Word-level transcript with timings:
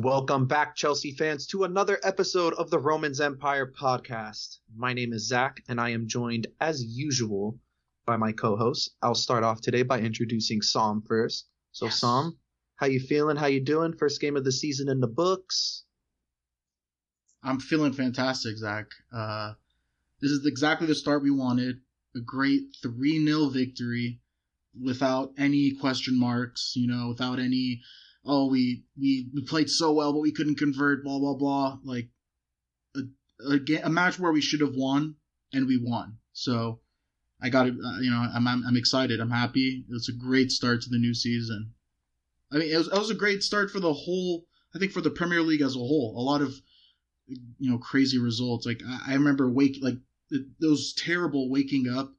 Welcome 0.00 0.46
back, 0.46 0.76
Chelsea 0.76 1.10
fans, 1.12 1.46
to 1.48 1.64
another 1.64 1.98
episode 2.04 2.54
of 2.54 2.70
the 2.70 2.78
Romans 2.78 3.20
Empire 3.20 3.66
podcast. 3.66 4.58
My 4.76 4.92
name 4.92 5.12
is 5.12 5.26
Zach, 5.26 5.60
and 5.68 5.80
I 5.80 5.88
am 5.90 6.06
joined, 6.06 6.46
as 6.60 6.84
usual, 6.84 7.58
by 8.06 8.16
my 8.16 8.30
co-host. 8.30 8.94
I'll 9.02 9.16
start 9.16 9.42
off 9.42 9.60
today 9.60 9.82
by 9.82 9.98
introducing 9.98 10.62
Sam 10.62 11.02
first. 11.02 11.48
So, 11.72 11.86
Yes. 11.86 11.98
Sam, 12.00 12.38
how 12.76 12.86
you 12.86 13.00
feeling? 13.00 13.36
How 13.36 13.46
you 13.46 13.60
doing? 13.60 13.92
First 13.92 14.20
game 14.20 14.36
of 14.36 14.44
the 14.44 14.52
season 14.52 14.88
in 14.88 15.00
the 15.00 15.08
books. 15.08 15.82
I'm 17.42 17.58
feeling 17.58 17.92
fantastic, 17.92 18.56
Zach. 18.56 18.86
Uh, 19.12 19.54
this 20.20 20.30
is 20.30 20.46
exactly 20.46 20.86
the 20.86 20.94
start 20.94 21.24
we 21.24 21.30
wanted. 21.32 21.80
A 22.14 22.20
great 22.20 22.76
3 22.82 23.24
0 23.26 23.48
victory 23.48 24.20
without 24.80 25.32
any 25.36 25.72
question 25.72 26.16
marks, 26.16 26.74
you 26.76 26.86
know, 26.86 27.08
without 27.08 27.40
any, 27.40 27.80
oh, 28.28 28.46
we, 28.46 28.84
we, 28.96 29.30
we 29.34 29.42
played 29.42 29.70
so 29.70 29.92
well, 29.92 30.12
but 30.12 30.20
we 30.20 30.32
couldn't 30.32 30.58
convert, 30.58 31.02
blah, 31.02 31.18
blah, 31.18 31.34
blah. 31.34 31.78
Like, 31.82 32.08
a, 32.94 33.00
a, 33.54 33.58
ga- 33.58 33.82
a 33.82 33.88
match 33.88 34.18
where 34.18 34.32
we 34.32 34.40
should 34.40 34.60
have 34.60 34.74
won, 34.76 35.16
and 35.52 35.66
we 35.66 35.80
won. 35.82 36.18
So, 36.32 36.80
I 37.42 37.48
got 37.48 37.66
it, 37.66 37.74
uh, 37.74 37.98
you 38.00 38.10
know, 38.10 38.28
I'm, 38.34 38.46
I'm, 38.46 38.64
I'm 38.66 38.76
excited. 38.76 39.20
I'm 39.20 39.30
happy. 39.30 39.84
It's 39.90 40.08
a 40.08 40.12
great 40.12 40.52
start 40.52 40.82
to 40.82 40.90
the 40.90 40.98
new 40.98 41.14
season. 41.14 41.72
I 42.52 42.58
mean, 42.58 42.70
it 42.70 42.76
was, 42.76 42.88
it 42.88 42.98
was 42.98 43.10
a 43.10 43.14
great 43.14 43.42
start 43.42 43.70
for 43.70 43.80
the 43.80 43.92
whole, 43.92 44.44
I 44.74 44.78
think 44.78 44.92
for 44.92 45.00
the 45.00 45.10
Premier 45.10 45.42
League 45.42 45.62
as 45.62 45.74
a 45.74 45.78
whole. 45.78 46.14
A 46.16 46.22
lot 46.22 46.42
of, 46.42 46.54
you 47.58 47.70
know 47.70 47.78
crazy 47.78 48.18
results. 48.18 48.66
Like 48.66 48.80
I, 48.86 49.12
I 49.12 49.14
remember 49.14 49.50
wake 49.50 49.78
like 49.82 49.96
th- 50.30 50.46
those 50.60 50.92
terrible 50.94 51.50
waking 51.50 51.88
up 51.88 52.12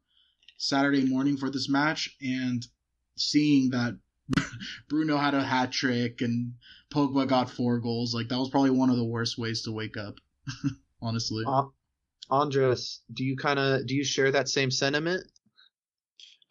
Saturday 0.57 1.05
morning 1.05 1.37
for 1.37 1.49
this 1.49 1.69
match 1.69 2.15
and 2.21 2.65
seeing 3.17 3.71
that 3.71 3.97
Bruno 4.89 5.17
had 5.17 5.33
a 5.33 5.43
hat 5.43 5.71
trick 5.71 6.21
and 6.21 6.53
Pogba 6.93 7.27
got 7.27 7.49
four 7.49 7.79
goals. 7.79 8.13
Like 8.13 8.29
that 8.29 8.37
was 8.37 8.49
probably 8.49 8.71
one 8.71 8.89
of 8.89 8.97
the 8.97 9.05
worst 9.05 9.37
ways 9.37 9.63
to 9.63 9.71
wake 9.71 9.97
up. 9.97 10.15
honestly, 11.01 11.43
Uh, 11.47 11.65
Andres, 12.29 13.01
do 13.11 13.23
you 13.23 13.35
kind 13.35 13.59
of 13.59 13.85
do 13.85 13.95
you 13.95 14.03
share 14.03 14.31
that 14.31 14.49
same 14.49 14.71
sentiment? 14.71 15.23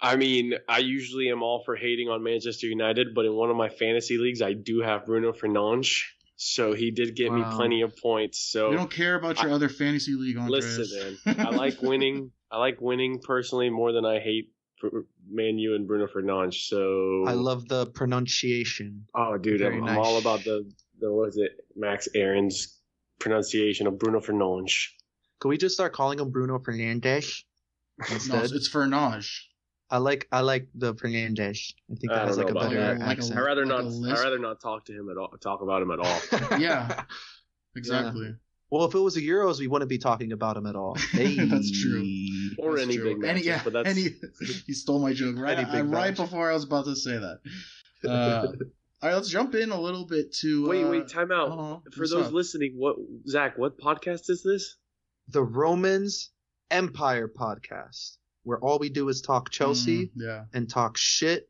I 0.00 0.16
mean, 0.16 0.54
I 0.68 0.78
usually 0.78 1.28
am 1.30 1.42
all 1.42 1.62
for 1.64 1.74
hating 1.74 2.08
on 2.08 2.22
Manchester 2.22 2.68
United, 2.68 3.14
but 3.14 3.24
in 3.24 3.32
one 3.34 3.50
of 3.50 3.56
my 3.56 3.68
fantasy 3.68 4.16
leagues, 4.16 4.42
I 4.42 4.52
do 4.52 4.80
have 4.80 5.06
Bruno 5.06 5.32
Fernandes, 5.32 6.02
so 6.36 6.72
he 6.72 6.92
did 6.92 7.16
get 7.16 7.32
me 7.32 7.42
plenty 7.50 7.82
of 7.82 7.96
points. 7.96 8.38
So 8.38 8.70
you 8.70 8.76
don't 8.76 8.90
care 8.90 9.16
about 9.16 9.42
your 9.42 9.50
other 9.50 9.68
fantasy 9.68 10.14
league. 10.14 10.36
Andres. 10.36 10.78
listen, 10.78 11.18
man, 11.26 11.46
I 11.46 11.50
like 11.56 11.82
winning. 11.82 12.30
I 12.50 12.58
like 12.58 12.80
winning 12.80 13.20
personally 13.22 13.70
more 13.70 13.92
than 13.92 14.04
I 14.04 14.20
hate 14.20 14.52
Br- 14.80 15.00
Man 15.30 15.58
U 15.58 15.74
and 15.74 15.86
Bruno 15.86 16.06
Fernandes. 16.06 16.68
So 16.68 17.24
I 17.26 17.32
love 17.32 17.68
the 17.68 17.86
pronunciation. 17.86 19.06
Oh, 19.14 19.36
dude, 19.36 19.60
Very 19.60 19.76
I'm, 19.78 19.84
I'm 19.88 19.98
all 19.98 20.18
about 20.18 20.44
the 20.44 20.70
the 21.00 21.12
what 21.12 21.28
is 21.28 21.36
it, 21.36 21.52
Max 21.76 22.08
Aaron's 22.14 22.80
pronunciation 23.18 23.86
of 23.86 23.98
Bruno 23.98 24.20
Fernandes. 24.20 24.86
Can 25.40 25.50
we 25.50 25.56
just 25.58 25.74
start 25.74 25.92
calling 25.92 26.18
him 26.18 26.30
Bruno 26.30 26.58
Fernandes 26.58 27.44
no, 27.98 28.14
instead? 28.14 28.44
it's, 28.44 28.52
it's 28.52 28.68
Fernage. 28.68 29.30
I 29.90 29.98
like 29.98 30.28
I 30.32 30.40
like 30.40 30.68
the 30.74 30.94
Fernandes. 30.94 31.72
I 31.90 31.94
think 31.94 32.12
I 32.12 32.16
that 32.16 32.26
has 32.28 32.38
like 32.38 32.50
a 32.50 32.54
better 32.54 32.74
that. 32.74 32.98
Like 32.98 33.08
a- 33.08 33.10
accent. 33.20 33.38
I 33.38 33.42
rather 33.42 33.64
Like 33.66 33.84
not. 33.84 33.92
lisp? 33.92 34.18
I 34.18 34.22
rather 34.22 34.38
not 34.38 34.60
talk 34.60 34.84
to 34.86 34.92
him 34.92 35.08
at 35.10 35.16
all. 35.16 35.28
Talk 35.40 35.62
about 35.62 35.82
him 35.82 35.90
at 35.90 35.98
all. 36.00 36.58
Yeah, 36.58 37.04
exactly. 37.76 38.34
Well, 38.70 38.84
if 38.84 38.94
it 38.94 38.98
was 38.98 39.14
the 39.14 39.26
Euros, 39.26 39.58
we 39.60 39.66
wouldn't 39.66 39.88
be 39.88 39.98
talking 39.98 40.32
about 40.32 40.56
him 40.56 40.66
at 40.66 40.76
all. 40.76 40.94
That's 41.14 41.70
true. 41.82 42.04
or 42.58 42.72
That's 42.76 42.82
any 42.86 42.96
true. 42.96 43.14
big 43.14 43.24
Any, 43.24 43.32
matches, 43.32 43.46
yeah, 43.46 43.60
but 43.64 43.72
that's 43.72 43.88
any, 43.88 44.08
he 44.66 44.72
stole 44.74 45.00
my 45.00 45.12
joke 45.14 45.36
right, 45.38 45.56
big 45.56 45.66
I- 45.66 45.80
right 45.80 46.14
before 46.16 46.50
I 46.50 46.54
was 46.54 46.64
about 46.64 46.84
to 46.84 46.94
say 46.96 47.16
that. 47.18 47.38
Uh, 48.06 48.46
all 49.02 49.08
right, 49.08 49.14
let's 49.14 49.28
jump 49.30 49.54
in 49.54 49.70
a 49.70 49.80
little 49.80 50.04
bit 50.06 50.32
to. 50.40 50.68
wait, 50.68 50.84
uh, 50.84 50.88
wait, 50.90 51.08
time 51.08 51.32
out. 51.32 51.50
uh-huh. 51.50 51.78
For 51.92 52.06
those 52.06 52.26
up? 52.26 52.32
listening, 52.32 52.74
what 52.76 52.96
Zach? 53.26 53.56
What 53.58 53.78
podcast 53.78 54.28
is 54.28 54.42
this? 54.44 54.76
the 55.30 55.42
Romans 55.42 56.30
Empire 56.70 57.28
podcast, 57.28 58.16
where 58.42 58.58
all 58.58 58.78
we 58.78 58.88
do 58.90 59.08
is 59.08 59.20
talk 59.22 59.50
Chelsea 59.50 60.06
Mm, 60.06 60.10
yeah, 60.16 60.44
and 60.54 60.68
talk 60.68 60.96
shit 60.96 61.48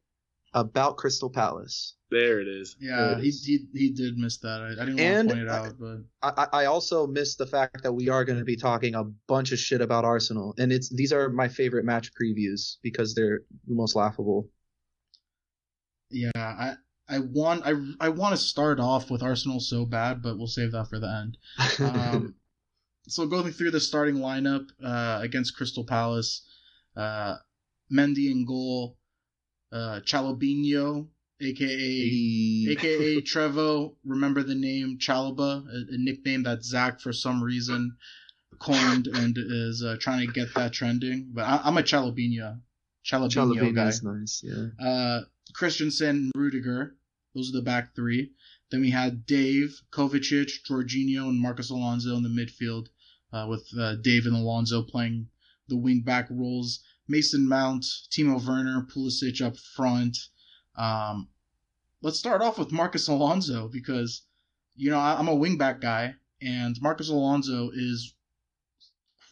about 0.55 0.97
Crystal 0.97 1.31
Palace. 1.31 1.95
There 2.11 2.41
it 2.41 2.49
is. 2.49 2.77
yeah, 2.81 2.97
There 2.97 3.19
it 3.19 3.25
he, 3.25 3.31
he 3.31 3.67
he 3.75 3.91
did 3.91 4.17
miss 4.17 4.39
that. 4.39 4.63
I, 4.63 4.83
I 4.83 4.87
didn't 4.87 5.01
And 5.01 5.29
want 5.29 5.41
to 5.41 5.47
point 5.47 5.49
it 5.49 5.49
out, 5.49 5.75
but 5.79 6.37
I, 6.39 6.47
I 6.53 6.63
I 6.63 6.65
also 6.67 7.07
missed 7.07 7.37
the 7.39 7.47
fact 7.47 7.83
that 7.83 7.93
we 7.93 8.09
are 8.09 8.25
going 8.25 8.39
to 8.39 8.45
be 8.45 8.57
talking 8.57 8.95
a 8.95 9.05
bunch 9.05 9.53
of 9.53 9.59
shit 9.59 9.81
about 9.83 10.05
Arsenal, 10.05 10.55
and 10.59 10.73
it's 10.73 10.89
these 10.89 11.13
are 11.13 11.29
my 11.29 11.49
favorite 11.49 11.85
match 11.85 12.11
previews 12.15 12.77
because 12.83 13.15
they're 13.15 13.41
the 13.67 13.75
most 13.75 13.95
laughable. 13.95 14.49
yeah, 16.11 16.31
I 16.37 16.75
I 17.09 17.19
want 17.21 17.63
I 17.67 17.75
I 18.01 18.09
want 18.09 18.35
to 18.35 18.41
start 18.43 18.81
off 18.81 19.11
with 19.11 19.23
Arsenal 19.23 19.61
so 19.61 19.85
bad, 19.85 20.23
but 20.23 20.39
we'll 20.39 20.47
save 20.47 20.73
that 20.73 20.89
for 20.89 20.99
the 20.99 21.09
end. 21.09 21.37
Um, 21.81 22.35
so 23.09 23.27
going 23.27 23.53
through 23.53 23.71
the 23.73 23.81
starting 23.81 24.17
lineup 24.17 24.67
uh, 24.83 25.19
against 25.23 25.57
Crystal 25.57 25.85
Palace, 25.85 26.47
uh, 26.97 27.37
Mendy 27.93 28.31
in 28.31 28.45
goal, 28.47 28.97
uh, 29.73 30.01
Chalobinho, 30.05 31.09
aka 31.41 32.67
aka 32.71 33.23
Trevoh. 33.23 33.95
Remember 34.05 34.43
the 34.43 34.55
name 34.55 34.99
Chalobah, 34.99 35.67
a, 35.67 35.95
a 35.95 35.99
nickname 35.99 36.43
that 36.45 36.65
Zach 36.65 37.01
for 37.01 37.13
some 37.13 37.43
reason 37.43 37.97
coined 38.59 39.07
and 39.07 39.37
is 39.39 39.83
uh, 39.83 39.97
trying 40.01 40.27
to 40.27 40.33
get 40.33 40.55
that 40.55 40.73
trending. 40.73 41.31
But 41.33 41.45
I, 41.45 41.61
I'm 41.65 41.79
a 41.79 41.83
Chalobinho, 41.83 42.61
Chalobinho 43.05 43.75
guy. 43.75 43.89
is 43.89 44.03
nice, 44.03 44.43
yeah. 44.45 44.85
Uh, 44.85 45.21
Christensen, 45.55 46.31
Rudiger. 46.35 46.95
Those 47.35 47.51
are 47.51 47.59
the 47.59 47.63
back 47.63 47.95
three. 47.95 48.33
Then 48.71 48.81
we 48.81 48.91
had 48.91 49.25
Dave, 49.25 49.81
Kovacic, 49.93 50.51
Jorginho, 50.69 51.29
and 51.29 51.41
Marcos 51.41 51.71
Alonso 51.71 52.17
in 52.17 52.23
the 52.23 52.29
midfield, 52.29 52.89
uh, 53.33 53.47
with 53.49 53.67
uh, 53.79 53.97
Dave 53.97 54.27
and 54.27 54.37
Alonso 54.37 54.83
playing 54.83 55.29
the 55.69 55.77
wing 55.77 56.03
back 56.03 56.29
roles. 56.31 56.81
Mason 57.09 57.49
Mount, 57.49 57.85
Timo 58.11 58.45
Werner, 58.45 58.87
Pulisic 58.93 59.41
up 59.41 59.57
front. 59.57 60.17
Um, 60.77 61.29
let's 62.03 62.19
start 62.19 62.43
off 62.43 62.59
with 62.59 62.73
Marcos 62.73 63.09
Alonso 63.09 63.69
because, 63.69 64.23
you 64.77 64.91
know, 64.91 64.99
I, 64.99 65.19
I'm 65.19 65.29
a 65.29 65.35
wing 65.35 65.59
back 65.59 65.81
guy, 65.81 66.15
and 66.41 66.81
Marcos 66.81 67.09
Alonso 67.09 67.71
is 67.73 68.15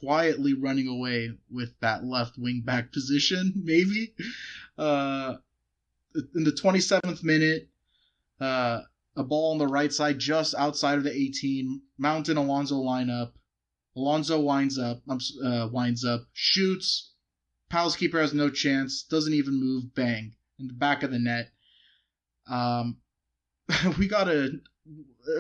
quietly 0.01 0.55
running 0.55 0.89
away 0.89 1.31
with 1.51 1.79
that 1.81 2.05
left 2.05 2.37
wing 2.39 2.63
back 2.65 2.93
position, 2.93 3.53
maybe. 3.57 4.15
Uh, 4.79 5.37
in 6.35 6.45
the 6.45 6.53
27th 6.53 7.23
minute, 7.23 7.69
uh, 8.41 8.81
a 9.17 9.23
ball 9.23 9.53
on 9.53 9.59
the 9.59 9.67
right 9.67 9.93
side 9.93 10.19
just 10.19 10.55
outside 10.55 10.99
of 10.99 11.05
the 11.05 11.15
18. 11.15 11.81
Mount 11.99 12.29
and 12.29 12.39
Alonso 12.39 12.77
line 12.77 13.11
up. 13.11 13.35
Alonso 13.97 14.39
winds 14.41 14.79
up, 14.79 15.01
uh, 15.09 15.69
winds 15.73 16.05
up, 16.05 16.23
shoots. 16.35 17.13
Palace 17.69 17.97
keeper 17.97 18.21
has 18.21 18.33
no 18.33 18.49
chance, 18.49 19.03
doesn't 19.03 19.35
even 19.35 19.61
move. 19.61 19.95
Bang 19.95 20.35
in 20.59 20.69
the 20.69 20.75
back 20.75 21.03
of 21.03 21.11
the 21.11 21.19
net. 21.19 21.51
Um, 22.49 22.99
we 23.99 24.09
gotta 24.09 24.61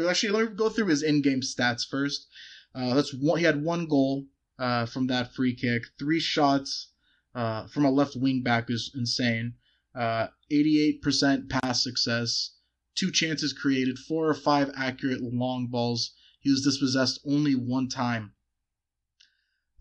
actually 0.08 0.32
let 0.32 0.50
me 0.50 0.56
go 0.56 0.68
through 0.68 0.86
his 0.86 1.02
in-game 1.02 1.40
stats 1.40 1.86
first. 1.86 2.26
Uh, 2.74 2.94
that's 2.94 3.14
one. 3.14 3.38
He 3.38 3.44
had 3.44 3.62
one 3.62 3.86
goal 3.86 4.26
uh, 4.58 4.86
from 4.86 5.06
that 5.08 5.34
free 5.34 5.54
kick, 5.54 5.84
three 5.98 6.20
shots 6.20 6.88
uh, 7.34 7.66
from 7.68 7.84
a 7.84 7.90
left 7.90 8.16
wing 8.16 8.42
back 8.42 8.70
is 8.70 8.90
insane. 8.94 9.54
Uh, 9.94 10.28
88% 10.52 11.48
pass 11.48 11.82
success, 11.82 12.56
two 12.94 13.10
chances 13.10 13.52
created, 13.52 13.98
four 13.98 14.28
or 14.28 14.34
five 14.34 14.70
accurate 14.76 15.22
long 15.22 15.68
balls. 15.68 16.12
He 16.40 16.50
was 16.50 16.62
dispossessed 16.62 17.20
only 17.26 17.54
one 17.54 17.88
time. 17.88 18.32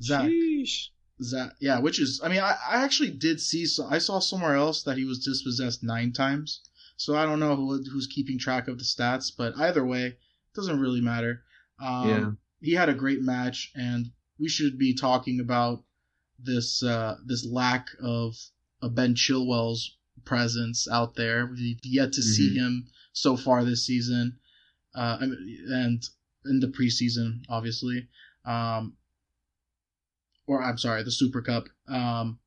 Zach, 0.02 0.30
Sheesh. 0.30 0.90
Zach, 1.22 1.56
yeah, 1.60 1.80
which 1.80 2.00
is, 2.00 2.20
I 2.24 2.30
mean, 2.30 2.42
I, 2.42 2.56
I 2.70 2.84
actually 2.84 3.12
did 3.12 3.40
see, 3.40 3.66
so 3.66 3.86
I 3.90 4.00
saw 4.00 4.20
somewhere 4.20 4.56
else 4.56 4.84
that 4.84 4.98
he 4.98 5.06
was 5.06 5.24
dispossessed 5.24 5.84
nine 5.84 6.12
times. 6.12 6.62
So 6.98 7.16
I 7.16 7.26
don't 7.26 7.40
know 7.40 7.56
who, 7.56 7.84
who's 7.92 8.08
keeping 8.08 8.40
track 8.40 8.68
of 8.68 8.78
the 8.78 8.84
stats, 8.84 9.32
but 9.36 9.58
either 9.58 9.86
way, 9.86 10.06
it 10.06 10.18
doesn't 10.56 10.80
really 10.80 11.02
matter. 11.02 11.44
Um, 11.82 12.10
Yeah. 12.10 12.32
He 12.62 12.74
had 12.74 12.90
a 12.90 12.94
great 12.96 13.22
match, 13.22 13.72
and 13.76 14.12
we 14.40 14.50
should 14.50 14.78
be 14.78 14.94
talking 14.96 15.40
about 15.40 15.84
this 16.40 16.82
uh, 16.82 17.18
this 17.26 17.46
lack 17.46 17.90
of 18.02 18.34
a 18.82 18.90
Ben 18.90 19.14
Chilwell's 19.14 19.98
presence 20.24 20.88
out 20.90 21.16
there. 21.16 21.46
We've 21.46 21.80
yet 21.84 22.14
to 22.14 22.22
see 22.24 22.56
him 22.58 22.88
so 23.14 23.38
far 23.38 23.64
this 23.64 23.86
season, 23.86 24.40
uh, 24.96 25.18
and 25.22 26.04
in 26.46 26.60
the 26.60 26.68
preseason, 26.68 27.44
obviously. 27.50 28.08
Um, 28.46 28.98
or 30.48 30.62
I'm 30.64 30.78
sorry, 30.78 31.04
the 31.04 31.12
Super 31.12 31.42
Cup. 31.42 31.66
Um, 31.88 32.40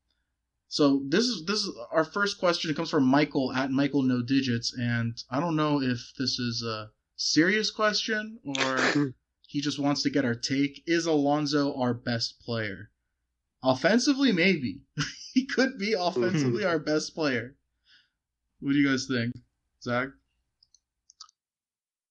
so 0.68 1.02
this 1.08 1.24
is 1.24 1.44
this 1.46 1.60
is 1.64 1.70
our 1.90 2.04
first 2.04 2.38
question. 2.38 2.70
It 2.70 2.76
comes 2.76 2.90
from 2.90 3.04
Michael 3.04 3.52
at 3.52 3.70
Michael 3.70 4.02
No 4.02 4.22
Digits, 4.22 4.74
and 4.78 5.16
I 5.30 5.40
don't 5.40 5.56
know 5.56 5.80
if 5.82 6.12
this 6.18 6.38
is 6.38 6.62
a 6.62 6.90
serious 7.16 7.70
question 7.70 8.38
or 8.44 9.12
he 9.46 9.60
just 9.60 9.78
wants 9.78 10.02
to 10.02 10.10
get 10.10 10.24
our 10.24 10.34
take. 10.34 10.82
Is 10.86 11.06
Alonso 11.06 11.74
our 11.80 11.94
best 11.94 12.38
player? 12.40 12.90
Offensively, 13.62 14.30
maybe 14.30 14.82
he 15.34 15.46
could 15.46 15.78
be 15.78 15.94
offensively 15.98 16.64
our 16.64 16.78
best 16.78 17.14
player. 17.14 17.56
What 18.60 18.72
do 18.72 18.78
you 18.78 18.88
guys 18.88 19.06
think, 19.06 19.32
Zach? 19.82 20.08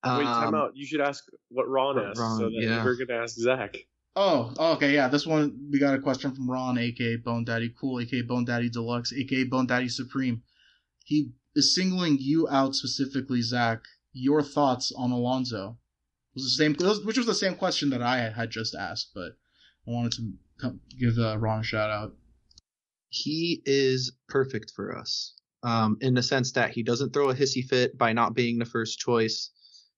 Wait, 0.05 0.23
time 0.23 0.47
Um, 0.49 0.55
out. 0.55 0.71
You 0.75 0.85
should 0.85 1.01
ask 1.01 1.25
what 1.49 1.67
Ron 1.69 1.95
what 1.95 2.05
asked, 2.05 2.19
Ron- 2.19 2.37
so 2.39 2.45
that 2.45 2.53
yeah. 2.53 2.83
we're 2.83 2.95
gonna 2.95 3.21
ask 3.21 3.35
Zach. 3.35 3.77
Oh, 4.19 4.51
okay, 4.73 4.95
yeah. 4.95 5.09
This 5.09 5.27
one 5.27 5.69
we 5.71 5.77
got 5.77 5.93
a 5.93 6.01
question 6.01 6.33
from 6.33 6.49
Ron, 6.49 6.79
aka 6.79 7.17
Bone 7.17 7.43
Daddy 7.43 7.71
Cool, 7.79 7.99
aka 7.99 8.23
Bone 8.23 8.45
Daddy 8.45 8.67
Deluxe, 8.67 9.13
aka 9.13 9.43
Bone 9.43 9.67
Daddy 9.67 9.89
Supreme. 9.89 10.41
He 11.05 11.33
is 11.55 11.75
singling 11.75 12.17
you 12.19 12.47
out 12.49 12.73
specifically, 12.73 13.43
Zach. 13.43 13.83
Your 14.13 14.41
thoughts 14.41 14.91
on 14.97 15.11
Alonso? 15.11 15.77
Was 16.33 16.45
the 16.45 16.49
same, 16.49 16.73
which 17.05 17.17
was 17.17 17.27
the 17.27 17.35
same 17.35 17.53
question 17.53 17.91
that 17.91 18.01
I 18.01 18.29
had 18.29 18.49
just 18.49 18.73
asked, 18.73 19.11
but 19.13 19.33
I 19.87 19.91
wanted 19.91 20.13
to 20.13 20.33
come, 20.59 20.79
give 20.99 21.19
uh, 21.19 21.37
Ron 21.37 21.59
a 21.59 21.63
shout 21.63 21.91
out. 21.91 22.15
he 23.09 23.61
is 23.65 24.13
perfect 24.27 24.71
for 24.75 24.97
us 24.97 25.33
um, 25.63 25.97
in 26.01 26.13
the 26.15 26.23
sense 26.23 26.53
that 26.53 26.71
he 26.71 26.83
doesn't 26.83 27.13
throw 27.13 27.29
a 27.29 27.35
hissy 27.35 27.63
fit 27.63 27.97
by 27.97 28.13
not 28.13 28.33
being 28.33 28.57
the 28.57 28.65
first 28.65 28.99
choice. 28.99 29.51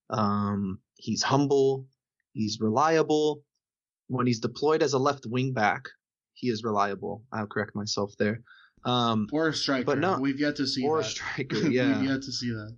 Um, 0.09 0.79
he's 0.95 1.23
humble. 1.23 1.87
He's 2.33 2.59
reliable. 2.59 3.43
When 4.09 4.27
he's 4.27 4.39
deployed 4.39 4.83
as 4.83 4.93
a 4.93 4.99
left 4.99 5.25
wing 5.25 5.53
back, 5.53 5.87
he 6.33 6.49
is 6.49 6.63
reliable. 6.63 7.23
I'll 7.31 7.47
correct 7.47 7.75
myself 7.75 8.13
there. 8.17 8.41
Um, 8.85 9.27
Or 9.31 9.49
a 9.49 9.53
striker. 9.53 9.85
But 9.85 9.99
no- 9.99 10.19
we've 10.19 10.39
yet 10.39 10.55
to 10.57 10.67
see 10.67 10.85
or 10.85 10.99
a 10.99 11.03
that. 11.03 11.09
striker, 11.15 11.57
yeah. 11.57 11.99
we've 11.99 12.09
yet 12.09 12.21
to 12.23 12.31
see 12.31 12.49
that. 12.49 12.75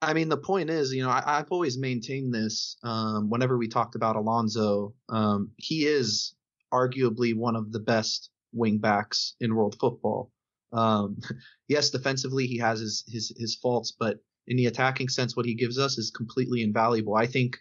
I 0.00 0.14
mean, 0.14 0.28
the 0.28 0.36
point 0.36 0.70
is, 0.70 0.92
you 0.92 1.02
know, 1.02 1.10
I, 1.10 1.22
I've 1.26 1.50
always 1.50 1.76
maintained 1.76 2.32
this. 2.32 2.76
Um, 2.84 3.28
whenever 3.30 3.58
we 3.58 3.66
talked 3.68 3.96
about 3.96 4.16
Alonso, 4.16 4.94
um, 5.08 5.50
he 5.56 5.86
is 5.86 6.34
arguably 6.72 7.34
one 7.34 7.56
of 7.56 7.72
the 7.72 7.80
best 7.80 8.30
wing 8.52 8.78
backs 8.78 9.34
in 9.40 9.54
world 9.54 9.76
football. 9.80 10.30
Um, 10.72 11.18
yes, 11.68 11.90
defensively 11.90 12.46
he 12.46 12.58
has 12.58 12.78
his, 12.80 13.04
his 13.08 13.32
his 13.36 13.56
faults, 13.56 13.92
but 13.98 14.18
in 14.46 14.56
the 14.56 14.66
attacking 14.66 15.08
sense, 15.08 15.36
what 15.36 15.46
he 15.46 15.54
gives 15.54 15.78
us 15.78 15.98
is 15.98 16.10
completely 16.10 16.62
invaluable. 16.62 17.16
I 17.16 17.26
think 17.26 17.58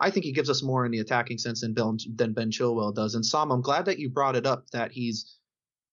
I 0.00 0.10
think 0.10 0.24
he 0.24 0.32
gives 0.32 0.48
us 0.48 0.62
more 0.62 0.86
in 0.86 0.92
the 0.92 1.00
attacking 1.00 1.38
sense 1.38 1.60
than 1.60 1.74
Ben, 1.74 1.98
than 2.14 2.32
Ben 2.32 2.50
Chilwell 2.50 2.94
does. 2.94 3.14
And 3.14 3.24
Sam, 3.24 3.50
I'm 3.50 3.60
glad 3.60 3.84
that 3.84 3.98
you 3.98 4.08
brought 4.08 4.36
it 4.36 4.46
up 4.46 4.66
that 4.72 4.92
he's 4.92 5.38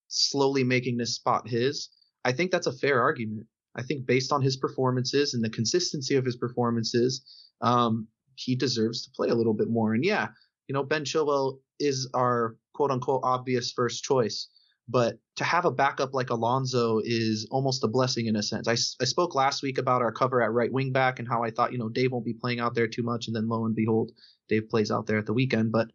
slowly 0.07 0.63
making 0.63 0.97
this 0.97 1.15
spot 1.15 1.47
his. 1.47 1.89
I 2.23 2.31
think 2.31 2.51
that's 2.51 2.67
a 2.67 2.71
fair 2.71 3.01
argument. 3.01 3.45
I 3.75 3.83
think 3.83 4.05
based 4.05 4.31
on 4.31 4.41
his 4.41 4.57
performances 4.57 5.33
and 5.33 5.43
the 5.43 5.49
consistency 5.49 6.15
of 6.15 6.25
his 6.25 6.37
performances, 6.37 7.23
um, 7.61 8.07
he 8.35 8.55
deserves 8.55 9.03
to 9.03 9.11
play 9.11 9.29
a 9.29 9.35
little 9.35 9.53
bit 9.53 9.69
more. 9.69 9.93
And 9.93 10.03
yeah, 10.03 10.29
you 10.67 10.73
know, 10.73 10.83
Ben 10.83 11.03
Chilwell 11.03 11.59
is 11.79 12.09
our 12.13 12.55
quote 12.73 12.91
unquote 12.91 13.21
obvious 13.23 13.71
first 13.71 14.03
choice. 14.03 14.47
But 14.89 15.19
to 15.35 15.43
have 15.43 15.65
a 15.65 15.71
backup 15.71 16.13
like 16.13 16.29
Alonso 16.29 16.99
is 17.03 17.47
almost 17.51 17.83
a 17.83 17.87
blessing 17.87 18.27
in 18.27 18.37
a 18.37 18.43
sense. 18.43 18.67
I, 18.67 18.73
I 19.01 19.05
spoke 19.05 19.35
last 19.35 19.61
week 19.61 19.77
about 19.77 20.01
our 20.01 20.13
cover 20.13 20.41
at 20.41 20.53
right 20.53 20.71
wing 20.71 20.93
back 20.93 21.19
and 21.19 21.27
how 21.27 21.43
I 21.43 21.51
thought, 21.51 21.73
you 21.73 21.77
know, 21.77 21.89
Dave 21.89 22.11
won't 22.11 22.25
be 22.25 22.33
playing 22.33 22.61
out 22.61 22.73
there 22.73 22.87
too 22.87 23.03
much. 23.03 23.27
And 23.27 23.35
then 23.35 23.49
lo 23.49 23.65
and 23.65 23.75
behold, 23.75 24.11
Dave 24.47 24.69
plays 24.69 24.89
out 24.89 25.05
there 25.05 25.17
at 25.17 25.25
the 25.25 25.33
weekend. 25.33 25.73
But 25.73 25.89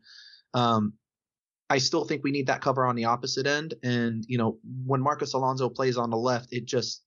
um, 0.53 0.93
I 1.71 1.79
still 1.79 2.05
think 2.05 2.23
we 2.23 2.33
need 2.33 2.49
that 2.49 2.61
cover 2.61 2.85
on 2.85 2.95
the 2.95 3.07
opposite 3.07 3.47
end. 3.47 3.73
And, 3.83 4.25
you 4.29 4.37
know, 4.37 4.59
when 4.85 5.01
Marcos 5.01 5.33
Alonso 5.33 5.71
plays 5.71 5.97
on 5.97 6.11
the 6.11 6.19
left, 6.19 6.53
it 6.53 6.67
just 6.67 7.03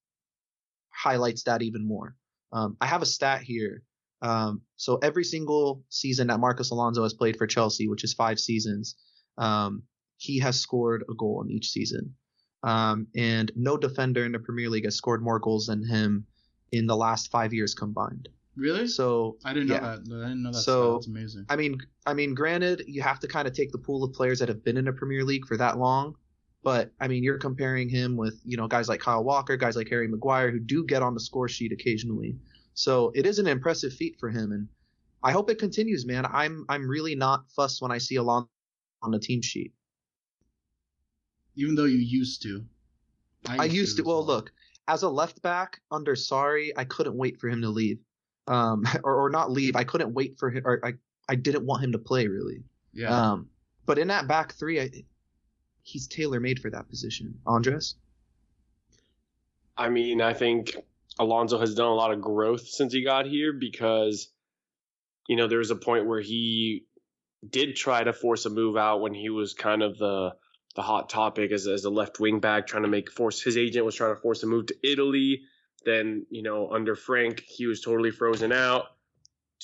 highlights 0.89 1.43
that 1.43 1.61
even 1.61 1.87
more. 1.87 2.15
Um, 2.51 2.77
I 2.81 2.87
have 2.87 3.03
a 3.03 3.05
stat 3.05 3.41
here. 3.43 3.83
Um, 4.23 4.61
so 4.75 4.97
every 5.03 5.23
single 5.23 5.83
season 5.89 6.27
that 6.27 6.39
Marcos 6.39 6.71
Alonso 6.71 7.03
has 7.03 7.13
played 7.13 7.37
for 7.37 7.45
Chelsea, 7.45 7.87
which 7.87 8.03
is 8.03 8.13
five 8.13 8.39
seasons, 8.39 8.95
um, 9.37 9.83
he 10.17 10.39
has 10.39 10.59
scored 10.59 11.03
a 11.09 11.13
goal 11.13 11.41
in 11.43 11.51
each 11.51 11.69
season. 11.69 12.15
Um, 12.63 13.07
and 13.15 13.51
no 13.55 13.77
defender 13.77 14.25
in 14.25 14.31
the 14.31 14.39
Premier 14.39 14.69
League 14.69 14.85
has 14.85 14.95
scored 14.95 15.21
more 15.21 15.39
goals 15.39 15.67
than 15.67 15.85
him 15.85 16.25
in 16.71 16.87
the 16.87 16.95
last 16.95 17.29
five 17.29 17.53
years 17.53 17.75
combined. 17.75 18.27
Really? 18.55 18.87
So 18.87 19.37
I 19.45 19.53
didn't 19.53 19.67
know 19.67 19.75
that. 19.81 19.99
I 19.99 20.27
didn't 20.29 20.41
know 20.43 20.51
that. 20.51 20.59
So- 20.61 20.93
That's 20.95 21.07
amazing. 21.07 21.45
I 21.49 21.55
mean, 21.57 21.77
I 22.05 22.13
mean, 22.13 22.33
granted, 22.33 22.83
you 22.87 23.01
have 23.01 23.19
to 23.19 23.27
kind 23.27 23.47
of 23.47 23.53
take 23.53 23.71
the 23.71 23.77
pool 23.77 24.03
of 24.03 24.13
players 24.13 24.39
that 24.39 24.47
have 24.49 24.63
been 24.63 24.77
in 24.77 24.85
the 24.85 24.93
Premier 24.93 25.23
League 25.23 25.45
for 25.45 25.57
that 25.57 25.77
long. 25.77 26.15
But 26.63 26.91
I 26.99 27.07
mean, 27.07 27.21
you're 27.23 27.37
comparing 27.37 27.89
him 27.89 28.17
with 28.17 28.41
you 28.43 28.57
know 28.57 28.67
guys 28.67 28.89
like 28.89 28.99
Kyle 29.01 29.23
Walker, 29.23 29.55
guys 29.57 29.75
like 29.75 29.87
Harry 29.89 30.07
Maguire, 30.07 30.49
who 30.49 30.59
do 30.59 30.83
get 30.85 31.03
on 31.03 31.13
the 31.13 31.19
score 31.19 31.47
sheet 31.47 31.71
occasionally. 31.71 32.37
So 32.73 33.11
it 33.13 33.27
is 33.27 33.37
an 33.37 33.45
impressive 33.45 33.93
feat 33.93 34.15
for 34.19 34.29
him, 34.31 34.51
and 34.51 34.67
I 35.21 35.31
hope 35.31 35.51
it 35.51 35.59
continues, 35.59 36.07
man. 36.07 36.25
I'm 36.25 36.65
I'm 36.67 36.87
really 36.89 37.13
not 37.13 37.43
fussed 37.55 37.83
when 37.83 37.91
I 37.91 37.99
see 37.99 38.15
Alonso 38.15 38.49
on 39.03 39.11
the 39.11 39.19
team 39.19 39.43
sheet. 39.43 39.73
Even 41.55 41.75
though 41.75 41.85
you 41.85 41.97
used 41.97 42.41
to. 42.43 42.65
I 43.47 43.65
used 43.65 43.97
to. 43.97 44.03
as 44.03 44.07
Well, 44.07 44.25
look, 44.25 44.51
as 44.87 45.03
a 45.03 45.09
left 45.09 45.41
back 45.41 45.81
under 45.91 46.15
Sorry, 46.15 46.73
I 46.75 46.83
couldn't 46.83 47.15
wait 47.15 47.39
for 47.39 47.47
him 47.47 47.61
to 47.61 47.69
leave, 47.69 47.99
um, 48.47 48.85
or, 49.03 49.25
or 49.25 49.29
not 49.29 49.51
leave. 49.51 49.75
I 49.75 49.83
couldn't 49.83 50.13
wait 50.13 50.37
for 50.37 50.49
him, 50.49 50.63
or 50.65 50.79
I 50.83 50.93
I 51.27 51.35
didn't 51.35 51.65
want 51.65 51.83
him 51.83 51.91
to 51.93 51.99
play 51.99 52.27
really. 52.27 52.63
Yeah. 52.93 53.31
Um, 53.31 53.49
but 53.85 53.97
in 53.97 54.07
that 54.07 54.27
back 54.27 54.53
three, 54.53 54.79
I, 54.81 54.89
he's 55.81 56.07
tailor 56.07 56.39
made 56.39 56.59
for 56.59 56.69
that 56.71 56.89
position. 56.89 57.39
Andres, 57.45 57.95
I 59.77 59.89
mean, 59.89 60.21
I 60.21 60.33
think 60.33 60.75
Alonso 61.19 61.59
has 61.59 61.75
done 61.75 61.87
a 61.87 61.93
lot 61.93 62.11
of 62.11 62.21
growth 62.21 62.67
since 62.67 62.93
he 62.93 63.03
got 63.03 63.25
here 63.25 63.53
because, 63.53 64.29
you 65.27 65.35
know, 65.35 65.47
there 65.47 65.59
was 65.59 65.71
a 65.71 65.75
point 65.75 66.07
where 66.07 66.21
he 66.21 66.85
did 67.47 67.75
try 67.75 68.03
to 68.03 68.13
force 68.13 68.45
a 68.45 68.49
move 68.49 68.77
out 68.77 69.01
when 69.01 69.13
he 69.13 69.29
was 69.29 69.53
kind 69.53 69.83
of 69.83 69.97
the 69.97 70.33
the 70.75 70.81
hot 70.81 71.09
topic 71.09 71.51
as 71.51 71.67
as 71.67 71.85
a 71.85 71.89
left 71.89 72.19
wing 72.19 72.39
back, 72.39 72.67
trying 72.67 72.83
to 72.83 72.89
make 72.89 73.11
force. 73.11 73.41
His 73.41 73.57
agent 73.57 73.85
was 73.85 73.95
trying 73.95 74.15
to 74.15 74.21
force 74.21 74.43
a 74.43 74.47
move 74.47 74.67
to 74.67 74.75
Italy. 74.83 75.41
Then, 75.85 76.25
you 76.29 76.43
know, 76.43 76.71
under 76.71 76.95
Frank, 76.95 77.43
he 77.47 77.67
was 77.67 77.81
totally 77.81 78.11
frozen 78.11 78.51
out. 78.51 78.85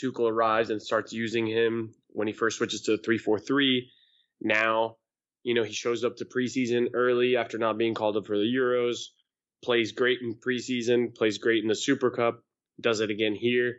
Tuchel 0.01 0.29
arrives 0.29 0.69
and 0.69 0.81
starts 0.81 1.11
using 1.11 1.47
him 1.47 1.93
when 2.09 2.27
he 2.27 2.33
first 2.33 2.57
switches 2.57 2.81
to 2.83 2.97
three 2.97 3.17
four 3.17 3.39
three. 3.39 3.89
Now, 4.39 4.97
you 5.43 5.53
know, 5.53 5.63
he 5.63 5.73
shows 5.73 6.03
up 6.03 6.17
to 6.17 6.25
preseason 6.25 6.89
early 6.93 7.35
after 7.37 7.57
not 7.57 7.77
being 7.77 7.93
called 7.93 8.17
up 8.17 8.27
for 8.27 8.37
the 8.37 8.43
Euros 8.43 9.07
plays 9.61 9.91
great 9.91 10.19
in 10.21 10.35
preseason, 10.35 11.15
plays 11.15 11.37
great 11.37 11.63
in 11.63 11.69
the 11.69 11.75
Super 11.75 12.09
Cup, 12.09 12.43
does 12.79 12.99
it 12.99 13.09
again 13.11 13.35
here. 13.35 13.77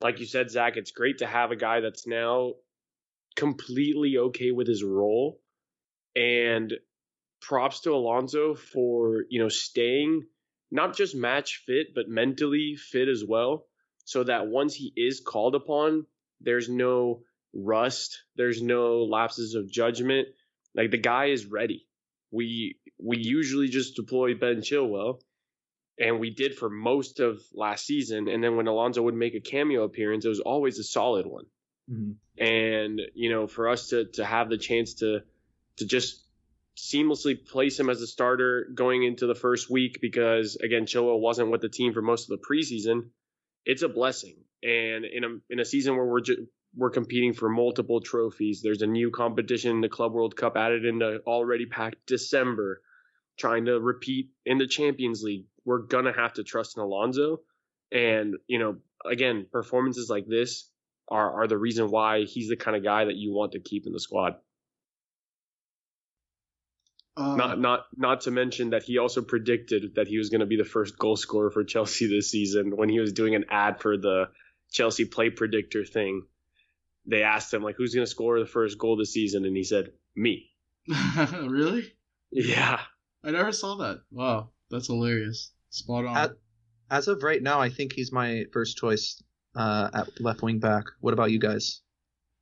Like 0.00 0.20
you 0.20 0.26
said, 0.26 0.50
Zach, 0.50 0.76
it's 0.76 0.90
great 0.90 1.18
to 1.18 1.26
have 1.26 1.50
a 1.50 1.56
guy 1.56 1.80
that's 1.80 2.06
now 2.06 2.54
completely 3.36 4.16
okay 4.18 4.50
with 4.50 4.66
his 4.66 4.82
role. 4.82 5.40
And 6.16 6.72
props 7.40 7.80
to 7.80 7.92
Alonso 7.92 8.54
for, 8.54 9.24
you 9.28 9.40
know, 9.40 9.48
staying 9.48 10.24
not 10.70 10.96
just 10.96 11.16
match 11.16 11.62
fit, 11.66 11.94
but 11.94 12.08
mentally 12.08 12.76
fit 12.76 13.08
as 13.08 13.24
well. 13.26 13.66
So 14.04 14.24
that 14.24 14.48
once 14.48 14.74
he 14.74 14.92
is 14.96 15.20
called 15.20 15.54
upon, 15.54 16.06
there's 16.40 16.68
no 16.68 17.22
rust, 17.52 18.22
there's 18.36 18.62
no 18.62 19.04
lapses 19.04 19.54
of 19.54 19.70
judgment. 19.70 20.28
Like 20.74 20.90
the 20.90 20.98
guy 20.98 21.26
is 21.26 21.46
ready. 21.46 21.86
We 22.30 22.76
we 22.98 23.18
usually 23.18 23.68
just 23.68 23.96
deploy 23.96 24.34
Ben 24.34 24.60
Chilwell, 24.60 25.20
and 25.98 26.20
we 26.20 26.30
did 26.30 26.56
for 26.56 26.70
most 26.70 27.18
of 27.20 27.40
last 27.52 27.86
season. 27.86 28.28
And 28.28 28.42
then 28.42 28.56
when 28.56 28.68
Alonso 28.68 29.02
would 29.02 29.14
make 29.14 29.34
a 29.34 29.40
cameo 29.40 29.82
appearance, 29.82 30.24
it 30.24 30.28
was 30.28 30.40
always 30.40 30.78
a 30.78 30.84
solid 30.84 31.26
one. 31.26 31.46
Mm-hmm. 31.90 32.44
And 32.44 33.00
you 33.14 33.30
know, 33.30 33.46
for 33.48 33.68
us 33.68 33.88
to 33.88 34.06
to 34.14 34.24
have 34.24 34.48
the 34.48 34.58
chance 34.58 34.94
to 34.94 35.20
to 35.80 35.86
just 35.86 36.24
seamlessly 36.76 37.46
place 37.46 37.78
him 37.78 37.90
as 37.90 38.00
a 38.00 38.06
starter 38.06 38.68
going 38.74 39.02
into 39.02 39.26
the 39.26 39.34
first 39.34 39.68
week 39.68 39.98
because 40.00 40.56
again 40.56 40.86
Chilwell 40.86 41.20
wasn't 41.20 41.50
with 41.50 41.60
the 41.60 41.68
team 41.68 41.92
for 41.92 42.00
most 42.00 42.30
of 42.30 42.38
the 42.38 42.46
preseason, 42.46 43.10
it's 43.66 43.82
a 43.82 43.88
blessing. 43.88 44.36
And 44.62 45.04
in 45.04 45.24
a 45.24 45.28
in 45.50 45.60
a 45.60 45.64
season 45.64 45.96
where 45.96 46.06
we're 46.06 46.20
ju- 46.20 46.46
we're 46.76 46.90
competing 46.90 47.32
for 47.32 47.48
multiple 47.48 48.00
trophies, 48.00 48.62
there's 48.62 48.82
a 48.82 48.86
new 48.86 49.10
competition, 49.10 49.80
the 49.80 49.88
Club 49.88 50.12
World 50.12 50.36
Cup 50.36 50.56
added 50.56 50.84
into 50.84 51.20
already 51.26 51.66
packed 51.66 52.06
December, 52.06 52.82
trying 53.38 53.64
to 53.64 53.80
repeat 53.80 54.30
in 54.46 54.58
the 54.58 54.66
Champions 54.66 55.22
League. 55.22 55.46
We're 55.64 55.80
gonna 55.80 56.12
have 56.12 56.34
to 56.34 56.44
trust 56.44 56.76
in 56.76 56.82
Alonso, 56.82 57.40
and 57.90 58.36
you 58.46 58.58
know, 58.58 58.76
again, 59.04 59.46
performances 59.50 60.08
like 60.08 60.26
this 60.26 60.70
are 61.08 61.42
are 61.42 61.46
the 61.48 61.58
reason 61.58 61.90
why 61.90 62.24
he's 62.24 62.48
the 62.48 62.56
kind 62.56 62.76
of 62.76 62.84
guy 62.84 63.06
that 63.06 63.16
you 63.16 63.32
want 63.32 63.52
to 63.52 63.60
keep 63.60 63.86
in 63.86 63.92
the 63.92 64.00
squad. 64.00 64.36
Uh, 67.20 67.36
Not 67.36 67.60
not 67.60 67.86
not 67.96 68.20
to 68.22 68.30
mention 68.30 68.70
that 68.70 68.82
he 68.82 68.98
also 68.98 69.20
predicted 69.22 69.94
that 69.96 70.08
he 70.08 70.16
was 70.18 70.30
going 70.30 70.40
to 70.40 70.46
be 70.46 70.56
the 70.56 70.64
first 70.64 70.98
goal 70.98 71.16
scorer 71.16 71.50
for 71.50 71.64
Chelsea 71.64 72.06
this 72.06 72.30
season 72.30 72.76
when 72.76 72.88
he 72.88 72.98
was 73.00 73.12
doing 73.12 73.34
an 73.34 73.44
ad 73.50 73.80
for 73.80 73.96
the 73.96 74.28
Chelsea 74.72 75.04
play 75.04 75.28
predictor 75.30 75.84
thing. 75.84 76.22
They 77.06 77.22
asked 77.22 77.52
him 77.52 77.62
like 77.62 77.76
who's 77.76 77.94
going 77.94 78.06
to 78.06 78.10
score 78.10 78.38
the 78.40 78.46
first 78.46 78.78
goal 78.78 78.96
this 78.96 79.12
season 79.12 79.44
and 79.44 79.56
he 79.56 79.64
said 79.64 79.92
me. 80.16 80.50
really? 81.32 81.92
Yeah. 82.30 82.80
I 83.22 83.30
never 83.32 83.52
saw 83.52 83.76
that. 83.76 84.00
Wow, 84.10 84.50
that's 84.70 84.86
hilarious. 84.86 85.52
Spot 85.70 86.06
on. 86.06 86.16
At- 86.16 86.36
as 86.90 87.06
of 87.06 87.22
right 87.22 87.42
now, 87.42 87.60
I 87.60 87.68
think 87.68 87.92
he's 87.92 88.10
my 88.10 88.46
first 88.52 88.76
choice 88.78 89.22
uh, 89.54 89.90
at 89.92 90.20
left 90.20 90.42
wing 90.42 90.58
back. 90.58 90.84
What 91.00 91.12
about 91.14 91.30
you 91.30 91.38
guys? 91.38 91.82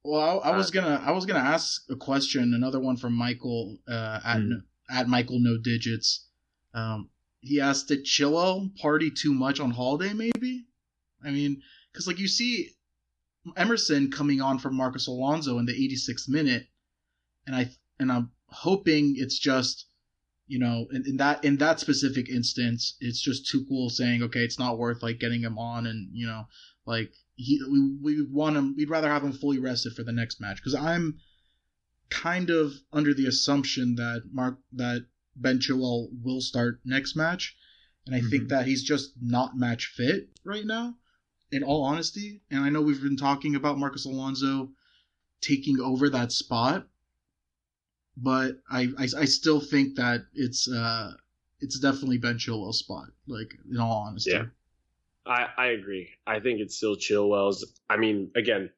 Well, 0.04 0.40
I, 0.42 0.50
I 0.50 0.56
was 0.56 0.70
gonna 0.70 1.02
I 1.04 1.12
was 1.12 1.26
gonna 1.26 1.40
ask 1.40 1.82
a 1.90 1.96
question, 1.96 2.54
another 2.54 2.80
one 2.80 2.96
from 2.96 3.14
Michael 3.14 3.78
uh, 3.88 4.20
at 4.24 4.40
no, 4.40 4.60
at 4.90 5.08
Michael 5.08 5.40
No 5.40 5.58
Digits. 5.58 6.26
Um, 6.74 7.10
he 7.40 7.60
asked, 7.60 7.88
"Did 7.88 8.04
Chilwell 8.04 8.74
party 8.76 9.10
too 9.10 9.34
much 9.34 9.60
on 9.60 9.70
holiday? 9.70 10.12
Maybe? 10.12 10.66
I 11.24 11.30
mean, 11.30 11.62
because 11.92 12.06
like 12.06 12.18
you 12.18 12.28
see, 12.28 12.70
Emerson 13.56 14.10
coming 14.10 14.40
on 14.40 14.58
from 14.58 14.76
Marcos 14.76 15.06
Alonso 15.06 15.58
in 15.58 15.66
the 15.66 15.72
86th 15.72 16.28
minute, 16.28 16.66
and 17.46 17.56
I 17.56 17.70
and 17.98 18.12
I'm 18.12 18.30
hoping 18.46 19.14
it's 19.16 19.38
just 19.38 19.86
you 20.46 20.58
know 20.58 20.86
in, 20.92 21.04
in 21.06 21.16
that 21.18 21.44
in 21.44 21.56
that 21.58 21.80
specific 21.80 22.28
instance 22.28 22.96
it's 23.00 23.20
just 23.20 23.52
Tuchel 23.52 23.90
saying 23.90 24.22
okay 24.22 24.40
it's 24.40 24.58
not 24.58 24.78
worth 24.78 25.02
like 25.02 25.18
getting 25.18 25.42
him 25.42 25.58
on 25.58 25.86
and 25.86 26.08
you 26.12 26.26
know 26.26 26.46
like 26.86 27.12
he 27.38 27.60
we 27.70 27.96
we 28.02 28.22
want 28.22 28.56
him 28.56 28.74
we'd 28.76 28.90
rather 28.90 29.08
have 29.08 29.22
him 29.22 29.32
fully 29.32 29.58
rested 29.58 29.94
for 29.94 30.02
the 30.02 30.12
next 30.12 30.40
match 30.40 30.56
because 30.56 30.74
I'm 30.74 31.20
kind 32.10 32.50
of 32.50 32.72
under 32.92 33.14
the 33.14 33.26
assumption 33.26 33.94
that 33.94 34.24
Mark 34.32 34.58
that 34.72 35.06
Ben 35.36 35.60
Chilwell 35.60 36.08
will 36.22 36.40
start 36.40 36.80
next 36.84 37.14
match, 37.14 37.56
and 38.06 38.14
I 38.14 38.18
mm-hmm. 38.18 38.28
think 38.28 38.48
that 38.48 38.66
he's 38.66 38.82
just 38.82 39.12
not 39.22 39.56
match 39.56 39.86
fit 39.86 40.28
right 40.44 40.66
now. 40.66 40.96
In 41.50 41.62
all 41.62 41.84
honesty, 41.84 42.42
and 42.50 42.62
I 42.62 42.68
know 42.68 42.82
we've 42.82 43.02
been 43.02 43.16
talking 43.16 43.54
about 43.54 43.78
Marcos 43.78 44.04
Alonso 44.04 44.70
taking 45.40 45.80
over 45.80 46.10
that 46.10 46.32
spot, 46.32 46.88
but 48.16 48.56
I 48.68 48.88
I, 48.98 49.04
I 49.16 49.24
still 49.26 49.60
think 49.60 49.96
that 49.96 50.26
it's 50.34 50.68
uh 50.68 51.12
it's 51.60 51.78
definitely 51.78 52.18
Ben 52.18 52.36
Chilwell's 52.36 52.80
spot. 52.80 53.06
Like 53.28 53.54
in 53.70 53.78
all 53.78 54.06
honesty. 54.08 54.32
Yeah. 54.32 54.46
I, 55.28 55.46
I 55.56 55.66
agree. 55.68 56.08
I 56.26 56.40
think 56.40 56.60
it's 56.60 56.76
still 56.76 56.96
Chilwell's. 56.96 57.70
I 57.88 57.98
mean, 57.98 58.30
again, 58.34 58.70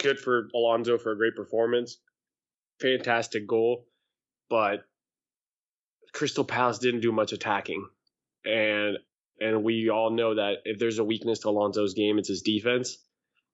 good 0.00 0.18
for 0.18 0.48
Alonso 0.54 0.98
for 0.98 1.12
a 1.12 1.16
great 1.16 1.36
performance 1.36 1.98
fantastic 2.82 3.46
goal, 3.46 3.86
but 4.50 4.84
Crystal 6.12 6.44
Palace 6.44 6.78
didn't 6.78 7.00
do 7.00 7.12
much 7.12 7.32
attacking, 7.32 7.86
and 8.44 8.98
and 9.40 9.64
we 9.64 9.88
all 9.88 10.10
know 10.10 10.34
that 10.34 10.58
if 10.64 10.78
there's 10.78 10.98
a 10.98 11.04
weakness 11.04 11.40
to 11.40 11.48
Alonso's 11.48 11.94
game, 11.94 12.18
it's 12.18 12.28
his 12.28 12.42
defense. 12.42 12.98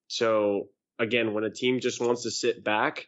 So 0.08 0.68
again, 0.98 1.34
when 1.34 1.44
a 1.44 1.50
team 1.50 1.80
just 1.80 2.00
wants 2.00 2.24
to 2.24 2.30
sit 2.30 2.64
back, 2.64 3.06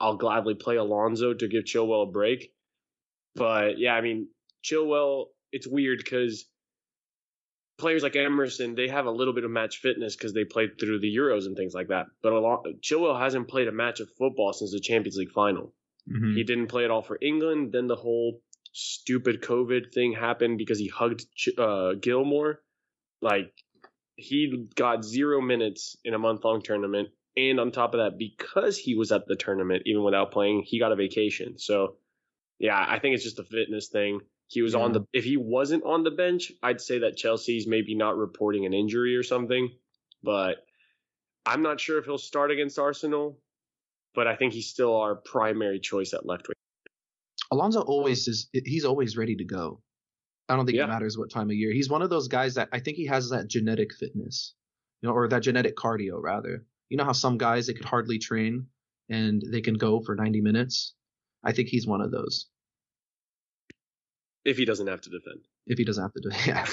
I'll 0.00 0.16
gladly 0.16 0.54
play 0.54 0.76
Alonso 0.76 1.32
to 1.32 1.48
give 1.48 1.64
Chilwell 1.64 2.08
a 2.08 2.10
break. 2.10 2.52
But 3.34 3.78
yeah, 3.78 3.92
I 3.92 4.00
mean 4.00 4.28
Chilwell, 4.64 5.26
it's 5.52 5.66
weird 5.66 5.98
because 5.98 6.44
players 7.78 8.02
like 8.02 8.16
Emerson, 8.16 8.74
they 8.74 8.88
have 8.88 9.06
a 9.06 9.10
little 9.10 9.34
bit 9.34 9.44
of 9.44 9.50
match 9.50 9.78
fitness 9.78 10.16
because 10.16 10.32
they 10.32 10.44
played 10.44 10.78
through 10.78 11.00
the 11.00 11.14
Euros 11.14 11.46
and 11.46 11.56
things 11.56 11.74
like 11.74 11.88
that. 11.88 12.06
But 12.22 12.32
a 12.32 12.40
lot, 12.40 12.64
Chilwell 12.80 13.18
hasn't 13.18 13.48
played 13.48 13.68
a 13.68 13.72
match 13.72 14.00
of 14.00 14.08
football 14.18 14.52
since 14.52 14.72
the 14.72 14.80
Champions 14.80 15.16
League 15.16 15.32
final. 15.32 15.74
Mm-hmm. 16.10 16.34
He 16.34 16.44
didn't 16.44 16.68
play 16.68 16.84
at 16.84 16.90
all 16.90 17.02
for 17.02 17.18
England. 17.20 17.72
Then 17.72 17.86
the 17.86 17.96
whole 17.96 18.40
stupid 18.72 19.42
COVID 19.42 19.92
thing 19.92 20.12
happened 20.12 20.58
because 20.58 20.78
he 20.78 20.88
hugged 20.88 21.26
uh, 21.58 21.94
Gilmour. 22.00 22.60
Like 23.20 23.52
he 24.16 24.68
got 24.74 25.04
zero 25.04 25.40
minutes 25.40 25.96
in 26.04 26.14
a 26.14 26.18
month 26.18 26.44
long 26.44 26.62
tournament. 26.62 27.08
And 27.36 27.58
on 27.58 27.72
top 27.72 27.94
of 27.94 27.98
that, 28.00 28.18
because 28.18 28.76
he 28.76 28.94
was 28.94 29.10
at 29.10 29.26
the 29.26 29.36
tournament, 29.36 29.84
even 29.86 30.02
without 30.02 30.32
playing, 30.32 30.64
he 30.66 30.78
got 30.78 30.92
a 30.92 30.96
vacation. 30.96 31.58
So, 31.58 31.96
yeah, 32.58 32.84
I 32.86 32.98
think 32.98 33.14
it's 33.14 33.24
just 33.24 33.38
a 33.38 33.44
fitness 33.44 33.88
thing. 33.88 34.20
He 34.52 34.60
was 34.60 34.74
yeah. 34.74 34.80
on 34.80 34.92
the 34.92 35.06
if 35.14 35.24
he 35.24 35.38
wasn't 35.38 35.82
on 35.84 36.04
the 36.04 36.10
bench, 36.10 36.52
I'd 36.62 36.80
say 36.80 36.98
that 36.98 37.16
Chelsea's 37.16 37.66
maybe 37.66 37.94
not 37.94 38.18
reporting 38.18 38.66
an 38.66 38.74
injury 38.74 39.16
or 39.16 39.22
something. 39.22 39.70
But 40.22 40.58
I'm 41.46 41.62
not 41.62 41.80
sure 41.80 41.98
if 41.98 42.04
he'll 42.04 42.18
start 42.18 42.50
against 42.50 42.78
Arsenal, 42.78 43.38
but 44.14 44.26
I 44.26 44.36
think 44.36 44.52
he's 44.52 44.68
still 44.68 44.94
our 44.94 45.16
primary 45.16 45.80
choice 45.80 46.12
at 46.12 46.26
left 46.26 46.48
wing. 46.48 46.54
Alonso 47.50 47.80
always 47.80 48.28
is 48.28 48.50
he's 48.52 48.84
always 48.84 49.16
ready 49.16 49.36
to 49.36 49.44
go. 49.44 49.80
I 50.50 50.56
don't 50.56 50.66
think 50.66 50.76
yeah. 50.76 50.84
it 50.84 50.88
matters 50.88 51.16
what 51.16 51.30
time 51.30 51.48
of 51.48 51.56
year. 51.56 51.72
He's 51.72 51.88
one 51.88 52.02
of 52.02 52.10
those 52.10 52.28
guys 52.28 52.54
that 52.56 52.68
I 52.72 52.80
think 52.80 52.98
he 52.98 53.06
has 53.06 53.30
that 53.30 53.48
genetic 53.48 53.94
fitness, 53.94 54.54
you 55.00 55.08
know, 55.08 55.14
or 55.14 55.28
that 55.28 55.42
genetic 55.42 55.76
cardio 55.76 56.20
rather. 56.20 56.66
You 56.90 56.98
know 56.98 57.04
how 57.04 57.12
some 57.12 57.38
guys 57.38 57.68
they 57.68 57.72
could 57.72 57.86
hardly 57.86 58.18
train 58.18 58.66
and 59.08 59.42
they 59.50 59.62
can 59.62 59.74
go 59.74 60.02
for 60.02 60.14
90 60.14 60.42
minutes. 60.42 60.92
I 61.42 61.52
think 61.52 61.68
he's 61.68 61.86
one 61.86 62.02
of 62.02 62.10
those. 62.10 62.48
If 64.44 64.56
he 64.56 64.64
doesn't 64.64 64.86
have 64.86 65.00
to 65.02 65.10
defend. 65.10 65.40
If 65.66 65.78
he 65.78 65.84
doesn't 65.84 66.02
have 66.02 66.12
to 66.14 66.20
defend, 66.20 66.46
yeah. 66.46 66.66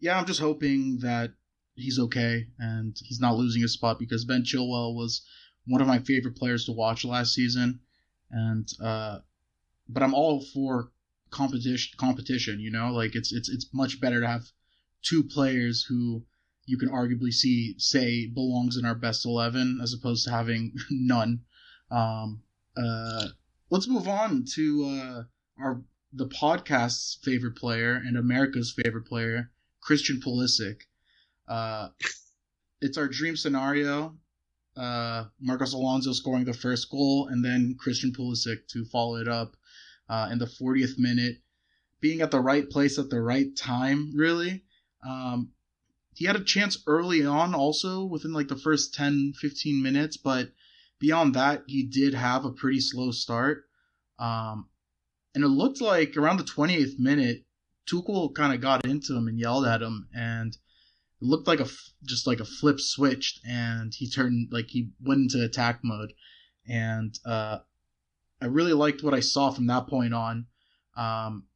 yeah, 0.00 0.18
I'm 0.18 0.26
just 0.26 0.40
hoping 0.40 0.98
that 1.02 1.30
he's 1.74 1.98
okay 1.98 2.46
and 2.58 2.96
he's 3.02 3.20
not 3.20 3.36
losing 3.36 3.62
his 3.62 3.72
spot 3.72 3.98
because 3.98 4.24
Ben 4.24 4.42
Chilwell 4.42 4.94
was 4.94 5.22
one 5.66 5.80
of 5.80 5.86
my 5.86 6.00
favorite 6.00 6.36
players 6.36 6.64
to 6.66 6.72
watch 6.72 7.04
last 7.04 7.34
season, 7.34 7.80
and 8.30 8.68
uh, 8.82 9.20
but 9.88 10.02
I'm 10.02 10.14
all 10.14 10.44
for 10.52 10.90
competition. 11.30 11.96
Competition, 11.98 12.60
you 12.60 12.70
know, 12.70 12.92
like 12.92 13.14
it's 13.14 13.32
it's 13.32 13.48
it's 13.48 13.68
much 13.72 14.00
better 14.00 14.20
to 14.20 14.26
have 14.26 14.42
two 15.02 15.22
players 15.22 15.84
who 15.88 16.24
you 16.66 16.78
can 16.78 16.88
arguably 16.88 17.32
see 17.32 17.74
say 17.78 18.26
belongs 18.26 18.76
in 18.76 18.84
our 18.84 18.94
best 18.94 19.24
eleven 19.24 19.80
as 19.82 19.94
opposed 19.94 20.24
to 20.24 20.32
having 20.32 20.72
none. 20.90 21.42
Um, 21.90 22.42
uh, 22.76 23.28
let's 23.70 23.88
move 23.88 24.08
on 24.08 24.44
to 24.54 24.84
uh, 24.84 25.22
our 25.62 25.82
the 26.12 26.28
podcast's 26.28 27.18
favorite 27.22 27.56
player 27.56 27.94
and 27.94 28.16
America's 28.18 28.72
favorite 28.72 29.06
player, 29.06 29.50
Christian 29.80 30.20
Pulisic. 30.20 30.82
Uh, 31.48 31.88
it's 32.80 32.98
our 32.98 33.08
dream 33.08 33.36
scenario. 33.36 34.16
Uh, 34.76 35.24
Marcos 35.40 35.72
Alonso 35.72 36.12
scoring 36.12 36.44
the 36.44 36.52
first 36.52 36.90
goal, 36.90 37.28
and 37.28 37.44
then 37.44 37.76
Christian 37.78 38.12
Pulisic 38.12 38.66
to 38.68 38.84
follow 38.86 39.16
it 39.16 39.28
up 39.28 39.56
uh, 40.08 40.28
in 40.30 40.38
the 40.38 40.46
40th 40.46 40.98
minute, 40.98 41.38
being 42.00 42.20
at 42.20 42.30
the 42.30 42.40
right 42.40 42.68
place 42.68 42.98
at 42.98 43.10
the 43.10 43.20
right 43.20 43.54
time. 43.56 44.12
Really, 44.14 44.64
um, 45.06 45.52
he 46.14 46.26
had 46.26 46.36
a 46.36 46.44
chance 46.44 46.82
early 46.86 47.24
on, 47.24 47.54
also 47.54 48.04
within 48.04 48.32
like 48.32 48.48
the 48.48 48.56
first 48.56 48.94
10, 48.94 49.34
15 49.40 49.82
minutes, 49.82 50.16
but 50.16 50.52
beyond 50.98 51.34
that, 51.34 51.64
he 51.66 51.82
did 51.82 52.14
have 52.14 52.44
a 52.44 52.52
pretty 52.52 52.80
slow 52.80 53.10
start. 53.10 53.64
Um, 54.18 54.68
and 55.34 55.44
it 55.44 55.48
looked 55.48 55.80
like 55.80 56.16
around 56.16 56.38
the 56.38 56.44
28th 56.44 56.98
minute, 56.98 57.44
Tuchel 57.86 58.34
kind 58.34 58.54
of 58.54 58.60
got 58.60 58.84
into 58.84 59.16
him 59.16 59.28
and 59.28 59.38
yelled 59.38 59.66
at 59.66 59.82
him, 59.82 60.08
and 60.14 60.52
it 60.52 61.26
looked 61.26 61.46
like 61.46 61.60
a 61.60 61.68
just 62.04 62.26
like 62.26 62.40
a 62.40 62.44
flip 62.44 62.80
switched, 62.80 63.40
and 63.46 63.92
he 63.94 64.08
turned 64.08 64.48
like 64.52 64.68
he 64.68 64.90
went 65.00 65.22
into 65.22 65.44
attack 65.44 65.80
mode, 65.82 66.12
and 66.66 67.18
uh, 67.24 67.58
I 68.40 68.46
really 68.46 68.72
liked 68.72 69.02
what 69.02 69.14
I 69.14 69.20
saw 69.20 69.50
from 69.50 69.66
that 69.68 69.86
point 69.86 70.14
on. 70.14 70.46
Um, 70.96 71.46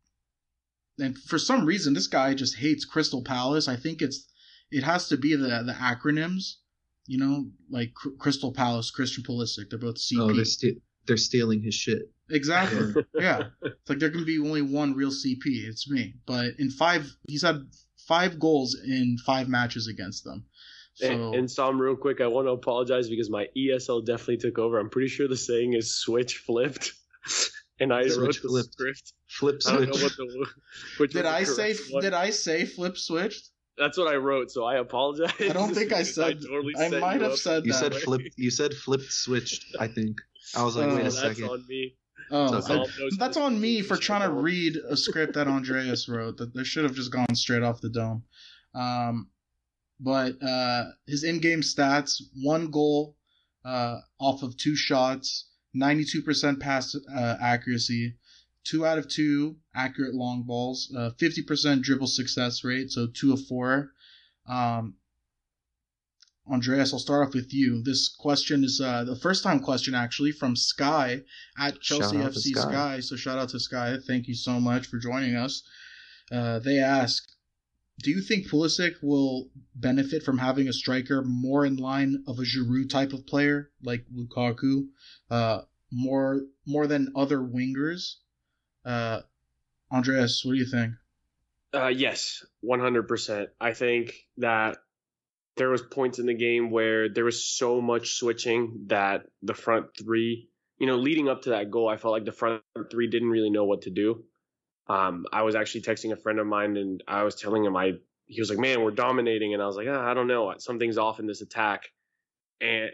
and 0.99 1.17
for 1.19 1.39
some 1.39 1.67
reason, 1.67 1.95
this 1.95 2.07
guy 2.07 2.35
just 2.35 2.57
hates 2.57 2.85
Crystal 2.85 3.23
Palace. 3.23 3.69
I 3.69 3.77
think 3.77 4.01
it's 4.01 4.27
it 4.71 4.83
has 4.83 5.09
to 5.09 5.17
be 5.17 5.37
the 5.37 5.63
the 5.65 5.77
acronyms, 5.79 6.55
you 7.07 7.19
know, 7.19 7.51
like 7.71 7.93
Crystal 8.19 8.53
Palace, 8.53 8.91
Christian 8.91 9.23
Pulisic. 9.23 9.71
They're 9.71 9.79
both 9.79 9.97
CP. 9.97 10.19
Oh, 10.19 10.29
they're 11.07 11.17
stealing 11.17 11.63
his 11.63 11.75
shit. 11.75 12.11
Exactly. 12.31 13.05
yeah. 13.15 13.45
It's 13.63 13.89
like 13.89 13.99
there 13.99 14.11
can 14.11 14.25
be 14.25 14.39
only 14.39 14.63
one 14.63 14.95
real 14.95 15.11
CP. 15.11 15.43
It's 15.45 15.89
me. 15.89 16.15
But 16.27 16.55
in 16.59 16.71
five, 16.71 17.07
he's 17.29 17.43
had 17.43 17.67
five 18.07 18.39
goals 18.39 18.77
in 18.85 19.17
five 19.25 19.49
matches 19.49 19.89
against 19.89 20.25
them. 20.25 20.45
So, 20.95 21.11
and, 21.11 21.35
and 21.35 21.51
Sam, 21.51 21.81
real 21.81 21.95
quick, 21.95 22.21
I 22.21 22.27
want 22.27 22.47
to 22.47 22.53
apologize 22.53 23.11
because 23.11 23.29
my 23.29 23.49
ESL 23.57 24.07
definitely 24.07 24.39
took 24.39 24.59
over. 24.59 24.79
I'm 24.79 24.89
pretty 24.89 25.09
sure 25.09 25.29
the 25.29 25.37
saying 25.37 25.75
is 25.75 25.95
switch 25.95 26.39
flipped. 26.39 26.93
and 27.81 27.93
I 27.93 28.09
switch 28.09 28.17
wrote 28.17 28.43
the 28.43 28.49
flipped. 28.49 28.73
script. 28.73 29.13
Flip 29.29 29.63
switch. 29.63 29.75
I 29.75 29.77
don't 29.85 29.97
know 29.97 30.03
what 30.03 30.17
the, 30.17 30.47
which 30.97 31.13
did 31.13 31.27
I 31.27 31.45
say? 31.45 31.75
One. 31.91 32.03
Did 32.03 32.15
I 32.15 32.31
say 32.31 32.65
flip 32.65 32.97
switched? 32.97 33.51
That's 33.77 33.99
what 33.99 34.09
I 34.09 34.17
wrote, 34.17 34.51
so 34.51 34.65
I 34.65 34.77
apologize. 34.77 35.35
I 35.39 35.49
don't 35.49 35.75
think 35.75 35.93
I 35.93 36.03
said. 36.05 36.25
I, 36.25 36.33
totally 36.33 36.75
I 36.79 36.89
might 36.99 37.21
have 37.21 37.37
said 37.37 37.67
you 37.67 37.73
that. 37.73 37.79
said 37.79 37.95
flip. 37.95 38.23
You 38.37 38.51
said 38.51 38.73
flipped 38.73 39.13
switched. 39.13 39.77
I 39.79 39.89
think. 39.89 40.19
I 40.57 40.65
was 40.65 40.77
like, 40.77 40.91
uh, 40.91 40.97
wait 40.97 41.07
a 41.07 41.11
second. 41.11 41.43
That's 41.43 41.53
on 41.53 41.67
me. 41.69 41.95
Oh, 42.31 42.61
so 42.61 42.87
that's 43.19 43.37
on 43.37 43.61
me 43.61 43.83
for 43.83 43.97
trying 43.97 44.23
to 44.23 44.35
read 44.35 44.77
a 44.77 44.97
script 44.97 45.35
that 45.35 45.47
Andreas 45.47 46.09
wrote. 46.09 46.39
That 46.39 46.55
they 46.55 46.65
should 46.65 46.85
have 46.85 46.95
just 46.95 47.13
gone 47.13 47.35
straight 47.35 47.63
off 47.63 47.81
the 47.81 47.91
dome. 47.91 48.25
Um, 48.75 49.31
but 50.01 50.43
uh, 50.43 50.85
his 51.07 51.25
in-game 51.25 51.61
stats: 51.61 52.21
one 52.43 52.71
goal 52.71 53.17
uh, 53.65 54.01
off 54.19 54.43
of 54.43 54.57
two 54.57 54.77
shots, 54.77 55.49
92% 55.77 56.61
pass 56.61 56.97
uh, 57.15 57.37
accuracy, 57.41 58.17
two 58.65 58.87
out 58.87 58.99
of 58.99 59.09
two 59.09 59.57
accurate 59.75 60.15
long 60.15 60.43
balls, 60.43 60.93
50% 60.95 61.67
uh, 61.67 61.79
dribble 61.81 62.07
success 62.07 62.65
rate, 62.65 62.91
so 62.91 63.07
two 63.07 63.33
of 63.33 63.45
four. 63.47 63.93
Um, 64.49 64.95
Andreas, 66.51 66.93
I'll 66.93 66.99
start 66.99 67.27
off 67.27 67.35
with 67.35 67.53
you. 67.53 67.83
This 67.83 68.09
question 68.09 68.63
is 68.63 68.81
uh, 68.81 69.05
the 69.05 69.17
first 69.17 69.43
time 69.43 69.61
question 69.61 69.95
actually 69.95 70.33
from 70.33 70.55
Sky 70.55 71.23
at 71.59 71.81
Chelsea 71.81 72.17
FC 72.17 72.53
Sky. 72.53 72.61
Sky. 72.61 73.01
So 73.01 73.17
shout 73.17 73.39
out 73.39 73.49
to 73.51 73.61
Sky. 73.61 73.97
Thank 74.07 74.29
you 74.29 74.35
so 74.35 74.61
much 74.61 74.87
for 74.87 74.99
joining 74.99 75.35
us. 75.35 75.63
Uh, 76.31 76.59
they 76.61 76.79
ask, 76.79 77.25
do 78.03 78.11
you 78.11 78.21
think 78.21 78.49
Pulisic 78.49 78.95
will 79.03 79.49
benefit 79.75 80.23
from 80.23 80.39
having 80.39 80.69
a 80.69 80.73
striker 80.73 81.23
more 81.23 81.65
in 81.65 81.77
line 81.77 82.23
of 82.29 82.39
a 82.39 82.43
Giroud 82.43 82.91
type 82.91 83.13
of 83.13 83.27
player 83.27 83.71
like 83.83 84.05
Lukaku, 84.15 84.89
uh, 85.31 85.63
more 85.91 86.43
more 86.67 86.87
than 86.87 87.13
other 87.17 87.39
wingers? 87.39 88.17
Uh, 88.85 89.23
Andreas, 89.91 90.45
what 90.45 90.53
do 90.53 90.59
you 90.59 90.67
think? 90.67 90.95
Uh, 91.73 91.89
yes, 91.89 92.45
one 92.61 92.81
hundred 92.81 93.09
percent. 93.09 93.51
I 93.61 93.73
think 93.73 94.15
that 94.39 94.79
there 95.57 95.71
was 95.71 95.83
points 95.83 96.19
in 96.19 96.27
the 96.27 96.35
game 96.35 96.71
where 96.71 97.09
there 97.09 97.25
was 97.25 97.45
so 97.45 97.81
much 97.81 98.15
switching 98.15 98.85
that 98.87 99.27
the 99.43 99.55
front 99.55 99.87
three, 99.99 100.49
you 100.79 100.87
know, 100.87 100.97
leading 100.97 101.29
up 101.29 101.43
to 101.43 101.51
that 101.51 101.71
goal, 101.71 101.89
I 101.89 101.97
felt 101.97 102.13
like 102.13 102.25
the 102.25 102.33
front 102.33 102.63
three 102.91 103.09
didn't 103.09 103.31
really 103.31 103.51
know 103.51 103.65
what 103.65 103.83
to 103.83 103.91
do. 103.91 104.25
Um, 104.89 105.27
I 105.33 105.43
was 105.43 105.55
actually 105.55 105.83
texting 105.83 106.13
a 106.13 106.17
friend 106.17 106.39
of 106.39 106.47
mine 106.47 106.77
and 106.77 107.03
I 107.09 107.23
was 107.23 107.35
telling 107.35 107.65
him 107.65 107.77
I 107.77 107.93
he 108.27 108.41
was 108.41 108.51
like, 108.51 108.59
"Man, 108.59 108.83
we're 108.83 108.91
dominating," 108.91 109.55
and 109.55 109.63
I 109.63 109.67
was 109.67 109.77
like, 109.77 109.87
ah, 109.89 110.11
"I 110.11 110.15
don't 110.15 110.27
know, 110.27 110.53
something's 110.59 110.99
off 110.99 111.21
in 111.21 111.27
this 111.27 111.43
attack." 111.43 111.89
And 112.61 112.91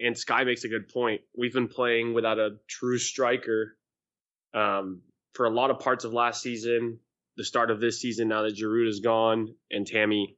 and 0.00 0.16
Sky 0.16 0.44
makes 0.44 0.64
a 0.64 0.68
good 0.68 0.88
point. 0.88 1.20
We've 1.36 1.52
been 1.52 1.68
playing 1.68 2.14
without 2.14 2.38
a 2.38 2.56
true 2.68 2.98
striker 2.98 3.76
um, 4.54 5.02
for 5.34 5.46
a 5.46 5.50
lot 5.50 5.70
of 5.70 5.80
parts 5.80 6.04
of 6.04 6.12
last 6.12 6.42
season, 6.42 7.00
the 7.36 7.44
start 7.44 7.70
of 7.70 7.80
this 7.80 8.00
season. 8.00 8.28
Now 8.28 8.42
that 8.42 8.56
Giroud 8.56 8.88
is 8.88 9.00
gone 9.00 9.54
and 9.70 9.86
Tammy 9.86 10.37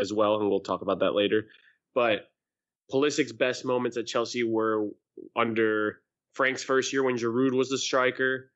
as 0.00 0.12
well, 0.12 0.40
and 0.40 0.48
we'll 0.48 0.60
talk 0.60 0.82
about 0.82 1.00
that 1.00 1.14
later. 1.14 1.46
But 1.94 2.28
Pulisic's 2.92 3.32
best 3.32 3.64
moments 3.64 3.96
at 3.96 4.06
Chelsea 4.06 4.44
were 4.44 4.88
under 5.36 6.00
Frank's 6.32 6.62
first 6.62 6.92
year 6.92 7.02
when 7.02 7.16
Giroud 7.16 7.52
was 7.52 7.68
the 7.68 7.78
striker, 7.78 8.50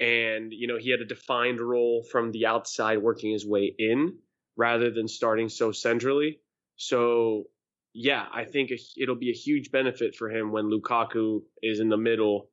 and 0.00 0.52
you 0.52 0.66
know 0.66 0.78
he 0.78 0.90
had 0.90 1.00
a 1.00 1.06
defined 1.06 1.60
role 1.60 2.04
from 2.10 2.32
the 2.32 2.46
outside, 2.46 2.98
working 2.98 3.32
his 3.32 3.46
way 3.46 3.74
in 3.78 4.18
rather 4.56 4.90
than 4.90 5.08
starting 5.08 5.48
so 5.48 5.72
centrally. 5.72 6.40
So 6.76 7.44
yeah, 7.94 8.26
I 8.32 8.44
think 8.44 8.70
it'll 8.96 9.16
be 9.16 9.30
a 9.30 9.34
huge 9.34 9.70
benefit 9.70 10.14
for 10.16 10.30
him 10.30 10.50
when 10.50 10.70
Lukaku 10.70 11.42
is 11.62 11.80
in 11.80 11.88
the 11.88 11.96
middle, 11.96 12.48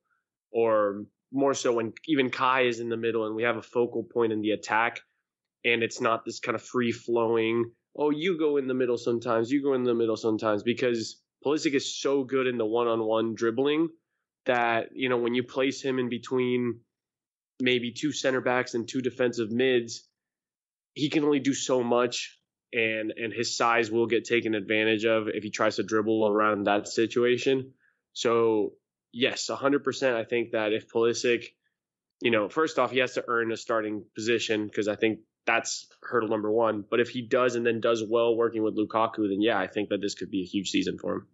or 0.52 1.06
more 1.32 1.54
so 1.54 1.74
when 1.74 1.94
even 2.08 2.30
Kai 2.30 2.62
is 2.62 2.80
in 2.80 2.90
the 2.90 2.98
middle, 2.98 3.26
and 3.26 3.36
we 3.36 3.44
have 3.44 3.58
a 3.58 3.62
focal 3.62 4.04
point 4.04 4.34
in 4.34 4.42
the 4.42 4.52
attack, 4.52 5.00
and 5.64 5.84
it's 5.84 6.02
not 6.02 6.26
this 6.26 6.40
kind 6.40 6.56
of 6.56 6.62
free 6.62 6.92
flowing. 6.92 7.72
Oh, 8.02 8.12
you 8.12 8.40
go 8.40 8.56
in 8.56 8.68
the 8.68 8.74
middle 8.74 8.98
sometimes, 8.98 9.52
you 9.52 9.62
go 9.62 9.74
in 9.74 9.84
the 9.84 9.94
middle 9.94 10.16
sometimes, 10.16 10.64
because 10.64 11.22
Pulisic 11.46 11.74
is 11.74 12.00
so 12.00 12.24
good 12.24 12.48
in 12.48 12.58
the 12.58 12.66
one-on-one 12.66 13.36
dribbling 13.36 13.90
that 14.46 14.90
you 14.94 15.10
know 15.10 15.18
when 15.18 15.34
you 15.34 15.44
place 15.44 15.82
him 15.82 16.00
in 16.00 16.10
between 16.10 16.80
maybe 17.62 17.92
two 17.92 18.12
center 18.14 18.42
backs 18.42 18.74
and 18.74 18.88
two 18.88 19.02
defensive 19.02 19.52
mids, 19.52 20.08
he 20.94 21.10
can 21.10 21.24
only 21.26 21.40
do 21.40 21.54
so 21.54 21.84
much 21.84 22.40
and 22.74 23.12
and 23.12 23.34
his 23.34 23.58
size 23.58 23.92
will 23.92 24.08
get 24.08 24.26
taken 24.26 24.56
advantage 24.56 25.06
of 25.06 25.28
if 25.28 25.44
he 25.44 25.50
tries 25.50 25.76
to 25.78 25.84
dribble 25.84 26.28
around 26.28 26.66
that 26.66 26.88
situation. 26.88 27.74
So 28.14 28.74
yes, 29.12 29.50
100%. 29.50 30.16
I 30.16 30.24
think 30.24 30.52
that 30.52 30.74
if 30.74 30.92
Pulisic, 30.92 31.46
you 32.22 32.32
know, 32.32 32.50
first 32.50 32.80
off, 32.80 32.92
he 32.92 33.00
has 33.00 33.16
to 33.16 33.24
earn 33.28 33.52
a 33.52 33.58
starting 33.58 34.06
position 34.16 34.68
because 34.68 34.88
I 34.88 34.96
think 34.96 35.20
that's 35.46 35.88
hurdle 36.04 36.30
number 36.30 36.52
one. 36.52 36.84
But 36.90 37.00
if 37.00 37.10
he 37.10 37.22
does 37.22 37.56
and 37.56 37.66
then 37.66 37.82
does 37.82 38.04
well 38.08 38.36
working 38.36 38.64
with 38.64 38.78
Lukaku, 38.78 39.30
then 39.30 39.42
yeah, 39.42 39.58
I 39.58 39.68
think 39.68 39.90
that 39.90 40.02
this 40.02 40.16
could 40.16 40.32
be 40.32 40.42
a 40.42 40.46
huge 40.46 40.70
season 40.70 40.98
for 40.98 41.16
him. 41.16 41.28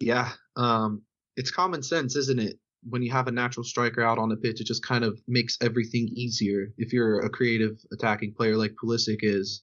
Yeah, 0.00 0.30
um, 0.56 1.02
it's 1.36 1.50
common 1.50 1.82
sense, 1.82 2.16
isn't 2.16 2.40
it? 2.40 2.58
when 2.88 3.02
you 3.02 3.12
have 3.12 3.28
a 3.28 3.32
natural 3.32 3.64
striker 3.64 4.02
out 4.02 4.18
on 4.18 4.28
the 4.28 4.36
pitch, 4.36 4.60
it 4.60 4.66
just 4.66 4.84
kind 4.84 5.04
of 5.04 5.20
makes 5.28 5.56
everything 5.60 6.08
easier. 6.14 6.72
If 6.76 6.92
you're 6.92 7.20
a 7.20 7.30
creative 7.30 7.78
attacking 7.92 8.34
player 8.34 8.56
like 8.56 8.74
Pulisic 8.82 9.18
is, 9.22 9.62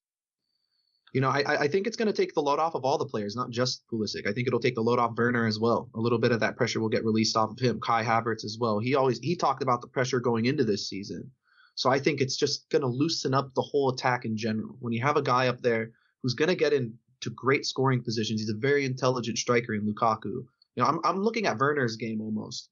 you 1.14 1.22
know, 1.22 1.30
I, 1.30 1.64
I 1.64 1.68
think 1.68 1.88
it's 1.88 1.98
going 1.98 2.08
to 2.08 2.14
take 2.14 2.34
the 2.34 2.42
load 2.42 2.60
off 2.60 2.76
of 2.76 2.86
all 2.86 2.98
the 2.98 3.06
players, 3.06 3.36
not 3.36 3.50
just 3.50 3.84
Pulisic. 3.92 4.28
I 4.28 4.32
think 4.32 4.48
it'll 4.48 4.60
take 4.60 4.76
the 4.76 4.82
load 4.82 5.00
off 5.00 5.16
Werner 5.18 5.48
as 5.48 5.60
well. 5.60 5.90
A 5.96 6.00
little 6.00 6.20
bit 6.20 6.32
of 6.32 6.40
that 6.42 6.56
pressure 6.56 6.80
will 6.80 6.90
get 6.90 7.04
released 7.04 7.36
off 7.36 7.52
of 7.52 7.60
him. 7.60 7.80
Kai 7.82 8.04
Havertz 8.04 8.46
as 8.46 8.58
well. 8.60 8.80
He 8.80 8.96
always 8.96 9.20
he 9.20 9.36
talked 9.36 9.64
about 9.64 9.82
the 9.82 9.88
pressure 9.88 10.20
going 10.20 10.46
into 10.46 10.64
this 10.64 10.88
season. 10.88 11.32
So 11.80 11.90
I 11.90 11.98
think 11.98 12.20
it's 12.20 12.36
just 12.36 12.70
going 12.70 12.82
to 12.82 12.90
loosen 12.90 13.34
up 13.34 13.54
the 13.56 13.62
whole 13.62 13.90
attack 13.90 14.26
in 14.26 14.36
general. 14.36 14.76
When 14.82 14.92
you 14.92 15.02
have 15.02 15.16
a 15.16 15.22
guy 15.22 15.48
up 15.48 15.62
there 15.62 15.92
who's 16.22 16.34
going 16.34 16.50
to 16.50 16.56
get 16.56 16.74
into 16.74 17.30
great 17.34 17.66
scoring 17.66 18.04
positions, 18.04 18.42
he's 18.42 18.50
a 18.50 18.60
very 18.60 18.84
intelligent 18.84 19.38
striker 19.38 19.74
in 19.74 19.88
Lukaku. 19.88 20.26
You 20.26 20.44
know, 20.76 20.84
I'm 20.84 21.00
I'm 21.06 21.24
looking 21.24 21.46
at 21.46 21.58
Werner's 21.58 21.96
game 21.96 22.20
almost 22.20 22.70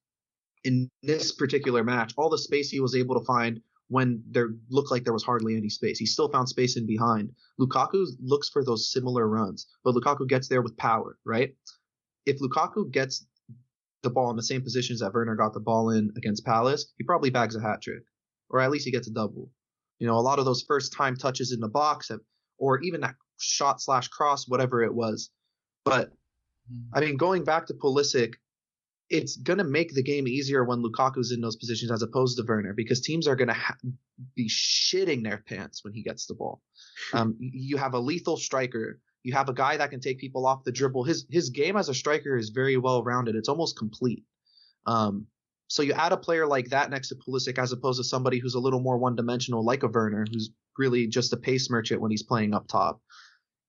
in 0.66 0.90
this 1.04 1.32
particular 1.32 1.86
match, 1.86 2.14
all 2.18 2.30
the 2.30 2.38
space 2.38 2.70
he 2.70 2.82
was 2.82 2.98
able 2.98 3.18
to 3.18 3.26
find 3.26 3.62
when 3.88 4.22
there 4.30 4.50
looked 4.70 4.92
like 4.92 5.06
there 5.06 5.14
was 5.14 5.24
hardly 5.24 5.56
any 5.56 5.70
space. 5.70 5.98
He 5.98 6.06
still 6.06 6.30
found 6.30 6.50
space 6.50 6.76
in 6.76 6.86
behind. 6.86 7.32
Lukaku 7.62 8.08
looks 8.20 8.50
for 8.50 8.66
those 8.66 8.92
similar 8.92 9.26
runs, 9.26 9.68
but 9.86 9.96
Lukaku 9.96 10.28
gets 10.28 10.50
there 10.50 10.62
with 10.62 10.76
power, 10.76 11.18
right? 11.26 11.56
If 12.26 12.42
Lukaku 12.42 12.92
gets 12.92 13.26
the 14.04 14.10
ball 14.10 14.32
in 14.32 14.36
the 14.36 14.44
same 14.44 14.64
positions 14.64 15.00
that 15.00 15.14
Werner 15.14 15.36
got 15.38 15.54
the 15.54 15.62
ball 15.62 15.92
in 15.92 16.12
against 16.18 16.46
Palace, 16.46 16.92
he 16.98 17.06
probably 17.06 17.30
bags 17.30 17.56
a 17.56 17.62
hat 17.62 17.82
trick, 17.82 18.04
or 18.50 18.60
at 18.60 18.72
least 18.72 18.86
he 18.86 18.92
gets 18.92 19.08
a 19.08 19.12
double. 19.12 19.50
You 20.00 20.08
know, 20.08 20.18
a 20.18 20.22
lot 20.22 20.40
of 20.40 20.46
those 20.46 20.64
first 20.68 20.94
time 20.94 21.16
touches 21.16 21.52
in 21.52 21.60
the 21.60 21.68
box, 21.68 22.10
have, 22.10 22.20
or 22.58 22.80
even 22.82 23.02
that 23.02 23.16
shot 23.40 23.82
slash 23.82 24.08
cross, 24.08 24.48
whatever 24.48 24.84
it 24.84 24.94
was. 24.94 25.30
But 25.84 26.12
hmm. 26.72 26.90
I 26.94 27.00
mean, 27.00 27.18
going 27.18 27.44
back 27.44 27.66
to 27.68 27.74
Pulisic, 27.74 28.36
it's 29.10 29.38
going 29.38 29.58
to 29.58 29.64
make 29.64 29.94
the 29.94 30.04
game 30.04 30.28
easier 30.28 30.64
when 30.64 30.82
Lukaku's 30.82 31.32
in 31.32 31.42
those 31.42 31.56
positions 31.56 31.92
as 31.92 32.02
opposed 32.02 32.38
to 32.38 32.44
Werner 32.44 32.74
because 32.74 33.02
teams 33.02 33.28
are 33.28 33.36
going 33.36 33.48
to 33.48 33.54
ha- 33.54 33.78
be 34.36 34.50
shitting 34.50 35.24
their 35.24 35.38
pants 35.48 35.84
when 35.84 35.94
he 35.94 36.04
gets 36.04 36.26
the 36.26 36.36
ball. 36.36 36.62
Um, 37.14 37.38
you 37.40 37.78
have 37.78 37.94
a 37.94 38.00
lethal 38.00 38.36
striker. 38.36 39.00
You 39.24 39.32
have 39.34 39.48
a 39.48 39.54
guy 39.54 39.78
that 39.78 39.92
can 39.92 40.02
take 40.02 40.18
people 40.18 40.46
off 40.46 40.66
the 40.66 40.74
dribble. 40.74 41.06
His 41.06 41.26
his 41.30 41.52
game 41.52 41.78
as 41.78 41.88
a 41.88 41.94
striker 41.94 42.36
is 42.36 42.50
very 42.50 42.76
well 42.76 43.02
rounded. 43.02 43.36
It's 43.36 43.48
almost 43.48 43.78
complete. 43.78 44.26
Um, 44.86 45.28
so 45.68 45.84
you 45.84 45.94
add 45.94 46.12
a 46.12 46.18
player 46.18 46.48
like 46.48 46.70
that 46.70 46.90
next 46.90 47.10
to 47.10 47.16
Pulisic 47.16 47.58
as 47.62 47.72
opposed 47.72 48.00
to 48.00 48.04
somebody 48.04 48.40
who's 48.40 48.56
a 48.56 48.60
little 48.60 48.80
more 48.80 48.98
one 48.98 49.16
dimensional 49.16 49.66
like 49.66 49.84
a 49.84 49.88
Werner, 49.88 50.26
who's 50.32 50.50
really 50.78 51.08
just 51.08 51.34
a 51.34 51.38
pace 51.38 51.70
merchant 51.70 52.02
when 52.02 52.12
he's 52.12 52.24
playing 52.24 52.54
up 52.54 52.68
top 52.68 53.02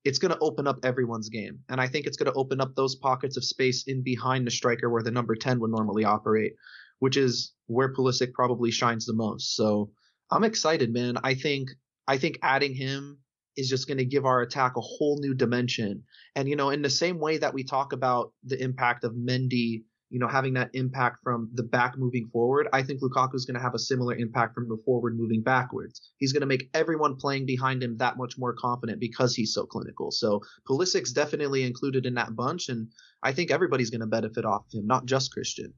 it's 0.04 0.18
going 0.18 0.32
to 0.32 0.38
open 0.40 0.66
up 0.66 0.78
everyone's 0.84 1.28
game. 1.28 1.58
And 1.68 1.80
I 1.80 1.86
think 1.86 2.06
it's 2.06 2.16
going 2.16 2.32
to 2.32 2.38
open 2.38 2.60
up 2.60 2.74
those 2.74 2.94
pockets 2.94 3.36
of 3.36 3.44
space 3.44 3.84
in 3.86 4.02
behind 4.02 4.46
the 4.46 4.50
striker 4.50 4.88
where 4.88 5.02
the 5.02 5.10
number 5.10 5.34
10 5.34 5.60
would 5.60 5.70
normally 5.70 6.04
operate, 6.04 6.54
which 6.98 7.16
is 7.16 7.52
where 7.66 7.92
Pulisic 7.92 8.32
probably 8.32 8.70
shines 8.70 9.06
the 9.06 9.12
most. 9.12 9.54
So 9.54 9.90
I'm 10.30 10.44
excited, 10.44 10.92
man. 10.92 11.18
I 11.22 11.34
think 11.34 11.70
I 12.06 12.16
think 12.16 12.38
adding 12.42 12.74
him 12.74 13.18
is 13.56 13.68
just 13.68 13.86
going 13.86 13.98
to 13.98 14.04
give 14.04 14.24
our 14.24 14.40
attack 14.40 14.76
a 14.76 14.80
whole 14.80 15.18
new 15.20 15.34
dimension. 15.34 16.04
And 16.34 16.48
you 16.48 16.56
know, 16.56 16.70
in 16.70 16.80
the 16.80 16.90
same 16.90 17.18
way 17.18 17.38
that 17.38 17.52
we 17.52 17.64
talk 17.64 17.92
about 17.92 18.32
the 18.44 18.62
impact 18.62 19.04
of 19.04 19.12
Mendy 19.12 19.82
you 20.10 20.18
know, 20.18 20.28
having 20.28 20.54
that 20.54 20.70
impact 20.72 21.18
from 21.22 21.50
the 21.52 21.62
back 21.62 21.98
moving 21.98 22.28
forward, 22.32 22.66
I 22.72 22.82
think 22.82 23.02
Lukaku 23.02 23.34
is 23.34 23.44
going 23.44 23.56
to 23.56 23.62
have 23.62 23.74
a 23.74 23.78
similar 23.78 24.14
impact 24.14 24.54
from 24.54 24.68
the 24.68 24.78
forward 24.84 25.18
moving 25.18 25.42
backwards. 25.42 26.00
He's 26.16 26.32
going 26.32 26.40
to 26.40 26.46
make 26.46 26.70
everyone 26.72 27.16
playing 27.16 27.44
behind 27.44 27.82
him 27.82 27.98
that 27.98 28.16
much 28.16 28.38
more 28.38 28.54
confident 28.54 29.00
because 29.00 29.34
he's 29.34 29.52
so 29.52 29.66
clinical. 29.66 30.10
So 30.10 30.40
Pulisic's 30.68 31.12
definitely 31.12 31.64
included 31.64 32.06
in 32.06 32.14
that 32.14 32.34
bunch, 32.34 32.68
and 32.68 32.88
I 33.22 33.32
think 33.32 33.50
everybody's 33.50 33.90
going 33.90 34.00
to 34.00 34.06
benefit 34.06 34.44
off 34.44 34.64
him, 34.72 34.86
not 34.86 35.04
just 35.04 35.32
Christian. 35.32 35.74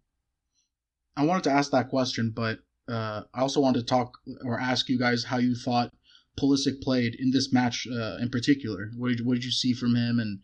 I 1.17 1.25
wanted 1.25 1.45
to 1.45 1.51
ask 1.51 1.73
that 1.73 1.89
question, 1.89 2.33
but 2.35 2.61
uh, 2.89 3.23
I 3.35 3.41
also 3.41 3.61
wanted 3.61 3.81
to 3.81 3.87
talk 3.87 4.13
or 4.45 4.61
ask 4.61 4.89
you 4.89 4.99
guys 4.99 5.25
how 5.25 5.39
you 5.39 5.57
thought 5.57 5.93
Pulisic 6.39 6.81
played 6.83 7.17
in 7.19 7.33
this 7.33 7.53
match 7.53 7.87
uh, 7.93 8.17
in 8.21 8.31
particular. 8.31 8.91
What 8.97 9.09
did, 9.09 9.27
what 9.27 9.35
did 9.35 9.45
you 9.45 9.51
see 9.51 9.73
from 9.73 9.97
him, 9.97 10.21
and 10.21 10.41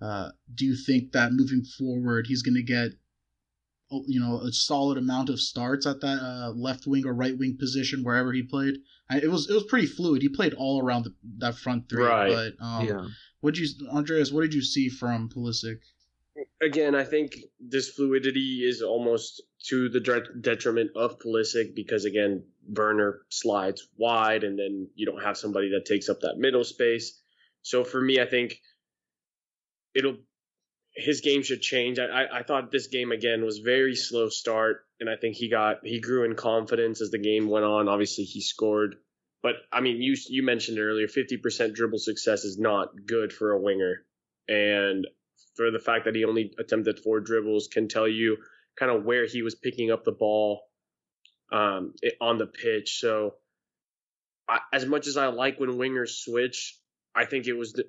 uh, 0.00 0.30
do 0.54 0.64
you 0.64 0.76
think 0.76 1.12
that 1.12 1.32
moving 1.32 1.64
forward 1.64 2.26
he's 2.28 2.42
going 2.42 2.54
to 2.54 2.62
get 2.62 2.92
you 4.06 4.20
know 4.20 4.40
a 4.40 4.52
solid 4.52 4.98
amount 4.98 5.28
of 5.28 5.40
starts 5.40 5.86
at 5.86 6.00
that 6.00 6.18
uh, 6.20 6.50
left 6.50 6.86
wing 6.86 7.06
or 7.06 7.14
right 7.14 7.36
wing 7.36 7.56
position 7.58 8.02
wherever 8.02 8.32
he 8.32 8.42
played. 8.42 8.78
I, 9.08 9.18
it 9.18 9.30
was 9.30 9.48
it 9.48 9.54
was 9.54 9.64
pretty 9.64 9.86
fluid. 9.86 10.22
He 10.22 10.28
played 10.28 10.54
all 10.54 10.82
around 10.82 11.04
the, 11.04 11.14
that 11.38 11.56
front 11.56 11.88
three. 11.88 12.04
Right. 12.04 12.32
But 12.58 12.64
um, 12.64 12.86
yeah. 12.86 13.06
What 13.40 13.56
you 13.56 13.68
Andreas? 13.90 14.32
What 14.32 14.42
did 14.42 14.54
you 14.54 14.62
see 14.62 14.88
from 14.88 15.28
Pulisic? 15.28 15.80
Again, 16.62 16.94
I 16.94 17.04
think 17.04 17.36
this 17.60 17.90
fluidity 17.90 18.64
is 18.66 18.82
almost 18.82 19.42
to 19.66 19.88
the 19.88 20.00
detriment 20.40 20.90
of 20.96 21.18
Pulisic 21.18 21.74
because 21.74 22.06
again, 22.06 22.42
Werner 22.68 23.20
slides 23.28 23.86
wide, 23.96 24.44
and 24.44 24.58
then 24.58 24.88
you 24.94 25.06
don't 25.06 25.22
have 25.22 25.36
somebody 25.36 25.70
that 25.70 25.84
takes 25.84 26.08
up 26.08 26.20
that 26.20 26.38
middle 26.38 26.64
space. 26.64 27.20
So 27.62 27.84
for 27.84 28.00
me, 28.00 28.20
I 28.20 28.26
think 28.26 28.60
it'll 29.94 30.16
his 30.96 31.20
game 31.20 31.42
should 31.42 31.60
change. 31.60 31.98
I, 31.98 32.26
I, 32.32 32.42
thought 32.42 32.70
this 32.70 32.86
game 32.86 33.10
again 33.10 33.44
was 33.44 33.58
very 33.58 33.96
slow 33.96 34.28
start, 34.28 34.86
and 35.00 35.10
I 35.10 35.16
think 35.16 35.34
he 35.34 35.48
got 35.48 35.78
he 35.84 36.00
grew 36.00 36.24
in 36.24 36.36
confidence 36.36 37.00
as 37.00 37.10
the 37.10 37.18
game 37.18 37.48
went 37.48 37.64
on. 37.64 37.88
Obviously, 37.88 38.24
he 38.24 38.40
scored, 38.40 38.96
but 39.42 39.56
I 39.72 39.80
mean, 39.80 40.00
you 40.00 40.16
you 40.28 40.42
mentioned 40.42 40.78
earlier, 40.78 41.08
fifty 41.08 41.36
percent 41.36 41.74
dribble 41.74 41.98
success 41.98 42.44
is 42.44 42.58
not 42.58 42.90
good 43.06 43.32
for 43.32 43.50
a 43.50 43.60
winger, 43.60 44.04
and 44.48 45.06
for 45.56 45.70
the 45.70 45.80
fact 45.80 46.04
that 46.04 46.14
he 46.14 46.24
only 46.24 46.52
attempted 46.58 47.00
four 47.00 47.20
dribbles 47.20 47.68
can 47.68 47.88
tell 47.88 48.08
you 48.08 48.36
kind 48.76 48.92
of 48.92 49.04
where 49.04 49.26
he 49.26 49.42
was 49.42 49.54
picking 49.54 49.90
up 49.90 50.04
the 50.04 50.12
ball 50.12 50.62
um, 51.52 51.94
on 52.20 52.38
the 52.38 52.46
pitch. 52.46 53.00
So, 53.00 53.34
I, 54.48 54.60
as 54.72 54.86
much 54.86 55.08
as 55.08 55.16
I 55.16 55.26
like 55.26 55.58
when 55.58 55.70
wingers 55.70 56.22
switch, 56.22 56.78
I 57.16 57.24
think 57.24 57.48
it 57.48 57.52
was 57.54 57.80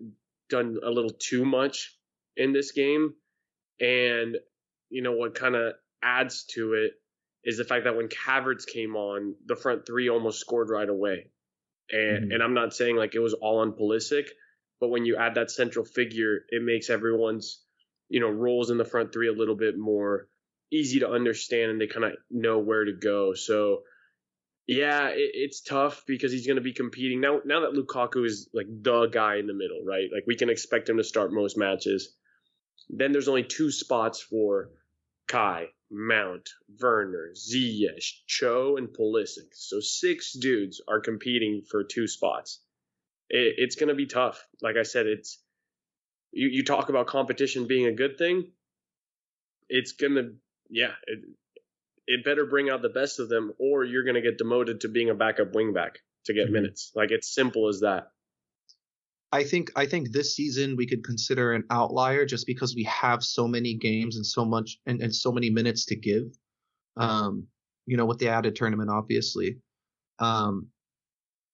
done 0.49 0.77
a 0.83 0.89
little 0.89 1.11
too 1.11 1.45
much 1.45 1.95
in 2.37 2.53
this 2.53 2.71
game. 2.71 3.13
And, 3.79 4.37
you 4.89 5.01
know, 5.01 5.13
what 5.13 5.35
kind 5.35 5.55
of 5.55 5.73
adds 6.01 6.45
to 6.53 6.73
it 6.73 6.93
is 7.43 7.57
the 7.57 7.63
fact 7.63 7.83
that 7.83 7.95
when 7.95 8.07
Havertz 8.09 8.65
came 8.65 8.95
on, 8.95 9.35
the 9.45 9.55
front 9.55 9.85
three 9.85 10.09
almost 10.09 10.39
scored 10.39 10.69
right 10.69 10.87
away. 10.87 11.27
And, 11.91 12.25
mm-hmm. 12.25 12.31
and 12.31 12.43
I'm 12.43 12.53
not 12.53 12.73
saying 12.73 12.95
like 12.95 13.15
it 13.15 13.19
was 13.19 13.33
all 13.33 13.59
on 13.59 13.73
Pulisic, 13.73 14.27
but 14.79 14.89
when 14.89 15.05
you 15.05 15.17
add 15.17 15.35
that 15.35 15.51
central 15.51 15.85
figure, 15.85 16.39
it 16.49 16.63
makes 16.63 16.89
everyone's 16.89 17.61
you 18.09 18.19
know 18.19 18.29
roles 18.29 18.69
in 18.69 18.77
the 18.77 18.85
front 18.85 19.11
three 19.13 19.27
a 19.27 19.33
little 19.33 19.55
bit 19.55 19.77
more 19.77 20.27
easy 20.71 20.99
to 20.99 21.09
understand, 21.09 21.71
and 21.71 21.81
they 21.81 21.87
kind 21.87 22.05
of 22.05 22.13
know 22.29 22.59
where 22.59 22.85
to 22.85 22.93
go. 22.93 23.33
So. 23.33 23.81
Yeah, 24.67 25.09
it, 25.09 25.29
it's 25.35 25.61
tough 25.61 26.05
because 26.07 26.31
he's 26.31 26.47
going 26.47 26.55
to 26.55 26.61
be 26.63 26.73
competing 26.73 27.21
now. 27.21 27.39
Now 27.45 27.59
that 27.59 27.79
Lukaku 27.79 28.25
is 28.25 28.49
like 28.51 28.65
the 28.67 29.05
guy 29.05 29.35
in 29.35 29.45
the 29.45 29.53
middle, 29.53 29.83
right? 29.85 30.09
Like 30.11 30.23
we 30.25 30.35
can 30.35 30.49
expect 30.49 30.89
him 30.89 30.97
to 30.97 31.03
start 31.03 31.31
most 31.31 31.55
matches. 31.55 32.15
Then 32.89 33.11
there's 33.11 33.27
only 33.27 33.43
two 33.43 33.71
spots 33.71 34.21
for 34.21 34.69
Kai, 35.27 35.67
Mount, 35.91 36.49
Werner, 36.81 37.31
Ziyech, 37.33 38.05
Cho, 38.27 38.77
and 38.77 38.89
Pulisic. 38.89 39.53
So 39.53 39.79
six 39.79 40.33
dudes 40.33 40.81
are 40.87 40.99
competing 40.99 41.63
for 41.69 41.83
two 41.83 42.07
spots. 42.07 42.61
It, 43.29 43.55
it's 43.57 43.75
going 43.75 43.89
to 43.89 43.95
be 43.95 44.05
tough. 44.05 44.45
Like 44.61 44.77
I 44.77 44.83
said, 44.83 45.07
it's 45.07 45.39
you, 46.31 46.49
you 46.49 46.63
talk 46.63 46.89
about 46.89 47.07
competition 47.07 47.67
being 47.67 47.87
a 47.87 47.93
good 47.93 48.17
thing. 48.17 48.51
It's 49.67 49.93
going 49.93 50.15
to, 50.15 50.33
yeah, 50.69 50.91
it, 51.07 51.19
it 52.07 52.25
better 52.25 52.45
bring 52.45 52.69
out 52.69 52.81
the 52.81 52.89
best 52.89 53.19
of 53.19 53.29
them, 53.29 53.53
or 53.57 53.83
you're 53.83 54.03
going 54.03 54.15
to 54.15 54.21
get 54.21 54.37
demoted 54.37 54.81
to 54.81 54.89
being 54.89 55.09
a 55.09 55.15
backup 55.15 55.53
wingback 55.53 55.95
to 56.25 56.33
get 56.33 56.45
mm-hmm. 56.45 56.53
minutes. 56.53 56.91
Like 56.95 57.11
it's 57.11 57.33
simple 57.33 57.67
as 57.67 57.79
that. 57.79 58.11
I 59.35 59.43
think 59.43 59.69
I 59.75 59.85
think 59.85 60.11
this 60.11 60.33
season 60.33 60.77
we 60.77 60.87
could 60.87 61.03
consider 61.03 61.51
an 61.51 61.65
outlier 61.69 62.25
just 62.25 62.47
because 62.47 62.73
we 62.73 62.83
have 62.85 63.21
so 63.21 63.49
many 63.49 63.73
games 63.73 64.15
and 64.15 64.25
so 64.25 64.45
much 64.45 64.79
and, 64.85 65.01
and 65.01 65.13
so 65.13 65.29
many 65.29 65.49
minutes 65.49 65.83
to 65.87 65.95
give. 65.97 66.27
Um, 66.95 67.47
you 67.85 67.97
know, 67.97 68.05
with 68.05 68.19
the 68.19 68.29
added 68.29 68.55
tournament, 68.55 68.89
obviously. 68.89 69.57
Um, 70.19 70.67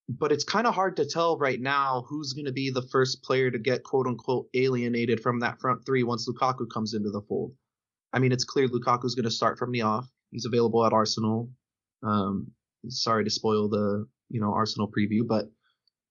but 0.08 0.32
it's 0.32 0.44
kind 0.44 0.68
of 0.68 0.76
hard 0.76 0.96
to 0.98 1.06
tell 1.08 1.40
right 1.40 1.60
now 1.60 2.06
who's 2.08 2.34
going 2.34 2.46
to 2.46 2.52
be 2.52 2.70
the 2.70 2.88
first 2.92 3.24
player 3.24 3.50
to 3.50 3.58
get 3.58 3.84
quote 3.84 4.06
unquote 4.06 4.48
alienated 4.54 5.20
from 5.20 5.40
that 5.40 5.60
front 5.60 5.84
three 5.84 6.04
once 6.04 6.30
Lukaku 6.30 6.70
comes 6.72 6.94
into 6.94 7.10
the 7.10 7.22
fold. 7.22 7.52
I 8.14 8.20
mean, 8.20 8.32
it's 8.32 8.44
clear 8.44 8.68
Lukaku's 8.68 9.16
going 9.16 9.24
to 9.24 9.32
start 9.32 9.58
from 9.58 9.72
the 9.72 9.82
off. 9.82 10.08
He's 10.30 10.46
available 10.46 10.86
at 10.86 10.94
Arsenal. 10.94 11.50
Um, 12.04 12.52
sorry 12.90 13.24
to 13.24 13.32
spoil 13.32 13.70
the 13.70 14.08
you 14.30 14.40
know 14.40 14.54
Arsenal 14.54 14.88
preview, 14.88 15.26
but 15.26 15.46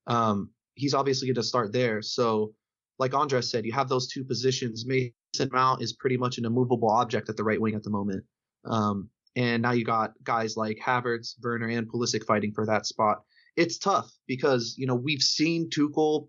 um, 0.08 0.50
he's 0.80 0.94
obviously 0.94 1.28
going 1.28 1.34
to 1.34 1.42
start 1.42 1.72
there. 1.72 2.00
So, 2.02 2.54
like 2.98 3.14
Andres 3.14 3.50
said, 3.50 3.64
you 3.64 3.72
have 3.72 3.88
those 3.88 4.08
two 4.08 4.24
positions. 4.24 4.86
Mason 4.86 5.50
Mount 5.52 5.82
is 5.82 5.92
pretty 5.92 6.16
much 6.16 6.38
an 6.38 6.44
immovable 6.44 6.90
object 6.90 7.28
at 7.28 7.36
the 7.36 7.44
right 7.44 7.60
wing 7.60 7.74
at 7.74 7.82
the 7.82 7.90
moment. 7.90 8.24
Um, 8.64 9.08
and 9.36 9.62
now 9.62 9.72
you 9.72 9.84
got 9.84 10.12
guys 10.24 10.56
like 10.56 10.78
Havertz, 10.84 11.34
Werner, 11.42 11.68
and 11.68 11.86
Pulisic 11.86 12.24
fighting 12.24 12.52
for 12.52 12.66
that 12.66 12.86
spot. 12.86 13.22
It's 13.56 13.78
tough 13.78 14.10
because 14.26 14.74
you 14.76 14.86
know 14.86 14.94
we've 14.94 15.22
seen 15.22 15.68
Tuchel 15.70 16.28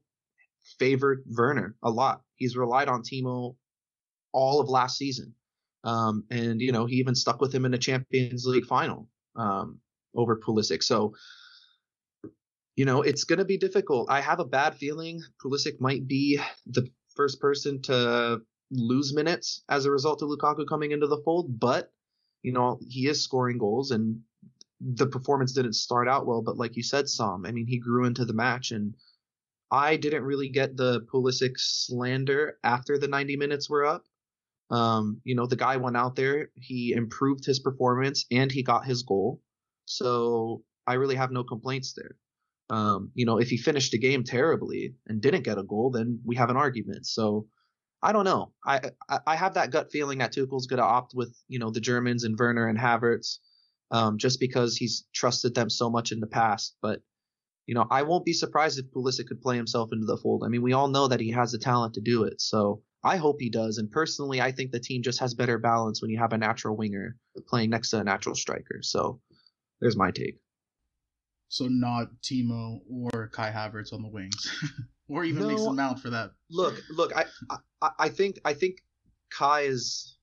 favored 0.80 1.24
Werner 1.38 1.76
a 1.84 1.90
lot. 1.90 2.22
He's 2.36 2.58
relied 2.58 2.90
on 2.90 3.02
Timo 3.02 3.56
all 4.34 4.60
of 4.60 4.70
last 4.70 4.98
season, 4.98 5.34
um, 5.84 6.24
and 6.30 6.62
you 6.62 6.72
know 6.72 6.86
he 6.86 6.98
even 6.98 7.16
stuck 7.16 7.42
with 7.42 7.54
him 7.54 7.66
in 7.66 7.72
the 7.72 7.78
Champions 7.78 8.46
League 8.46 8.66
final 8.66 9.08
um, 9.36 9.80
over 10.16 10.38
Pulisic. 10.38 10.84
So 10.84 11.14
you 12.76 12.86
know, 12.86 13.02
it's 13.02 13.24
going 13.24 13.40
to 13.40 13.46
be 13.46 13.58
difficult. 13.58 14.10
I 14.10 14.22
have 14.22 14.40
a 14.40 14.46
bad 14.46 14.76
feeling 14.76 15.22
Pulisic 15.44 15.80
might 15.80 16.08
be 16.08 16.40
the 16.66 16.88
first 17.16 17.40
person 17.40 17.82
to 17.84 18.42
lose 18.72 19.14
minutes 19.14 19.64
as 19.70 19.86
a 19.86 19.92
result 19.92 20.22
of 20.22 20.30
Lukaku 20.30 20.66
coming 20.68 20.92
into 20.92 21.08
the 21.08 21.22
fold, 21.26 21.60
but 21.60 21.92
you 22.44 22.52
know, 22.52 22.80
he 22.88 23.08
is 23.08 23.24
scoring 23.24 23.58
goals 23.58 23.92
and 23.92 24.20
the 24.80 25.06
performance 25.06 25.52
didn't 25.54 25.74
start 25.74 26.08
out 26.08 26.26
well, 26.26 26.42
but 26.42 26.58
like 26.58 26.76
you 26.76 26.84
said, 26.84 27.08
Sam, 27.08 27.46
I 27.46 27.52
mean, 27.52 27.68
he 27.68 27.78
grew 27.78 28.06
into 28.06 28.26
the 28.26 28.34
match 28.34 28.72
and 28.72 28.96
I 29.72 29.96
didn't 29.96 30.24
really 30.24 30.50
get 30.50 30.76
the 30.76 31.02
Pulisic 31.02 31.54
slander 31.58 32.58
after 32.64 32.98
the 32.98 33.08
90 33.08 33.36
minutes 33.38 33.70
were 33.70 33.86
up. 33.86 34.06
Um, 34.72 35.22
you 35.24 35.36
know, 35.36 35.46
the 35.46 35.56
guy 35.56 35.78
went 35.78 35.98
out 35.98 36.16
there, 36.16 36.50
he 36.56 36.94
improved 36.94 37.46
his 37.46 37.60
performance 37.60 38.26
and 38.32 38.52
he 38.52 38.64
got 38.64 38.86
his 38.86 39.04
goal. 39.04 39.42
So 39.86 40.64
I 40.88 40.94
really 40.94 41.16
have 41.16 41.32
no 41.32 41.44
complaints 41.44 41.94
there. 41.94 42.16
Um, 42.72 43.12
you 43.14 43.26
know, 43.26 43.38
if 43.38 43.50
he 43.50 43.58
finished 43.58 43.92
the 43.92 44.00
game 44.00 44.24
terribly 44.24 44.96
and 45.06 45.22
didn't 45.22 45.44
get 45.44 45.58
a 45.58 45.64
goal, 45.64 45.92
then 45.92 46.22
we 46.26 46.38
have 46.38 46.50
an 46.50 46.56
argument. 46.56 47.06
So 47.06 47.48
I 48.02 48.14
don't 48.14 48.24
know. 48.24 48.54
I 48.66 48.80
I, 49.10 49.20
I 49.28 49.36
have 49.36 49.56
that 49.56 49.72
gut 49.72 49.92
feeling 49.92 50.20
that 50.20 50.32
Tuchel's 50.32 50.68
going 50.68 50.78
to 50.80 50.86
opt 50.86 51.14
with 51.14 51.36
you 51.50 51.60
know 51.60 51.70
the 51.70 51.82
Germans 51.82 52.24
and 52.24 52.40
Werner 52.40 52.68
and 52.68 52.80
Havertz, 52.80 53.40
um, 53.92 54.18
just 54.18 54.40
because 54.40 54.78
he's 54.78 55.06
trusted 55.14 55.54
them 55.54 55.70
so 55.70 55.90
much 55.90 56.14
in 56.14 56.22
the 56.22 56.28
past. 56.28 56.78
But 56.82 57.02
you 57.68 57.76
know, 57.76 57.86
I 57.92 58.04
won't 58.04 58.26
be 58.26 58.34
surprised 58.34 58.80
if 58.80 58.86
Pulisic 58.92 59.28
could 59.28 59.42
play 59.42 59.58
himself 59.58 59.90
into 59.92 60.06
the 60.06 60.18
fold. 60.18 60.44
I 60.46 60.48
mean, 60.48 60.62
we 60.62 60.74
all 60.74 60.88
know 60.88 61.10
that 61.10 61.20
he 61.20 61.32
has 61.32 61.52
the 61.52 61.60
talent 61.60 61.96
to 61.96 62.02
do 62.02 62.24
it. 62.24 62.40
So 62.40 62.82
I 63.04 63.18
hope 63.18 63.38
he 63.40 63.50
does. 63.50 63.78
And 63.80 63.92
personally, 63.92 64.40
I 64.40 64.52
think 64.52 64.72
the 64.72 64.80
team 64.80 65.04
just 65.04 65.20
has 65.20 65.34
better 65.34 65.58
balance 65.58 66.02
when 66.02 66.10
you 66.10 66.20
have 66.20 66.34
a 66.34 66.38
natural 66.38 66.78
winger 66.78 67.18
playing 67.48 67.70
next 67.70 67.90
to 67.90 68.00
a 68.00 68.04
natural 68.04 68.36
striker. 68.36 68.80
So 68.82 69.20
there's 69.82 69.98
my 69.98 70.12
take 70.12 70.40
so 71.52 71.68
not 71.68 72.08
Timo 72.24 72.80
or 72.90 73.28
Kai 73.34 73.52
Havertz 73.52 73.92
on 73.92 74.02
the 74.02 74.08
wings, 74.08 74.50
or 75.10 75.26
even 75.26 75.42
no, 75.44 75.50
Mason 75.50 75.76
Mount 75.76 76.00
for 76.00 76.10
that. 76.10 76.32
Look, 76.50 76.82
look, 76.90 77.12
I, 77.14 77.26
I, 77.82 77.90
I 78.00 78.10
think, 78.10 78.40
I 78.46 78.54
think 78.54 78.78
Kai 79.30 79.64
is 79.64 80.18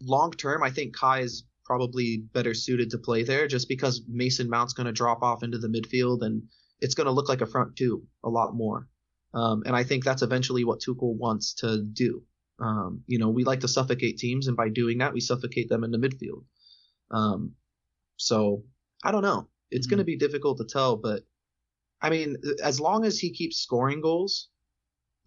long 0.00 0.30
term. 0.30 0.62
I 0.62 0.70
think 0.70 0.94
Kai 0.96 1.22
is 1.22 1.42
probably 1.64 2.18
better 2.32 2.54
suited 2.54 2.90
to 2.90 2.98
play 2.98 3.24
there, 3.24 3.48
just 3.48 3.68
because 3.68 4.02
Mason 4.08 4.48
Mount's 4.48 4.72
going 4.72 4.86
to 4.86 4.92
drop 4.92 5.24
off 5.24 5.42
into 5.42 5.58
the 5.58 5.66
midfield, 5.66 6.22
and 6.22 6.44
it's 6.80 6.94
going 6.94 7.06
to 7.06 7.12
look 7.12 7.28
like 7.28 7.40
a 7.40 7.46
front 7.46 7.74
two 7.74 8.04
a 8.22 8.28
lot 8.28 8.54
more. 8.54 8.86
Um, 9.34 9.64
and 9.66 9.74
I 9.74 9.82
think 9.82 10.04
that's 10.04 10.22
eventually 10.22 10.62
what 10.62 10.78
Tuchel 10.78 11.16
wants 11.16 11.54
to 11.54 11.82
do. 11.82 12.22
Um, 12.60 13.02
you 13.08 13.18
know, 13.18 13.30
we 13.30 13.42
like 13.42 13.60
to 13.60 13.68
suffocate 13.68 14.18
teams, 14.18 14.46
and 14.46 14.56
by 14.56 14.68
doing 14.68 14.98
that, 14.98 15.12
we 15.12 15.20
suffocate 15.20 15.68
them 15.68 15.82
in 15.82 15.90
the 15.90 15.98
midfield. 15.98 16.44
Um, 17.10 17.54
so 18.16 18.62
I 19.02 19.10
don't 19.10 19.22
know 19.22 19.48
it's 19.72 19.86
mm-hmm. 19.86 19.96
going 19.96 19.98
to 19.98 20.04
be 20.04 20.16
difficult 20.16 20.58
to 20.58 20.64
tell, 20.64 20.96
but 20.96 21.22
I 22.02 22.10
mean, 22.10 22.36
as 22.62 22.80
long 22.80 23.04
as 23.04 23.18
he 23.18 23.32
keeps 23.32 23.58
scoring 23.58 24.00
goals, 24.00 24.48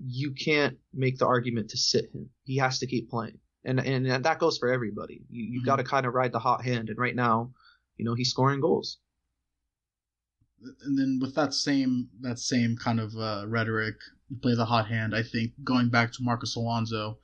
you 0.06 0.34
can't 0.34 0.78
make 0.94 1.18
the 1.18 1.26
argument 1.26 1.70
to 1.70 1.78
sit 1.78 2.12
him. 2.14 2.30
He 2.44 2.58
has 2.58 2.80
to 2.80 2.88
keep 2.88 3.10
playing, 3.10 3.40
and 3.64 3.80
and, 3.80 4.06
and 4.06 4.26
that 4.26 4.40
goes 4.40 4.58
for 4.58 4.70
everybody. 4.70 5.22
You 5.30 5.44
you 5.44 5.60
mm-hmm. 5.60 5.66
got 5.66 5.78
to 5.78 5.84
kind 5.84 6.06
of 6.06 6.14
ride 6.14 6.34
the 6.34 6.40
hot 6.40 6.64
hand, 6.64 6.90
and 6.90 6.98
right 6.98 7.16
now, 7.16 7.52
you 7.98 8.06
know, 8.06 8.14
he's 8.14 8.30
scoring 8.30 8.60
goals. 8.60 9.00
And 10.84 10.98
then 10.98 11.20
with 11.22 11.36
that 11.36 11.54
same 11.54 12.10
that 12.22 12.40
same 12.40 12.76
kind 12.76 13.00
of 13.00 13.16
uh, 13.16 13.46
rhetoric, 13.48 13.96
play 14.42 14.56
the 14.56 14.66
hot 14.66 14.88
hand. 14.88 15.16
I 15.16 15.24
think 15.24 15.54
going 15.64 15.90
back 15.90 16.12
to 16.14 16.24
Marcos 16.24 16.58
Alonso, 16.58 17.20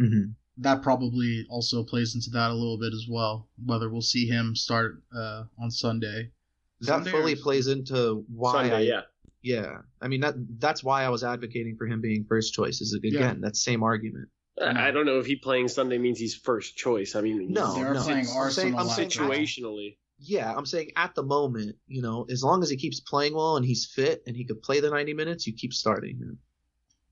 mm-hmm. 0.00 0.32
that 0.58 0.82
probably 0.82 1.46
also 1.48 1.84
plays 1.84 2.16
into 2.16 2.30
that 2.30 2.50
a 2.50 2.54
little 2.54 2.78
bit 2.78 2.92
as 2.92 3.06
well. 3.08 3.48
Whether 3.64 3.88
we'll 3.88 4.02
see 4.02 4.26
him 4.26 4.56
start 4.56 5.02
uh, 5.14 5.44
on 5.60 5.70
Sunday 5.70 6.32
that 6.80 6.86
Sunday 6.86 7.10
fully 7.10 7.34
or... 7.34 7.36
plays 7.36 7.66
into 7.68 8.24
why 8.32 8.52
Sunday, 8.52 8.76
I, 8.76 8.80
yeah. 8.80 9.00
Yeah. 9.42 9.78
I 10.00 10.08
mean 10.08 10.20
that 10.20 10.34
that's 10.58 10.82
why 10.82 11.04
I 11.04 11.08
was 11.08 11.22
advocating 11.22 11.76
for 11.76 11.86
him 11.86 12.00
being 12.00 12.24
first 12.28 12.54
choice. 12.54 12.80
Is 12.80 12.94
again 12.94 13.12
yeah. 13.12 13.34
that 13.40 13.56
same 13.56 13.82
argument. 13.82 14.28
I 14.60 14.90
don't 14.90 15.04
know 15.04 15.18
if 15.18 15.26
he 15.26 15.36
playing 15.36 15.68
Sunday 15.68 15.98
means 15.98 16.18
he's 16.18 16.34
first 16.34 16.76
choice. 16.76 17.14
I 17.14 17.20
mean, 17.20 17.52
no, 17.52 17.74
they're 17.74 17.92
no. 17.92 18.02
playing 18.02 18.26
Arsenal 18.34 18.80
I'm 18.80 18.88
saying, 18.88 19.10
situationally. 19.10 19.98
Yeah, 20.18 20.52
I'm 20.52 20.64
saying 20.64 20.92
at 20.96 21.14
the 21.14 21.22
moment, 21.22 21.76
you 21.86 22.00
know, 22.00 22.26
as 22.30 22.42
long 22.42 22.62
as 22.62 22.70
he 22.70 22.76
keeps 22.76 23.00
playing 23.00 23.34
well 23.34 23.58
and 23.58 23.66
he's 23.66 23.84
fit 23.84 24.22
and 24.26 24.34
he 24.34 24.46
could 24.46 24.62
play 24.62 24.80
the 24.80 24.88
90 24.88 25.12
minutes, 25.12 25.46
you 25.46 25.52
keep 25.52 25.74
starting 25.74 26.16
him. 26.16 26.38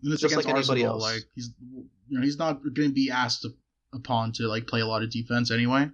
Just 0.02 0.36
like 0.36 0.46
anybody 0.46 0.84
Arsenal, 0.84 0.92
else. 0.92 1.02
Like 1.02 1.24
he's, 1.34 1.50
you 2.08 2.18
know, 2.18 2.22
he's 2.22 2.38
not 2.38 2.62
going 2.62 2.88
to 2.88 2.94
be 2.94 3.10
asked 3.10 3.46
upon 3.92 4.32
to 4.32 4.44
like 4.44 4.66
play 4.66 4.80
a 4.80 4.86
lot 4.86 5.02
of 5.02 5.10
defense 5.10 5.50
anyway. 5.50 5.90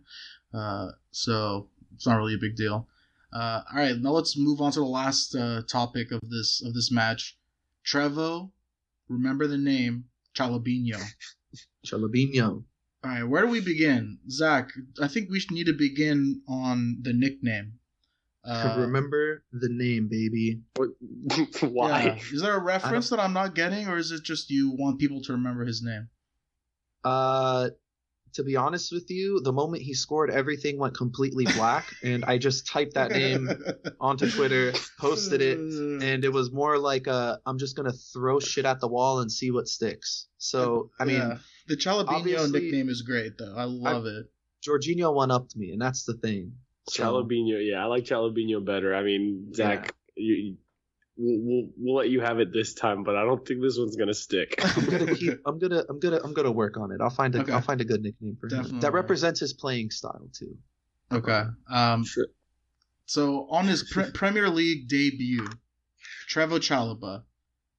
Uh, 0.55 0.89
so 1.11 1.69
it's 1.95 2.07
not 2.07 2.17
really 2.17 2.35
a 2.35 2.39
big 2.39 2.55
deal. 2.55 2.87
Uh, 3.33 3.63
all 3.71 3.79
right, 3.79 3.97
now 3.97 4.11
let's 4.11 4.37
move 4.37 4.61
on 4.61 4.73
to 4.73 4.81
the 4.81 4.85
last 4.85 5.35
uh, 5.35 5.63
topic 5.69 6.11
of 6.11 6.21
this 6.29 6.63
of 6.65 6.75
this 6.75 6.91
match. 6.91 7.37
Trevoh, 7.87 8.51
remember 9.09 9.47
the 9.47 9.59
name 9.59 10.05
Chalobinho. 10.37 11.01
Chalobinho. 11.87 12.65
All 13.03 13.11
right, 13.11 13.23
where 13.23 13.43
do 13.43 13.49
we 13.49 13.61
begin, 13.61 14.19
Zach? 14.29 14.71
I 15.01 15.09
think 15.09 15.31
we 15.31 15.43
need 15.51 15.67
to 15.67 15.73
begin 15.73 16.43
on 16.49 16.99
the 17.03 17.13
nickname. 17.13 17.75
Uh, 18.45 18.77
remember 18.81 19.43
the 19.53 19.69
name, 19.71 20.09
baby. 20.09 20.61
Why? 21.63 22.05
Yeah. 22.05 22.19
Is 22.33 22.43
there 22.43 22.57
a 22.57 22.63
reference 22.63 23.11
that 23.11 23.21
I'm 23.21 23.33
not 23.33 23.55
getting, 23.55 23.89
or 23.89 23.97
is 23.97 24.11
it 24.11 24.23
just 24.23 24.51
you 24.51 24.75
want 24.77 24.99
people 24.99 25.23
to 25.23 25.33
remember 25.33 25.65
his 25.65 25.83
name? 25.83 26.09
Uh, 27.05 27.71
to 28.35 28.45
be 28.45 28.57
honest 28.57 28.93
with 28.93 29.11
you, 29.11 29.41
the 29.41 29.53
moment 29.53 29.83
he 29.83 29.95
scored, 29.95 30.31
everything 30.31 30.79
went 30.79 30.97
completely 30.97 31.45
black, 31.45 31.87
and 32.03 32.25
I 32.25 32.39
just 32.39 32.67
typed 32.67 32.95
that 32.95 33.11
name 33.11 33.51
onto 34.01 34.31
Twitter, 34.31 34.73
posted 34.99 35.41
it, 35.43 35.59
and 35.59 36.25
it 36.25 36.33
was 36.33 36.53
more 36.53 36.79
like 36.79 37.07
a 37.07 37.41
I'm 37.47 37.59
just 37.59 37.77
gonna 37.77 37.93
throw 37.93 38.41
shit 38.41 38.65
at 38.65 38.81
the 38.81 38.89
wall 38.89 39.21
and 39.21 39.31
see 39.31 39.51
what 39.51 39.69
sticks. 39.69 40.29
So 40.39 40.91
I 40.99 41.05
mean, 41.05 41.17
yeah. 41.17 41.39
the 41.69 41.77
Chalobinho 41.77 42.51
nickname 42.51 42.89
is 42.89 43.03
great 43.03 43.39
though. 43.39 43.55
I 43.57 43.65
love 43.65 44.05
I, 44.05 44.21
it. 44.21 44.27
Jorginho 44.67 45.15
one 45.15 45.31
upped 45.31 45.57
me, 45.57 45.73
and 45.73 45.81
that's 45.81 46.05
the 46.05 46.15
thing. 46.15 46.53
So, 46.89 47.05
Chalobinho, 47.05 47.59
yeah, 47.61 47.83
I 47.83 47.87
like 47.87 48.05
Chalobinho 48.05 48.65
better. 48.65 48.95
I 48.95 49.03
mean, 49.03 49.53
Zach, 49.55 49.95
yeah. 50.17 50.35
you, 50.37 50.57
we'll, 51.21 51.39
we'll, 51.41 51.69
we'll 51.77 51.95
let 51.97 52.09
you 52.09 52.21
have 52.21 52.41
it 52.41 52.53
this 52.53 52.75
time, 52.75 53.05
but 53.05 53.17
I 53.17 53.23
don't 53.25 53.47
think 53.47 53.61
this 53.61 53.79
one's 53.79 53.97
gonna 53.97 54.15
stick. 54.15 54.55
I'm 54.77 54.87
gonna 54.87 55.15
keep. 55.15 55.39
I'm 55.47 55.59
gonna. 55.59 55.85
I'm 55.89 56.01
gonna. 56.01 56.21
I'm 56.23 56.33
gonna 56.33 56.51
work 56.51 56.77
on 56.77 56.91
it. 56.93 57.01
I'll 57.01 57.11
find 57.11 57.35
a. 57.35 57.41
Okay. 57.41 57.53
will 57.53 57.61
find 57.61 57.81
a 57.81 57.85
good 57.85 58.03
nickname 58.03 58.37
for 58.41 58.49
him 58.49 58.81
that 58.81 58.93
represents 58.93 59.41
his 59.41 59.53
playing 59.53 59.91
style 59.91 60.29
too. 60.33 60.57
Okay. 61.13 61.45
Um, 61.71 62.05
sure. 62.05 62.27
So 63.07 63.49
on 63.51 63.67
his 63.67 63.83
pre- 63.91 64.11
Premier 64.13 64.49
League 64.49 64.89
debut, 64.89 65.47
Trevoh 66.29 66.61
Chalobah 66.61 67.25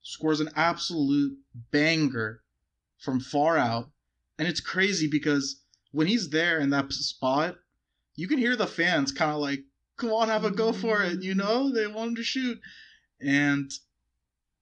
scores 0.01 0.41
an 0.41 0.49
absolute 0.55 1.37
banger 1.71 2.41
from 2.99 3.19
far 3.19 3.57
out, 3.57 3.89
and 4.37 4.47
it's 4.47 4.59
crazy 4.61 5.07
because 5.07 5.61
when 5.91 6.07
he's 6.07 6.29
there 6.29 6.59
in 6.59 6.69
that 6.71 6.91
spot, 6.91 7.55
you 8.15 8.27
can 8.27 8.37
hear 8.37 8.55
the 8.55 8.67
fans 8.67 9.11
kind 9.11 9.31
of 9.31 9.37
like, 9.37 9.61
"Come 9.97 10.11
on, 10.11 10.27
have 10.27 10.45
a 10.45 10.51
go 10.51 10.73
for 10.73 11.01
it," 11.03 11.23
you 11.23 11.33
know? 11.33 11.71
They 11.71 11.87
want 11.87 12.09
him 12.09 12.15
to 12.15 12.23
shoot, 12.23 12.59
and 13.21 13.71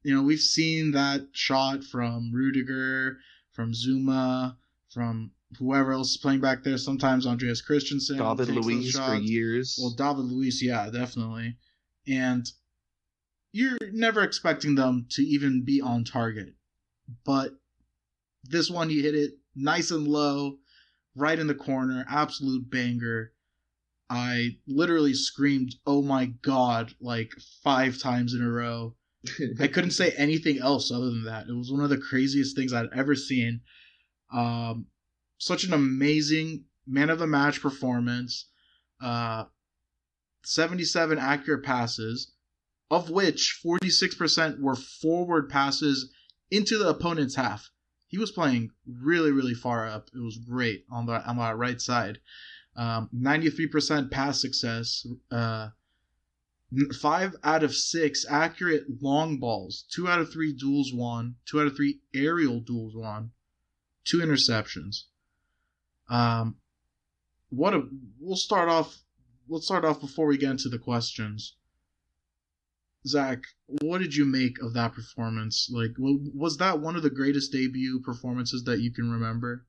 you 0.04 0.16
know 0.16 0.24
we've 0.24 0.40
seen 0.40 0.92
that 0.92 1.28
shot 1.34 1.84
from 1.84 2.32
Rudiger, 2.34 3.18
from 3.54 3.74
Zouma, 3.74 4.56
from 4.94 5.32
whoever 5.58 5.94
else 5.94 6.12
is 6.12 6.18
playing 6.18 6.42
back 6.42 6.64
there. 6.64 6.78
Sometimes 6.78 7.26
Andreas 7.26 7.62
Christensen, 7.62 8.18
David 8.18 8.50
Luiz 8.50 8.98
for 8.98 9.16
years. 9.16 9.78
Well, 9.82 9.92
David 9.92 10.32
Luiz, 10.32 10.62
yeah, 10.62 10.90
definitely. 10.90 11.58
And 12.08 12.50
you're 13.52 13.78
never 13.92 14.24
expecting 14.24 14.76
them 14.76 15.08
to 15.12 15.24
even 15.24 15.64
be 15.64 15.82
on 15.82 16.04
target. 16.04 16.54
But 17.26 17.54
this 18.44 18.70
one, 18.70 18.90
he 18.90 19.02
hit 19.02 19.16
it 19.16 19.32
nice 19.56 19.92
and 19.92 20.08
low, 20.08 20.58
right 21.16 21.38
in 21.38 21.48
the 21.48 21.56
corner, 21.56 22.06
absolute 22.10 22.70
banger. 22.70 23.34
I 24.10 24.58
literally 24.68 25.14
screamed, 25.14 25.76
oh 25.86 26.02
my 26.02 26.28
god, 26.42 26.94
like 27.00 27.32
five 27.64 28.00
times 28.00 28.34
in 28.34 28.42
a 28.42 28.50
row. 28.50 28.96
I 29.60 29.68
couldn't 29.74 29.92
say 29.92 30.12
anything 30.12 30.60
else 30.60 30.92
other 30.92 31.06
than 31.06 31.26
that. 31.26 31.48
It 31.48 31.54
was 31.54 31.72
one 31.72 31.84
of 31.84 31.90
the 31.90 31.98
craziest 31.98 32.56
things 32.56 32.74
I'd 32.74 32.90
ever 32.96 33.16
seen. 33.16 33.62
Um, 34.34 34.88
such 35.38 35.64
an 35.64 35.74
amazing 35.74 36.66
man 36.88 37.10
of 37.10 37.20
the 37.20 37.28
match 37.28 37.62
performance. 37.62 38.48
Uh, 39.02 39.46
77 40.44 41.18
accurate 41.18 41.64
passes, 41.64 42.32
of 42.90 43.10
which 43.10 43.60
46% 43.64 44.60
were 44.60 44.76
forward 44.76 45.50
passes 45.50 46.12
into 46.50 46.78
the 46.78 46.90
opponent's 46.90 47.36
half. 47.36 47.70
He 48.08 48.18
was 48.18 48.32
playing 48.32 48.72
really, 48.88 49.32
really 49.32 49.54
far 49.54 49.88
up. 49.88 50.10
It 50.16 50.20
was 50.20 50.38
great 50.38 50.86
on 50.92 51.06
the 51.06 51.24
on 51.28 51.38
the 51.38 51.56
right 51.56 51.80
side. 51.80 52.20
Um, 52.80 53.10
93% 53.14 54.10
pass 54.10 54.40
success. 54.40 55.06
Uh, 55.30 55.68
five 57.02 57.36
out 57.44 57.62
of 57.62 57.76
six 57.76 58.26
accurate 58.30 58.84
long 59.02 59.38
balls. 59.38 59.84
Two 59.92 60.08
out 60.08 60.22
of 60.22 60.32
three 60.32 60.54
duels 60.54 60.94
won. 60.94 61.36
Two 61.46 61.60
out 61.60 61.68
of 61.68 61.76
three 61.76 62.00
aerial 62.16 62.62
duels 62.62 62.96
won. 62.96 63.32
Two 64.06 64.20
interceptions. 64.20 65.04
Um, 66.10 66.56
what 67.50 67.74
a 67.74 67.84
we'll 68.18 68.38
start 68.38 68.70
off. 68.70 69.04
Let's 69.50 69.66
start 69.66 69.84
off 69.84 70.00
before 70.00 70.28
we 70.28 70.38
get 70.38 70.52
into 70.52 70.70
the 70.70 70.80
questions. 70.80 71.58
Zach, 73.06 73.44
what 73.66 73.98
did 73.98 74.16
you 74.16 74.24
make 74.24 74.62
of 74.62 74.74
that 74.76 74.94
performance? 74.94 75.70
Like, 75.70 75.96
was 75.98 76.58
that 76.58 76.80
one 76.80 76.96
of 76.96 77.04
the 77.04 77.10
greatest 77.10 77.52
debut 77.52 78.00
performances 78.00 78.64
that 78.64 78.80
you 78.80 78.94
can 78.94 79.12
remember 79.12 79.66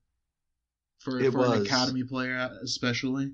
for, 1.00 1.30
for 1.30 1.54
an 1.54 1.62
academy 1.62 2.04
player, 2.04 2.50
especially? 2.62 3.32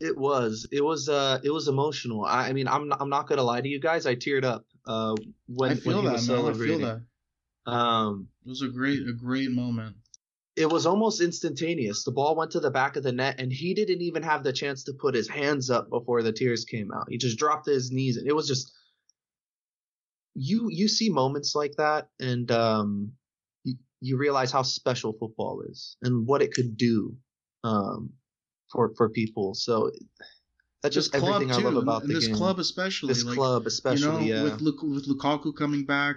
It 0.00 0.18
was. 0.18 0.66
It 0.72 0.82
was. 0.82 1.08
Uh. 1.08 1.38
It 1.44 1.50
was 1.50 1.68
emotional. 1.68 2.24
I, 2.24 2.48
I 2.48 2.52
mean, 2.52 2.66
I'm. 2.66 2.88
Not, 2.88 3.00
I'm 3.00 3.08
not 3.08 3.28
gonna 3.28 3.44
lie 3.44 3.60
to 3.60 3.68
you 3.68 3.78
guys. 3.78 4.04
I 4.04 4.16
teared 4.16 4.44
up. 4.44 4.64
Uh. 4.84 5.14
When 5.46 5.70
I 5.70 5.74
feel 5.76 5.94
when 5.94 6.02
he 6.02 6.08
that, 6.08 6.12
was 6.14 6.28
man. 6.28 6.36
I 6.36 6.40
celebrating. 6.40 6.78
feel 6.80 7.00
that. 7.66 7.70
Um. 7.70 8.28
It 8.44 8.48
was 8.48 8.62
a 8.62 8.68
great, 8.68 9.06
a 9.08 9.12
great 9.12 9.52
moment. 9.52 9.94
It 10.56 10.68
was 10.68 10.84
almost 10.86 11.20
instantaneous. 11.20 12.04
The 12.04 12.10
ball 12.10 12.34
went 12.34 12.50
to 12.50 12.60
the 12.60 12.70
back 12.70 12.96
of 12.96 13.04
the 13.04 13.12
net, 13.12 13.36
and 13.38 13.52
he 13.52 13.74
didn't 13.74 14.02
even 14.02 14.22
have 14.24 14.42
the 14.42 14.52
chance 14.52 14.82
to 14.84 14.92
put 14.92 15.14
his 15.14 15.28
hands 15.28 15.70
up 15.70 15.88
before 15.88 16.22
the 16.22 16.32
tears 16.32 16.64
came 16.64 16.90
out. 16.92 17.06
He 17.08 17.16
just 17.16 17.38
dropped 17.38 17.66
to 17.66 17.70
his 17.72 17.92
knees, 17.92 18.16
and 18.16 18.26
it 18.26 18.34
was 18.34 18.48
just. 18.48 18.72
You 20.34 20.68
you 20.70 20.88
see 20.88 21.10
moments 21.10 21.54
like 21.54 21.76
that, 21.76 22.08
and 22.18 22.50
um, 22.50 23.12
you, 24.02 24.16
realize 24.18 24.52
how 24.52 24.62
special 24.62 25.12
football 25.18 25.62
is 25.68 25.96
and 26.02 26.26
what 26.26 26.42
it 26.42 26.52
could 26.52 26.76
do, 26.76 27.16
um, 27.64 28.10
for 28.70 28.92
for 28.96 29.08
people. 29.08 29.54
So 29.54 29.90
that's 30.82 30.94
just 30.94 31.12
this 31.12 31.22
everything 31.22 31.48
too, 31.48 31.68
I 31.68 31.70
love 31.70 31.82
about 31.82 32.06
this 32.06 32.26
game. 32.26 32.36
club 32.36 32.58
especially. 32.58 33.08
this 33.08 33.24
like, 33.24 33.36
club, 33.36 33.66
especially, 33.66 34.26
you 34.26 34.34
know, 34.34 34.46
yeah. 34.46 34.54
with 34.54 34.60
with 34.82 35.08
Lukaku 35.08 35.54
coming 35.56 35.84
back, 35.84 36.16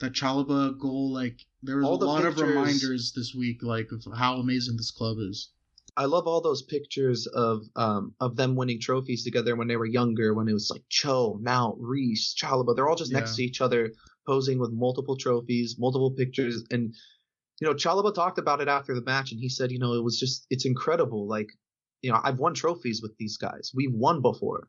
that 0.00 0.12
Chalobah 0.12 0.78
goal, 0.78 1.12
like 1.12 1.40
there 1.62 1.76
was 1.78 1.86
All 1.86 2.02
a 2.02 2.04
lot 2.04 2.24
of 2.24 2.38
reminders 2.38 3.12
this 3.16 3.34
week, 3.36 3.62
like 3.62 3.88
of 3.92 4.04
how 4.16 4.36
amazing 4.36 4.76
this 4.76 4.90
club 4.90 5.16
is. 5.18 5.50
I 5.96 6.06
love 6.06 6.26
all 6.26 6.40
those 6.40 6.62
pictures 6.62 7.26
of 7.28 7.62
um 7.76 8.14
of 8.20 8.36
them 8.36 8.56
winning 8.56 8.80
trophies 8.80 9.24
together 9.24 9.56
when 9.56 9.68
they 9.68 9.76
were 9.76 9.86
younger, 9.86 10.34
when 10.34 10.48
it 10.48 10.52
was 10.52 10.70
like 10.70 10.82
Cho, 10.88 11.38
Mount, 11.40 11.76
Reece, 11.80 12.34
Chalobah. 12.40 12.74
They're 12.74 12.88
all 12.88 12.96
just 12.96 13.12
next 13.12 13.36
to 13.36 13.44
each 13.44 13.60
other, 13.60 13.92
posing 14.26 14.58
with 14.58 14.72
multiple 14.72 15.16
trophies, 15.16 15.76
multiple 15.78 16.10
pictures. 16.10 16.64
And 16.70 16.94
you 17.60 17.68
know, 17.68 17.74
Chalobah 17.74 18.14
talked 18.14 18.38
about 18.38 18.60
it 18.60 18.68
after 18.68 18.94
the 18.94 19.02
match, 19.02 19.30
and 19.30 19.40
he 19.40 19.48
said, 19.48 19.70
you 19.70 19.78
know, 19.78 19.94
it 19.94 20.02
was 20.02 20.18
just 20.18 20.46
it's 20.50 20.66
incredible. 20.66 21.28
Like, 21.28 21.48
you 22.02 22.10
know, 22.10 22.20
I've 22.22 22.38
won 22.38 22.54
trophies 22.54 23.00
with 23.02 23.16
these 23.18 23.36
guys. 23.36 23.70
We've 23.74 23.92
won 23.92 24.22
before. 24.22 24.68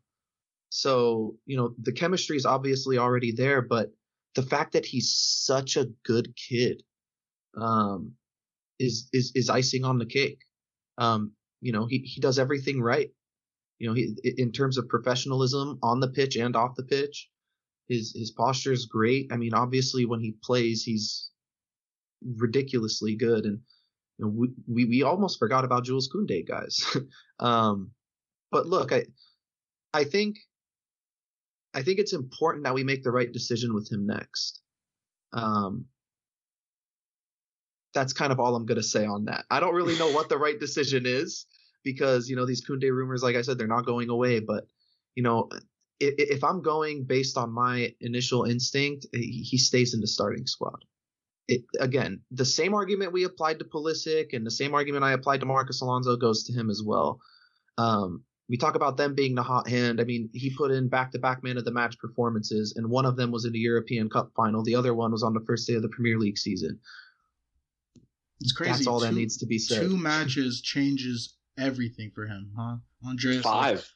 So, 0.69 1.35
you 1.45 1.57
know, 1.57 1.73
the 1.81 1.93
chemistry 1.93 2.37
is 2.37 2.45
obviously 2.45 2.97
already 2.97 3.31
there, 3.31 3.61
but 3.61 3.91
the 4.35 4.43
fact 4.43 4.73
that 4.73 4.85
he's 4.85 5.15
such 5.15 5.77
a 5.77 5.87
good 6.03 6.35
kid 6.35 6.83
um 7.57 8.11
is 8.79 9.07
is 9.13 9.31
is 9.35 9.49
icing 9.49 9.85
on 9.85 9.97
the 9.97 10.05
cake. 10.05 10.41
Um, 10.97 11.31
you 11.61 11.71
know, 11.71 11.85
he, 11.87 11.99
he 11.99 12.21
does 12.21 12.37
everything 12.37 12.81
right. 12.81 13.09
You 13.79 13.87
know, 13.87 13.93
he 13.93 14.15
in 14.37 14.51
terms 14.51 14.77
of 14.77 14.87
professionalism 14.87 15.79
on 15.81 15.99
the 15.99 16.09
pitch 16.09 16.35
and 16.35 16.55
off 16.55 16.75
the 16.75 16.83
pitch, 16.83 17.29
his 17.87 18.13
his 18.15 18.31
posture 18.31 18.71
is 18.71 18.85
great. 18.85 19.31
I 19.31 19.37
mean, 19.37 19.53
obviously 19.53 20.05
when 20.05 20.19
he 20.19 20.35
plays, 20.43 20.83
he's 20.83 21.29
ridiculously 22.23 23.15
good, 23.15 23.45
and 23.45 23.59
you 24.17 24.25
know, 24.25 24.31
we, 24.31 24.49
we 24.67 24.85
we 24.85 25.03
almost 25.03 25.39
forgot 25.39 25.65
about 25.65 25.85
Jules 25.85 26.09
Koundé, 26.09 26.47
guys. 26.47 26.79
um, 27.39 27.91
but 28.51 28.65
look, 28.65 28.91
I 28.91 29.05
I 29.93 30.03
think 30.03 30.37
I 31.73 31.83
think 31.83 31.99
it's 31.99 32.13
important 32.13 32.63
that 32.63 32.73
we 32.73 32.83
make 32.83 33.03
the 33.03 33.11
right 33.11 33.31
decision 33.31 33.73
with 33.73 33.91
him 33.91 34.07
next. 34.07 34.61
Um, 35.33 35.85
that's 37.93 38.13
kind 38.13 38.31
of 38.31 38.39
all 38.39 38.55
I'm 38.55 38.65
to 38.65 38.83
say 38.83 39.05
on 39.05 39.25
that. 39.25 39.45
I 39.49 39.59
don't 39.59 39.75
really 39.75 39.97
know 39.97 40.11
what 40.11 40.29
the 40.29 40.37
right 40.37 40.59
decision 40.59 41.03
is 41.05 41.45
because, 41.83 42.29
you 42.29 42.35
know, 42.35 42.45
these 42.45 42.65
Koundé 42.65 42.91
rumors, 42.91 43.23
like 43.23 43.35
I 43.35 43.41
said, 43.41 43.57
they're 43.57 43.67
not 43.67 43.85
going 43.85 44.09
away. 44.09 44.39
But, 44.39 44.65
you 45.15 45.23
know, 45.23 45.49
if, 45.99 46.13
if 46.17 46.43
I'm 46.43 46.61
going 46.61 47.03
based 47.03 47.37
on 47.37 47.51
my 47.51 47.93
initial 47.99 48.43
instinct, 48.43 49.07
he 49.13 49.57
stays 49.57 49.93
in 49.93 50.01
the 50.01 50.07
starting 50.07 50.47
squad. 50.47 50.83
It, 51.47 51.61
again, 51.79 52.21
the 52.31 52.45
same 52.45 52.73
argument 52.73 53.13
we 53.13 53.23
applied 53.23 53.59
to 53.59 53.65
Pulisic 53.65 54.33
and 54.33 54.45
the 54.45 54.51
same 54.51 54.73
argument 54.73 55.03
I 55.03 55.13
applied 55.13 55.41
to 55.41 55.45
Marcos 55.45 55.81
Alonso 55.81 56.17
goes 56.17 56.43
to 56.45 56.53
him 56.53 56.69
as 56.69 56.81
well. 56.83 57.19
Um, 57.77 58.23
we 58.49 58.57
talk 58.57 58.75
about 58.75 58.97
them 58.97 59.15
being 59.15 59.35
the 59.35 59.43
hot 59.43 59.67
hand. 59.67 59.99
I 59.99 60.03
mean, 60.03 60.29
he 60.33 60.53
put 60.55 60.71
in 60.71 60.87
back-to-back 60.87 61.43
man 61.43 61.57
of 61.57 61.65
the 61.65 61.71
match 61.71 61.97
performances, 61.99 62.73
and 62.75 62.89
one 62.89 63.05
of 63.05 63.15
them 63.15 63.31
was 63.31 63.45
in 63.45 63.53
the 63.53 63.59
European 63.59 64.09
Cup 64.09 64.31
final. 64.35 64.63
The 64.63 64.75
other 64.75 64.93
one 64.93 65.11
was 65.11 65.23
on 65.23 65.33
the 65.33 65.43
first 65.45 65.67
day 65.67 65.75
of 65.75 65.81
the 65.81 65.89
Premier 65.89 66.17
League 66.17 66.37
season. 66.37 66.79
It's 68.41 68.51
crazy. 68.51 68.73
That's 68.73 68.87
all 68.87 68.99
that 68.99 69.09
Two- 69.09 69.15
needs 69.15 69.37
to 69.37 69.45
be 69.45 69.57
said. 69.57 69.81
Two 69.81 69.97
matches 69.97 70.61
changes 70.61 71.37
everything 71.57 72.11
for 72.13 72.25
him, 72.25 72.51
huh? 72.57 72.77
Andreas. 73.07 73.41
Five. 73.41 73.87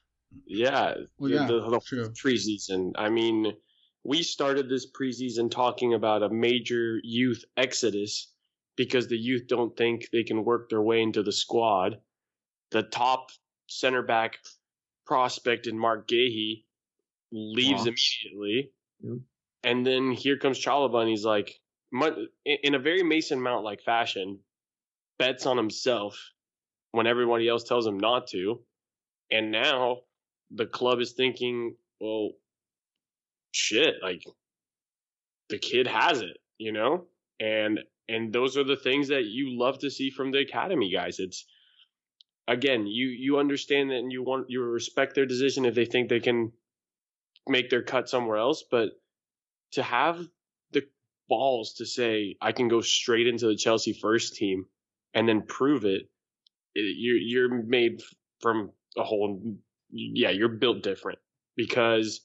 Yeah. 0.46 0.96
Well, 1.18 1.32
yeah, 1.32 1.46
the, 1.48 1.70
the 1.70 1.80
true. 1.80 2.10
preseason. 2.10 2.92
I 2.96 3.10
mean, 3.10 3.54
we 4.04 4.24
started 4.24 4.70
this 4.70 4.90
preseason 4.92 5.52
talking 5.52 5.94
about 5.94 6.24
a 6.24 6.30
major 6.30 7.00
youth 7.04 7.44
exodus 7.58 8.32
because 8.76 9.08
the 9.08 9.18
youth 9.18 9.48
don't 9.48 9.76
think 9.76 10.10
they 10.12 10.24
can 10.24 10.46
work 10.46 10.70
their 10.70 10.82
way 10.82 11.02
into 11.02 11.22
the 11.24 11.32
squad. 11.32 12.00
The 12.72 12.84
top 12.84 13.32
center 13.68 14.02
back 14.02 14.38
prospect 15.06 15.68
in 15.68 15.78
Marc 15.78 16.08
Guehi 16.08 16.64
leaves 17.32 17.86
Wow. 17.86 17.94
immediately. 17.94 18.72
And 19.64 19.86
then 19.86 20.12
here 20.12 20.38
comes 20.38 20.64
Chalobah, 20.64 21.02
and 21.02 21.10
he's 21.10 21.26
like, 21.26 21.60
in 21.92 22.28
in 22.46 22.76
a 22.76 22.80
very 22.80 23.04
Mason 23.04 23.42
Mount 23.42 23.64
like 23.66 23.82
fashion, 23.82 24.40
bets 25.18 25.46
on 25.46 25.58
himself 25.58 26.18
when 26.92 27.08
everybody 27.08 27.48
else 27.48 27.64
tells 27.64 27.86
him 27.86 28.00
not 28.00 28.28
to. 28.28 28.62
And 29.32 29.52
now 29.52 30.02
the 30.52 30.66
club 30.66 31.00
is 31.00 31.12
thinking, 31.14 31.76
well, 32.00 32.32
shit, 33.52 33.96
like 34.02 34.24
the 35.50 35.58
kid 35.58 35.88
has 35.88 36.22
it, 36.22 36.38
you 36.58 36.72
know? 36.72 37.06
And 37.40 37.80
and 38.08 38.34
those 38.34 38.58
are 38.58 38.64
the 38.64 38.76
things 38.76 39.10
that 39.10 39.26
you 39.26 39.58
love 39.58 39.80
to 39.80 39.90
see 39.92 40.10
from 40.10 40.32
the 40.32 40.40
academy 40.40 40.92
guys. 40.92 41.20
It's 41.20 41.46
again, 42.48 42.88
you 42.88 43.08
you 43.08 43.38
understand 43.38 43.92
that 43.92 43.98
and 43.98 44.12
you 44.12 44.24
want 44.24 44.50
you 44.50 44.62
respect 44.62 45.16
their 45.16 45.26
decision 45.26 45.66
if 45.66 45.76
they 45.76 45.86
think 45.86 46.10
they 46.10 46.20
can 46.20 46.52
make 47.48 47.70
their 47.70 47.84
cut 47.84 48.10
somewhere 48.10 48.38
else, 48.38 48.64
but 48.70 48.90
to 49.72 49.84
have 49.84 50.20
the 50.72 50.84
balls 51.28 51.76
to 51.76 51.86
say 51.86 52.36
I 52.42 52.52
can 52.52 52.68
go 52.68 52.82
straight 52.82 53.28
into 53.28 53.48
the 53.48 53.56
Chelsea 53.56 53.94
first 53.94 54.36
team 54.36 54.66
and 55.14 55.28
then 55.28 55.44
prove 55.44 55.86
it, 55.86 56.10
it 56.76 56.96
you're 56.98 57.18
you're 57.18 57.64
made 57.64 58.02
from 58.42 58.72
a 58.98 59.04
whole 59.04 59.58
yeah 59.92 60.30
you're 60.30 60.50
built 60.50 60.84
different 60.84 61.20
because 61.56 62.22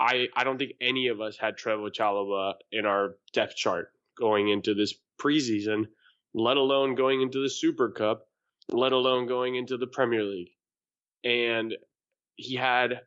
I 0.00 0.28
I 0.34 0.44
don't 0.44 0.58
think 0.58 0.72
any 0.80 1.08
of 1.08 1.20
us 1.20 1.36
had 1.36 1.58
Trevoh 1.58 1.92
Chalobah 1.92 2.54
in 2.72 2.86
our 2.86 3.16
depth 3.34 3.54
chart 3.54 3.92
going 4.18 4.48
into 4.48 4.74
this 4.74 4.94
preseason, 5.20 5.86
let 6.34 6.56
alone 6.56 6.94
going 6.94 7.20
into 7.20 7.42
the 7.42 7.50
Super 7.50 7.90
Cup, 7.90 8.26
let 8.70 8.92
alone 8.92 9.26
going 9.26 9.56
into 9.56 9.76
the 9.76 9.86
Premier 9.86 10.24
League. 10.24 10.50
And 11.22 11.74
he 12.36 12.56
had 12.56 13.02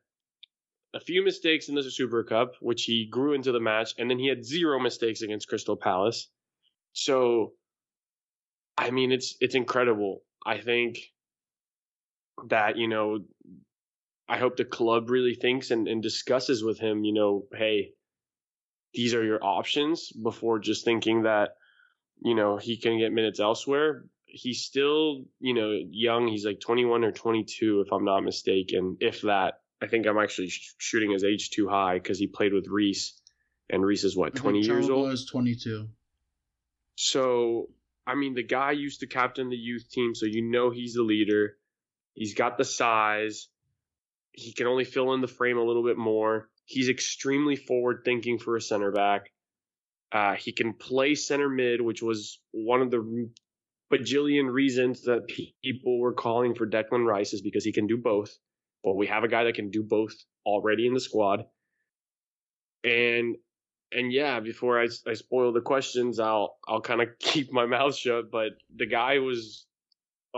a 0.94 1.00
few 1.00 1.24
mistakes 1.24 1.68
in 1.68 1.76
the 1.76 1.90
Super 1.90 2.24
Cup, 2.24 2.54
which 2.62 2.84
he 2.84 3.08
grew 3.10 3.34
into 3.34 3.52
the 3.52 3.60
match, 3.60 3.94
and 3.98 4.10
then 4.10 4.20
he 4.20 4.28
had 4.28 4.46
zero 4.46 4.80
mistakes 4.80 5.24
against 5.24 5.48
Crystal 5.48 5.76
Palace. 5.76 6.30
So, 6.94 7.54
I 8.78 8.92
mean, 8.92 9.12
it's 9.12 9.36
it's 9.40 9.56
incredible. 9.56 10.22
I 10.46 10.60
think 10.60 11.00
that 12.50 12.78
you 12.78 12.88
know, 12.88 13.20
I 14.34 14.40
hope 14.40 14.58
the 14.58 14.66
club 14.66 15.12
really 15.12 15.36
thinks 15.36 15.70
and, 15.70 15.88
and 15.88 16.02
discusses 16.02 16.64
with 16.64 16.80
him. 16.80 17.04
You 17.04 17.14
know, 17.14 17.46
hey, 17.54 17.92
these 18.92 19.14
are 19.14 19.24
your 19.24 19.44
options 19.44 20.12
before 20.12 20.58
just 20.58 20.84
thinking 20.84 21.22
that 21.24 21.50
you 22.20 22.34
know 22.34 22.58
he 22.58 22.78
can 22.78 22.98
get 22.98 23.14
minutes 23.14 23.40
elsewhere. 23.40 24.06
He's 24.26 24.62
still 24.62 25.26
you 25.40 25.54
know 25.54 25.78
young. 25.88 26.28
He's 26.28 26.48
like 26.48 26.60
21 26.60 27.04
or 27.04 27.12
22, 27.12 27.82
if 27.82 27.94
I'm 27.94 28.06
not 28.06 28.24
mistaken, 28.24 28.98
if 29.00 29.22
that 29.22 29.60
I 29.80 29.86
think 29.86 30.08
I'm 30.08 30.18
actually 30.18 30.50
sh- 30.50 30.74
shooting 30.80 31.12
his 31.12 31.24
age 31.24 31.52
too 31.52 31.68
high 31.70 32.00
because 32.00 32.18
he 32.18 32.26
played 32.26 32.54
with 32.54 32.68
Reece, 32.68 33.14
and 33.70 33.86
Reece 33.86 34.04
is 34.04 34.18
what 34.18 34.34
20 34.34 34.62
years 34.62 34.90
old. 34.90 35.10
Was 35.10 35.28
22. 35.28 35.90
So 36.96 37.70
I 38.08 38.16
mean, 38.16 38.34
the 38.34 38.42
guy 38.42 38.72
used 38.72 39.02
to 39.02 39.06
captain 39.06 39.50
the 39.50 39.56
youth 39.56 39.92
team, 39.92 40.16
so 40.16 40.26
you 40.26 40.42
know 40.42 40.72
he's 40.72 40.96
the 40.96 41.04
leader. 41.04 41.56
He's 42.16 42.34
got 42.34 42.58
the 42.58 42.66
size. 42.66 43.48
He 44.34 44.54
can 44.54 44.68
only 44.68 44.84
fill 44.84 45.14
in 45.14 45.22
the 45.22 45.28
frame 45.28 45.58
a 45.58 45.64
little 45.64 45.84
bit 45.84 45.98
more. 45.98 46.50
He's 46.66 46.90
extremely 46.90 47.56
forward 47.56 48.02
thinking 48.04 48.40
for 48.40 48.56
a 48.56 48.62
center 48.62 48.92
back. 48.92 49.30
Uh, 50.12 50.36
he 50.36 50.52
can 50.52 50.74
play 50.74 51.16
center 51.16 51.50
mid, 51.50 51.82
which 51.82 52.02
was 52.02 52.40
one 52.52 52.82
of 52.82 52.92
the 52.92 53.30
bajillion 53.92 54.52
reasons 54.52 55.04
that 55.04 55.28
people 55.64 56.00
were 56.00 56.14
calling 56.14 56.56
for 56.56 56.68
Declan 56.68 57.06
Rice 57.06 57.34
is 57.34 57.42
because 57.42 57.64
he 57.64 57.72
can 57.72 57.88
do 57.88 57.98
both. 57.98 58.38
Well, 58.84 58.96
we 58.96 59.08
have 59.08 59.24
a 59.24 59.28
guy 59.28 59.46
that 59.46 59.56
can 59.56 59.70
do 59.70 59.84
both 59.84 60.14
already 60.46 60.88
in 60.88 60.94
the 60.94 61.00
squad. 61.00 61.46
And 62.84 63.38
and 63.92 64.12
yeah, 64.12 64.40
before 64.40 64.82
I, 64.82 64.88
I 65.08 65.14
spoil 65.14 65.54
the 65.54 65.62
questions, 65.62 66.20
I'll 66.20 66.58
I'll 66.68 66.82
kind 66.82 67.02
of 67.02 67.10
keep 67.20 67.52
my 67.52 67.66
mouth 67.66 67.96
shut. 67.96 68.32
But 68.32 68.52
the 68.76 68.88
guy 68.88 69.20
was 69.20 69.66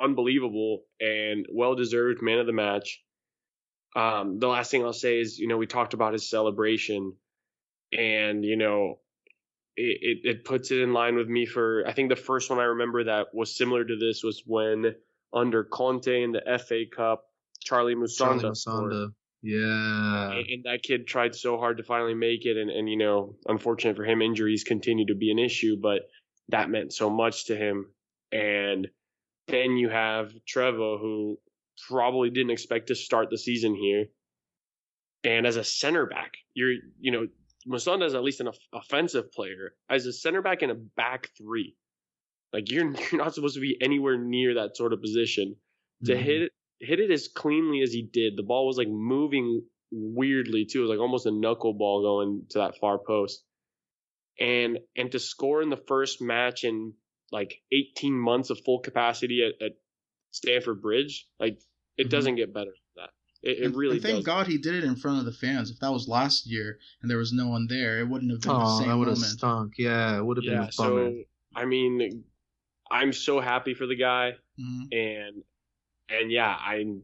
unbelievable 0.01 0.83
and 0.99 1.45
well 1.51 1.75
deserved 1.75 2.21
man 2.21 2.39
of 2.39 2.45
the 2.45 2.53
match. 2.53 3.01
Um, 3.95 4.39
the 4.39 4.47
last 4.47 4.71
thing 4.71 4.83
I'll 4.83 4.93
say 4.93 5.19
is, 5.19 5.39
you 5.39 5.47
know, 5.47 5.57
we 5.57 5.67
talked 5.67 5.93
about 5.93 6.13
his 6.13 6.29
celebration, 6.29 7.13
and 7.97 8.43
you 8.43 8.57
know, 8.57 8.99
it, 9.77 9.97
it, 10.01 10.29
it 10.29 10.45
puts 10.45 10.71
it 10.71 10.79
in 10.81 10.93
line 10.93 11.15
with 11.15 11.27
me 11.27 11.45
for 11.45 11.83
I 11.87 11.93
think 11.93 12.09
the 12.09 12.15
first 12.15 12.49
one 12.49 12.59
I 12.59 12.63
remember 12.63 13.05
that 13.05 13.27
was 13.33 13.57
similar 13.57 13.83
to 13.83 13.97
this 13.97 14.23
was 14.23 14.43
when 14.45 14.95
under 15.33 15.63
Conte 15.63 16.23
in 16.23 16.31
the 16.31 16.59
FA 16.59 16.83
Cup 16.93 17.25
Charlie 17.61 17.95
Musonda. 17.95 18.41
Charlie 18.41 18.49
Musonda. 18.51 19.07
Yeah. 19.41 20.31
And, 20.31 20.47
and, 20.49 20.63
that 20.63 20.81
kid 20.81 21.05
tried 21.05 21.35
so 21.35 21.57
hard 21.57 21.77
to 21.77 21.83
finally 21.83 22.15
make 22.15 22.45
it. 22.45 22.57
And, 22.57 22.71
and, 22.71 22.89
you 22.89 22.97
know, 22.97 23.35
unfortunate 23.47 23.95
for 23.95 24.03
him, 24.03 24.23
injuries 24.23 24.63
continue 24.63 25.05
to 25.05 25.15
be 25.15 25.29
an 25.29 25.37
issue, 25.37 25.75
but 25.79 26.01
that 26.49 26.69
meant 26.69 26.93
so 26.93 27.11
much 27.11 27.45
to 27.45 27.55
him. 27.55 27.91
And 28.31 28.87
then 29.47 29.77
you 29.77 29.89
have 29.89 30.33
Trevoh, 30.51 30.99
who 30.99 31.37
probably 31.89 32.29
didn't 32.29 32.51
expect 32.51 32.87
to 32.87 32.95
start 32.95 33.29
the 33.29 33.37
season 33.37 33.75
here. 33.75 34.05
And 35.23 35.47
as 35.47 35.55
a 35.55 35.63
center 35.63 36.05
back, 36.05 36.33
you're, 36.53 36.73
you 36.99 37.11
know, 37.11 37.27
Musonda 37.67 38.05
is 38.05 38.13
at 38.13 38.23
least 38.23 38.41
an 38.41 38.49
offensive 38.73 39.31
player. 39.31 39.73
As 39.89 40.05
a 40.05 40.13
center 40.13 40.41
back 40.41 40.61
in 40.61 40.69
a 40.69 40.75
back 40.75 41.29
three, 41.37 41.75
like 42.53 42.69
you're, 42.71 42.85
you're 43.11 43.23
not 43.23 43.33
supposed 43.33 43.55
to 43.55 43.61
be 43.61 43.77
anywhere 43.81 44.17
near 44.17 44.55
that 44.55 44.77
sort 44.77 44.93
of 44.93 45.01
position. 45.01 45.55
To 46.05 46.13
mm-hmm. 46.13 46.23
hit 46.23 46.51
hit 46.79 46.99
it 46.99 47.11
as 47.11 47.27
cleanly 47.27 47.81
as 47.81 47.91
he 47.91 48.03
did. 48.11 48.35
The 48.35 48.43
ball 48.43 48.67
was 48.67 48.77
like 48.77 48.89
moving 48.89 49.63
weirdly 49.91 50.65
too. 50.65 50.79
It 50.79 50.81
was 50.83 50.89
like 50.89 50.99
almost 50.99 51.25
a 51.25 51.31
knuckleball 51.31 52.03
going 52.03 52.43
to 52.49 52.59
that 52.59 52.77
far 52.79 52.99
post. 52.99 53.43
And 54.39 54.79
and 54.95 55.11
to 55.11 55.19
score 55.19 55.61
in 55.61 55.69
the 55.69 55.81
first 55.87 56.21
match 56.21 56.63
in 56.63 56.93
like 57.31 57.61
18 57.71 58.13
months 58.13 58.49
of 58.49 58.59
full 58.65 58.79
capacity 58.79 59.41
at, 59.45 59.65
at 59.65 59.71
Stamford 60.35 60.81
Bridge, 60.81 61.27
like 61.39 61.59
it 61.97 62.03
mm-hmm. 62.03 62.09
doesn't 62.09 62.35
get 62.35 62.53
better 62.53 62.71
than 62.95 63.05
that. 63.05 63.09
It, 63.49 63.63
it 63.63 63.75
really. 63.75 63.95
And 63.95 64.03
thank 64.03 64.17
does. 64.17 64.25
God 64.25 64.47
he 64.47 64.57
did 64.57 64.75
it 64.75 64.83
in 64.83 64.95
front 64.95 65.19
of 65.19 65.25
the 65.25 65.31
fans. 65.31 65.71
If 65.71 65.79
that 65.79 65.91
was 65.91 66.07
last 66.07 66.45
year 66.45 66.77
and 67.01 67.09
there 67.09 67.17
was 67.17 67.31
no 67.31 67.47
one 67.47 67.67
there, 67.69 67.99
it 67.99 68.07
wouldn't 68.07 68.31
have 68.31 68.41
been 68.41 68.51
oh, 68.51 68.59
the 68.59 68.77
same 68.79 68.89
that 68.89 68.97
would 68.97 69.07
moment. 69.07 69.23
have 69.23 69.31
stunk. 69.31 69.73
Yeah, 69.77 70.17
it 70.17 70.25
would 70.25 70.37
have 70.37 70.43
yeah, 70.43 70.51
been 70.51 70.59
a 70.59 70.71
bummer. 70.77 71.09
So 71.11 71.23
I 71.55 71.65
mean, 71.65 72.23
I'm 72.91 73.13
so 73.13 73.39
happy 73.39 73.73
for 73.73 73.87
the 73.87 73.95
guy, 73.95 74.33
mm-hmm. 74.59 74.83
and 74.91 75.43
and 76.09 76.31
yeah, 76.31 76.53
I'm 76.53 77.03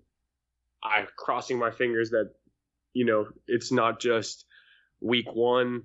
I'm 0.83 1.07
crossing 1.15 1.57
my 1.57 1.71
fingers 1.71 2.09
that 2.09 2.31
you 2.93 3.05
know 3.05 3.27
it's 3.47 3.71
not 3.71 4.01
just 4.01 4.45
week 4.99 5.33
one 5.33 5.83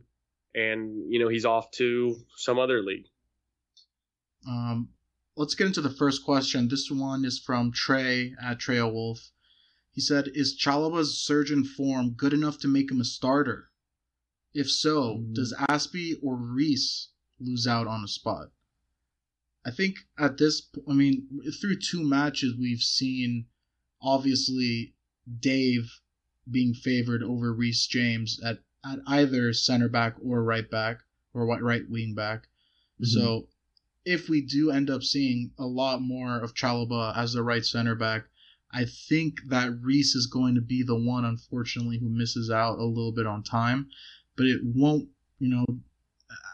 and 0.54 1.12
you 1.12 1.20
know 1.20 1.28
he's 1.28 1.44
off 1.44 1.70
to 1.72 2.16
some 2.36 2.58
other 2.58 2.82
league. 2.82 3.06
Um, 4.48 4.88
let's 5.36 5.54
get 5.54 5.66
into 5.66 5.82
the 5.82 5.90
first 5.90 6.24
question. 6.24 6.68
This 6.68 6.90
one 6.90 7.24
is 7.24 7.38
from 7.38 7.70
Trey 7.70 8.34
at 8.42 8.58
Trail 8.58 8.90
Wolf. 8.90 9.30
He 9.92 10.00
said, 10.00 10.30
"Is 10.34 10.58
Chalobah's 10.58 11.18
surgeon 11.18 11.64
form 11.64 12.14
good 12.14 12.32
enough 12.32 12.58
to 12.60 12.68
make 12.68 12.90
him 12.90 13.00
a 13.00 13.04
starter? 13.04 13.70
If 14.54 14.70
so, 14.70 15.18
mm. 15.18 15.34
does 15.34 15.54
Azpi 15.68 16.14
or 16.22 16.36
Reece 16.36 17.08
lose 17.38 17.66
out 17.66 17.86
on 17.86 18.02
a 18.02 18.08
spot?" 18.08 18.50
I 19.64 19.70
think 19.70 20.06
at 20.16 20.38
this, 20.38 20.62
I 20.88 20.92
mean, 20.92 21.28
through 21.60 21.80
two 21.80 22.02
matches, 22.02 22.54
we've 22.54 22.82
seen 22.82 23.46
obviously 24.00 24.94
Dave 25.40 26.00
being 26.48 26.72
favored 26.72 27.22
over 27.22 27.52
Reece 27.52 27.86
James 27.86 28.40
at, 28.42 28.60
at 28.84 29.00
either 29.06 29.52
center 29.52 29.88
back 29.88 30.14
or 30.22 30.44
right 30.44 30.70
back 30.70 31.00
or 31.34 31.46
right 31.46 31.88
wing 31.90 32.14
back. 32.14 32.42
Mm-hmm. 33.00 33.06
So 33.06 33.48
if 34.06 34.28
we 34.28 34.40
do 34.40 34.70
end 34.70 34.88
up 34.88 35.02
seeing 35.02 35.50
a 35.58 35.66
lot 35.66 36.00
more 36.00 36.40
of 36.40 36.54
Chalobah 36.54 37.16
as 37.16 37.32
the 37.32 37.42
right 37.42 37.64
center 37.64 37.96
back, 37.96 38.22
I 38.72 38.84
think 39.08 39.40
that 39.48 39.78
Reece 39.82 40.14
is 40.14 40.28
going 40.28 40.54
to 40.54 40.60
be 40.60 40.84
the 40.84 40.96
one, 40.96 41.24
unfortunately, 41.24 41.98
who 41.98 42.08
misses 42.08 42.50
out 42.50 42.78
a 42.78 42.84
little 42.84 43.12
bit 43.12 43.26
on 43.26 43.42
time. 43.42 43.88
But 44.36 44.46
it 44.46 44.60
won't, 44.62 45.08
you 45.40 45.48
know, 45.48 45.66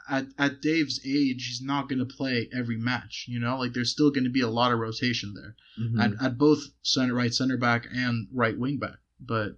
at, 0.09 0.27
at 0.39 0.63
Dave's 0.63 1.01
age, 1.05 1.47
he's 1.47 1.61
not 1.63 1.89
going 1.89 1.99
to 1.99 2.07
play 2.07 2.49
every 2.57 2.79
match. 2.79 3.27
You 3.29 3.39
know, 3.39 3.59
like 3.59 3.75
there's 3.75 3.93
still 3.93 4.11
going 4.11 4.25
to 4.25 4.31
be 4.31 4.41
a 4.41 4.49
lot 4.49 4.73
of 4.73 4.79
rotation 4.79 5.35
there 5.35 5.55
mm-hmm. 5.79 6.01
at, 6.01 6.25
at 6.25 6.39
both 6.39 6.61
center, 6.83 7.15
right 7.15 7.35
center 7.35 7.59
back 7.59 7.87
and 7.93 8.29
right 8.33 8.59
wing 8.59 8.79
back. 8.79 8.97
But 9.21 9.57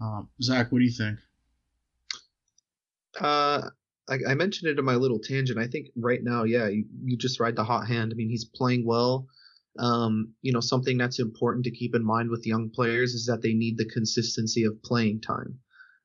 um, 0.00 0.28
Zach, 0.40 0.70
what 0.70 0.78
do 0.78 0.84
you 0.84 0.92
think? 0.92 1.18
Uh, 3.20 3.70
I, 4.08 4.18
I, 4.28 4.34
mentioned 4.34 4.70
it 4.70 4.78
in 4.78 4.84
my 4.84 4.96
little 4.96 5.18
tangent. 5.18 5.58
I 5.58 5.66
think 5.66 5.88
right 5.96 6.22
now, 6.22 6.44
yeah, 6.44 6.68
you, 6.68 6.84
you 7.04 7.16
just 7.16 7.40
ride 7.40 7.56
the 7.56 7.64
hot 7.64 7.86
hand. 7.86 8.12
I 8.12 8.16
mean, 8.16 8.28
he's 8.28 8.44
playing 8.44 8.84
well. 8.86 9.26
Um, 9.78 10.34
you 10.42 10.52
know, 10.52 10.60
something 10.60 10.98
that's 10.98 11.18
important 11.18 11.64
to 11.64 11.70
keep 11.70 11.94
in 11.94 12.04
mind 12.04 12.30
with 12.30 12.46
young 12.46 12.70
players 12.70 13.14
is 13.14 13.26
that 13.26 13.42
they 13.42 13.54
need 13.54 13.76
the 13.76 13.86
consistency 13.86 14.64
of 14.64 14.82
playing 14.82 15.20
time 15.20 15.58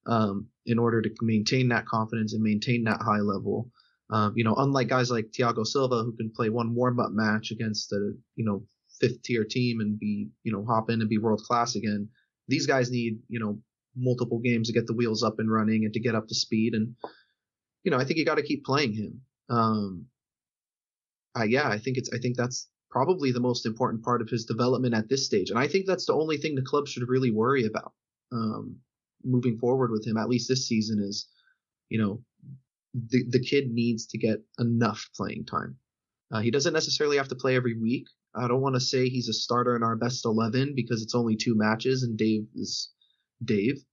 um, 0.08 0.48
in 0.66 0.80
order 0.80 1.02
to 1.02 1.10
maintain 1.22 1.70
that 1.70 1.86
confidence 1.86 2.34
and 2.34 2.42
maintain 2.42 2.84
that 2.86 3.02
high 3.02 3.20
level. 3.20 3.70
Um, 4.12 4.34
you 4.36 4.44
know, 4.44 4.56
unlike 4.56 4.88
guys 4.88 5.12
like 5.12 5.32
Thiago 5.32 5.66
Silva 5.66 6.04
who 6.04 6.16
can 6.16 6.32
play 6.36 6.50
one 6.50 6.74
warm 6.74 7.00
up 7.00 7.12
match 7.12 7.52
against 7.52 7.92
a 7.92 8.14
you 8.36 8.46
know 8.46 8.64
fifth 9.00 9.22
tier 9.22 9.46
team 9.46 9.82
and 9.82 10.00
be 10.00 10.30
you 10.44 10.52
know 10.52 10.66
hop 10.66 10.90
in 10.90 11.02
and 11.02 11.10
be 11.10 11.20
world 11.20 11.42
class 11.42 11.76
again. 11.76 12.10
These 12.48 12.66
guys 12.66 12.90
need 12.90 13.20
you 13.28 13.40
know 13.40 13.60
multiple 13.96 14.40
games 14.40 14.68
to 14.68 14.74
get 14.74 14.88
the 14.88 14.94
wheels 14.94 15.24
up 15.24 15.36
and 15.38 15.52
running 15.52 15.86
and 15.86 15.94
to 15.94 16.00
get 16.00 16.16
up 16.16 16.28
to 16.28 16.36
speed. 16.36 16.74
And 16.74 16.96
you 17.90 17.96
know, 17.96 18.00
I 18.00 18.06
think 18.06 18.20
you 18.20 18.26
got 18.26 18.36
to 18.36 18.44
keep 18.44 18.64
playing 18.64 18.94
him. 18.94 19.22
Um, 19.50 20.06
uh, 21.36 21.44
yeah, 21.44 21.68
I 21.68 21.80
think 21.80 21.98
it's 21.98 22.12
I 22.14 22.20
think 22.20 22.38
that's 22.38 22.70
probably 22.92 23.32
the 23.32 23.40
most 23.40 23.66
important 23.66 24.04
part 24.04 24.22
of 24.22 24.30
his 24.30 24.46
development 24.46 24.94
at 24.94 25.10
this 25.10 25.26
stage. 25.26 25.50
And 25.50 25.58
I 25.58 25.68
think 25.68 25.88
that's 25.88 26.06
the 26.06 26.14
only 26.14 26.38
thing 26.38 26.54
the 26.54 26.62
club 26.62 26.88
should 26.88 27.10
really 27.10 27.32
worry 27.32 27.66
about. 27.66 27.94
Um, 28.32 28.76
moving 29.24 29.58
forward 29.58 29.90
with 29.90 30.06
him, 30.06 30.18
at 30.18 30.30
least 30.30 30.48
this 30.48 30.68
season, 30.68 31.00
is 31.02 31.28
you 31.90 32.00
know 32.00 32.22
the 32.94 33.24
the 33.28 33.44
kid 33.44 33.72
needs 33.72 34.06
to 34.06 34.20
get 34.20 34.38
enough 34.60 35.10
playing 35.16 35.46
time. 35.46 35.76
Uh, 36.32 36.42
he 36.42 36.52
doesn't 36.52 36.74
necessarily 36.74 37.18
have 37.18 37.30
to 37.30 37.36
play 37.36 37.56
every 37.56 37.76
week. 37.76 38.06
I 38.36 38.48
don't 38.48 38.62
want 38.62 38.76
to 38.76 38.82
say 38.82 39.10
he's 39.10 39.30
a 39.30 39.34
starter 39.34 39.76
in 39.76 39.82
our 39.82 39.96
best 39.96 40.26
eleven 40.26 40.76
because 40.76 41.02
it's 41.02 41.16
only 41.16 41.36
two 41.36 41.56
matches 41.56 42.04
and 42.04 42.16
Dave 42.16 42.46
is 42.54 42.92
Dave. 43.44 43.84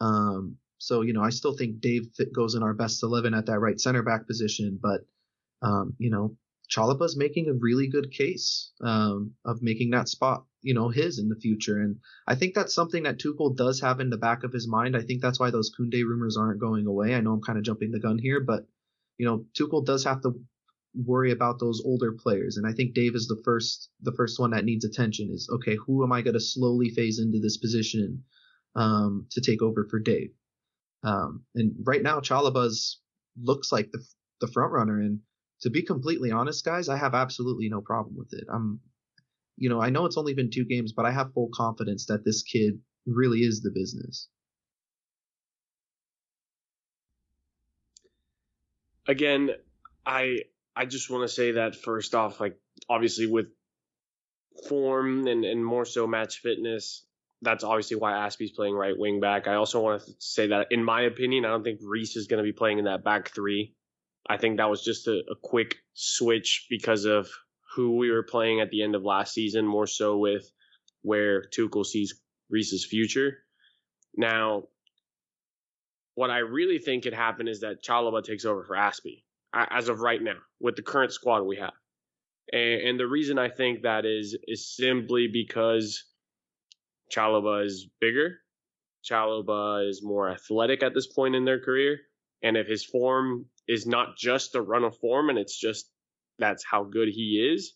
Um, 0.00 0.58
so 0.78 1.02
you 1.02 1.12
know, 1.12 1.22
I 1.22 1.30
still 1.30 1.56
think 1.56 1.80
Dave 1.80 2.08
goes 2.34 2.54
in 2.54 2.62
our 2.62 2.74
best 2.74 3.02
eleven 3.02 3.34
at 3.34 3.46
that 3.46 3.60
right 3.60 3.80
center 3.80 4.02
back 4.02 4.26
position, 4.26 4.78
but 4.80 5.02
um, 5.62 5.94
you 5.98 6.10
know, 6.10 6.36
Chalobah's 6.70 7.16
making 7.16 7.48
a 7.48 7.54
really 7.54 7.88
good 7.88 8.10
case 8.10 8.72
um, 8.80 9.32
of 9.44 9.62
making 9.62 9.90
that 9.90 10.08
spot, 10.08 10.44
you 10.62 10.74
know, 10.74 10.88
his 10.88 11.18
in 11.18 11.28
the 11.28 11.36
future. 11.36 11.78
And 11.78 11.96
I 12.26 12.34
think 12.34 12.54
that's 12.54 12.74
something 12.74 13.02
that 13.04 13.18
Tuchel 13.18 13.56
does 13.56 13.80
have 13.80 14.00
in 14.00 14.10
the 14.10 14.16
back 14.16 14.44
of 14.44 14.52
his 14.52 14.66
mind. 14.66 14.96
I 14.96 15.02
think 15.02 15.20
that's 15.20 15.38
why 15.38 15.50
those 15.50 15.70
Koundé 15.74 16.04
rumors 16.04 16.36
aren't 16.36 16.60
going 16.60 16.86
away. 16.86 17.14
I 17.14 17.20
know 17.20 17.32
I'm 17.32 17.42
kind 17.42 17.58
of 17.58 17.64
jumping 17.64 17.90
the 17.90 18.00
gun 18.00 18.18
here, 18.18 18.40
but 18.40 18.66
you 19.18 19.26
know, 19.26 19.46
Tuchel 19.54 19.84
does 19.84 20.04
have 20.04 20.22
to 20.22 20.34
worry 20.94 21.32
about 21.32 21.58
those 21.58 21.82
older 21.84 22.12
players. 22.12 22.56
And 22.56 22.66
I 22.66 22.72
think 22.72 22.94
Dave 22.94 23.14
is 23.14 23.26
the 23.26 23.40
first 23.44 23.90
the 24.02 24.12
first 24.12 24.38
one 24.38 24.50
that 24.52 24.64
needs 24.64 24.84
attention 24.84 25.30
is 25.30 25.48
okay, 25.52 25.76
who 25.76 26.02
am 26.04 26.12
I 26.12 26.22
going 26.22 26.34
to 26.34 26.40
slowly 26.40 26.90
phase 26.90 27.18
into 27.18 27.40
this 27.40 27.58
position 27.58 28.24
um, 28.74 29.26
to 29.32 29.40
take 29.40 29.62
over 29.62 29.86
for 29.88 29.98
Dave? 29.98 30.30
Um, 31.04 31.44
and 31.54 31.74
right 31.84 32.02
now, 32.02 32.20
Chalobah's 32.20 33.00
looks 33.40 33.70
like 33.70 33.90
the 33.92 34.04
the 34.40 34.48
front 34.48 34.72
runner. 34.72 35.00
And 35.00 35.20
to 35.60 35.70
be 35.70 35.82
completely 35.82 36.30
honest, 36.30 36.64
guys, 36.64 36.88
I 36.88 36.96
have 36.96 37.14
absolutely 37.14 37.68
no 37.68 37.80
problem 37.80 38.16
with 38.16 38.32
it. 38.32 38.44
I'm, 38.52 38.80
you 39.56 39.68
know, 39.68 39.80
I 39.80 39.90
know 39.90 40.06
it's 40.06 40.16
only 40.16 40.34
been 40.34 40.50
two 40.50 40.64
games, 40.64 40.92
but 40.92 41.06
I 41.06 41.12
have 41.12 41.32
full 41.32 41.50
confidence 41.54 42.06
that 42.06 42.24
this 42.24 42.42
kid 42.42 42.80
really 43.06 43.40
is 43.40 43.60
the 43.60 43.70
business. 43.70 44.28
Again, 49.06 49.50
I 50.06 50.40
I 50.74 50.86
just 50.86 51.10
want 51.10 51.28
to 51.28 51.34
say 51.34 51.52
that 51.52 51.76
first 51.76 52.14
off, 52.14 52.40
like 52.40 52.58
obviously 52.88 53.26
with 53.26 53.46
form 54.68 55.26
and, 55.26 55.44
and 55.44 55.64
more 55.64 55.84
so 55.84 56.06
match 56.06 56.38
fitness, 56.38 57.04
that's 57.44 57.64
obviously 57.64 57.96
why 57.96 58.12
Azpi's 58.12 58.52
playing 58.52 58.74
right 58.74 58.96
wing 58.96 59.20
back. 59.20 59.46
I 59.46 59.54
also 59.54 59.80
want 59.80 60.02
to 60.02 60.12
say 60.18 60.48
that 60.48 60.68
in 60.70 60.82
my 60.82 61.02
opinion, 61.02 61.44
I 61.44 61.48
don't 61.48 61.62
think 61.62 61.80
Reece 61.82 62.16
is 62.16 62.26
going 62.26 62.38
to 62.38 62.44
be 62.44 62.52
playing 62.52 62.78
in 62.78 62.84
that 62.86 63.04
back 63.04 63.34
three. 63.34 63.74
I 64.28 64.36
think 64.38 64.56
that 64.56 64.70
was 64.70 64.82
just 64.82 65.06
a, 65.06 65.22
a 65.30 65.36
quick 65.42 65.76
switch 65.92 66.66
because 66.70 67.04
of 67.04 67.28
who 67.74 67.96
we 67.96 68.10
were 68.10 68.22
playing 68.22 68.60
at 68.60 68.70
the 68.70 68.82
end 68.82 68.94
of 68.94 69.02
last 69.02 69.34
season, 69.34 69.66
more 69.66 69.86
so 69.86 70.16
with 70.16 70.50
where 71.02 71.44
Tuchel 71.56 71.84
sees 71.84 72.20
Reece's 72.50 72.86
future. 72.86 73.38
Now, 74.16 74.64
what 76.14 76.30
I 76.30 76.38
really 76.38 76.78
think 76.78 77.04
could 77.04 77.14
happen 77.14 77.48
is 77.48 77.60
that 77.60 77.82
Chalobah 77.84 78.24
takes 78.24 78.44
over 78.44 78.64
for 78.64 78.76
Azpi 78.76 79.24
as 79.52 79.88
of 79.88 80.00
right 80.00 80.22
now 80.22 80.38
with 80.60 80.76
the 80.76 80.82
current 80.82 81.12
squad 81.12 81.42
we 81.42 81.56
have. 81.56 81.74
And, 82.52 82.88
and 82.88 83.00
the 83.00 83.06
reason 83.06 83.38
I 83.38 83.48
think 83.48 83.82
that 83.82 84.04
is 84.04 84.36
is 84.46 84.74
simply 84.74 85.28
because 85.32 86.04
Chalobah 87.12 87.64
is 87.64 87.88
bigger. 88.00 88.38
Chalobah 89.04 89.88
is 89.88 90.02
more 90.02 90.30
athletic 90.30 90.82
at 90.82 90.94
this 90.94 91.06
point 91.06 91.34
in 91.34 91.44
their 91.44 91.60
career. 91.60 91.98
And 92.42 92.56
if 92.56 92.66
his 92.66 92.84
form 92.84 93.46
is 93.66 93.86
not 93.86 94.16
just 94.16 94.54
a 94.54 94.62
run 94.62 94.84
of 94.84 94.96
form 94.98 95.30
and 95.30 95.38
it's 95.38 95.58
just 95.58 95.90
that's 96.38 96.64
how 96.64 96.84
good 96.84 97.08
he 97.08 97.52
is, 97.54 97.74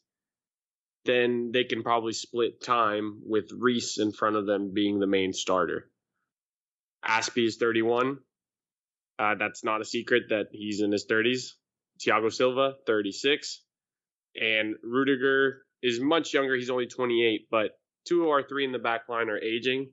then 1.04 1.50
they 1.52 1.64
can 1.64 1.82
probably 1.82 2.12
split 2.12 2.62
time 2.62 3.20
with 3.24 3.50
Reece 3.56 3.98
in 3.98 4.12
front 4.12 4.36
of 4.36 4.46
them 4.46 4.72
being 4.74 4.98
the 4.98 5.06
main 5.06 5.32
starter. 5.32 5.90
Azpi 7.06 7.46
is 7.46 7.56
31. 7.56 8.18
Uh, 9.18 9.34
that's 9.36 9.64
not 9.64 9.80
a 9.80 9.84
secret 9.84 10.24
that 10.30 10.48
he's 10.52 10.80
in 10.80 10.92
his 10.92 11.06
30s. 11.06 11.52
Thiago 11.98 12.32
Silva, 12.32 12.74
36. 12.86 13.62
And 14.36 14.76
Rudiger 14.82 15.62
is 15.82 16.00
much 16.00 16.34
younger. 16.34 16.54
He's 16.54 16.70
only 16.70 16.86
28, 16.86 17.48
but 17.50 17.70
two 18.04 18.22
of 18.22 18.28
our 18.28 18.42
three 18.42 18.64
in 18.64 18.72
the 18.72 18.78
back 18.78 19.08
line 19.08 19.28
are 19.28 19.38
aging. 19.38 19.90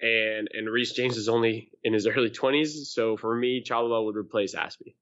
And 0.00 0.48
and 0.52 0.68
Reece 0.68 0.92
James 0.92 1.16
is 1.16 1.28
only 1.28 1.70
in 1.82 1.92
his 1.92 2.06
early 2.06 2.30
20s. 2.30 2.86
So 2.86 3.16
for 3.16 3.34
me, 3.34 3.62
Chalobah 3.62 4.04
would 4.04 4.16
replace 4.16 4.54
Azpi. 4.54 4.94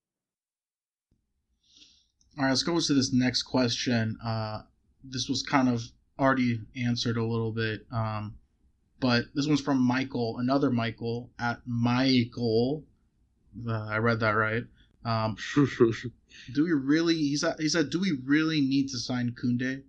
All 2.39 2.45
right, 2.45 2.51
let's 2.51 2.63
go 2.63 2.79
to 2.81 2.95
this 2.95 3.13
next 3.13 3.43
question. 3.43 4.17
Uh, 4.25 4.63
this 5.05 5.29
was 5.29 5.43
kind 5.43 5.69
of 5.69 5.83
already 6.19 6.61
answered 6.77 7.19
a 7.19 7.25
little 7.25 7.53
bit, 7.53 7.87
um, 7.93 8.37
but 9.01 9.25
this 9.35 9.47
one's 9.47 9.61
from 9.61 9.79
Michael, 9.83 10.39
another 10.39 10.71
Michael 10.71 11.31
at 11.39 11.61
Michael. 11.67 12.85
Uh, 13.69 13.87
I 13.87 13.99
read 13.99 14.21
that 14.21 14.31
right. 14.31 14.65
Um, 15.05 15.37
do 16.55 16.65
we 16.65 16.73
really? 16.73 17.17
He 17.17 17.37
said. 17.37 17.57
He 17.59 17.69
said, 17.69 17.91
"Do 17.91 18.01
we 18.01 18.19
really 18.25 18.61
need 18.61 18.89
to 18.91 18.99
sign 18.99 19.35
Koundé? 19.43 19.83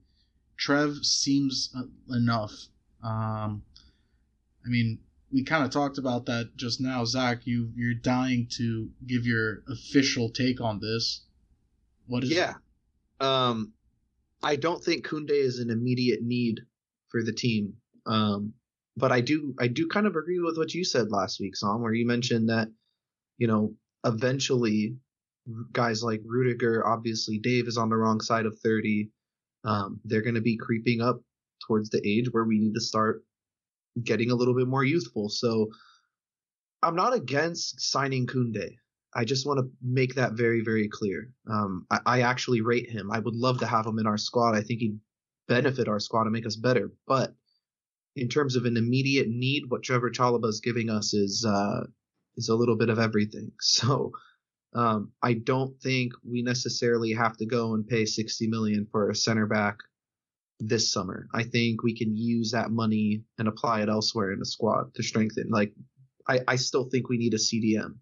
Trev 0.57 0.97
seems 1.03 1.73
uh, 1.75 2.15
enough." 2.15 2.53
Um, 3.03 3.63
I 4.65 4.69
mean, 4.69 4.99
we 5.31 5.43
kind 5.43 5.65
of 5.65 5.71
talked 5.71 5.97
about 5.97 6.27
that 6.27 6.55
just 6.55 6.79
now, 6.79 7.05
Zach. 7.05 7.45
You 7.45 7.71
you're 7.75 7.95
dying 7.95 8.47
to 8.57 8.89
give 9.05 9.25
your 9.25 9.63
official 9.67 10.29
take 10.29 10.61
on 10.61 10.79
this. 10.79 11.25
What 12.07 12.23
is? 12.23 12.31
Yeah. 12.31 12.53
Um, 13.19 13.73
I 14.43 14.55
don't 14.57 14.83
think 14.83 15.07
Koundé 15.07 15.31
is 15.31 15.59
an 15.59 15.69
immediate 15.69 16.21
need 16.21 16.61
for 17.09 17.23
the 17.23 17.33
team. 17.33 17.75
Um, 18.05 18.53
but 18.95 19.11
I 19.11 19.21
do 19.21 19.55
I 19.59 19.67
do 19.67 19.87
kind 19.87 20.05
of 20.05 20.15
agree 20.15 20.39
with 20.39 20.57
what 20.57 20.73
you 20.73 20.83
said 20.83 21.09
last 21.09 21.39
week, 21.39 21.55
Sam, 21.55 21.81
where 21.81 21.93
you 21.93 22.05
mentioned 22.05 22.49
that 22.49 22.67
you 23.37 23.47
know 23.47 23.73
eventually 24.05 24.97
guys 25.71 26.03
like 26.03 26.21
Rudiger, 26.25 26.85
obviously 26.85 27.37
Dave 27.39 27.67
is 27.67 27.77
on 27.77 27.89
the 27.89 27.97
wrong 27.97 28.21
side 28.21 28.45
of 28.45 28.57
30. 28.59 29.09
Um, 29.65 29.99
they're 30.03 30.21
going 30.21 30.35
to 30.35 30.41
be 30.41 30.57
creeping 30.57 31.01
up 31.01 31.21
towards 31.65 31.89
the 31.89 32.01
age 32.05 32.27
where 32.31 32.43
we 32.43 32.59
need 32.59 32.73
to 32.73 32.81
start 32.81 33.23
getting 34.01 34.31
a 34.31 34.35
little 34.35 34.55
bit 34.55 34.67
more 34.67 34.83
youthful. 34.83 35.29
So 35.29 35.69
I'm 36.81 36.95
not 36.95 37.13
against 37.13 37.79
signing 37.81 38.27
Koundé. 38.27 38.75
I 39.15 39.25
just 39.25 39.45
want 39.45 39.59
to 39.59 39.69
make 39.81 40.15
that 40.15 40.33
very, 40.33 40.61
very 40.61 40.89
clear. 40.89 41.29
Um, 41.49 41.85
I, 41.91 41.99
I, 42.05 42.21
actually 42.21 42.61
rate 42.61 42.89
him. 42.89 43.11
I 43.11 43.19
would 43.19 43.35
love 43.35 43.59
to 43.59 43.67
have 43.67 43.85
him 43.85 43.99
in 43.99 44.07
our 44.07 44.17
squad. 44.17 44.55
I 44.55 44.61
think 44.61 44.79
he'd 44.79 44.99
benefit 45.47 45.87
our 45.87 45.99
squad 45.99 46.23
and 46.23 46.31
make 46.31 46.47
us 46.47 46.55
better. 46.55 46.91
But 47.05 47.35
in 48.15 48.27
terms 48.27 48.55
of 48.55 48.65
an 48.65 48.75
immediate 48.75 49.27
need, 49.29 49.63
what 49.67 49.83
Trevoh 49.83 50.11
Chalobah 50.11 50.47
is 50.47 50.61
giving 50.61 50.89
us 50.89 51.13
is 51.13 51.45
uh, 51.47 51.85
is 52.37 52.49
a 52.49 52.55
little 52.55 52.75
bit 52.75 52.89
of 52.89 52.99
everything. 52.99 53.51
So 53.61 54.11
um, 54.75 55.11
I 55.21 55.33
don't 55.33 55.79
think 55.81 56.13
we 56.23 56.41
necessarily 56.41 57.13
have 57.13 57.37
to 57.37 57.45
go 57.45 57.73
and 57.73 57.87
pay 57.87 58.05
60 58.05 58.47
million 58.47 58.87
for 58.91 59.09
a 59.09 59.15
center 59.15 59.45
back 59.45 59.77
this 60.59 60.91
summer. 60.91 61.27
I 61.33 61.43
think 61.43 61.83
we 61.83 61.95
can 61.95 62.15
use 62.15 62.51
that 62.51 62.71
money 62.71 63.23
and 63.37 63.47
apply 63.47 63.81
it 63.81 63.89
elsewhere 63.89 64.31
in 64.31 64.39
the 64.39 64.45
squad 64.45 64.93
to 64.95 65.03
strengthen. 65.03 65.49
Like, 65.49 65.73
I, 66.27 66.39
I 66.47 66.55
still 66.55 66.85
think 66.85 67.09
we 67.09 67.17
need 67.17 67.33
a 67.33 67.37
CDM. 67.37 67.95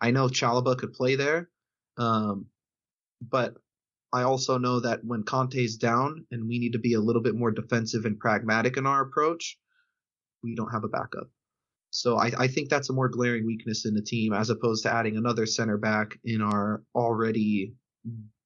I 0.00 0.10
know 0.10 0.28
Chalobah 0.28 0.78
could 0.78 0.92
play 0.92 1.16
there, 1.16 1.50
um, 1.98 2.46
but 3.20 3.54
I 4.12 4.22
also 4.22 4.58
know 4.58 4.80
that 4.80 5.04
when 5.04 5.24
Kanté's 5.24 5.76
down 5.76 6.24
and 6.30 6.48
we 6.48 6.58
need 6.58 6.72
to 6.72 6.78
be 6.78 6.94
a 6.94 7.00
little 7.00 7.22
bit 7.22 7.34
more 7.34 7.50
defensive 7.50 8.06
and 8.06 8.18
pragmatic 8.18 8.76
in 8.76 8.86
our 8.86 9.02
approach, 9.02 9.58
we 10.42 10.54
don't 10.54 10.72
have 10.72 10.84
a 10.84 10.88
backup. 10.88 11.28
So 11.90 12.16
I, 12.16 12.30
I 12.38 12.48
think 12.48 12.68
that's 12.68 12.90
a 12.90 12.92
more 12.92 13.08
glaring 13.08 13.46
weakness 13.46 13.86
in 13.86 13.94
the 13.94 14.02
team 14.02 14.32
as 14.32 14.50
opposed 14.50 14.82
to 14.84 14.92
adding 14.92 15.16
another 15.16 15.46
center 15.46 15.78
back 15.78 16.18
in 16.24 16.42
our 16.42 16.82
already 16.94 17.74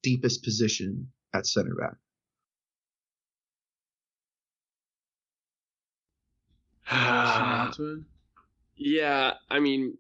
deepest 0.03 0.45
position 0.45 1.09
at 1.35 1.47
center 1.47 1.75
back. 1.75 1.95
yeah, 8.77 9.35
I 9.51 9.61
mean, 9.61 9.97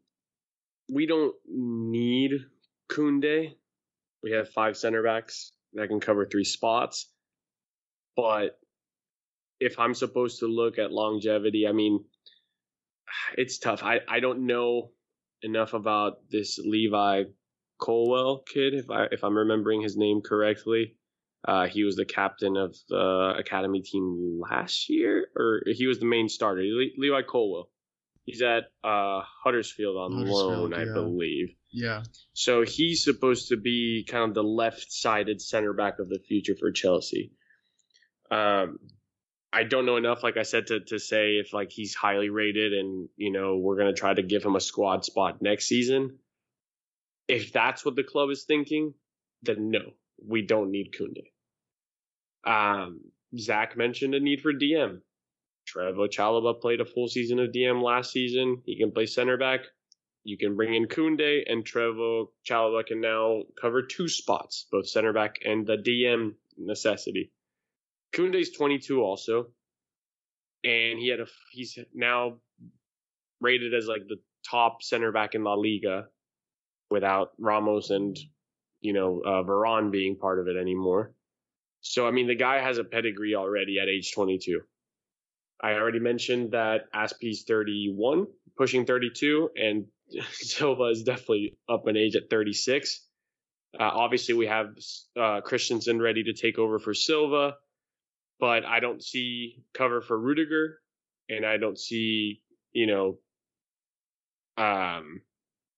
we 0.91 1.07
don't 1.07 1.35
need 1.49 2.33
Koundé. 2.91 3.55
We 4.23 4.33
have 4.33 4.51
five 4.51 4.77
center 4.77 5.03
backs 5.03 5.53
that 5.75 5.89
can 5.89 6.01
cover 6.01 6.27
three 6.27 6.45
spots. 6.45 7.09
But 8.15 8.59
if 9.59 9.79
I'm 9.79 9.95
supposed 9.95 10.41
to 10.41 10.47
look 10.47 10.79
at 10.79 10.93
longevity, 10.93 11.67
I 11.67 11.73
mean, 11.73 12.05
it's 13.37 13.59
tough. 13.59 13.83
I, 13.83 14.01
I 14.09 14.21
don't 14.21 14.47
know 14.47 14.91
enough 15.43 15.75
about 15.75 16.29
this 16.31 16.59
Levi 16.59 17.25
Colwill 17.79 18.45
kid, 18.53 18.75
if 18.75 18.91
I 18.91 19.07
if 19.11 19.25
I'm 19.25 19.37
remembering 19.37 19.83
his 19.83 19.97
name 19.97 20.21
correctly. 20.21 20.97
Uh, 21.45 21.67
he 21.67 21.83
was 21.83 21.97
the 21.97 22.05
captain 22.05 22.57
of 22.57 22.77
the 22.89 23.35
academy 23.37 23.83
team 23.83 24.41
last 24.41 24.89
year, 24.89 25.27
or 25.37 25.63
he 25.67 25.89
was 25.89 25.99
the 25.99 26.07
main 26.07 26.29
starter. 26.29 26.63
Le- 26.63 26.97
Levi 26.97 27.23
Colwill. 27.23 27.69
He's 28.25 28.43
at 28.43 28.67
uh, 28.85 29.23
Huddersfield 29.43 29.97
on 29.97 30.13
Huddersfield, 30.13 30.71
loan, 30.71 30.75
I 30.75 30.85
believe. 30.85 31.57
Yeah. 31.73 32.05
So 32.35 32.63
he's 32.63 33.03
supposed 33.03 33.49
to 33.49 33.57
be 33.57 34.07
kind 34.09 34.29
of 34.29 34.35
the 34.35 34.45
left-sided 34.45 35.41
center 35.41 35.73
back 35.73 35.99
of 35.99 36.09
the 36.09 36.21
future 36.21 36.55
for 36.55 36.71
Chelsea. 36.71 37.33
Um, 38.31 38.79
I 39.53 39.65
don't 39.65 39.85
know 39.87 39.97
enough, 39.97 40.23
like 40.23 40.37
I 40.39 40.43
said, 40.45 40.69
to, 40.69 40.81
to 40.81 40.99
say 40.99 41.33
if 41.37 41.53
like 41.53 41.71
he's 41.71 41.95
highly 41.95 42.31
rated 42.31 42.73
and 42.73 43.09
you 43.17 43.31
know 43.31 43.57
we're 43.57 43.77
gonna 43.77 43.93
try 43.93 44.15
to 44.15 44.23
give 44.23 44.43
him 44.45 44.57
a 44.57 44.61
squad 44.61 45.05
spot 45.05 45.43
next 45.43 45.67
season. 45.67 46.19
If 47.29 47.53
that's 47.53 47.85
what 47.85 47.97
the 47.97 48.03
club 48.03 48.31
is 48.31 48.45
thinking, 48.45 48.95
then 49.43 49.71
no, 49.71 49.93
we 50.27 50.43
don't 50.43 50.71
need 50.71 50.95
Koundé. 50.99 51.31
Um, 52.45 53.01
Zach 53.39 53.77
mentioned 53.77 54.15
a 54.15 54.21
need 54.21 54.41
for 54.41 54.53
DM. 54.53 55.01
Trevoh 55.69 56.09
Chalobah 56.11 56.61
played 56.61 56.81
a 56.81 56.85
full 56.85 57.09
season 57.09 57.39
of 57.39 57.51
DM 57.53 57.83
last 57.83 58.13
season. 58.13 58.63
He 58.67 58.77
can 58.79 58.91
play 58.91 59.07
center 59.07 59.37
back. 59.37 59.61
you 60.25 60.37
can 60.39 60.57
bring 60.57 60.75
in 60.75 60.87
Koundé 60.87 61.43
and 61.47 61.65
Trevoh 61.65 62.29
Chalobah 62.49 62.87
can 62.87 63.01
now 63.01 63.43
cover 63.61 63.83
two 63.83 64.09
spots, 64.09 64.67
both 64.71 64.89
center 64.89 65.13
back 65.13 65.41
and 65.45 65.67
the 65.67 65.77
DM 65.77 66.35
necessity. 66.59 67.33
Koundé's 68.13 68.51
22 68.51 69.01
also, 69.01 69.49
and 70.65 70.99
he 70.99 71.09
had 71.09 71.21
a 71.21 71.27
he's 71.51 71.79
now 71.95 72.39
rated 73.41 73.75
as 73.75 73.87
like 73.87 74.07
the 74.09 74.19
top 74.49 74.83
center 74.83 75.13
back 75.13 75.35
in 75.35 75.45
La 75.45 75.55
Liga 75.55 76.07
without 76.91 77.31
Ramos 77.39 77.91
and 77.91 78.19
you 78.81 78.93
know 78.93 79.23
uh, 79.25 79.43
Varane 79.43 79.91
being 79.91 80.17
part 80.17 80.39
of 80.39 80.49
it 80.49 80.57
anymore. 80.57 81.15
So 81.81 82.07
I 82.07 82.11
mean 82.11 82.27
the 82.27 82.37
guy 82.37 82.61
has 82.61 82.79
a 82.79 82.85
pedigree 82.85 83.35
already 83.35 83.79
at 83.81 83.89
age 83.89 84.13
22. 84.13 84.61
I 85.63 85.75
already 85.75 86.01
mentioned 86.01 86.53
that 86.53 86.93
Azpi's 86.93 87.45
31, 87.47 88.27
pushing 88.57 88.85
32, 88.85 89.51
and 89.55 89.87
Silva 90.33 90.85
is 90.85 91.05
definitely 91.05 91.57
up 91.69 91.87
in 91.87 91.97
age 91.97 92.17
at 92.17 92.29
36. 92.29 93.07
Uh, 93.79 93.85
obviously, 93.85 94.35
we 94.35 94.47
have 94.47 94.75
uh, 95.19 95.41
Christensen 95.41 96.03
ready 96.03 96.25
to 96.25 96.35
take 96.35 96.59
over 96.59 96.79
for 96.79 96.95
Silva, 96.95 97.55
but 98.43 98.65
I 98.65 98.81
don't 98.81 99.01
see 99.01 99.63
cover 99.73 100.01
for 100.01 100.19
Rudiger, 100.19 100.81
and 101.29 101.47
I 101.47 101.59
don't 101.59 101.79
see, 101.79 102.43
you 102.73 102.89
know, 102.89 103.19
um, 104.59 105.21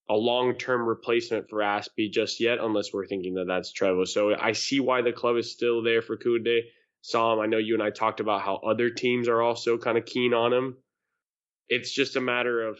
a 0.08 0.14
long-term 0.14 0.86
replacement 0.86 1.50
for 1.50 1.58
Azpi 1.58 2.10
just 2.10 2.40
yet, 2.40 2.60
unless 2.60 2.90
we're 2.90 3.06
thinking 3.06 3.34
that 3.34 3.48
that's 3.48 3.70
Trevoh. 3.70 4.08
So 4.08 4.34
I 4.34 4.52
see 4.52 4.80
why 4.80 5.02
the 5.02 5.12
club 5.12 5.36
is 5.36 5.52
still 5.52 5.82
there 5.82 6.00
for 6.00 6.16
Koundé. 6.16 6.60
Sam, 7.02 7.38
I 7.38 7.44
know 7.44 7.58
you 7.58 7.74
and 7.74 7.82
I 7.82 7.90
talked 7.90 8.20
about 8.20 8.40
how 8.40 8.56
other 8.56 8.88
teams 8.88 9.28
are 9.28 9.42
also 9.42 9.76
kind 9.76 9.98
of 9.98 10.06
keen 10.06 10.32
on 10.32 10.54
him. 10.54 10.78
It's 11.68 11.92
just 11.92 12.16
a 12.16 12.20
matter 12.22 12.66
of, 12.66 12.78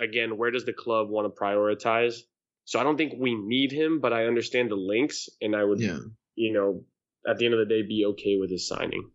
again, 0.00 0.38
where 0.38 0.50
does 0.50 0.64
the 0.64 0.72
club 0.72 1.10
want 1.10 1.26
to 1.26 1.38
prioritize? 1.38 2.20
So 2.64 2.80
I 2.80 2.82
don't 2.82 2.96
think 2.96 3.12
we 3.18 3.34
need 3.34 3.72
him, 3.72 4.00
but 4.00 4.14
I 4.14 4.24
understand 4.24 4.70
the 4.70 4.76
links, 4.76 5.28
and 5.42 5.54
I 5.54 5.64
would, 5.64 5.80
Yeah. 5.80 5.98
you 6.34 6.54
know, 6.54 6.86
at 7.28 7.38
the 7.38 7.44
end 7.44 7.54
of 7.54 7.60
the 7.60 7.66
day, 7.66 7.82
be 7.82 8.04
okay 8.06 8.36
with 8.38 8.50
his 8.50 8.66
signing. 8.66 9.10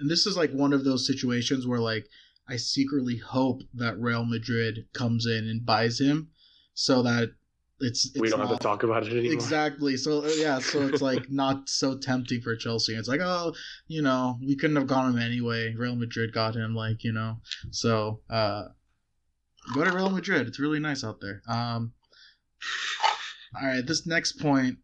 and 0.00 0.10
this 0.10 0.26
is 0.26 0.36
like 0.36 0.50
one 0.52 0.72
of 0.72 0.84
those 0.84 1.06
situations 1.06 1.66
where 1.66 1.80
like 1.80 2.06
I 2.48 2.56
secretly 2.56 3.16
hope 3.18 3.62
that 3.74 3.98
Real 3.98 4.24
Madrid 4.24 4.86
comes 4.94 5.26
in 5.26 5.48
and 5.48 5.64
buys 5.64 6.00
him, 6.00 6.30
so 6.74 7.02
that 7.02 7.30
it's, 7.80 8.06
it's 8.06 8.20
we 8.20 8.28
don't 8.28 8.40
have 8.40 8.50
to 8.50 8.56
talk 8.56 8.82
about 8.82 9.06
it 9.06 9.12
anymore. 9.12 9.32
Exactly. 9.32 9.96
So 9.96 10.24
uh, 10.24 10.30
yeah, 10.34 10.58
so 10.58 10.88
it's 10.88 11.02
like 11.10 11.30
not 11.30 11.68
so 11.68 11.96
tempting 11.96 12.40
for 12.40 12.56
Chelsea. 12.56 12.94
It's 12.94 13.08
like, 13.08 13.20
oh, 13.22 13.54
you 13.86 14.02
know, 14.02 14.38
we 14.40 14.56
couldn't 14.56 14.76
have 14.76 14.86
got 14.86 15.08
him 15.08 15.18
anyway. 15.18 15.74
Real 15.76 15.94
Madrid 15.94 16.32
got 16.32 16.56
him, 16.56 16.74
like, 16.74 17.04
you 17.04 17.12
know. 17.12 17.36
So 17.70 18.20
uh 18.30 18.64
go 19.74 19.84
to 19.84 19.92
Real 19.92 20.10
Madrid. 20.10 20.48
It's 20.48 20.58
really 20.58 20.80
nice 20.80 21.04
out 21.04 21.20
there. 21.20 21.42
Um 21.48 21.92
all 23.54 23.66
right, 23.66 23.86
this 23.86 24.06
next 24.06 24.40
point, 24.40 24.78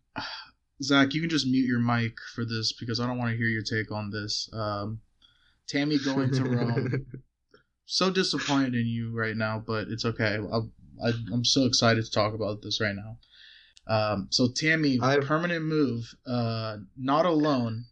Zach, 0.82 1.14
you 1.14 1.20
can 1.20 1.30
just 1.30 1.46
mute 1.46 1.66
your 1.66 1.80
mic 1.80 2.16
for 2.34 2.44
this 2.44 2.72
because 2.72 3.00
I 3.00 3.06
don't 3.06 3.18
want 3.18 3.30
to 3.30 3.36
hear 3.36 3.46
your 3.46 3.62
take 3.62 3.92
on 3.92 4.10
this. 4.10 4.48
Um 4.52 5.00
Tammy 5.66 5.98
going 5.98 6.30
to 6.32 6.44
Rome. 6.44 7.06
so 7.86 8.10
disappointed 8.10 8.74
in 8.74 8.86
you 8.86 9.12
right 9.16 9.36
now, 9.36 9.62
but 9.66 9.88
it's 9.88 10.04
okay. 10.04 10.36
I'll, 10.36 10.70
I, 11.04 11.12
I'm 11.32 11.44
so 11.44 11.64
excited 11.64 12.04
to 12.04 12.10
talk 12.10 12.34
about 12.34 12.62
this 12.62 12.80
right 12.80 12.94
now. 12.94 13.18
Um, 13.86 14.28
so 14.30 14.48
Tammy, 14.54 14.98
I've- 15.00 15.26
permanent 15.26 15.64
move, 15.64 16.14
uh, 16.26 16.78
not 16.96 17.26
alone, 17.26 17.86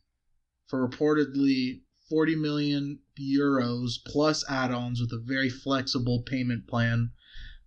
for 0.68 0.86
reportedly 0.86 1.80
40 2.08 2.36
million 2.36 2.98
euros 3.18 3.92
plus 4.06 4.44
add-ons 4.50 5.00
with 5.00 5.12
a 5.12 5.22
very 5.24 5.48
flexible 5.48 6.22
payment 6.22 6.66
plan, 6.66 7.10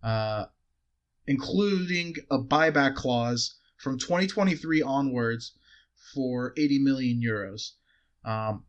uh, 0.03 0.45
including 1.27 2.15
a 2.31 2.39
buyback 2.39 2.95
clause 2.95 3.55
from 3.77 3.97
2023 3.97 4.81
onwards 4.81 5.53
for 6.13 6.53
80 6.57 6.79
million 6.79 7.21
euros. 7.21 7.71
Um, 8.23 8.63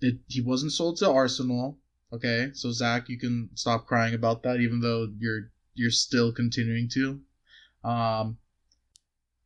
it, 0.00 0.18
he 0.26 0.40
wasn't 0.40 0.72
sold 0.72 0.98
to 0.98 1.10
Arsenal. 1.10 1.78
Okay, 2.12 2.50
so 2.52 2.70
Zach, 2.72 3.08
you 3.08 3.18
can 3.18 3.48
stop 3.54 3.86
crying 3.86 4.14
about 4.14 4.42
that, 4.42 4.60
even 4.60 4.80
though 4.80 5.08
you're 5.18 5.50
you're 5.74 5.90
still 5.90 6.30
continuing 6.32 6.88
to. 6.90 7.20
Um, 7.82 8.36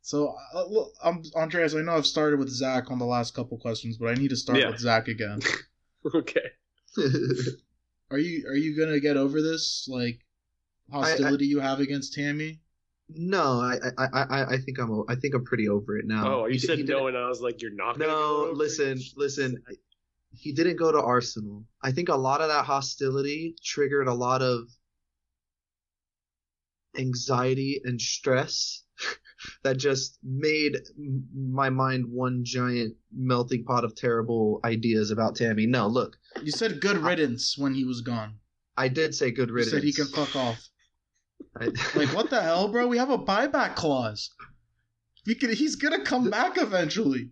so, 0.03 0.35
uh, 0.55 0.65
look, 0.67 0.93
um, 1.03 1.23
Andreas, 1.35 1.75
I 1.75 1.83
know 1.83 1.97
I've 1.97 2.07
started 2.07 2.39
with 2.39 2.49
Zach 2.49 2.91
on 2.91 2.99
the 2.99 3.05
last 3.05 3.35
couple 3.35 3.59
questions, 3.59 3.97
but 3.99 4.09
I 4.09 4.15
need 4.15 4.31
to 4.31 4.37
start 4.37 4.59
Yeah. 4.59 4.71
with 4.71 4.81
Zach 4.81 5.09
again. 5.09 5.41
okay. 6.15 6.51
Are 8.11 8.19
you 8.19 8.47
are 8.47 8.55
you 8.55 8.79
gonna 8.79 9.01
get 9.01 9.17
over 9.17 9.43
this 9.43 9.89
like 9.91 10.21
hostility 10.93 11.47
you 11.47 11.59
have 11.59 11.81
against 11.81 12.15
Tammy? 12.15 12.61
No, 13.09 13.61
I, 13.61 13.79
I, 13.99 14.07
I, 14.23 14.45
I 14.55 14.59
think 14.59 14.79
I'm, 14.79 14.91
o- 14.91 15.05
I 15.09 15.15
think 15.15 15.35
I'm 15.35 15.45
pretty 15.45 15.69
over 15.69 15.97
it 15.97 16.07
now. 16.07 16.41
oh, 16.43 16.47
you 16.47 16.55
He 16.55 16.59
said 16.59 16.79
he 16.79 16.85
no, 16.85 17.07
and 17.07 17.17
I 17.17 17.29
was 17.29 17.41
like, 17.41 17.63
you're 17.63 17.71
not 17.75 17.99
gonna 17.99 18.11
No, 18.13 18.19
go 18.19 18.37
over 18.43 18.51
it? 18.51 18.57
listen, 18.57 18.99
listen. 19.17 19.63
He 20.35 20.53
didn't 20.53 20.77
go 20.77 20.93
to 20.93 21.01
Arsenal. 21.01 21.65
I 21.83 21.93
think 21.93 22.09
a 22.09 22.17
lot 22.17 22.41
of 22.41 22.49
that 22.49 22.65
hostility 22.67 23.55
triggered 23.65 24.09
a 24.09 24.13
lot 24.15 24.43
of 24.43 24.69
anxiety 26.99 27.81
and 27.85 28.01
stress 28.01 28.83
that 29.63 29.77
just 29.77 30.19
made 30.23 30.77
my 31.35 31.71
mind 31.71 32.07
one 32.11 32.43
giant 32.45 32.95
melting 33.15 33.65
pot 33.65 33.85
of 33.85 33.95
terrible 33.95 34.61
ideas 34.65 35.11
about 35.11 35.37
Tammy. 35.37 35.67
No, 35.67 35.87
look, 35.87 36.17
You 36.43 36.51
said 36.53 36.81
good 36.81 36.99
riddance 36.99 37.57
when 37.57 37.75
he 37.75 37.85
was 37.85 38.01
gone. 38.01 38.37
I 38.77 38.89
did 38.89 39.15
say 39.15 39.31
good 39.31 39.49
You 39.49 39.55
riddance. 39.57 39.71
said 39.71 39.85
he 39.85 39.93
can 39.93 40.07
fuck 40.07 40.35
off. 40.37 40.69
I- 41.61 41.67
Like 41.95 42.15
what 42.15 42.31
the 42.31 42.41
hell, 42.43 42.69
bro? 42.69 42.87
We 42.87 42.99
have 42.99 43.11
a 43.11 43.19
buyback 43.19 43.75
clause. 43.77 44.31
We 45.27 45.35
could, 45.35 45.51
he's 45.51 45.75
gonna 45.77 46.05
come 46.05 46.31
back 46.31 46.57
eventually. 46.57 47.31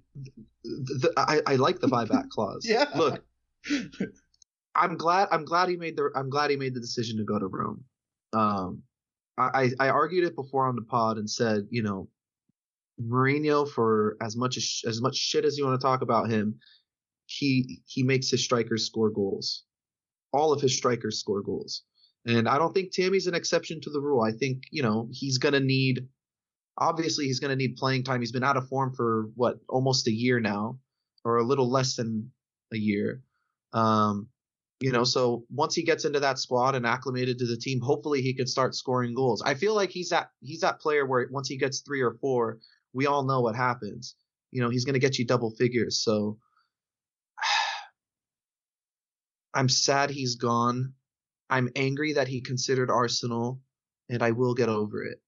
the, 0.65 1.13
I, 1.17 1.41
I 1.47 1.57
like 1.57 1.81
the 1.81 1.87
buyback 1.89 2.29
clause. 2.31 2.65
Yeah. 2.69 2.87
Look, 2.97 3.25
I'm 4.75 4.97
glad 4.97 5.29
I'm 5.31 5.45
glad 5.45 5.69
he 5.69 5.77
made 5.77 5.97
the 5.97 6.11
I'm 6.17 6.29
glad 6.31 6.51
he 6.51 6.57
made 6.57 6.75
the 6.75 6.81
decision 6.81 7.19
to 7.19 7.25
go 7.25 7.39
to 7.39 7.47
Rome. 7.47 7.85
Um, 8.33 8.83
I 9.39 9.71
I 9.79 9.87
I 9.87 9.89
argued 9.91 10.25
it 10.25 10.35
before 10.35 10.67
on 10.67 10.75
the 10.77 10.83
pod 10.83 11.19
and 11.19 11.31
said 11.31 11.67
you 11.71 11.83
know, 11.83 12.09
Mourinho 13.01 13.69
for 13.69 14.17
as 14.21 14.37
much 14.37 14.57
as 14.57 14.83
as 14.87 15.01
much 15.01 15.17
shit 15.17 15.45
as 15.45 15.57
you 15.57 15.65
want 15.65 15.81
to 15.81 15.85
talk 15.85 16.03
about 16.03 16.29
him, 16.31 16.59
he 17.27 17.81
he 17.87 18.03
makes 18.03 18.29
his 18.31 18.43
strikers 18.43 18.85
score 18.87 19.11
goals. 19.11 19.65
All 20.33 20.53
of 20.53 20.61
his 20.61 20.77
strikers 20.77 21.21
score 21.21 21.43
goals, 21.43 21.85
and 22.27 22.49
I 22.49 22.59
don't 22.59 22.73
think 22.73 22.93
Tammy's 22.93 23.27
an 23.27 23.35
exception 23.35 23.81
to 23.83 23.91
the 23.91 24.01
rule. 24.01 24.23
I 24.23 24.33
think 24.33 24.65
you 24.71 24.83
know 24.83 25.09
he's 25.11 25.39
gonna 25.39 25.61
need. 25.61 26.09
Obviously, 26.79 27.27
he's 27.27 27.41
gonna 27.41 27.57
need 27.57 27.77
playing 27.77 28.05
time. 28.05 28.21
He's 28.21 28.33
been 28.33 28.45
out 28.45 28.57
of 28.57 28.69
form 28.69 28.95
for 28.95 29.31
what 29.35 29.59
almost 29.69 30.09
a 30.09 30.13
year 30.13 30.41
now, 30.41 30.79
or 31.25 31.39
a 31.39 31.45
little 31.45 31.71
less 31.71 31.97
than 31.97 32.31
a 32.73 32.77
year. 32.77 33.23
Um, 33.73 34.29
you 34.81 34.93
know, 34.93 35.05
so 35.05 35.45
once 35.51 35.75
he 35.75 35.83
gets 35.83 36.05
into 36.05 36.21
that 36.21 36.39
squad 36.39 36.75
and 36.75 36.87
acclimated 36.87 37.39
to 37.39 37.47
the 37.47 37.57
team, 37.57 37.81
hopefully 37.81 38.23
he 38.23 38.35
can 38.35 38.47
start 38.47 38.75
scoring 38.75 39.15
goals. 39.15 39.43
I 39.43 39.55
feel 39.55 39.75
like 39.75 39.91
he's 39.91 40.09
that 40.09 40.31
he's 40.41 40.61
that 40.61 40.81
player 40.81 41.07
where 41.07 41.29
once 41.31 41.49
he 41.49 41.57
gets 41.57 41.81
three 41.81 42.01
or 42.01 42.17
four, 42.21 42.59
we 42.93 43.07
all 43.07 43.25
know 43.25 43.41
what 43.41 43.55
happens. 43.55 44.17
You 44.51 44.63
know, 44.63 44.71
he's 44.71 44.85
gonna 44.85 44.99
get 44.99 45.19
you 45.19 45.27
double 45.27 45.51
figures. 45.51 46.03
So 46.03 46.39
I'm 49.55 49.69
sad 49.69 50.11
he's 50.11 50.37
gone. 50.37 50.95
I'm 51.51 51.71
angry 51.77 52.15
that 52.15 52.29
he 52.29 52.41
considered 52.41 52.91
Arsenal, 52.91 53.61
and 54.09 54.23
I 54.23 54.33
will 54.33 54.55
get 54.55 54.69
over 54.69 55.05
it. 55.05 55.21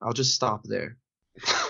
I'll 0.00 0.12
just 0.12 0.34
stop 0.34 0.64
there. 0.64 0.98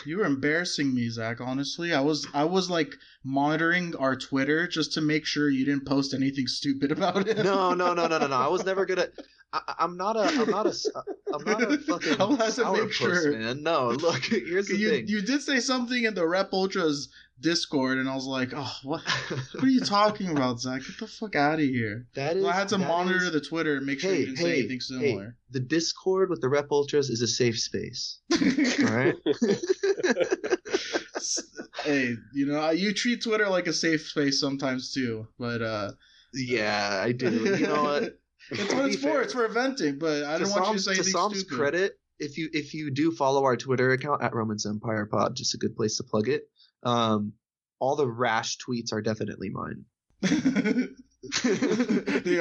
You 0.05 0.19
were 0.19 0.25
embarrassing 0.25 0.95
me, 0.95 1.09
Zach. 1.09 1.41
Honestly, 1.41 1.93
I 1.93 2.01
was 2.01 2.27
I 2.33 2.45
was 2.45 2.71
like 2.71 2.95
monitoring 3.25 3.97
our 3.97 4.15
Twitter 4.15 4.69
just 4.69 4.93
to 4.93 5.01
make 5.01 5.27
sure 5.27 5.49
you 5.49 5.65
didn't 5.65 5.87
post 5.87 6.15
anything 6.15 6.47
stupid 6.47 6.93
about 6.97 7.27
it. 7.27 7.39
No, 7.39 7.75
no, 7.75 7.93
no, 7.95 8.07
no, 8.07 8.19
no, 8.19 8.27
no. 8.29 8.37
I 8.37 8.47
was 8.47 8.65
never 8.65 8.87
gonna. 8.87 9.09
I, 9.69 9.75
I'm 9.81 9.97
not 9.97 10.17
a. 10.17 10.21
I'm 10.21 10.51
not 10.51 10.67
a. 10.67 10.75
I'm 11.33 11.45
not 11.45 11.63
a 11.63 11.79
fucking. 11.87 12.21
I 12.21 12.45
had 12.45 12.55
to 12.55 12.73
make 12.73 12.91
sourpuss, 12.91 12.93
sure. 12.93 13.33
man. 13.39 13.63
No, 13.63 13.89
look. 14.01 14.25
Here's 14.25 14.69
the 14.69 14.77
you 14.77 14.91
thing. 14.91 15.09
you 15.09 15.23
did 15.23 15.43
say 15.43 15.61
something 15.61 16.05
in 16.05 16.15
the 16.15 16.27
Rep 16.27 16.53
Ultras 16.53 17.09
Discord, 17.41 17.99
and 17.99 18.09
I 18.09 18.15
was 18.15 18.27
like, 18.27 18.53
oh, 18.55 18.73
what? 18.83 19.03
What 19.55 19.65
are 19.65 19.69
you 19.69 19.81
talking 19.85 20.31
about, 20.31 20.61
Zach? 20.61 20.81
Get 20.87 20.99
the 20.99 21.07
fuck 21.07 21.37
out 21.37 21.55
of 21.55 21.61
here. 21.67 22.07
that 22.15 22.37
is. 22.37 22.43
So 22.43 22.49
I 22.49 22.53
had 22.53 22.69
to 22.69 22.79
monitor 22.79 23.25
is- 23.25 23.33
the 23.33 23.41
Twitter 23.41 23.77
and 23.77 23.87
make 23.87 24.01
sure 24.01 24.11
Hey, 24.13 24.21
you 24.21 24.27
didn't 24.27 24.39
say 24.39 24.45
hey, 24.51 24.59
anything 24.61 24.77
hey. 24.77 24.81
similar. 25.11 25.37
The 25.51 25.61
Discord 25.61 26.31
with 26.31 26.41
the 26.41 26.49
Rep 26.49 26.71
Ultras 26.71 27.09
is 27.11 27.23
a 27.23 27.29
safe 27.29 27.59
space. 27.59 28.19
All 28.33 28.87
right. 28.95 29.15
hey, 31.85 32.15
you 32.35 32.47
know, 32.47 32.71
you 32.71 32.93
treat 32.93 33.23
Twitter 33.23 33.49
like 33.49 33.67
a 33.67 33.73
safe 33.73 34.07
space 34.09 34.41
sometimes 34.41 34.93
too, 34.93 35.27
but 35.39 35.63
uh 35.63 35.93
yeah, 36.35 37.01
I 37.03 37.13
do. 37.13 37.31
You 37.57 37.67
know 37.67 37.83
what? 37.85 38.19
It's 38.51 38.75
what 38.75 38.85
be 38.87 38.91
it's 38.93 39.03
for. 39.03 39.23
It's 39.23 39.33
for 39.33 39.49
venting, 39.49 39.99
but 39.99 40.25
I 40.25 40.39
don't 40.39 40.51
want 40.51 40.67
you 40.69 40.73
to 40.75 40.79
Psalm's, 40.81 40.85
say 40.85 40.93
to 40.93 40.97
anything 40.99 41.13
Psalm's 41.13 41.41
stupid. 41.41 41.57
credit, 41.57 41.99
if 42.19 42.37
you 42.39 42.49
if 42.53 42.75
you 42.75 42.91
do 42.93 43.11
follow 43.13 43.45
our 43.45 43.57
Twitter 43.57 43.93
account 43.93 44.23
at 44.23 44.35
Romans 44.35 44.67
Empire 44.67 45.07
Pod, 45.07 45.37
just 45.37 45.55
a 45.55 45.59
good 45.59 45.75
place 45.77 45.97
to 45.99 46.05
plug 46.05 46.29
it. 46.29 46.49
Um, 46.83 47.33
all 47.81 47.97
the 47.97 48.07
rash 48.09 48.57
tweets 48.59 48.93
are 48.93 49.03
definitely 49.03 49.51
mine. 49.51 49.85
the 50.23 50.95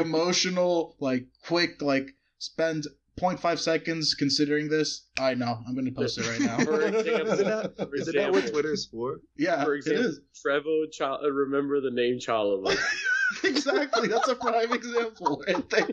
emotional, 0.01 0.95
like 0.99 1.26
quick, 1.45 1.82
like 1.82 2.08
spend 2.38 2.86
0.5 3.20 3.60
seconds 3.60 4.14
considering 4.14 4.70
this, 4.70 5.08
I 5.20 5.34
know. 5.34 5.60
I'm 5.68 5.74
going 5.74 5.86
to 5.86 5.91
post 5.91 6.18
it 6.18 6.28
right 6.28 6.39
now. 6.39 6.58
For 6.64 6.82
example- 6.82 7.28
Isn't 7.34 7.47
that, 7.47 7.78
For 7.78 7.95
isn't 7.95 8.16
that 8.16 8.32
what 8.32 8.38
example. 8.39 8.62
Twitter's 8.62 8.86
for? 8.86 9.20
yeah, 9.38 9.64
For 9.64 9.74
example, 9.76 10.06
is. 10.06 10.20
Trevoh, 10.45 10.91
Ch- 10.91 11.01
uh, 11.01 11.32
remember 11.32 11.82
the 11.82 11.91
name 11.91 12.20
Chalobah. 12.20 12.78
exactly. 13.43 14.07
That's 14.07 14.28
a 14.28 14.36
prime 14.36 14.71
example 14.73 15.41
right 15.47 15.69
there. 15.69 15.88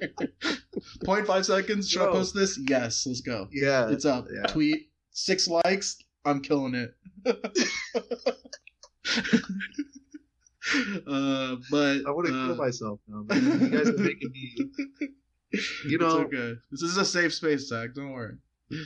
0.5 1.05 1.45
seconds. 1.45 1.89
Should 1.89 2.03
I 2.03 2.13
post 2.13 2.35
this? 2.35 2.59
Yes. 2.69 3.05
Let's 3.07 3.21
go. 3.21 3.49
Yeah. 3.53 3.89
It's 3.91 4.05
up. 4.05 4.27
yeah. 4.33 4.43
Tweet. 4.45 4.91
Six 5.11 5.49
likes. 5.49 5.99
I'm 6.25 6.41
killing 6.41 6.75
it. 6.75 6.95
uh, 11.07 11.57
but 11.71 12.07
I 12.07 12.11
want 12.11 12.29
to 12.29 12.35
uh, 12.35 12.47
kill 12.47 12.57
myself 12.57 13.01
now. 13.09 13.25
Man. 13.29 13.61
You 13.61 13.69
guys 13.69 13.89
are 13.89 13.99
making 13.99 14.31
me. 14.33 14.57
You 15.87 15.99
know, 15.99 16.07
it's 16.07 16.35
okay. 16.35 16.55
This 16.71 16.81
is 16.81 16.97
a 16.97 17.05
safe 17.05 17.35
space, 17.35 17.69
Zach. 17.69 17.93
Don't 17.95 18.13
worry. 18.13 18.37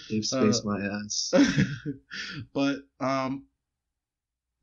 Safe 0.08 0.26
space 0.26 0.62
Uh, 0.64 0.68
my 0.68 0.80
ass. 0.80 1.32
but 2.52 2.78
um, 2.98 3.46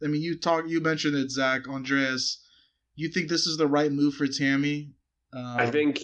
I 0.03 0.07
mean, 0.07 0.21
you 0.21 0.38
talk. 0.38 0.65
You 0.67 0.81
mentioned 0.81 1.15
it, 1.15 1.31
Zach. 1.31 1.69
Andreas, 1.69 2.43
you 2.96 3.10
think 3.10 3.30
this 3.30 3.48
is 3.48 3.58
the 3.58 3.68
right 3.68 3.91
move 3.91 4.16
for 4.16 4.28
Tammy? 4.28 4.91
Um, 5.34 5.58
I 5.58 5.70
think, 5.70 6.00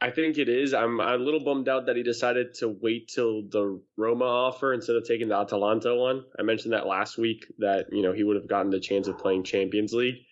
I 0.00 0.10
think 0.10 0.38
it 0.38 0.48
is. 0.48 0.72
I'm 0.72 1.00
a 1.00 1.16
little 1.16 1.44
bummed 1.44 1.68
out 1.68 1.86
that 1.86 1.96
he 1.96 2.02
decided 2.02 2.54
to 2.54 2.68
wait 2.68 3.08
till 3.08 3.42
the 3.48 3.80
Roma 3.96 4.24
offer 4.24 4.72
instead 4.72 4.96
of 4.96 5.04
taking 5.06 5.28
the 5.28 5.36
Atalanta 5.36 5.94
one. 5.94 6.24
I 6.38 6.42
mentioned 6.42 6.72
that 6.72 6.86
last 6.86 7.18
week 7.18 7.44
that 7.58 7.86
you 7.92 8.02
know 8.02 8.12
he 8.12 8.24
would 8.24 8.36
have 8.36 8.48
gotten 8.48 8.70
the 8.70 8.80
chance 8.80 9.08
of 9.08 9.18
playing 9.18 9.44
Champions 9.44 9.92
League, 9.92 10.22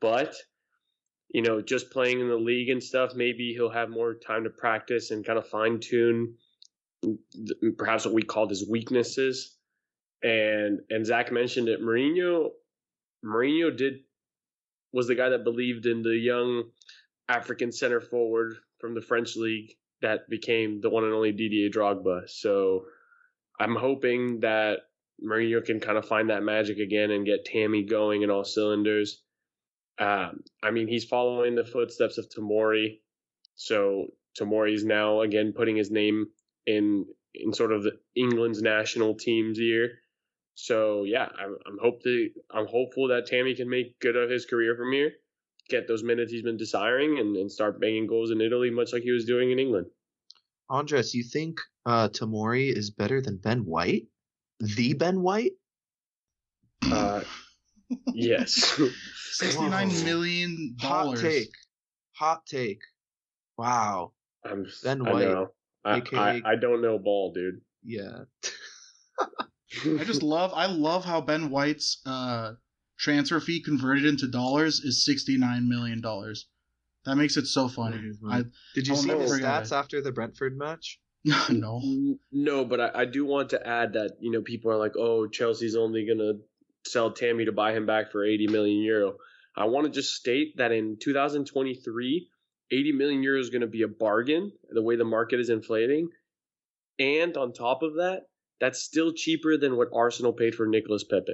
but 0.00 0.34
you 1.28 1.42
know 1.42 1.60
just 1.60 1.90
playing 1.90 2.20
in 2.20 2.28
the 2.28 2.36
league 2.36 2.68
and 2.68 2.82
stuff, 2.82 3.14
maybe 3.14 3.52
he'll 3.52 3.70
have 3.70 3.90
more 3.90 4.14
time 4.14 4.44
to 4.44 4.50
practice 4.50 5.10
and 5.10 5.24
kind 5.24 5.38
of 5.38 5.46
fine 5.48 5.78
tune 5.80 6.34
perhaps 7.76 8.04
what 8.04 8.14
we 8.14 8.22
called 8.22 8.50
his 8.50 8.68
weaknesses. 8.68 9.56
And 10.22 10.80
and 10.90 11.04
Zach 11.04 11.30
mentioned 11.30 11.68
it. 11.68 11.80
Mourinho, 11.80 12.50
Mourinho 13.24 13.76
did 13.76 14.00
was 14.96 15.08
the 15.08 15.14
guy 15.14 15.28
that 15.28 15.44
believed 15.44 15.84
in 15.84 16.02
the 16.02 16.16
young 16.16 16.64
African 17.28 17.70
center 17.70 18.00
forward 18.00 18.56
from 18.78 18.94
the 18.94 19.02
French 19.02 19.36
league 19.36 19.74
that 20.00 20.26
became 20.30 20.80
the 20.80 20.88
one 20.88 21.04
and 21.04 21.12
only 21.12 21.32
Didier 21.32 21.68
Drogba. 21.68 22.22
So 22.30 22.86
I'm 23.60 23.76
hoping 23.76 24.40
that 24.40 24.78
Mourinho 25.22 25.62
can 25.62 25.80
kind 25.80 25.98
of 25.98 26.08
find 26.08 26.30
that 26.30 26.42
magic 26.42 26.78
again 26.78 27.10
and 27.10 27.26
get 27.26 27.44
Tammy 27.44 27.84
going 27.84 28.22
in 28.22 28.30
all 28.30 28.44
cylinders. 28.44 29.22
Um, 29.98 30.40
I 30.62 30.70
mean, 30.70 30.88
he's 30.88 31.04
following 31.04 31.56
the 31.56 31.64
footsteps 31.64 32.16
of 32.16 32.30
Tamori. 32.30 33.00
So 33.54 34.06
Tamori's 34.40 34.84
now 34.86 35.20
again 35.20 35.52
putting 35.54 35.76
his 35.76 35.90
name 35.90 36.28
in 36.66 37.04
in 37.34 37.52
sort 37.52 37.72
of 37.72 37.86
England's 38.14 38.62
national 38.62 39.14
team's 39.16 39.60
ear. 39.60 39.98
So 40.56 41.04
yeah, 41.04 41.28
I'm 41.38 41.56
I'm 41.66 41.78
hope 41.80 42.02
to, 42.02 42.30
I'm 42.50 42.66
hopeful 42.66 43.08
that 43.08 43.26
Tammy 43.26 43.54
can 43.54 43.68
make 43.68 43.98
good 44.00 44.16
of 44.16 44.30
his 44.30 44.46
career 44.46 44.74
from 44.74 44.90
here, 44.90 45.12
get 45.68 45.86
those 45.86 46.02
minutes 46.02 46.32
he's 46.32 46.42
been 46.42 46.56
desiring, 46.56 47.18
and, 47.18 47.36
and 47.36 47.52
start 47.52 47.78
banging 47.78 48.06
goals 48.06 48.30
in 48.30 48.40
Italy, 48.40 48.70
much 48.70 48.94
like 48.94 49.02
he 49.02 49.10
was 49.10 49.26
doing 49.26 49.50
in 49.50 49.58
England. 49.58 49.86
Andres, 50.70 51.14
you 51.14 51.22
think 51.22 51.60
uh, 51.84 52.08
Tamori 52.08 52.74
is 52.74 52.90
better 52.90 53.20
than 53.20 53.36
Ben 53.36 53.66
White? 53.66 54.06
The 54.58 54.94
Ben 54.94 55.20
White? 55.20 55.52
Uh, 56.90 57.20
yes, 58.14 58.80
Sixty-nine 59.32 59.90
Whoa. 59.90 60.04
million 60.04 60.74
Hot 60.80 61.18
take. 61.18 61.52
Hot 62.12 62.46
take. 62.46 62.80
Wow. 63.58 64.12
I'm, 64.42 64.66
Ben 64.82 65.06
I 65.06 65.12
White, 65.12 65.28
know. 65.28 65.48
I, 65.84 65.96
aka 65.98 66.18
I, 66.18 66.42
I 66.46 66.56
don't 66.56 66.80
know 66.80 66.98
ball, 66.98 67.34
dude. 67.34 67.60
Yeah. 67.84 68.20
I 69.84 70.04
just 70.04 70.22
love. 70.22 70.52
I 70.54 70.66
love 70.66 71.04
how 71.04 71.20
Ben 71.20 71.50
White's 71.50 72.00
uh, 72.06 72.52
transfer 72.98 73.40
fee 73.40 73.62
converted 73.62 74.04
into 74.04 74.28
dollars 74.28 74.80
is 74.80 75.04
sixty-nine 75.04 75.68
million 75.68 76.00
dollars. 76.00 76.46
That 77.04 77.16
makes 77.16 77.36
it 77.36 77.46
so 77.46 77.68
funny. 77.68 78.12
I 78.28 78.44
Did 78.74 78.86
you 78.88 78.94
I'll 78.94 79.00
see 79.00 79.08
the 79.08 79.16
stats 79.16 79.66
it. 79.66 79.72
after 79.72 80.00
the 80.00 80.12
Brentford 80.12 80.56
match? 80.56 80.98
no. 81.48 81.80
No, 82.32 82.64
but 82.64 82.80
I, 82.80 82.90
I 82.94 83.04
do 83.04 83.24
want 83.24 83.50
to 83.50 83.66
add 83.66 83.94
that 83.94 84.16
you 84.20 84.30
know 84.30 84.42
people 84.42 84.70
are 84.70 84.76
like, 84.76 84.96
oh, 84.96 85.26
Chelsea's 85.26 85.76
only 85.76 86.06
gonna 86.06 86.34
sell 86.86 87.12
Tammy 87.12 87.44
to 87.44 87.52
buy 87.52 87.72
him 87.72 87.86
back 87.86 88.12
for 88.12 88.24
80 88.24 88.48
million 88.48 88.78
euro. 88.82 89.16
I 89.56 89.64
want 89.64 89.86
to 89.86 89.90
just 89.92 90.14
state 90.14 90.56
that 90.58 90.70
in 90.70 90.98
2023, 91.02 92.28
80 92.70 92.92
million 92.92 93.22
euro 93.22 93.40
is 93.40 93.50
going 93.50 93.62
to 93.62 93.66
be 93.66 93.82
a 93.82 93.88
bargain. 93.88 94.52
The 94.68 94.82
way 94.82 94.96
the 94.96 95.04
market 95.04 95.40
is 95.40 95.48
inflating, 95.48 96.08
and 96.98 97.36
on 97.36 97.52
top 97.52 97.82
of 97.82 97.94
that, 97.94 98.22
that's 98.60 98.82
still 98.82 99.12
cheaper 99.12 99.56
than 99.56 99.76
what 99.76 99.88
Arsenal 99.94 100.32
paid 100.32 100.54
for 100.54 100.66
Nicolas 100.66 101.04
Pepe. 101.04 101.32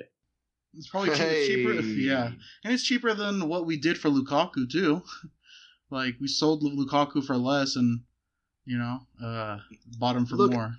It's 0.75 0.89
probably 0.89 1.11
cheap, 1.11 1.21
it's 1.21 1.47
cheaper. 1.47 1.73
Yeah, 1.73 2.31
and 2.65 2.73
it's 2.73 2.83
cheaper 2.83 3.15
than 3.15 3.49
what 3.49 3.67
we 3.67 3.77
did 3.77 3.99
for 3.99 4.09
Lukaku 4.09 4.71
too. 4.71 5.03
like 5.91 6.15
we 6.21 6.29
sold 6.29 6.63
Lukaku 6.63 7.25
for 7.25 7.37
less, 7.37 7.77
and 7.77 8.01
you 8.65 8.79
know, 8.79 9.01
uh, 9.23 9.59
bought 9.99 10.17
him 10.17 10.27
for 10.27 10.37
Look, 10.37 10.53
more. 10.53 10.75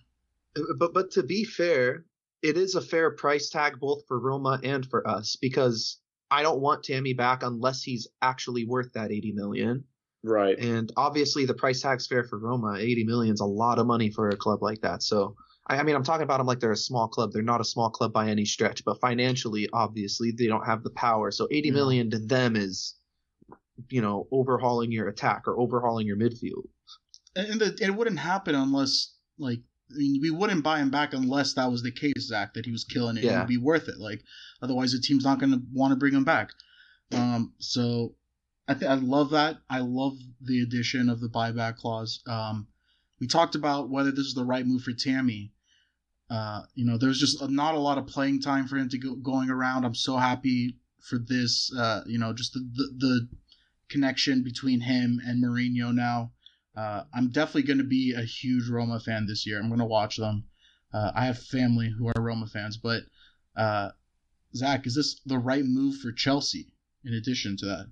Uh, 0.58 0.62
But 0.78 0.94
but 0.94 1.12
to 1.12 1.24
be 1.24 1.44
fair, 1.44 2.06
it 2.41 2.58
is 2.58 2.76
a 2.76 2.82
fair 2.82 3.12
price 3.12 3.50
tag 3.50 3.80
both 3.80 4.06
for 4.08 4.20
Roma 4.20 4.60
and 4.64 4.86
for 4.86 5.08
us 5.08 5.36
because 5.36 6.00
I 6.30 6.41
don't 6.41 6.62
want 6.62 6.84
Tammy 6.84 7.14
back 7.14 7.44
unless 7.44 7.84
he's 7.84 8.08
actually 8.22 8.66
worth 8.66 8.94
that 8.94 9.12
80 9.12 9.34
million. 9.34 9.84
Right. 10.24 10.58
And 10.58 10.91
obviously 10.98 11.46
the 11.46 11.54
price 11.54 11.82
tag's 11.82 12.08
fair 12.08 12.24
for 12.24 12.39
Roma. 12.39 12.78
80 12.80 13.04
million's 13.04 13.41
a 13.41 13.46
lot 13.46 13.78
of 13.78 13.86
money 13.88 14.10
for 14.10 14.30
a 14.30 14.38
club 14.38 14.64
like 14.64 14.82
that. 14.82 15.04
So 15.04 15.36
I, 15.68 15.78
I 15.78 15.84
mean 15.84 15.95
I'm 15.95 16.03
talking 16.03 16.24
about 16.24 16.38
them 16.38 16.47
like 16.47 16.59
they're 16.59 16.72
a 16.72 16.78
small 16.78 17.07
club. 17.07 17.32
They're 17.32 17.41
not 17.41 17.61
a 17.61 17.66
small 17.66 17.89
club 17.89 18.14
by 18.14 18.30
any 18.30 18.45
stretch, 18.45 18.84
but 18.86 18.99
financially, 18.99 19.70
obviously, 19.74 20.32
they 20.32 20.47
don't 20.47 20.66
have 20.66 20.84
the 20.84 20.89
power. 20.91 21.32
So 21.32 21.47
80 21.51 21.70
Yeah. 21.70 21.74
million 21.74 22.09
to 22.11 22.20
them 22.20 22.55
is 22.55 22.95
you 23.89 24.01
know, 24.01 24.28
overhauling 24.32 24.91
your 24.91 25.07
attack 25.07 25.47
or 25.47 25.59
overhauling 25.59 26.05
your 26.05 26.16
midfield. 26.16 26.68
And, 27.36 27.47
and 27.47 27.61
the, 27.61 27.78
it 27.82 27.89
wouldn't 27.95 28.20
happen 28.20 28.55
unless 28.55 29.16
like. 29.38 29.59
I 29.91 29.97
mean, 29.97 30.20
we 30.22 30.32
wouldn't 30.32 30.64
buy 30.64 30.80
him 30.80 30.89
back 30.89 31.14
unless 31.14 31.53
that 31.53 31.70
was 31.70 31.84
the 31.84 31.91
case, 31.91 32.14
Zach, 32.28 32.53
that 32.53 32.66
he 32.66 32.72
was 32.72 32.84
killing 32.84 33.18
it. 33.18 33.24
Yeah. 33.24 33.36
It 33.36 33.39
would 33.39 33.47
be 33.47 33.57
worth 33.57 33.89
it. 33.89 33.97
Like, 33.99 34.24
otherwise, 34.61 34.91
the 34.91 34.99
team's 34.99 35.24
not 35.24 35.39
going 35.39 35.51
to 35.51 35.61
want 35.72 35.91
to 35.91 35.95
bring 35.95 36.14
him 36.14 36.24
back. 36.24 36.49
Um, 37.11 37.53
so 37.59 38.16
I 38.68 38.74
think 38.74 38.89
I 38.89 38.95
love 38.95 39.32
that. 39.32 39.57
I 39.70 39.80
love 39.80 40.14
the 40.41 40.61
addition 40.61 41.09
of 41.09 41.20
the 41.20 41.28
buyback 41.28 41.76
clause. 41.78 42.24
Um, 42.26 42.68
we 43.20 43.28
talked 43.28 43.55
about 43.55 43.89
whether 43.89 44.09
this 44.11 44.26
is 44.26 44.34
the 44.34 44.45
right 44.45 44.66
move 44.66 44.82
for 44.84 44.93
Tammy. 44.93 45.51
Uh, 46.34 46.63
you 46.73 46.84
know, 46.84 46.97
there's 46.97 47.19
just 47.19 47.47
not 47.49 47.75
a 47.75 47.79
lot 47.79 47.99
of 47.99 48.07
playing 48.07 48.41
time 48.41 48.67
for 48.67 48.75
him 48.77 48.89
to 48.89 48.97
go 48.97 49.13
going 49.15 49.51
around. 49.51 49.86
I'm 49.86 49.93
so 49.93 50.17
happy 50.17 50.77
for 50.99 51.19
this. 51.19 51.71
Uh, 51.77 52.01
you 52.07 52.17
know, 52.17 52.34
just 52.34 52.53
the, 52.53 52.59
the 52.73 52.93
the 52.97 53.27
connection 53.89 54.43
between 54.43 54.81
him 54.81 55.21
and 55.23 55.43
Mourinho 55.43 55.93
now. 55.93 56.31
Uh, 56.75 57.03
I'm 57.13 57.29
definitely 57.29 57.63
going 57.63 57.77
to 57.77 57.84
be 57.84 58.15
a 58.17 58.23
huge 58.23 58.67
Roma 58.67 58.99
fan 58.99 59.27
this 59.27 59.45
year. 59.45 59.59
I'm 59.59 59.67
going 59.67 59.79
to 59.79 59.86
watch 59.86 60.17
them. 60.17 60.45
Uh, 60.91 61.11
I 61.13 61.25
have 61.25 61.38
family 61.38 61.91
who 61.95 62.07
are 62.07 62.21
Roma 62.21 62.47
fans, 62.47 62.77
but 62.77 63.03
uh, 63.55 63.89
Zach, 64.55 64.88
is 64.88 64.95
this 64.95 65.19
the 65.27 65.38
right 65.38 65.63
move 65.63 65.97
for 65.97 66.11
Chelsea? 66.11 66.73
In 67.05 67.13
addition 67.13 67.57
to 67.57 67.65
that, 67.67 67.91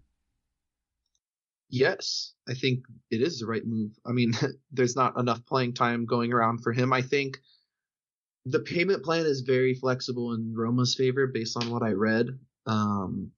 Yes, 1.72 2.34
I 2.50 2.54
think 2.54 2.84
it 3.10 3.22
is 3.22 3.40
the 3.40 3.46
right 3.46 3.66
move. 3.66 3.92
I 4.06 4.12
mean, 4.12 4.34
there's 4.72 4.98
not 4.98 5.18
enough 5.18 5.46
playing 5.46 5.74
time 5.74 6.06
going 6.06 6.34
around 6.34 6.64
for 6.64 6.74
him. 6.74 6.92
I 6.92 7.02
think 7.02 7.40
the 8.46 8.60
payment 8.60 9.04
plan 9.04 9.26
is 9.26 9.42
very 9.42 9.74
flexible 9.76 10.34
in 10.34 10.54
Roma's 10.56 10.96
favor 10.96 11.28
based 11.28 11.56
on 11.58 11.70
what 11.70 11.84
I 11.84 11.92
read. 11.92 12.28
Um, 12.66 13.32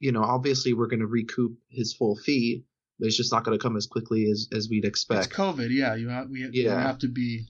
you 0.00 0.12
know, 0.12 0.22
obviously 0.22 0.72
we're 0.72 0.86
going 0.86 1.00
to 1.00 1.06
recoup 1.06 1.56
his 1.68 1.94
full 1.94 2.16
fee, 2.16 2.64
but 2.98 3.06
it's 3.06 3.16
just 3.16 3.32
not 3.32 3.44
going 3.44 3.56
to 3.58 3.62
come 3.62 3.76
as 3.76 3.86
quickly 3.86 4.30
as, 4.30 4.48
as 4.52 4.68
we'd 4.68 4.84
expect. 4.84 5.26
it's 5.26 5.34
COVID. 5.34 5.68
Yeah, 5.70 5.94
you 5.94 6.08
have 6.08 6.28
we 6.28 6.48
Yeah. 6.52 6.80
have 6.80 6.98
to 6.98 7.08
be. 7.08 7.46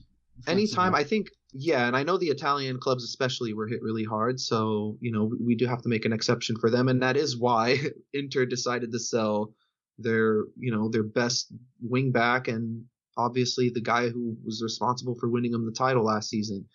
anytime 0.47 0.93
i 0.93 1.01
think 1.03 1.29
yeah 1.53 1.87
and 1.87 1.95
i 1.95 2.03
know 2.03 2.17
the 2.17 2.27
italian 2.27 2.77
clubs 2.77 3.05
especially 3.05 3.53
were 3.53 3.67
hit 3.67 3.81
really 3.81 4.03
hard 4.03 4.37
so 4.37 4.97
you 4.99 5.09
know 5.09 5.23
we, 5.23 5.37
we 5.47 5.55
do 5.55 5.65
have 5.65 5.81
to 5.81 5.87
make 5.87 6.03
an 6.03 6.11
exception 6.11 6.57
for 6.59 6.69
them 6.69 6.89
and 6.89 7.01
that 7.01 7.15
is 7.15 7.37
why 7.37 7.77
inter 8.13 8.45
decided 8.45 8.91
to 8.91 8.99
sell 8.99 9.53
their 9.97 10.43
you 10.59 10.71
know 10.75 10.89
their 10.89 11.03
best 11.03 11.53
wing 11.81 12.11
back 12.11 12.49
and 12.49 12.83
obviously 13.17 13.69
the 13.69 13.81
guy 13.81 14.09
who 14.09 14.37
was 14.45 14.61
responsible 14.63 15.15
for 15.15 15.29
winning 15.29 15.53
him 15.53 15.65
the 15.65 15.71
title 15.71 16.05
last 16.05 16.29
season 16.29 16.65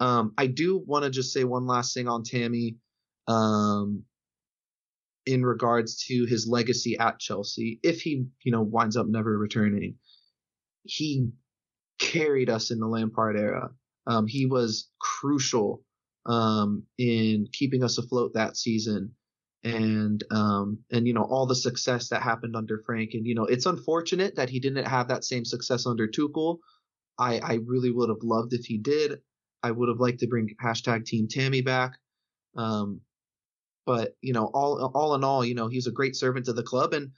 um 0.00 0.32
i 0.38 0.46
do 0.46 0.82
want 0.86 1.04
to 1.04 1.10
just 1.10 1.32
say 1.32 1.44
one 1.44 1.66
last 1.66 1.94
thing 1.94 2.08
on 2.08 2.22
tammy 2.22 2.76
um 3.28 4.02
in 5.26 5.44
regards 5.44 6.04
to 6.04 6.24
his 6.26 6.46
legacy 6.46 6.96
at 6.98 7.18
chelsea 7.18 7.80
if 7.82 8.00
he 8.02 8.26
you 8.42 8.52
know 8.52 8.62
winds 8.62 8.96
up 8.96 9.06
never 9.06 9.36
returning 9.36 9.96
he 10.84 11.30
carried 11.98 12.50
us 12.50 12.70
in 12.70 12.78
the 12.78 12.86
Lampard 12.86 13.36
era. 13.36 13.70
Um, 14.06 14.26
he 14.26 14.46
was 14.46 14.88
crucial 15.00 15.82
um, 16.26 16.84
in 16.98 17.48
keeping 17.52 17.82
us 17.82 17.98
afloat 17.98 18.34
that 18.34 18.56
season. 18.56 19.12
And 19.64 20.22
um 20.30 20.78
and 20.90 21.06
you 21.06 21.14
know 21.14 21.24
all 21.24 21.46
the 21.46 21.54
success 21.54 22.08
that 22.08 22.22
happened 22.22 22.54
under 22.54 22.78
Frank 22.84 23.10
and 23.14 23.26
you 23.26 23.34
know 23.34 23.44
it's 23.44 23.66
unfortunate 23.66 24.36
that 24.36 24.50
he 24.50 24.60
didn't 24.60 24.84
have 24.86 25.08
that 25.08 25.24
same 25.24 25.44
success 25.44 25.86
under 25.86 26.06
Tuchel. 26.06 26.58
I 27.18 27.38
I 27.38 27.58
really 27.66 27.90
would 27.90 28.08
have 28.08 28.22
loved 28.22 28.52
if 28.52 28.64
he 28.66 28.78
did. 28.78 29.20
I 29.62 29.70
would 29.70 29.88
have 29.88 30.00
liked 30.00 30.20
to 30.20 30.28
bring 30.28 30.54
hashtag 30.62 31.04
Team 31.04 31.26
Tammy 31.28 31.62
back. 31.62 31.92
Um, 32.56 33.00
but 33.84 34.16
you 34.20 34.32
know 34.32 34.50
all 34.54 34.92
all 34.94 35.14
in 35.14 35.24
all, 35.24 35.44
you 35.44 35.54
know 35.54 35.68
he's 35.68 35.86
a 35.86 35.92
great 35.92 36.16
servant 36.16 36.46
to 36.46 36.52
the 36.52 36.62
club 36.62 36.92
and 36.92 37.10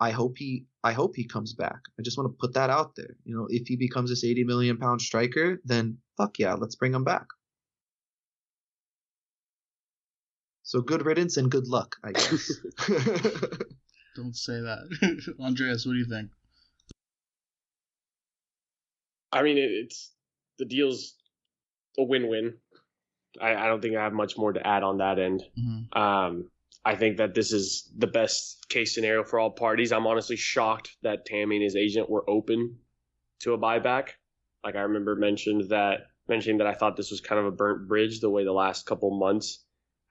I 0.00 0.10
hope 0.10 0.36
he 0.38 0.66
I 0.82 0.92
hope 0.92 1.14
he 1.16 1.26
comes 1.26 1.54
back. 1.54 1.80
I 1.98 2.02
just 2.02 2.18
want 2.18 2.30
to 2.30 2.36
put 2.38 2.54
that 2.54 2.70
out 2.70 2.94
there. 2.96 3.16
You 3.24 3.36
know, 3.36 3.46
if 3.48 3.66
he 3.66 3.76
becomes 3.76 4.10
this 4.10 4.24
80 4.24 4.44
million 4.44 4.76
pound 4.76 5.00
striker, 5.00 5.60
then 5.64 5.98
fuck 6.16 6.38
yeah, 6.38 6.54
let's 6.54 6.74
bring 6.74 6.94
him 6.94 7.04
back. 7.04 7.26
So 10.64 10.80
good 10.80 11.04
riddance 11.04 11.36
and 11.36 11.50
good 11.50 11.68
luck, 11.68 11.96
I 12.02 12.12
guess. 12.12 12.50
Don't 14.16 14.34
say 14.34 14.60
that. 14.60 15.34
Andreas, 15.40 15.84
what 15.84 15.92
do 15.92 15.98
you 15.98 16.06
think? 16.06 16.30
I 19.30 19.42
mean, 19.42 19.58
it, 19.58 19.70
it's 19.70 20.10
the 20.58 20.64
deal's 20.64 21.14
a 21.98 22.02
win-win. 22.02 22.54
I, 23.40 23.54
I, 23.54 23.66
don't 23.66 23.82
think 23.82 23.96
I 23.96 24.04
have 24.04 24.12
much 24.12 24.38
more 24.38 24.52
to 24.52 24.64
add 24.64 24.84
on 24.84 24.98
that 24.98 25.18
end. 25.18 25.42
Mm-hmm. 25.58 26.00
Um, 26.00 26.50
I 26.84 26.94
think 26.94 27.16
that 27.16 27.34
this 27.34 27.52
is 27.52 27.90
the 27.96 28.06
best 28.06 28.68
case 28.68 28.94
scenario 28.94 29.24
for 29.24 29.40
all 29.40 29.50
parties. 29.50 29.90
I'm 29.92 30.06
honestly 30.06 30.36
shocked 30.36 30.96
that 31.02 31.26
Tammy 31.26 31.56
and 31.56 31.64
his 31.64 31.76
agent 31.76 32.08
were 32.08 32.28
open 32.30 32.76
to 33.40 33.52
a 33.52 33.58
buyback. 33.58 34.10
Like 34.62 34.76
I 34.76 34.82
remember 34.82 35.16
mentioned 35.16 35.70
that 35.70 36.06
mentioning 36.28 36.58
that 36.58 36.68
I 36.68 36.74
thought 36.74 36.96
this 36.96 37.10
was 37.10 37.20
kind 37.20 37.40
of 37.40 37.46
a 37.46 37.50
burnt 37.50 37.88
bridge 37.88 38.20
the 38.20 38.30
way 38.30 38.44
the 38.44 38.52
last 38.52 38.86
couple 38.86 39.10
months 39.10 39.63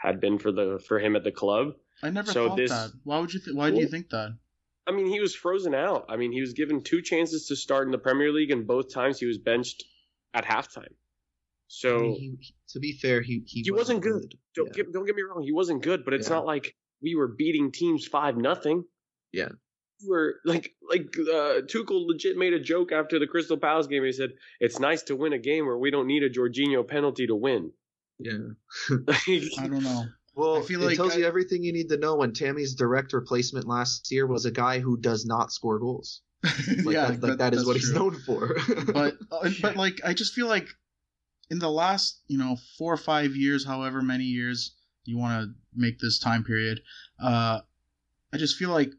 had 0.03 0.19
been 0.19 0.37
for 0.37 0.51
the 0.51 0.83
for 0.85 0.99
him 0.99 1.15
at 1.15 1.23
the 1.23 1.31
club. 1.31 1.73
I 2.03 2.09
never 2.09 2.31
so 2.31 2.49
thought 2.49 2.57
this, 2.57 2.71
that. 2.71 2.91
Why 3.03 3.19
would 3.19 3.33
you? 3.33 3.39
Th- 3.39 3.55
why 3.55 3.67
well, 3.67 3.75
do 3.75 3.81
you 3.81 3.87
think 3.87 4.09
that? 4.09 4.37
I 4.85 4.91
mean, 4.91 5.07
he 5.07 5.21
was 5.21 5.33
frozen 5.33 5.73
out. 5.73 6.05
I 6.09 6.17
mean, 6.17 6.33
he 6.33 6.41
was 6.41 6.51
given 6.51 6.83
two 6.83 7.01
chances 7.01 7.47
to 7.47 7.55
start 7.55 7.87
in 7.87 7.91
the 7.91 7.97
Premier 7.97 8.31
League, 8.33 8.51
and 8.51 8.67
both 8.67 8.93
times 8.93 9.17
he 9.17 9.25
was 9.25 9.37
benched 9.37 9.85
at 10.33 10.43
halftime. 10.43 10.93
So 11.67 11.97
I 11.97 12.01
mean, 12.01 12.37
he, 12.41 12.53
to 12.69 12.79
be 12.79 12.91
fair, 13.01 13.21
he 13.21 13.43
he, 13.47 13.61
he 13.61 13.71
wasn't, 13.71 13.99
wasn't 13.99 14.03
good. 14.03 14.29
good. 14.29 14.39
Don't 14.55 14.67
yeah. 14.67 14.83
get 14.83 14.91
don't 14.91 15.05
get 15.05 15.15
me 15.15 15.21
wrong, 15.21 15.41
he 15.41 15.53
wasn't 15.53 15.81
good, 15.81 16.03
but 16.03 16.13
it's 16.13 16.27
yeah. 16.27 16.35
not 16.35 16.45
like 16.45 16.75
we 17.01 17.15
were 17.15 17.29
beating 17.29 17.71
teams 17.71 18.05
five 18.05 18.35
nothing. 18.35 18.83
Yeah. 19.31 19.49
We 20.01 20.09
were 20.09 20.35
like 20.43 20.73
like 20.89 21.15
uh, 21.17 21.63
Tuchel 21.63 22.05
legit 22.07 22.35
made 22.35 22.51
a 22.51 22.59
joke 22.59 22.91
after 22.91 23.19
the 23.19 23.27
Crystal 23.27 23.57
Palace 23.57 23.87
game. 23.87 24.03
He 24.03 24.11
said, 24.11 24.31
"It's 24.59 24.79
nice 24.79 25.03
to 25.03 25.15
win 25.15 25.31
a 25.31 25.39
game 25.39 25.65
where 25.65 25.77
we 25.77 25.91
don't 25.91 26.07
need 26.07 26.23
a 26.23 26.29
Jorginho 26.29 26.85
penalty 26.85 27.25
to 27.27 27.35
win." 27.35 27.71
Yeah. 28.19 28.37
I 29.59 29.67
don't 29.67 29.83
know. 29.83 30.05
Well, 30.35 30.57
I 30.57 30.61
feel 30.61 30.81
it 30.81 30.85
like 30.85 30.95
tells 30.97 31.15
I, 31.15 31.19
you 31.19 31.25
everything 31.25 31.63
you 31.63 31.73
need 31.73 31.89
to 31.89 31.97
know. 31.97 32.15
When 32.15 32.33
Tammy's 32.33 32.73
direct 32.73 33.13
replacement 33.13 33.67
last 33.67 34.11
year 34.11 34.25
was 34.25 34.45
a 34.45 34.51
guy 34.51 34.79
who 34.79 34.97
does 34.97 35.25
not 35.25 35.51
score 35.51 35.79
goals. 35.79 36.21
Like 36.83 36.95
yeah, 36.95 37.11
that, 37.11 37.21
like 37.21 37.21
that, 37.21 37.37
that 37.37 37.53
is 37.53 37.65
what 37.65 37.77
true. 37.77 37.79
he's 37.79 37.93
known 37.93 38.19
for. 38.25 38.57
but 38.93 39.15
uh, 39.31 39.49
but 39.61 39.77
like 39.77 40.01
I 40.03 40.13
just 40.13 40.33
feel 40.33 40.47
like 40.47 40.67
in 41.49 41.59
the 41.59 41.69
last 41.69 42.21
you 42.27 42.37
know 42.37 42.57
four 42.77 42.93
or 42.93 42.97
five 42.97 43.35
years, 43.35 43.65
however 43.65 44.01
many 44.01 44.25
years 44.25 44.75
you 45.05 45.17
want 45.17 45.41
to 45.41 45.53
make 45.73 45.99
this 45.99 46.19
time 46.19 46.43
period, 46.43 46.81
uh, 47.21 47.61
I 48.33 48.37
just 48.37 48.57
feel 48.57 48.71
like 48.71 48.91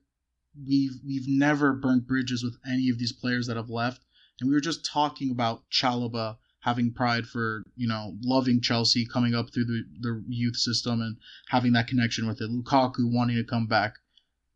we've 0.67 0.95
we've 1.07 1.29
never 1.29 1.75
burnt 1.75 2.07
bridges 2.07 2.43
with 2.43 2.57
any 2.67 2.89
of 2.89 2.99
these 2.99 3.13
players 3.13 3.47
that 3.49 3.57
have 3.57 3.71
left. 3.71 4.03
And 4.41 4.49
we 4.49 4.55
were 4.55 4.61
just 4.61 4.85
talking 4.85 5.31
about 5.31 5.63
Chalobah 5.71 6.37
having 6.65 6.93
pride 6.93 7.27
for 7.27 7.65
you 7.77 7.87
know 7.87 8.17
loving 8.23 8.61
Chelsea, 8.61 9.07
coming 9.07 9.35
up 9.35 9.53
through 9.53 9.67
the 9.67 9.85
the 10.01 10.25
youth 10.29 10.57
system 10.57 11.01
and 11.01 11.17
having 11.49 11.73
that 11.73 11.87
connection 11.87 12.27
with 12.27 12.41
it. 12.41 12.51
Lukaku 12.51 13.13
wanting 13.13 13.37
to 13.37 13.45
come 13.45 13.67
back. 13.67 13.95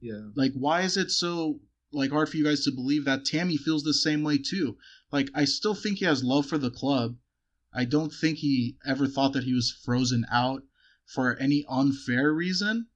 Yeah. 0.00 0.30
Like, 0.34 0.52
why 0.54 0.82
is 0.82 0.96
it 0.96 1.10
so 1.10 1.60
like 1.92 2.10
hard 2.10 2.28
for 2.28 2.36
you 2.36 2.44
guys 2.44 2.64
to 2.64 2.70
believe 2.70 3.04
that 3.04 3.24
Tammy 3.24 3.56
feels 3.56 3.82
the 3.82 3.94
same 3.94 4.22
way 4.22 4.38
too? 4.38 4.76
Like, 5.12 5.30
I 5.34 5.44
still 5.44 5.74
think 5.74 5.98
he 5.98 6.04
has 6.04 6.24
love 6.24 6.46
for 6.46 6.58
the 6.58 6.70
club, 6.70 7.16
I 7.72 7.84
don't 7.84 8.12
think 8.12 8.38
he 8.38 8.76
ever 8.86 9.06
thought 9.06 9.34
that 9.34 9.44
he 9.44 9.52
was 9.52 9.70
frozen 9.70 10.24
out 10.30 10.62
for 11.04 11.36
any 11.36 11.64
unfair 11.68 12.32
reason. 12.32 12.86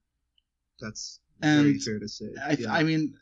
That's 0.79 1.19
and 1.41 1.63
very 1.63 1.79
fair 1.79 1.99
to 1.99 2.07
say. 2.07 2.27
I, 2.41 2.57
yeah. 2.59 2.73
I 2.73 2.83
mean, 2.83 3.13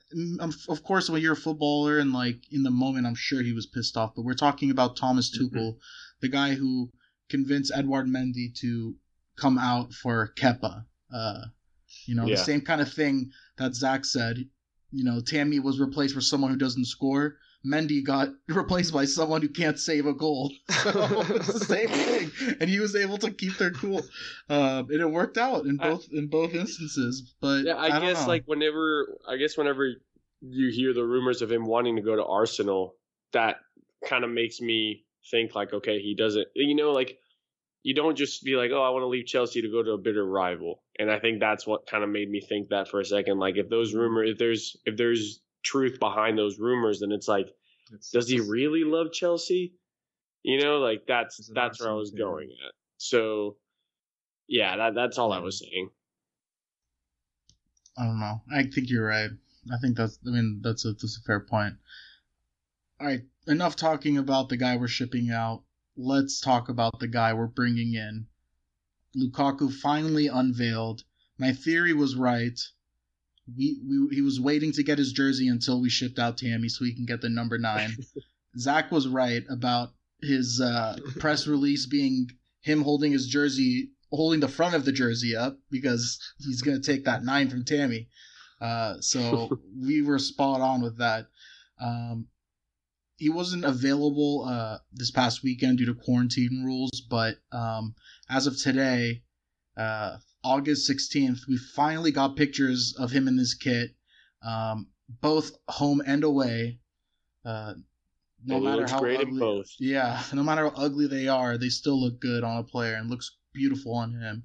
of 0.41 0.84
course, 0.84 1.09
when 1.09 1.22
you're 1.22 1.34
a 1.34 1.38
footballer 1.38 1.97
and 1.99 2.14
like 2.14 2.41
in 2.51 2.64
the 2.64 2.72
moment, 2.72 3.07
I'm 3.07 3.16
sure 3.16 3.41
he 3.41 3.53
was 3.53 3.66
pissed 3.66 3.97
off. 3.97 4.14
But 4.16 4.24
we're 4.24 4.34
talking 4.34 4.72
about 4.72 4.97
Thomas 4.97 5.36
mm-hmm. 5.36 5.55
Tuchel, 5.55 5.68
mm-hmm. 5.70 5.78
the 6.22 6.30
guy 6.30 6.53
who 6.53 6.91
convinced 7.30 7.72
Edouard 7.74 8.07
Mendy 8.07 8.53
to 8.59 8.95
come 9.38 9.57
out 9.57 9.93
for 9.93 10.34
Kepa. 10.38 10.86
Uh, 11.14 11.41
you 12.05 12.16
know, 12.16 12.26
yeah. 12.26 12.36
the 12.36 12.43
same 12.43 12.62
kind 12.62 12.82
of 12.82 12.91
thing 12.91 13.32
that 13.57 13.76
Zach 13.76 14.05
said. 14.05 14.38
You 14.91 15.05
know, 15.05 15.22
Tammy 15.22 15.59
was 15.59 15.80
replaced 15.80 16.14
for 16.14 16.22
someone 16.22 16.51
who 16.51 16.57
doesn't 16.57 16.86
score. 16.86 17.38
Mendy 17.66 18.03
got 18.03 18.30
replaced 18.47 18.93
by 18.93 19.05
someone 19.05 19.41
who 19.41 19.49
can't 19.49 19.80
save 19.80 20.05
a 20.05 20.14
goal. 20.14 20.51
So 20.82 20.89
it's 21.30 21.53
the 21.53 21.59
same 21.59 21.89
thing, 21.89 22.55
and 22.59 22.70
he 22.70 22.80
was 22.80 22.95
able 22.95 23.20
to 23.20 23.30
keep 23.30 23.57
their 23.57 23.72
cool, 23.72 24.01
uh, 24.49 24.84
and 24.89 24.99
it 24.99 25.09
worked 25.09 25.38
out 25.38 25.66
in 25.66 25.78
both 25.78 26.07
I, 26.12 26.18
in 26.18 26.28
both 26.28 26.55
instances. 26.55 27.36
But 27.39 27.66
yeah, 27.66 27.76
I, 27.76 27.97
I 27.97 27.99
guess 27.99 28.28
like 28.28 28.45
whenever 28.45 29.20
I 29.30 29.38
guess 29.38 29.57
whenever 29.57 29.93
you 30.41 30.72
hear 30.72 30.93
the 30.93 31.03
rumors 31.03 31.43
of 31.43 31.51
him 31.51 31.66
wanting 31.66 31.97
to 31.97 32.01
go 32.01 32.16
to 32.16 32.26
Arsenal, 32.26 32.95
that 33.34 33.57
kind 34.07 34.24
of 34.24 34.32
makes 34.32 34.59
me 34.59 35.05
think 35.30 35.53
like, 35.53 35.72
okay, 35.72 35.99
he 35.99 36.16
doesn't, 36.16 36.47
you 36.55 36.76
know, 36.76 36.91
like 36.91 37.20
you 37.84 37.93
don't 37.93 38.16
just 38.16 38.43
be 38.43 38.55
like, 38.55 38.72
oh, 38.72 38.82
I 38.82 38.89
want 38.89 39.03
to 39.03 39.07
leave 39.07 39.26
Chelsea 39.26 39.62
to 39.62 39.70
go 39.70 39.84
to 39.84 39.91
a 39.91 39.97
bitter 39.97 40.26
rival. 40.26 40.82
And 40.99 41.12
I 41.12 41.20
think 41.20 41.39
that's 41.39 41.66
what 41.66 41.88
kind 41.88 42.03
of 42.03 42.09
made 42.09 42.30
me 42.30 42.41
think 42.41 42.70
that 42.70 42.88
for 42.88 42.99
a 42.99 43.05
second. 43.05 43.39
Like 43.39 43.57
if 43.57 43.70
those 43.70 43.93
rumors, 43.93 44.32
if 44.32 44.38
there's 44.38 44.78
if 44.86 44.97
there's 44.97 45.41
truth 45.64 45.99
behind 45.99 46.38
those 46.38 46.59
rumors, 46.59 46.99
then 46.99 47.12
it's 47.12 47.28
like, 47.28 47.47
it's, 47.93 48.12
does 48.12 48.28
he 48.28 48.39
really 48.39 48.84
love 48.84 49.12
Chelsea? 49.12 49.74
You 50.43 50.62
know, 50.64 50.80
like 50.80 51.03
that's 51.07 51.49
that's 51.53 51.80
where 51.80 51.91
I 51.91 51.93
was 51.93 52.12
going 52.12 52.49
at. 52.66 52.74
So, 52.97 53.57
yeah, 54.47 54.76
that 54.78 54.95
that's 54.95 55.18
all 55.18 55.34
I 55.34 55.39
was 55.39 55.59
saying. 55.59 55.89
I 57.97 58.05
don't 58.05 58.20
know. 58.20 58.41
I 58.51 58.64
think 58.64 58.89
you're 58.89 59.05
right. 59.05 59.30
I 59.72 59.78
think 59.80 59.97
that's. 59.97 60.18
I 60.26 60.32
mean, 60.32 60.62
that's 60.64 60.86
a 60.86 60.93
that's 60.93 61.18
a 61.18 61.22
fair 61.26 61.41
point. 61.41 61.76
All 62.99 63.07
right, 63.07 63.22
enough 63.47 63.76
talking 63.76 64.18
about 64.18 64.49
the 64.49 64.57
guy 64.57 64.78
we're 64.78 64.88
shipping 64.88 65.30
out. 65.30 65.64
Let's 65.97 66.39
talk 66.39 66.70
about 66.70 66.99
the 66.99 67.07
guy 67.07 67.34
we're 67.34 67.47
bringing 67.47 67.93
in. 67.93 68.28
Lukaku 69.16 69.72
finally 69.72 70.28
unveiled. 70.28 71.03
My 71.38 71.51
theory 71.51 71.93
was 71.93 72.16
right 72.16 72.59
we, 73.48 73.80
we 73.88 74.16
he 74.16 74.22
was 74.22 74.39
waiting 74.39 74.72
to 74.74 74.84
get 74.84 74.98
his 74.98 75.12
jersey 75.12 75.48
until 75.48 75.82
we 75.82 75.89
shipped 75.89 76.20
out 76.20 76.38
Tammy 76.38 76.70
so 76.70 76.86
he 76.86 76.94
can 76.94 77.06
get 77.06 77.22
the 77.22 77.30
number 77.30 77.58
nine. 77.58 77.96
Zach 78.58 78.92
was 78.92 79.08
right 79.08 79.44
about 79.50 79.89
his 80.22 80.62
uh, 80.62 80.98
press 81.20 81.48
release 81.48 81.86
being 81.86 82.28
him 82.62 82.82
holding 82.82 83.12
his 83.12 83.28
jersey, 83.28 83.92
holding 84.12 84.39
the 84.39 84.48
front 84.48 84.76
of 84.76 84.86
the 84.86 84.92
jersey 84.92 85.36
up 85.36 85.58
because 85.70 86.20
he's 86.39 86.62
gonna 86.62 86.80
take 86.80 87.06
that 87.06 87.24
nine 87.24 87.50
from 87.50 87.66
Tammy. 87.66 88.08
Uh, 88.60 88.96
so 89.00 89.50
we 89.82 90.02
were 90.02 90.20
spot 90.20 90.62
on 90.62 90.82
with 90.82 90.98
that. 91.00 91.28
Um, 91.80 92.28
he 93.18 93.30
wasn't 93.30 93.66
available 93.66 94.46
uh, 94.48 94.80
this 94.94 95.12
past 95.12 95.44
weekend 95.44 95.78
due 95.78 95.86
to 95.86 95.94
quarantine 95.94 96.64
rules, 96.66 97.02
but 97.02 97.36
um, 97.52 97.96
as 98.30 98.48
of 98.48 98.58
today, 98.58 99.22
uh, 99.78 100.18
August 100.44 100.89
16th, 100.89 101.48
we 101.48 101.58
finally 101.58 102.12
got 102.12 102.36
pictures 102.36 102.96
of 102.98 103.12
him 103.12 103.28
in 103.28 103.38
this 103.38 103.54
kit, 103.54 103.92
um, 104.46 104.88
both 105.08 105.52
home 105.68 106.02
and 106.06 106.24
away. 106.24 106.80
Uh, 107.46 107.74
no 108.44 108.58
it 108.58 108.62
matter 108.62 108.88
how 108.88 109.06
ugly, 109.06 109.64
yeah, 109.80 110.22
no 110.34 110.44
matter 110.44 110.70
how 110.70 110.76
ugly 110.76 111.08
they 111.08 111.28
are, 111.28 111.58
they 111.58 111.70
still 111.70 112.02
look 112.02 112.20
good 112.20 112.44
on 112.44 112.58
a 112.58 112.64
player 112.64 112.96
and 112.96 113.10
looks 113.10 113.38
beautiful 113.54 113.94
on 113.94 114.14
him. 114.14 114.44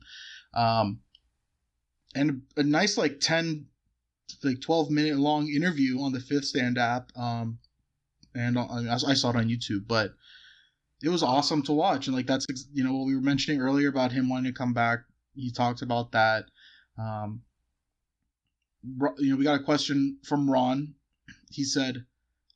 Um, 0.54 1.00
and 2.16 2.42
a 2.56 2.62
nice 2.62 2.96
like 2.96 3.20
10 3.20 3.66
like 4.42 4.60
12 4.60 4.90
minute 4.90 5.18
long 5.18 5.48
interview 5.48 6.00
on 6.00 6.12
the 6.12 6.20
fifth 6.20 6.46
stand 6.46 6.78
app 6.78 7.10
um 7.16 7.58
and 8.34 8.58
I, 8.58 8.94
I 8.94 9.14
saw 9.14 9.30
it 9.30 9.36
on 9.36 9.48
youtube 9.48 9.86
but 9.86 10.14
it 11.02 11.08
was 11.08 11.22
awesome 11.22 11.62
to 11.64 11.72
watch 11.72 12.06
and 12.06 12.16
like 12.16 12.26
that's 12.26 12.46
you 12.72 12.82
know 12.82 12.94
what 12.94 13.06
we 13.06 13.14
were 13.14 13.20
mentioning 13.20 13.60
earlier 13.60 13.88
about 13.88 14.12
him 14.12 14.28
wanting 14.28 14.52
to 14.52 14.58
come 14.58 14.72
back 14.72 15.00
he 15.36 15.52
talked 15.52 15.82
about 15.82 16.12
that. 16.12 16.46
Um, 16.98 17.42
you 19.18 19.30
know, 19.30 19.36
we 19.36 19.44
got 19.44 19.60
a 19.60 19.64
question 19.64 20.18
from 20.24 20.50
Ron. 20.50 20.94
He 21.50 21.64
said, 21.64 22.04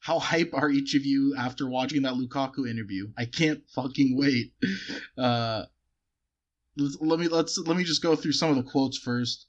"How 0.01 0.19
hype 0.19 0.53
are 0.55 0.71
each 0.71 0.95
of 0.95 1.05
you 1.05 1.35
after 1.37 1.69
watching 1.69 2.03
that 2.03 2.15
Lukaku 2.15 2.69
interview? 2.69 3.13
I 3.17 3.27
can't 3.27 3.63
fucking 3.71 4.17
wait." 4.17 4.53
Uh, 5.19 5.67
let 6.77 7.19
me 7.19 7.29
let's 7.29 7.59
let 7.59 7.77
me 7.77 7.85
just 7.85 8.03
go 8.03 8.17
through 8.17 8.33
some 8.33 8.49
of 8.49 8.57
the 8.57 8.71
quotes 8.71 8.97
first. 8.97 9.47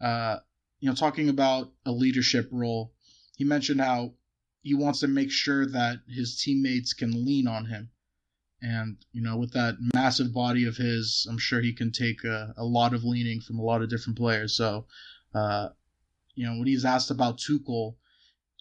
Uh, 0.00 0.38
you 0.80 0.88
know, 0.88 0.94
talking 0.96 1.28
about 1.28 1.70
a 1.86 1.92
leadership 1.92 2.48
role, 2.50 2.92
he 3.36 3.44
mentioned 3.44 3.80
how 3.80 4.14
he 4.62 4.74
wants 4.74 5.00
to 5.00 5.08
make 5.08 5.30
sure 5.30 5.66
that 5.66 6.00
his 6.08 6.40
teammates 6.42 6.92
can 6.92 7.24
lean 7.24 7.46
on 7.46 7.66
him, 7.66 7.90
And, 8.62 8.96
you 9.12 9.22
know, 9.22 9.36
with 9.36 9.52
that 9.54 9.74
massive 9.92 10.32
body 10.32 10.66
of 10.66 10.76
his, 10.76 11.26
I'm 11.28 11.38
sure 11.38 11.60
he 11.60 11.72
can 11.72 11.90
take 11.90 12.22
a, 12.22 12.54
a 12.56 12.64
lot 12.64 12.94
of 12.94 13.02
leaning 13.02 13.40
from 13.40 13.58
a 13.58 13.62
lot 13.62 13.82
of 13.82 13.90
different 13.90 14.16
players. 14.16 14.56
So, 14.56 14.86
uh, 15.34 15.70
you 16.36 16.46
know, 16.46 16.56
when 16.56 16.68
he's 16.68 16.84
asked 16.84 17.10
about 17.10 17.38
Tuchel, 17.38 17.96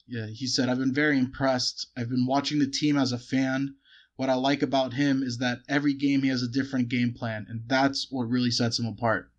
yeah, 0.08 0.26
he 0.26 0.48
said, 0.48 0.68
I've 0.70 0.80
been 0.80 0.94
very 0.94 1.20
impressed. 1.20 1.88
I've 1.96 2.10
been 2.10 2.26
watching 2.26 2.58
the 2.58 2.68
team 2.68 2.98
as 2.98 3.12
a 3.12 3.20
fan. 3.20 3.76
What 4.16 4.30
I 4.30 4.34
like 4.34 4.64
about 4.64 4.94
him 4.94 5.22
is 5.24 5.38
that 5.38 5.60
every 5.70 5.94
game 5.94 6.24
he 6.24 6.30
has 6.30 6.44
a 6.44 6.48
different 6.48 6.90
game 6.90 7.14
plan, 7.14 7.46
and 7.48 7.62
that's 7.68 8.08
what 8.10 8.30
really 8.30 8.52
sets 8.52 8.80
him 8.80 8.88
apart. 8.88 9.32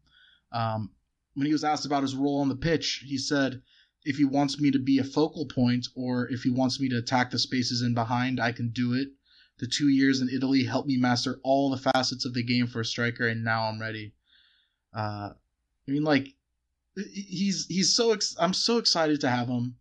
Um, 0.52 0.90
when 1.34 1.46
he 1.46 1.52
was 1.52 1.64
asked 1.64 1.86
about 1.86 2.02
his 2.02 2.14
role 2.14 2.40
on 2.40 2.48
the 2.48 2.56
pitch, 2.56 3.04
he 3.06 3.18
said, 3.18 3.62
if 4.04 4.16
he 4.16 4.24
wants 4.24 4.60
me 4.60 4.70
to 4.70 4.78
be 4.78 4.98
a 4.98 5.04
focal 5.04 5.46
point 5.46 5.88
or 5.94 6.28
if 6.28 6.42
he 6.42 6.50
wants 6.50 6.80
me 6.80 6.88
to 6.88 6.98
attack 6.98 7.30
the 7.30 7.38
spaces 7.38 7.82
in 7.82 7.94
behind, 7.94 8.40
I 8.40 8.52
can 8.52 8.70
do 8.70 8.94
it. 8.94 9.08
The 9.58 9.66
two 9.66 9.88
years 9.88 10.20
in 10.20 10.28
Italy 10.28 10.64
helped 10.64 10.88
me 10.88 10.96
master 10.96 11.38
all 11.42 11.70
the 11.70 11.90
facets 11.92 12.24
of 12.24 12.34
the 12.34 12.42
game 12.42 12.66
for 12.66 12.80
a 12.80 12.84
striker, 12.84 13.28
and 13.28 13.44
now 13.44 13.64
I'm 13.64 13.80
ready. 13.80 14.12
Uh, 14.94 15.30
I 15.88 15.90
mean, 15.90 16.04
like, 16.04 16.28
he's 16.96 17.66
he's 17.66 17.94
so 17.94 18.12
ex- 18.12 18.36
I'm 18.38 18.54
so 18.54 18.78
excited 18.78 19.20
to 19.20 19.30
have 19.30 19.48
him. 19.48 19.76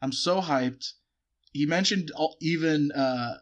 I'm 0.00 0.12
so 0.12 0.40
hyped. 0.40 0.92
He 1.52 1.66
mentioned 1.66 2.10
even 2.40 2.92
uh, 2.92 3.38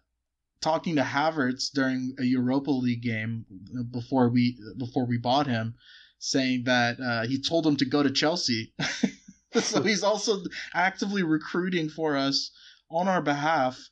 talking 0.60 0.96
to 0.96 1.02
Havertz 1.02 1.70
during 1.70 2.14
a 2.18 2.24
Europa 2.24 2.70
League 2.70 3.02
game 3.02 3.44
before 3.90 4.28
we 4.28 4.58
before 4.78 5.06
we 5.06 5.18
bought 5.18 5.46
him, 5.46 5.74
saying 6.18 6.64
that 6.64 7.00
uh, 7.00 7.26
he 7.26 7.40
told 7.40 7.66
him 7.66 7.76
to 7.76 7.84
go 7.84 8.02
to 8.02 8.10
Chelsea. 8.10 8.72
so 9.60 9.82
he's 9.82 10.02
also 10.02 10.42
actively 10.74 11.22
recruiting 11.22 11.88
for 11.88 12.16
us 12.16 12.50
on 12.90 13.08
our 13.08 13.22
behalf 13.22 13.90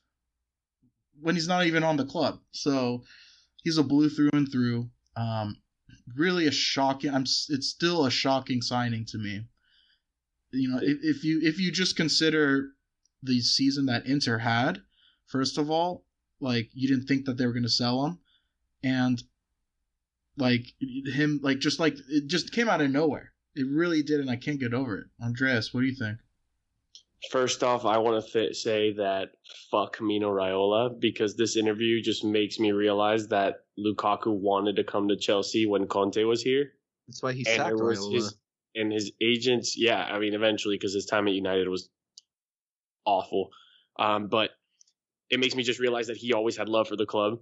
when 1.21 1.35
he's 1.35 1.49
not 1.49 1.67
even 1.67 1.85
on 1.85 1.97
the 1.97 2.05
club. 2.05 2.41
So 2.53 3.05
he's 3.63 3.79
a 3.79 3.83
blue 3.83 4.09
through 4.09 4.31
and 4.33 4.51
through. 4.51 4.91
Um, 5.17 5.57
really 6.17 6.47
a 6.47 6.53
shocking. 6.53 7.15
I'm. 7.15 7.23
It's 7.23 7.69
still 7.69 8.07
a 8.07 8.11
shocking 8.11 8.63
signing 8.63 9.05
to 9.07 9.19
me. 9.19 9.45
You 10.53 10.69
know, 10.69 10.79
if, 10.83 10.99
if 11.03 11.25
you 11.25 11.41
if 11.43 11.59
you 11.59 11.71
just 11.71 11.97
consider 11.97 12.71
the 13.23 13.41
season 13.41 13.87
that 13.87 14.07
Inter 14.07 14.39
had, 14.39 14.83
first 15.27 15.59
of 15.59 15.71
all, 15.71 16.05
like 16.41 16.71
you 16.73 16.89
didn't 16.89 17.07
think 17.07 17.27
that 17.27 17.37
they 17.37 17.47
were 17.47 17.53
going 17.53 17.63
to 17.63 17.69
sell 17.69 18.05
him, 18.05 18.19
and 18.83 19.23
like 20.37 20.65
him, 20.81 21.41
like 21.43 21.59
just 21.59 21.79
like 21.79 21.97
it 22.09 22.27
just 22.27 22.53
came 22.53 22.69
out 22.69 22.81
of 22.81 22.91
nowhere. 22.91 23.33
It 23.55 23.67
really 23.69 24.03
did, 24.03 24.21
and 24.21 24.31
I 24.31 24.37
can't 24.37 24.61
get 24.61 24.75
over 24.75 24.97
it. 24.99 25.07
Andreas, 25.23 25.75
what 25.75 25.81
do 25.81 25.87
you 25.87 25.97
think? 25.97 26.19
First 27.29 27.63
off, 27.63 27.85
I 27.85 27.99
want 27.99 28.25
to 28.25 28.33
th- 28.33 28.57
say 28.57 28.93
that 28.95 29.31
fuck 29.71 30.01
Mino 30.01 30.31
Raiola 30.31 30.99
because 30.99 31.37
this 31.37 31.57
interview 31.57 32.01
just 32.01 32.25
makes 32.25 32.59
me 32.59 32.73
realize 32.73 33.29
that 33.29 33.65
Lukaku 33.79 34.33
wanted 34.33 34.77
to 34.77 34.85
come 34.85 35.09
to 35.09 35.17
Chelsea 35.17 35.67
when 35.67 35.87
Conte 35.87 36.23
was 36.25 36.43
here. 36.43 36.73
That's 37.07 37.23
why 37.23 37.33
he 37.33 37.45
and 37.47 37.57
sacked 37.57 37.75
Raiola. 37.75 38.15
His, 38.15 38.39
and 38.75 38.93
his 38.93 39.13
agents, 39.21 39.77
yeah, 39.77 40.03
I 40.03 40.19
mean, 40.19 40.35
eventually 40.35 40.77
because 40.77 40.95
his 40.95 41.07
time 41.07 41.29
at 41.29 41.35
United 41.35 41.69
was 41.69 41.91
awful. 43.05 43.51
Um, 43.99 44.29
but 44.29 44.51
it 45.29 45.41
makes 45.41 45.55
me 45.55 45.63
just 45.63 45.81
realize 45.81 46.07
that 46.07 46.17
he 46.17 46.33
always 46.33 46.57
had 46.57 46.69
love 46.69 46.89
for 46.89 46.97
the 46.97 47.07
club. 47.07 47.41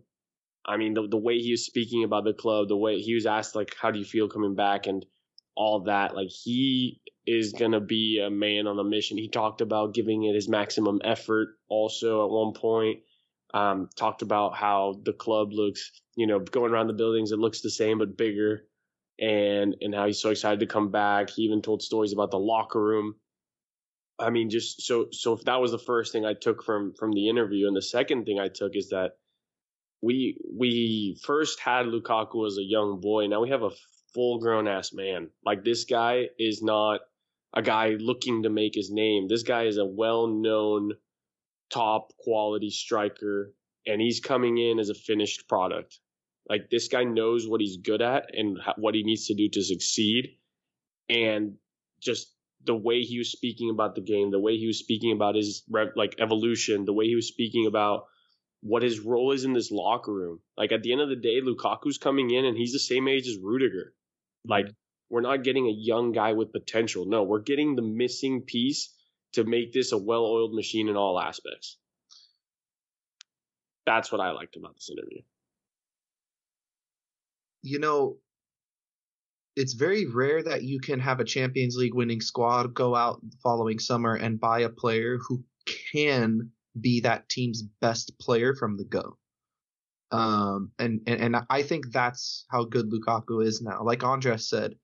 I 0.67 0.77
mean, 0.77 0.95
the 0.95 1.07
the 1.07 1.17
way 1.17 1.39
he 1.39 1.53
was 1.53 1.65
speaking 1.65 2.05
about 2.05 2.25
the 2.25 2.35
club, 2.35 2.69
the 2.69 2.77
way 2.77 3.01
he 3.01 3.15
was 3.15 3.27
asked 3.27 3.55
like, 3.55 3.75
"How 3.81 3.91
do 3.91 3.99
you 3.99 4.05
feel 4.05 4.29
coming 4.29 4.55
back?" 4.55 4.87
and 4.87 5.07
all 5.59 5.83
that, 5.85 6.17
like 6.17 6.31
he 6.31 7.03
is 7.27 7.55
gonna 7.55 7.81
be 7.81 8.21
a 8.25 8.31
man 8.31 8.69
on 8.69 8.79
a 8.81 8.85
mission. 8.85 9.19
He 9.19 9.29
talked 9.29 9.63
about 9.63 9.95
giving 9.95 10.25
it 10.25 10.37
his 10.37 10.49
maximum 10.49 11.01
effort. 11.05 11.51
Also, 11.69 12.25
at 12.25 12.31
one 12.33 12.55
point, 12.55 13.01
um, 13.55 13.91
talked 13.97 14.23
about 14.23 14.57
how 14.57 15.01
the 15.05 15.15
club 15.15 15.53
looks, 15.53 15.93
you 16.17 16.29
know, 16.29 16.41
going 16.41 16.73
around 16.73 16.89
the 16.89 16.95
buildings, 16.95 17.33
it 17.33 17.41
looks 17.41 17.63
the 17.63 17.71
same 17.71 17.99
but 18.01 18.17
bigger, 18.19 18.65
and 19.21 19.77
and 19.83 19.95
how 19.95 20.07
he's 20.07 20.23
so 20.23 20.31
excited 20.31 20.61
to 20.61 20.67
come 20.67 20.91
back. 20.93 21.31
He 21.31 21.43
even 21.45 21.63
told 21.63 21.83
stories 21.83 22.15
about 22.15 22.33
the 22.33 22.41
locker 22.41 22.83
room 22.83 23.17
I 24.19 24.31
mean, 24.31 24.51
just 24.51 24.83
so 24.83 25.09
so 25.13 25.35
if 25.35 25.45
that 25.45 25.61
was 25.61 25.73
the 25.73 25.79
first 25.79 26.13
thing 26.13 26.27
I 26.27 26.35
took 26.35 26.65
from 26.65 26.95
from 26.95 27.13
the 27.13 27.29
interview, 27.29 27.69
and 27.69 27.77
the 27.77 27.83
second 27.83 28.27
thing 28.27 28.41
I 28.41 28.49
took 28.49 28.77
is 28.77 28.91
that 28.91 29.13
we 30.03 30.39
we 30.53 31.19
first 31.25 31.61
had 31.61 31.87
Lukaku 31.87 32.47
as 32.47 32.59
a 32.59 32.65
young 32.65 33.01
boy. 33.01 33.29
Now 33.29 33.43
we 33.43 33.51
have 33.51 33.63
a 33.63 33.71
full 34.15 34.39
grown 34.39 34.69
ass 34.69 34.93
man. 34.93 35.31
Like 35.45 35.65
this 35.65 35.85
guy 35.85 36.29
is 36.39 36.63
not 36.63 37.01
a 37.55 37.63
guy 37.63 37.97
looking 37.99 38.43
to 38.43 38.51
make 38.51 38.75
his 38.75 38.91
name. 38.91 39.29
This 39.29 39.43
guy 39.43 39.65
is 39.65 39.79
a 39.79 39.85
well 39.85 40.27
known 40.27 40.93
top 41.71 42.13
quality 42.19 42.71
striker, 42.71 43.55
and 43.87 44.01
he's 44.01 44.21
coming 44.21 44.59
in 44.59 44.79
as 44.79 44.89
a 44.89 44.95
finished 44.95 45.49
product. 45.49 45.99
Like 46.49 46.71
this 46.71 46.89
guy 46.89 47.05
knows 47.05 47.47
what 47.47 47.61
he's 47.61 47.77
good 47.77 48.03
at 48.03 48.35
and 48.35 48.59
what 48.77 48.95
he 48.95 49.03
needs 49.03 49.27
to 49.27 49.35
do 49.35 49.49
to 49.51 49.63
succeed, 49.63 50.39
and 51.09 51.55
just 52.01 52.33
the 52.65 52.75
way 52.75 53.03
he 53.03 53.19
was 53.19 53.31
speaking 53.31 53.71
about 53.71 53.95
the 53.95 54.01
game, 54.01 54.31
the 54.31 54.41
way 54.41 54.57
he 54.57 54.67
was 54.67 54.79
speaking 54.79 55.13
about 55.13 55.35
his 55.35 55.63
like 55.97 56.17
evolution, 56.19 56.85
the 56.85 56.93
way 56.93 57.07
he 57.07 57.15
was 57.15 57.29
speaking 57.29 57.67
about 57.67 58.07
what 58.61 58.83
his 58.83 59.01
role 59.01 59.33
is 59.33 59.45
in 59.45 59.53
this 59.53 59.71
locker 59.71 60.13
room. 60.13 60.41
Like 60.57 60.73
at 60.73 60.83
the 60.83 60.93
end 60.93 61.01
of 61.01 61.09
the 61.09 61.17
day, 61.17 61.41
Lukaku's 61.41 61.99
coming 61.99 62.31
in 62.31 62.45
and 62.45 62.57
he's 62.57 62.73
the 62.73 62.79
same 62.79 63.09
age 63.09 63.29
as 63.29 63.39
Rudiger. 63.39 63.95
Like 64.47 64.67
we're 65.11 65.21
not 65.21 65.45
getting 65.45 65.67
a 65.67 65.73
young 65.73 66.13
guy 66.13 66.33
with 66.33 66.53
potential. 66.53 67.07
No, 67.07 67.23
we're 67.23 67.41
getting 67.41 67.77
the 67.77 67.83
missing 67.83 68.43
piece 68.43 68.95
to 69.33 69.45
make 69.45 69.73
this 69.73 69.93
a 69.93 69.99
well-oiled 69.99 70.55
machine 70.55 70.89
in 70.89 70.97
all 70.97 71.19
aspects. 71.19 71.77
That's 73.87 74.13
what 74.13 74.21
I 74.21 74.33
liked 74.33 74.57
about 74.57 74.75
this 74.75 74.91
interview. 74.91 75.23
You 77.63 77.79
know, 77.79 78.19
it's 79.57 79.73
very 79.73 80.07
rare 80.07 80.43
that 80.43 80.63
you 80.63 80.79
can 80.79 81.01
have 81.01 81.21
a 81.21 81.25
Champions 81.25 81.77
League 81.77 81.95
winning 81.95 82.21
squad 82.21 82.75
go 82.75 82.95
out 82.95 83.21
the 83.23 83.37
following 83.43 83.79
summer 83.79 84.15
and 84.15 84.39
buy 84.39 84.61
a 84.61 84.69
player 84.69 85.19
who 85.27 85.43
can 85.93 86.51
be 86.81 87.01
that 87.01 87.29
team's 87.29 87.63
best 87.81 88.19
player 88.21 88.55
from 88.55 88.77
the 88.77 88.85
go. 88.85 89.17
Um, 90.11 90.73
and, 90.79 91.01
and, 91.07 91.21
and 91.21 91.37
I 91.51 91.63
think 91.63 91.93
that's 91.93 92.47
how 92.51 92.65
good 92.65 92.91
Lukaku 92.91 93.45
is 93.45 93.61
now. 93.61 93.83
Like 93.83 94.05
Andres 94.05 94.49
said, 94.49 94.75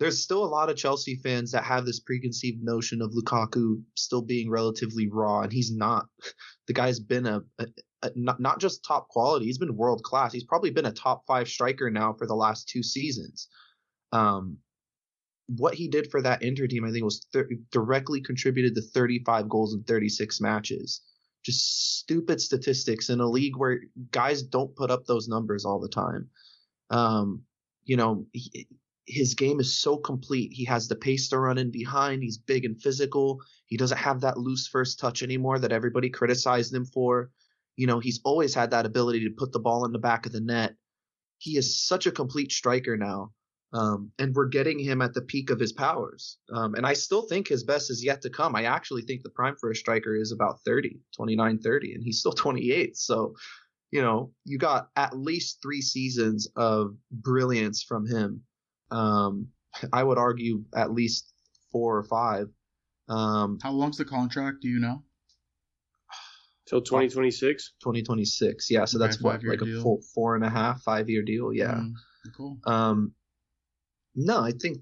there's 0.00 0.22
still 0.22 0.44
a 0.44 0.46
lot 0.46 0.70
of 0.70 0.76
Chelsea 0.76 1.16
fans 1.16 1.52
that 1.52 1.64
have 1.64 1.86
this 1.86 2.00
preconceived 2.00 2.62
notion 2.62 3.00
of 3.00 3.12
Lukaku 3.12 3.82
still 3.96 4.22
being 4.22 4.50
relatively 4.50 5.08
raw, 5.08 5.40
and 5.40 5.52
he's 5.52 5.74
not. 5.74 6.06
The 6.66 6.72
guy's 6.72 6.98
been 6.98 7.26
a, 7.26 7.42
a, 7.58 7.66
a 8.02 8.10
not, 8.16 8.40
not 8.40 8.58
just 8.58 8.82
top 8.82 9.08
quality, 9.08 9.44
he's 9.44 9.58
been 9.58 9.76
world 9.76 10.02
class. 10.02 10.32
He's 10.32 10.44
probably 10.44 10.70
been 10.70 10.86
a 10.86 10.92
top 10.92 11.24
five 11.26 11.46
striker 11.46 11.90
now 11.90 12.14
for 12.14 12.26
the 12.26 12.34
last 12.34 12.70
two 12.70 12.82
seasons. 12.82 13.48
Um, 14.12 14.56
what 15.46 15.74
he 15.74 15.88
did 15.88 16.10
for 16.10 16.22
that 16.22 16.42
Inter 16.42 16.66
team, 16.66 16.86
I 16.86 16.90
think, 16.90 17.04
was 17.04 17.26
directly 17.70 18.22
contributed 18.22 18.74
to 18.76 18.80
35 18.80 19.46
goals 19.48 19.74
in 19.74 19.82
36 19.82 20.40
matches. 20.40 21.02
Just 21.44 21.98
stupid 21.98 22.40
statistics 22.40 23.10
in 23.10 23.20
a 23.20 23.26
league 23.26 23.56
where 23.56 23.80
guys 24.10 24.42
don't 24.42 24.74
put 24.74 24.90
up 24.90 25.04
those 25.04 25.28
numbers 25.28 25.64
all 25.64 25.80
the 25.80 25.88
time. 25.88 26.28
Um, 26.90 27.42
you 27.84 27.96
know, 27.96 28.26
he, 28.32 28.66
his 29.06 29.34
game 29.34 29.60
is 29.60 29.78
so 29.78 29.96
complete. 29.96 30.52
He 30.52 30.64
has 30.64 30.88
the 30.88 30.96
pace 30.96 31.28
to 31.28 31.38
run 31.38 31.58
in 31.58 31.70
behind. 31.70 32.22
He's 32.22 32.38
big 32.38 32.64
and 32.64 32.80
physical. 32.80 33.40
He 33.66 33.76
doesn't 33.76 33.98
have 33.98 34.20
that 34.22 34.38
loose 34.38 34.66
first 34.66 34.98
touch 34.98 35.22
anymore 35.22 35.58
that 35.58 35.72
everybody 35.72 36.10
criticized 36.10 36.72
him 36.72 36.86
for. 36.86 37.30
You 37.76 37.86
know, 37.86 37.98
he's 37.98 38.20
always 38.24 38.54
had 38.54 38.70
that 38.70 38.86
ability 38.86 39.24
to 39.24 39.34
put 39.36 39.52
the 39.52 39.58
ball 39.58 39.84
in 39.84 39.92
the 39.92 39.98
back 39.98 40.26
of 40.26 40.32
the 40.32 40.40
net. 40.40 40.74
He 41.38 41.56
is 41.58 41.84
such 41.86 42.06
a 42.06 42.12
complete 42.12 42.52
striker 42.52 42.96
now. 42.96 43.32
Um, 43.74 44.12
and 44.20 44.32
we're 44.32 44.46
getting 44.46 44.78
him 44.78 45.02
at 45.02 45.14
the 45.14 45.20
peak 45.20 45.50
of 45.50 45.58
his 45.58 45.72
powers. 45.72 46.38
Um, 46.52 46.76
and 46.76 46.86
I 46.86 46.92
still 46.92 47.22
think 47.22 47.48
his 47.48 47.64
best 47.64 47.90
is 47.90 48.04
yet 48.04 48.22
to 48.22 48.30
come. 48.30 48.54
I 48.54 48.64
actually 48.64 49.02
think 49.02 49.22
the 49.22 49.30
prime 49.30 49.56
for 49.60 49.72
a 49.72 49.74
striker 49.74 50.14
is 50.14 50.30
about 50.30 50.60
30, 50.64 51.00
29, 51.16 51.58
30, 51.58 51.94
and 51.94 52.04
he's 52.04 52.20
still 52.20 52.32
28. 52.44 52.96
So, 52.96 53.34
you 53.90 54.00
know, 54.00 54.30
you 54.44 54.58
got 54.58 54.90
at 54.94 55.18
least 55.18 55.58
three 55.60 55.80
seasons 55.80 56.48
of 56.54 56.94
brilliance 57.10 57.82
from 57.82 58.06
him. 58.06 58.42
Um, 58.92 59.48
I 59.92 60.04
would 60.04 60.18
argue 60.18 60.62
at 60.76 60.92
least 60.92 61.32
four 61.72 61.96
or 61.96 62.04
five. 62.04 62.46
Um, 63.08 63.58
How 63.60 63.72
long's 63.72 63.96
the 63.96 64.04
contract? 64.04 64.62
Do 64.62 64.68
you 64.68 64.78
know? 64.78 65.02
Till 66.66 66.80
2026? 66.80 67.72
2026. 67.80 68.70
Yeah. 68.70 68.84
So 68.84 68.98
okay, 68.98 69.06
that's 69.06 69.20
what, 69.20 69.42
like 69.44 69.58
deal. 69.58 69.80
a 69.80 69.82
full 69.82 70.00
four 70.14 70.36
and 70.36 70.44
a 70.44 70.48
half, 70.48 70.80
five 70.82 71.10
year 71.10 71.22
deal. 71.22 71.52
Yeah. 71.52 71.74
Mm, 71.74 71.92
cool. 72.36 72.58
Um, 72.64 73.12
no, 74.14 74.40
I 74.40 74.52
think 74.52 74.78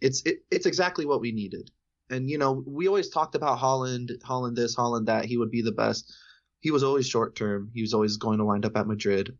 it's 0.00 0.22
it, 0.24 0.38
it's 0.50 0.66
exactly 0.66 1.06
what 1.06 1.20
we 1.20 1.32
needed. 1.32 1.70
And 2.10 2.28
you 2.28 2.38
know, 2.38 2.64
we 2.66 2.88
always 2.88 3.08
talked 3.08 3.34
about 3.34 3.58
Haaland, 3.58 4.10
Haaland 4.22 4.56
this, 4.56 4.76
Haaland 4.76 5.06
that. 5.06 5.24
He 5.24 5.36
would 5.36 5.50
be 5.50 5.62
the 5.62 5.72
best. 5.72 6.12
He 6.60 6.70
was 6.70 6.82
always 6.82 7.08
short 7.08 7.36
term. 7.36 7.70
He 7.74 7.82
was 7.82 7.94
always 7.94 8.16
going 8.16 8.38
to 8.38 8.44
wind 8.44 8.64
up 8.64 8.76
at 8.76 8.86
Madrid. 8.86 9.36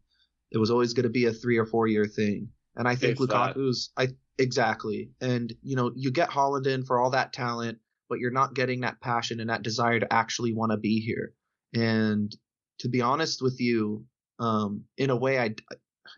It 0.50 0.58
was 0.58 0.70
always 0.70 0.94
going 0.94 1.04
to 1.04 1.10
be 1.10 1.26
a 1.26 1.32
three 1.32 1.58
or 1.58 1.66
four 1.66 1.86
year 1.86 2.06
thing. 2.06 2.48
And 2.76 2.86
I 2.88 2.96
think 2.96 3.14
if 3.14 3.18
Lukaku's 3.18 3.90
that. 3.96 4.10
I 4.10 4.14
exactly. 4.38 5.10
And 5.20 5.52
you 5.62 5.76
know, 5.76 5.92
you 5.94 6.10
get 6.10 6.30
Haaland 6.30 6.66
in 6.66 6.84
for 6.84 6.98
all 6.98 7.10
that 7.10 7.32
talent, 7.32 7.78
but 8.08 8.18
you're 8.18 8.30
not 8.30 8.54
getting 8.54 8.80
that 8.80 9.00
passion 9.00 9.40
and 9.40 9.50
that 9.50 9.62
desire 9.62 10.00
to 10.00 10.12
actually 10.12 10.54
want 10.54 10.72
to 10.72 10.78
be 10.78 11.00
here. 11.00 11.34
And 11.74 12.34
to 12.78 12.88
be 12.88 13.00
honest 13.02 13.42
with 13.42 13.60
you, 13.60 14.06
Um, 14.40 14.84
in 14.96 15.10
a 15.10 15.16
way, 15.16 15.38
I 15.38 15.54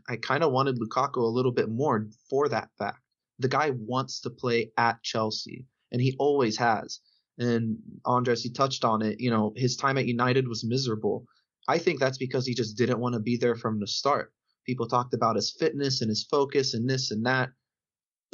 I 0.08 0.16
kind 0.16 0.42
of 0.42 0.52
wanted 0.52 0.78
Lukaku 0.78 1.18
a 1.18 1.26
little 1.26 1.52
bit 1.52 1.68
more 1.68 2.08
for 2.28 2.48
that 2.48 2.70
fact. 2.78 3.00
The 3.38 3.48
guy 3.48 3.70
wants 3.70 4.20
to 4.20 4.30
play 4.30 4.72
at 4.76 5.02
Chelsea, 5.02 5.66
and 5.90 6.00
he 6.00 6.14
always 6.18 6.56
has. 6.58 7.00
And 7.38 7.78
Andres, 8.04 8.42
he 8.42 8.50
touched 8.50 8.84
on 8.84 9.02
it. 9.02 9.20
You 9.20 9.30
know, 9.30 9.52
his 9.56 9.76
time 9.76 9.98
at 9.98 10.06
United 10.06 10.48
was 10.48 10.64
miserable. 10.64 11.26
I 11.68 11.78
think 11.78 11.98
that's 11.98 12.18
because 12.18 12.46
he 12.46 12.54
just 12.54 12.76
didn't 12.76 13.00
want 13.00 13.14
to 13.14 13.20
be 13.20 13.36
there 13.36 13.56
from 13.56 13.80
the 13.80 13.86
start. 13.86 14.32
People 14.66 14.86
talked 14.86 15.14
about 15.14 15.36
his 15.36 15.54
fitness 15.58 16.00
and 16.02 16.08
his 16.08 16.24
focus 16.24 16.74
and 16.74 16.88
this 16.88 17.10
and 17.10 17.24
that. 17.26 17.50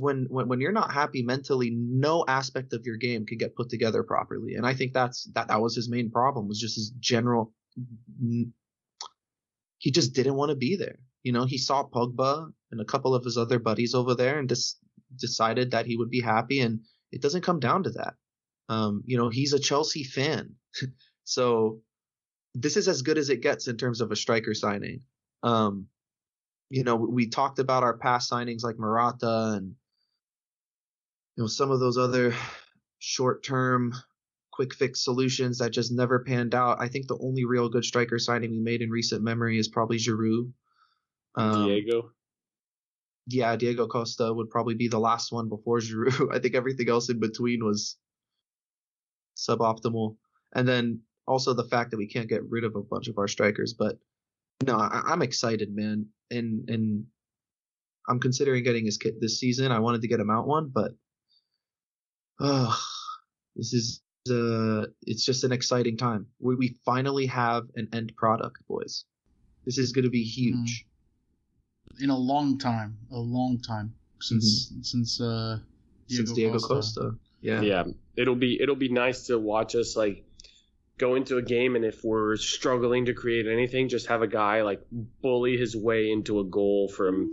When, 0.00 0.26
when 0.28 0.46
when 0.46 0.60
you're 0.60 0.72
not 0.72 0.92
happy 0.92 1.22
mentally, 1.22 1.70
no 1.74 2.24
aspect 2.28 2.72
of 2.72 2.84
your 2.84 2.96
game 2.96 3.26
can 3.26 3.38
get 3.38 3.56
put 3.56 3.68
together 3.68 4.02
properly. 4.04 4.54
And 4.54 4.64
I 4.64 4.74
think 4.74 4.92
that's 4.92 5.28
that 5.34 5.48
that 5.48 5.60
was 5.60 5.74
his 5.74 5.88
main 5.88 6.10
problem 6.10 6.46
was 6.46 6.60
just 6.60 6.76
his 6.76 6.90
general. 7.00 7.52
He 9.78 9.90
just 9.90 10.12
didn't 10.14 10.36
want 10.36 10.50
to 10.50 10.56
be 10.56 10.76
there. 10.76 10.98
You 11.22 11.32
know, 11.32 11.44
he 11.44 11.58
saw 11.58 11.84
Pogba 11.84 12.50
and 12.70 12.80
a 12.80 12.84
couple 12.84 13.14
of 13.14 13.24
his 13.24 13.36
other 13.36 13.58
buddies 13.58 13.94
over 13.94 14.14
there 14.14 14.38
and 14.38 14.48
just 14.48 14.78
decided 15.16 15.70
that 15.70 15.86
he 15.86 15.96
would 15.96 16.10
be 16.10 16.20
happy. 16.20 16.60
And 16.60 16.80
it 17.12 17.22
doesn't 17.22 17.42
come 17.42 17.60
down 17.60 17.84
to 17.84 17.90
that. 17.90 18.14
Um, 18.68 19.02
you 19.06 19.16
know, 19.16 19.28
he's 19.28 19.52
a 19.52 19.58
Chelsea 19.58 20.04
fan. 20.04 20.54
so 21.24 21.80
this 22.54 22.76
is 22.76 22.88
as 22.88 23.02
good 23.02 23.18
as 23.18 23.30
it 23.30 23.42
gets 23.42 23.68
in 23.68 23.76
terms 23.76 24.00
of 24.00 24.10
a 24.10 24.16
striker 24.16 24.54
signing. 24.54 25.02
Um, 25.42 25.86
you 26.70 26.84
know, 26.84 26.96
we 26.96 27.28
talked 27.28 27.58
about 27.58 27.82
our 27.82 27.96
past 27.96 28.30
signings 28.30 28.62
like 28.62 28.78
Morata 28.78 29.54
and 29.56 29.74
you 31.36 31.44
know 31.44 31.46
some 31.46 31.70
of 31.70 31.80
those 31.80 31.96
other 31.96 32.34
short-term 32.98 33.94
quick 34.52 34.74
fix 34.74 35.04
solutions 35.04 35.58
that 35.58 35.70
just 35.70 35.92
never 35.92 36.24
panned 36.24 36.54
out. 36.54 36.78
I 36.80 36.88
think 36.88 37.06
the 37.06 37.18
only 37.22 37.44
real 37.44 37.68
good 37.68 37.84
striker 37.84 38.18
signing 38.18 38.50
we 38.50 38.58
made 38.58 38.82
in 38.82 38.90
recent 38.90 39.22
memory 39.22 39.56
is 39.56 39.68
probably 39.68 39.98
Giroud. 39.98 40.52
Um, 41.34 41.66
Diego. 41.66 42.10
Yeah, 43.26 43.56
Diego 43.56 43.86
Costa 43.86 44.32
would 44.32 44.48
probably 44.50 44.74
be 44.74 44.88
the 44.88 44.98
last 44.98 45.32
one 45.32 45.48
before 45.48 45.78
Giroud. 45.80 46.34
I 46.34 46.38
think 46.38 46.54
everything 46.54 46.88
else 46.88 47.10
in 47.10 47.20
between 47.20 47.64
was 47.64 47.96
suboptimal. 49.36 50.16
And 50.54 50.66
then 50.66 51.00
also 51.26 51.52
the 51.52 51.64
fact 51.64 51.90
that 51.90 51.98
we 51.98 52.08
can't 52.08 52.28
get 52.28 52.48
rid 52.48 52.64
of 52.64 52.74
a 52.74 52.82
bunch 52.82 53.08
of 53.08 53.18
our 53.18 53.28
strikers. 53.28 53.74
But 53.74 53.98
no, 54.64 54.76
I, 54.76 55.12
am 55.12 55.22
excited, 55.22 55.74
man, 55.74 56.06
and 56.30 56.68
and 56.68 57.04
I'm 58.08 58.18
considering 58.18 58.64
getting 58.64 58.86
his 58.86 58.98
kit 58.98 59.20
this 59.20 59.38
season. 59.38 59.70
I 59.70 59.78
wanted 59.78 60.02
to 60.02 60.08
get 60.08 60.18
him 60.18 60.30
out 60.30 60.48
one, 60.48 60.70
but 60.74 60.92
uh, 62.40 62.74
this 63.54 63.72
is 63.72 64.00
uh, 64.30 64.86
it's 65.02 65.24
just 65.24 65.44
an 65.44 65.52
exciting 65.52 65.96
time. 65.96 66.26
We 66.40 66.56
we 66.56 66.76
finally 66.84 67.26
have 67.26 67.64
an 67.76 67.88
end 67.92 68.14
product, 68.16 68.56
boys. 68.66 69.04
This 69.64 69.78
is 69.78 69.92
going 69.92 70.04
to 70.04 70.10
be 70.10 70.24
huge. 70.24 70.86
In 72.00 72.10
a 72.10 72.16
long 72.16 72.58
time, 72.58 72.98
a 73.10 73.18
long 73.18 73.60
time 73.60 73.94
since 74.20 74.70
mm-hmm. 74.70 74.82
since 74.82 75.20
uh 75.20 75.58
Diego 76.08 76.24
since 76.24 76.32
Diego 76.32 76.58
Costa. 76.58 77.00
Costa. 77.00 77.14
Yeah. 77.40 77.60
Yeah. 77.60 77.84
It'll 78.16 78.34
be 78.34 78.60
it'll 78.60 78.76
be 78.76 78.88
nice 78.88 79.26
to 79.26 79.38
watch 79.38 79.74
us 79.74 79.96
like 79.96 80.24
go 80.98 81.14
into 81.14 81.36
a 81.36 81.42
game 81.42 81.76
and 81.76 81.84
if 81.84 82.02
we're 82.02 82.36
struggling 82.36 83.06
to 83.06 83.14
create 83.14 83.46
anything, 83.46 83.88
just 83.88 84.08
have 84.08 84.22
a 84.22 84.26
guy 84.26 84.62
like 84.62 84.82
bully 85.22 85.56
his 85.56 85.76
way 85.76 86.10
into 86.10 86.40
a 86.40 86.44
goal 86.44 86.88
from 86.88 87.30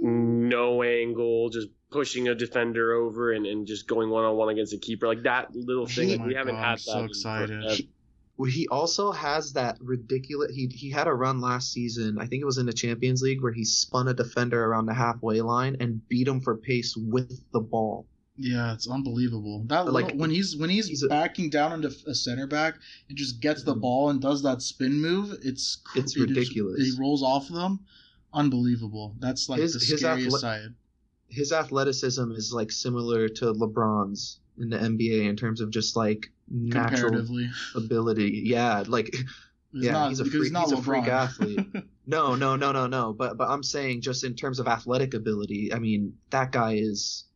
no 0.00 0.82
angle, 0.82 1.48
just 1.50 1.68
pushing 1.90 2.28
a 2.28 2.34
defender 2.34 2.92
over 2.92 3.32
and, 3.32 3.46
and 3.46 3.66
just 3.66 3.86
going 3.88 4.10
one 4.10 4.24
on 4.24 4.36
one 4.36 4.48
against 4.50 4.72
a 4.74 4.78
keeper. 4.78 5.06
Like 5.06 5.22
that 5.22 5.54
little 5.54 5.86
thing. 5.86 6.10
Like, 6.10 6.26
we 6.26 6.34
haven't 6.34 6.56
God, 6.56 6.64
had 6.64 6.78
that. 6.78 6.82
So 6.82 7.04
excited. 7.04 7.88
He, 8.46 8.50
he 8.50 8.68
also 8.68 9.12
has 9.12 9.52
that 9.54 9.76
ridiculous. 9.80 10.54
He 10.54 10.66
he 10.68 10.90
had 10.90 11.06
a 11.06 11.14
run 11.14 11.40
last 11.40 11.72
season. 11.72 12.18
I 12.18 12.26
think 12.26 12.42
it 12.42 12.46
was 12.46 12.58
in 12.58 12.66
the 12.66 12.72
Champions 12.72 13.22
League 13.22 13.42
where 13.42 13.52
he 13.52 13.64
spun 13.64 14.08
a 14.08 14.14
defender 14.14 14.64
around 14.64 14.86
the 14.86 14.94
halfway 14.94 15.40
line 15.40 15.76
and 15.80 16.06
beat 16.08 16.28
him 16.28 16.40
for 16.40 16.56
pace 16.56 16.96
with 16.96 17.42
the 17.52 17.60
ball. 17.60 18.06
Yeah, 18.36 18.72
it's 18.72 18.88
unbelievable. 18.88 19.64
That 19.66 19.92
like 19.92 20.06
little, 20.06 20.20
when 20.20 20.30
he's 20.30 20.56
when 20.56 20.70
he's, 20.70 20.88
he's 20.88 21.06
backing 21.06 21.46
a, 21.46 21.50
down 21.50 21.72
into 21.72 21.94
a 22.06 22.14
center 22.14 22.46
back 22.46 22.76
and 23.08 23.18
just 23.18 23.40
gets 23.40 23.64
the 23.64 23.72
mm-hmm. 23.72 23.80
ball 23.80 24.10
and 24.10 24.20
does 24.20 24.42
that 24.44 24.62
spin 24.62 24.94
move, 25.00 25.36
it's 25.42 25.82
it's 25.94 26.16
it 26.16 26.20
ridiculous. 26.20 26.80
Is, 26.80 26.94
he 26.94 27.00
rolls 27.00 27.22
off 27.22 27.48
them, 27.48 27.80
unbelievable. 28.32 29.14
That's 29.18 29.50
like 29.50 29.60
his, 29.60 29.74
the 29.74 29.80
scariest 29.80 30.24
his 30.24 30.34
athle- 30.34 30.40
side. 30.40 30.74
His 31.28 31.52
athleticism 31.52 32.32
is 32.32 32.50
like 32.52 32.72
similar 32.72 33.28
to 33.28 33.52
LeBron's 33.52 34.40
in 34.60 34.70
the 34.70 34.78
NBA 34.78 35.28
in 35.28 35.36
terms 35.36 35.60
of 35.60 35.70
just 35.70 35.96
like 35.96 36.30
natural 36.48 37.26
ability. 37.74 38.42
Yeah, 38.44 38.84
like 38.86 39.14
He's 39.72 39.84
yeah, 39.84 39.92
not, 39.92 40.08
he's 40.08 40.20
a 40.20 40.24
freak. 40.24 40.52
He's, 40.52 40.58
he's 40.58 40.72
a 40.72 40.82
freak 40.82 41.06
athlete. 41.06 41.66
no, 42.06 42.34
no, 42.34 42.56
no, 42.56 42.72
no, 42.72 42.86
no. 42.86 43.12
But 43.12 43.36
but 43.36 43.48
I'm 43.48 43.62
saying 43.62 44.00
just 44.00 44.24
in 44.24 44.34
terms 44.34 44.58
of 44.58 44.66
athletic 44.66 45.14
ability, 45.14 45.72
I 45.72 45.78
mean 45.78 46.14
that 46.30 46.50
guy 46.50 46.74
is 46.74 47.26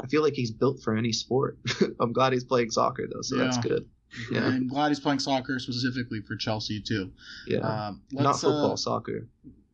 I 0.00 0.06
feel 0.06 0.22
like 0.22 0.34
he's 0.34 0.50
built 0.50 0.82
for 0.82 0.96
any 0.96 1.12
sport. 1.12 1.58
I'm 2.00 2.12
glad 2.12 2.32
he's 2.32 2.44
playing 2.44 2.70
soccer 2.70 3.06
though, 3.12 3.20
so 3.20 3.36
yeah. 3.36 3.44
that's 3.44 3.58
good. 3.58 3.86
Yeah, 4.30 4.46
I'm 4.46 4.68
glad 4.68 4.88
he's 4.88 5.00
playing 5.00 5.18
soccer 5.18 5.58
specifically 5.58 6.20
for 6.22 6.36
Chelsea 6.36 6.80
too. 6.80 7.12
Yeah, 7.46 7.58
um, 7.58 8.02
not 8.10 8.40
football, 8.40 8.72
uh, 8.72 8.76
soccer. 8.76 9.28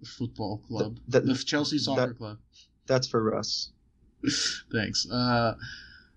Football 0.04 0.58
club, 0.66 0.98
the, 1.08 1.20
the, 1.20 1.34
the 1.34 1.44
Chelsea 1.44 1.78
Soccer 1.78 2.08
that, 2.08 2.18
Club. 2.18 2.38
That's 2.86 3.08
for 3.08 3.22
Russ. 3.22 3.72
Thanks. 4.72 5.08
Uh, 5.10 5.54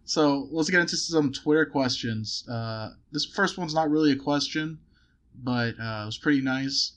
so 0.06 0.48
let's 0.52 0.70
get 0.70 0.82
into 0.82 0.98
some 0.98 1.32
Twitter 1.32 1.66
questions. 1.66 2.48
Uh, 2.50 2.92
this 3.12 3.26
first 3.26 3.58
one's 3.58 3.74
not 3.74 3.90
really 3.90 4.12
a 4.12 4.18
question, 4.18 4.80
but 5.36 5.80
uh, 5.80 6.04
it 6.04 6.06
was 6.06 6.18
pretty 6.18 6.42
nice. 6.42 6.94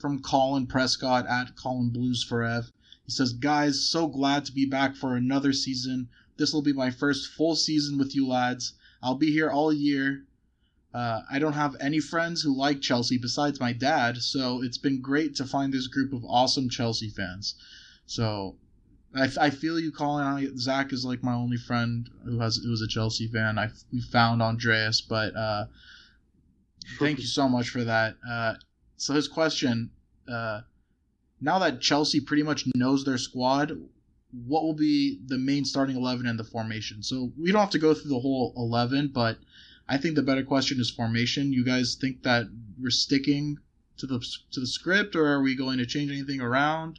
From 0.00 0.20
Colin 0.20 0.66
Prescott 0.66 1.26
at 1.28 1.54
Colin 1.56 1.90
Blues 1.90 2.24
Forever. 2.24 2.66
He 3.04 3.12
says, 3.12 3.32
"Guys, 3.32 3.88
so 3.88 4.08
glad 4.08 4.44
to 4.46 4.52
be 4.52 4.66
back 4.66 4.96
for 4.96 5.16
another 5.16 5.52
season 5.52 6.08
this 6.42 6.52
will 6.52 6.62
be 6.62 6.72
my 6.72 6.90
first 6.90 7.28
full 7.28 7.54
season 7.54 7.98
with 7.98 8.14
you 8.16 8.26
lads. 8.26 8.74
I'll 9.02 9.14
be 9.14 9.32
here 9.32 9.50
all 9.50 9.72
year. 9.72 10.24
Uh, 10.94 11.22
I 11.30 11.38
don't 11.38 11.52
have 11.52 11.76
any 11.78 12.00
friends 12.00 12.42
who 12.42 12.56
like 12.56 12.80
Chelsea 12.80 13.16
besides 13.16 13.60
my 13.60 13.72
dad, 13.72 14.16
so 14.18 14.62
it's 14.62 14.78
been 14.78 15.00
great 15.00 15.36
to 15.36 15.44
find 15.44 15.72
this 15.72 15.86
group 15.86 16.12
of 16.12 16.24
awesome 16.24 16.68
Chelsea 16.68 17.10
fans. 17.10 17.54
So 18.06 18.56
I, 19.14 19.28
I 19.40 19.50
feel 19.50 19.78
you 19.78 19.92
calling 19.92 20.24
out 20.24 20.58
Zach 20.58 20.92
is 20.92 21.04
like 21.04 21.22
my 21.22 21.34
only 21.34 21.56
friend 21.56 22.08
who 22.24 22.38
has 22.40 22.56
who 22.56 22.70
was 22.70 22.82
a 22.82 22.88
Chelsea 22.88 23.28
fan. 23.28 23.58
I 23.58 23.68
we 23.92 24.00
found 24.00 24.42
Andreas, 24.42 25.00
but 25.00 25.36
uh, 25.36 25.66
thank 26.98 27.18
you 27.18 27.26
so 27.26 27.48
much 27.48 27.68
for 27.68 27.84
that. 27.84 28.16
Uh, 28.28 28.54
so 28.96 29.14
his 29.14 29.28
question: 29.28 29.90
uh, 30.28 30.62
Now 31.40 31.58
that 31.58 31.80
Chelsea 31.80 32.20
pretty 32.20 32.42
much 32.42 32.64
knows 32.74 33.04
their 33.04 33.18
squad, 33.18 33.72
what 34.46 34.62
will 34.62 34.74
be 34.74 35.20
the 35.26 35.38
main 35.38 35.64
starting 35.64 35.96
11 35.96 36.26
and 36.26 36.38
the 36.38 36.44
formation. 36.44 37.02
So 37.02 37.32
we 37.38 37.52
don't 37.52 37.60
have 37.60 37.70
to 37.70 37.78
go 37.78 37.92
through 37.92 38.10
the 38.10 38.20
whole 38.20 38.54
11, 38.56 39.08
but 39.08 39.38
I 39.88 39.98
think 39.98 40.14
the 40.14 40.22
better 40.22 40.42
question 40.42 40.80
is 40.80 40.90
formation. 40.90 41.52
You 41.52 41.64
guys 41.64 41.96
think 42.00 42.22
that 42.22 42.46
we're 42.80 42.90
sticking 42.90 43.58
to 43.98 44.06
the 44.06 44.20
to 44.52 44.60
the 44.60 44.66
script, 44.66 45.14
or 45.14 45.26
are 45.26 45.42
we 45.42 45.54
going 45.54 45.78
to 45.78 45.86
change 45.86 46.10
anything 46.10 46.40
around? 46.40 46.98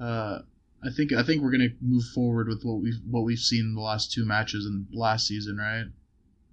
Uh, 0.00 0.40
I 0.84 0.90
think 0.90 1.12
I 1.12 1.22
think 1.22 1.42
we're 1.42 1.50
going 1.50 1.68
to 1.68 1.74
move 1.80 2.04
forward 2.14 2.48
with 2.48 2.62
what 2.62 2.80
we've 2.80 3.00
what 3.08 3.22
we've 3.22 3.38
seen 3.38 3.60
in 3.60 3.74
the 3.74 3.80
last 3.80 4.12
two 4.12 4.24
matches 4.24 4.66
and 4.66 4.86
last 4.92 5.26
season, 5.26 5.56
right? 5.56 5.86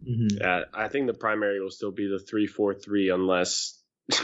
Mm-hmm. 0.07 0.37
Yeah, 0.39 0.63
I 0.73 0.87
think 0.87 1.07
the 1.07 1.13
primary 1.13 1.59
will 1.59 1.69
still 1.69 1.91
be 1.91 2.07
the 2.07 2.19
three 2.19 2.47
four 2.47 2.73
three, 2.73 3.09
unless 3.09 3.81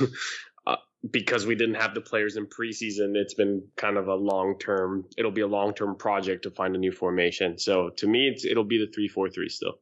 because 1.12 1.46
we 1.46 1.56
didn't 1.56 1.76
have 1.76 1.94
the 1.94 2.02
players 2.02 2.38
in 2.38 2.48
preseason, 2.48 3.16
it's 3.16 3.34
been 3.34 3.64
kind 3.76 3.98
of 3.98 4.08
a 4.08 4.16
long 4.16 4.58
term. 4.60 5.06
It'll 5.18 5.32
be 5.32 5.42
a 5.42 5.48
long 5.48 5.74
term 5.74 5.96
project 5.96 6.44
to 6.44 6.52
find 6.52 6.76
a 6.76 6.80
new 6.80 6.92
formation. 6.92 7.58
So 7.58 7.90
to 7.98 8.08
me, 8.08 8.28
it's 8.28 8.46
it'll 8.46 8.64
be 8.64 8.84
the 8.84 8.92
three 8.92 9.08
four 9.08 9.30
three 9.30 9.50
still. 9.50 9.80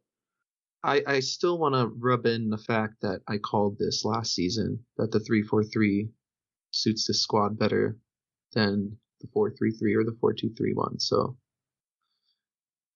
I 0.83 1.01
I 1.07 1.19
still 1.21 1.57
want 1.57 1.75
to 1.75 1.87
rub 1.97 2.25
in 2.25 2.49
the 2.49 2.57
fact 2.57 3.01
that 3.01 3.21
I 3.27 3.37
called 3.37 3.77
this 3.77 4.03
last 4.03 4.33
season 4.33 4.79
that 4.97 5.11
the 5.11 5.19
three 5.19 5.43
four 5.43 5.63
three 5.63 6.09
suits 6.71 7.07
this 7.07 7.21
squad 7.21 7.57
better 7.57 7.97
than 8.53 8.97
the 9.21 9.27
four 9.33 9.51
three 9.51 9.71
three 9.71 9.95
or 9.95 10.03
the 10.03 10.15
four 10.19 10.33
two 10.33 10.51
three 10.57 10.73
one. 10.73 10.99
So 10.99 11.37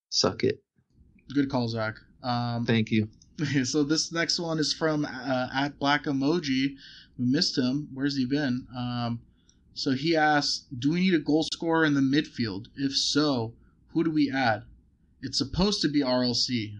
suck 0.09 0.43
it. 0.43 0.61
Good 1.33 1.49
call, 1.49 1.67
Zach. 1.69 1.95
Um, 2.23 2.65
Thank 2.65 2.91
you. 2.91 3.09
So 3.63 3.83
this 3.83 4.11
next 4.11 4.37
one 4.37 4.59
is 4.59 4.73
from 4.73 5.05
uh, 5.05 5.47
at 5.53 5.79
Black 5.79 6.03
Emoji, 6.03 6.75
we 7.17 7.25
missed 7.25 7.57
him. 7.57 7.87
Where's 7.93 8.17
he 8.17 8.25
been? 8.25 8.67
Um, 8.77 9.21
so 9.73 9.91
he 9.91 10.17
asks, 10.17 10.65
"Do 10.77 10.91
we 10.91 10.99
need 10.99 11.13
a 11.13 11.19
goal 11.19 11.43
scorer 11.53 11.85
in 11.85 11.93
the 11.93 12.01
midfield? 12.01 12.65
If 12.75 12.97
so, 12.97 13.53
who 13.93 14.03
do 14.03 14.11
we 14.11 14.29
add? 14.29 14.63
It's 15.21 15.37
supposed 15.37 15.81
to 15.83 15.87
be 15.87 16.01
RLC. 16.01 16.79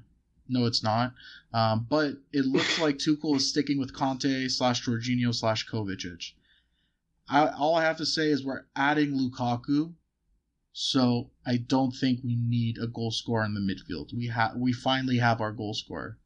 No, 0.49 0.65
it's 0.65 0.83
not. 0.83 1.13
Um, 1.53 1.87
but 1.89 2.15
it 2.33 2.45
looks 2.45 2.79
like 2.79 2.97
Tuchel 2.97 3.35
is 3.35 3.49
sticking 3.49 3.79
with 3.79 3.93
Kanté 3.93 4.49
slash 4.49 4.85
Jorginho 4.85 5.33
slash 5.33 5.67
Kovacic. 5.67 6.33
I, 7.30 7.49
all 7.57 7.75
I 7.75 7.84
have 7.84 7.97
to 7.97 8.05
say 8.05 8.30
is 8.30 8.43
we're 8.43 8.65
adding 8.75 9.11
Lukaku, 9.11 9.93
so 10.73 11.32
I 11.45 11.57
don't 11.57 11.91
think 11.91 12.21
we 12.23 12.36
need 12.36 12.77
a 12.77 12.88
goal 12.88 13.11
scorer 13.11 13.45
in 13.45 13.53
the 13.53 13.59
midfield. 13.59 14.13
We 14.15 14.27
have 14.27 14.55
we 14.57 14.73
finally 14.73 15.17
have 15.17 15.41
our 15.41 15.51
goal 15.51 15.73
scorer. 15.73 16.17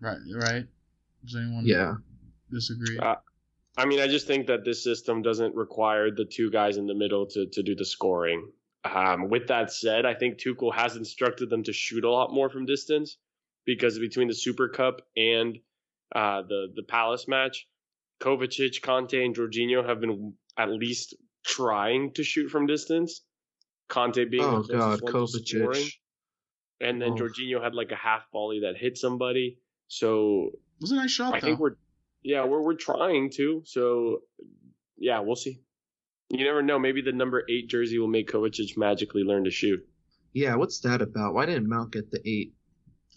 Right, 0.00 0.18
right. 0.34 0.66
Does 1.24 1.36
anyone? 1.36 1.64
Yeah 1.66 1.94
disagree? 2.54 2.98
Uh, 2.98 3.16
I 3.76 3.84
mean, 3.84 4.00
I 4.00 4.06
just 4.06 4.26
think 4.26 4.46
that 4.46 4.64
this 4.64 4.82
system 4.82 5.20
doesn't 5.20 5.54
require 5.54 6.10
the 6.10 6.24
two 6.24 6.50
guys 6.50 6.76
in 6.76 6.86
the 6.86 6.94
middle 6.94 7.26
to, 7.26 7.46
to 7.46 7.62
do 7.62 7.74
the 7.74 7.84
scoring. 7.84 8.50
Um, 8.84 9.28
with 9.28 9.48
that 9.48 9.72
said, 9.72 10.06
I 10.06 10.14
think 10.14 10.38
Tuchel 10.38 10.74
has 10.74 10.96
instructed 10.96 11.50
them 11.50 11.62
to 11.64 11.72
shoot 11.72 12.04
a 12.04 12.10
lot 12.10 12.32
more 12.32 12.48
from 12.48 12.66
distance 12.66 13.16
because 13.64 13.98
between 13.98 14.28
the 14.28 14.34
Super 14.34 14.68
Cup 14.68 15.00
and 15.16 15.58
uh, 16.14 16.42
the 16.42 16.68
the 16.74 16.82
Palace 16.82 17.26
match, 17.26 17.66
Kovacic, 18.20 18.80
Kanté, 18.80 19.24
and 19.24 19.34
Jorginho 19.36 19.86
have 19.86 20.00
been 20.00 20.34
at 20.56 20.70
least 20.70 21.14
trying 21.44 22.12
to 22.14 22.22
shoot 22.22 22.48
from 22.48 22.66
distance. 22.66 23.22
Kanté 23.90 24.30
being 24.30 24.44
oh 24.44 24.62
the 24.62 24.74
god, 24.78 25.00
closest 25.04 25.52
one 25.54 25.72
to 25.74 25.74
scoring, 25.74 25.86
Kovacic. 25.86 25.92
and 26.80 27.02
then 27.02 27.10
Oh. 27.12 27.16
Jorginho 27.16 27.62
had 27.62 27.74
like 27.74 27.92
a 27.92 27.96
half 27.96 28.22
volley 28.32 28.60
that 28.60 28.76
hit 28.76 28.96
somebody. 28.96 29.58
So 29.88 30.46
It 30.54 30.80
was 30.80 30.92
a 30.92 30.96
nice 30.96 31.10
shot 31.10 31.34
I 31.34 31.40
though. 31.40 31.46
think 31.46 31.60
we're 31.60 31.76
yeah 32.22 32.44
we're 32.46 32.62
we're 32.62 32.74
trying 32.76 33.30
to. 33.36 33.62
So 33.66 34.22
yeah, 34.96 35.20
we'll 35.20 35.36
see. 35.36 35.60
You 36.30 36.44
never 36.44 36.62
know. 36.62 36.78
Maybe 36.78 37.02
the 37.02 37.12
number 37.12 37.44
eight 37.50 37.68
jersey 37.68 37.98
will 37.98 38.08
make 38.08 38.30
Kovacic 38.30 38.76
magically 38.78 39.22
learn 39.22 39.44
to 39.44 39.50
shoot. 39.50 39.86
Yeah, 40.32 40.54
what's 40.56 40.80
that 40.80 41.02
about? 41.02 41.34
Why 41.34 41.44
didn't 41.46 41.68
Mount 41.68 41.92
get 41.92 42.10
the 42.10 42.20
eight? 42.26 42.54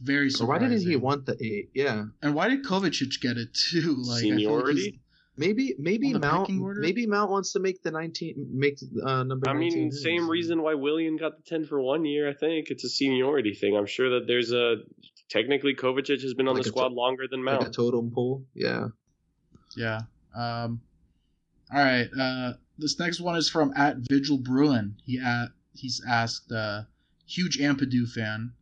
Very 0.02 0.28
Or 0.28 0.30
surprising. 0.30 0.48
why 0.48 0.60
didn't 0.76 0.88
he 0.88 0.96
want 0.96 1.26
the 1.26 1.38
eight? 1.44 1.70
Yeah. 1.74 2.06
And 2.22 2.36
why 2.36 2.50
did 2.50 2.64
Kovacic 2.64 3.20
get 3.22 3.38
it 3.38 3.54
too? 3.54 3.96
Like 4.06 4.18
I 4.18 4.22
feel 4.22 4.30
like 4.30 4.40
Seniority? 4.40 5.00
Maybe 5.40 5.76
maybe 5.78 6.14
Mount 6.14 6.50
maybe 6.80 7.06
Mount 7.06 7.30
wants 7.30 7.54
to 7.54 7.60
make 7.60 7.84
the 7.84 7.92
nineteen 7.92 8.48
make 8.52 8.80
uh 9.06 9.22
number 9.24 9.48
I 9.48 9.54
19 9.54 9.60
mean, 9.80 9.86
his. 9.92 10.02
same 10.02 10.28
reason 10.28 10.64
why 10.64 10.74
Willian 10.74 11.16
got 11.16 11.38
the 11.38 11.44
ten 11.44 11.64
for 11.66 11.80
one 11.80 12.06
year. 12.06 12.28
I 12.28 12.34
think 12.34 12.72
it's 12.72 12.84
a 12.84 12.90
seniority 12.90 13.54
thing. 13.54 13.78
I'm 13.78 13.86
sure 13.86 14.20
that 14.20 14.26
there's 14.26 14.52
a 14.52 14.78
technically 15.30 15.76
Kovacic 15.76 16.22
has 16.24 16.34
been 16.34 16.48
on 16.48 16.56
Like 16.56 16.64
the 16.64 16.70
squad 16.70 16.90
to- 16.90 16.96
longer 16.96 17.28
than 17.30 17.46
like 17.46 17.60
Mount. 17.62 17.68
a 17.68 17.72
totem 17.72 18.10
pole. 18.10 18.46
Yeah. 18.56 18.88
Yeah. 19.76 20.02
Um. 20.36 20.82
All 21.72 21.84
right. 21.84 22.08
Uh, 22.20 22.54
this 22.80 22.98
next 23.00 23.20
one 23.22 23.36
is 23.38 23.48
from 23.48 23.74
at 23.76 23.98
Vigil 24.10 24.40
Bruin. 24.40 24.96
He 25.06 25.20
at 25.20 25.50
he's 25.76 26.02
asked, 26.10 26.52
uh, 26.52 26.84
huge 27.28 27.60
Ampadu 27.60 28.10
fan. 28.10 28.54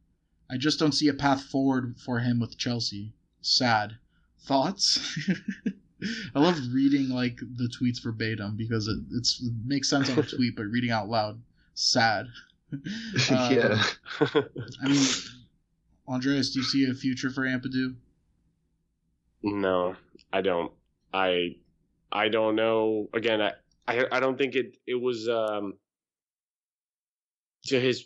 I 0.56 0.58
just 0.58 0.80
don't 0.80 0.94
see 0.94 1.10
a 1.10 1.14
path 1.14 1.44
forward 1.44 1.98
for 2.00 2.20
him 2.20 2.40
with 2.40 2.58
Chelsea. 2.58 3.12
Sad. 3.42 3.98
Thoughts? 4.40 5.20
I 6.34 6.40
love 6.40 6.58
reading 6.72 7.10
like 7.10 7.40
the 7.40 7.68
tweets 7.68 8.02
verbatim 8.02 8.56
because 8.56 8.88
it 8.88 9.00
it's, 9.12 9.44
it 9.44 9.52
makes 9.66 9.90
sense 9.90 10.10
on 10.10 10.18
a 10.18 10.24
tweet, 10.38 10.56
but 10.56 10.68
reading 10.68 10.92
out 10.92 11.10
loud, 11.10 11.42
sad. 11.74 12.28
Uh, 13.30 13.50
yeah. 13.52 13.84
I 14.82 14.88
mean, 14.88 15.06
Andreas, 16.08 16.52
do 16.52 16.60
you 16.60 16.66
see 16.66 16.90
a 16.90 16.94
future 16.94 17.30
for 17.30 17.44
Ampadu? 17.44 17.96
no, 19.44 19.96
I 20.34 20.42
don't. 20.42 20.72
I 21.14 21.56
I 22.12 22.28
don't 22.30 22.56
know. 22.56 23.10
Again, 23.14 23.42
I 23.42 23.54
I, 23.88 24.06
I 24.12 24.20
don't 24.20 24.38
think 24.38 24.56
it 24.56 24.78
it 24.88 24.96
was 24.96 25.30
um 25.30 25.76
to 27.68 27.80
his 27.80 28.06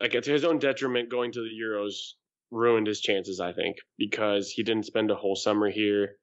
like 0.00 0.12
to 0.12 0.30
his 0.30 0.44
own 0.44 0.58
detriment 0.58 1.10
going 1.10 1.32
to 1.32 1.40
the 1.40 1.50
Euros 1.50 2.12
ruined 2.50 2.86
his 2.86 3.00
chances. 3.00 3.40
I 3.40 3.52
think 3.52 3.76
because 3.96 4.50
he 4.50 4.62
didn't 4.62 4.86
spend 4.86 5.10
a 5.10 5.16
whole 5.16 5.36
summer 5.36 5.70
here. 5.70 6.16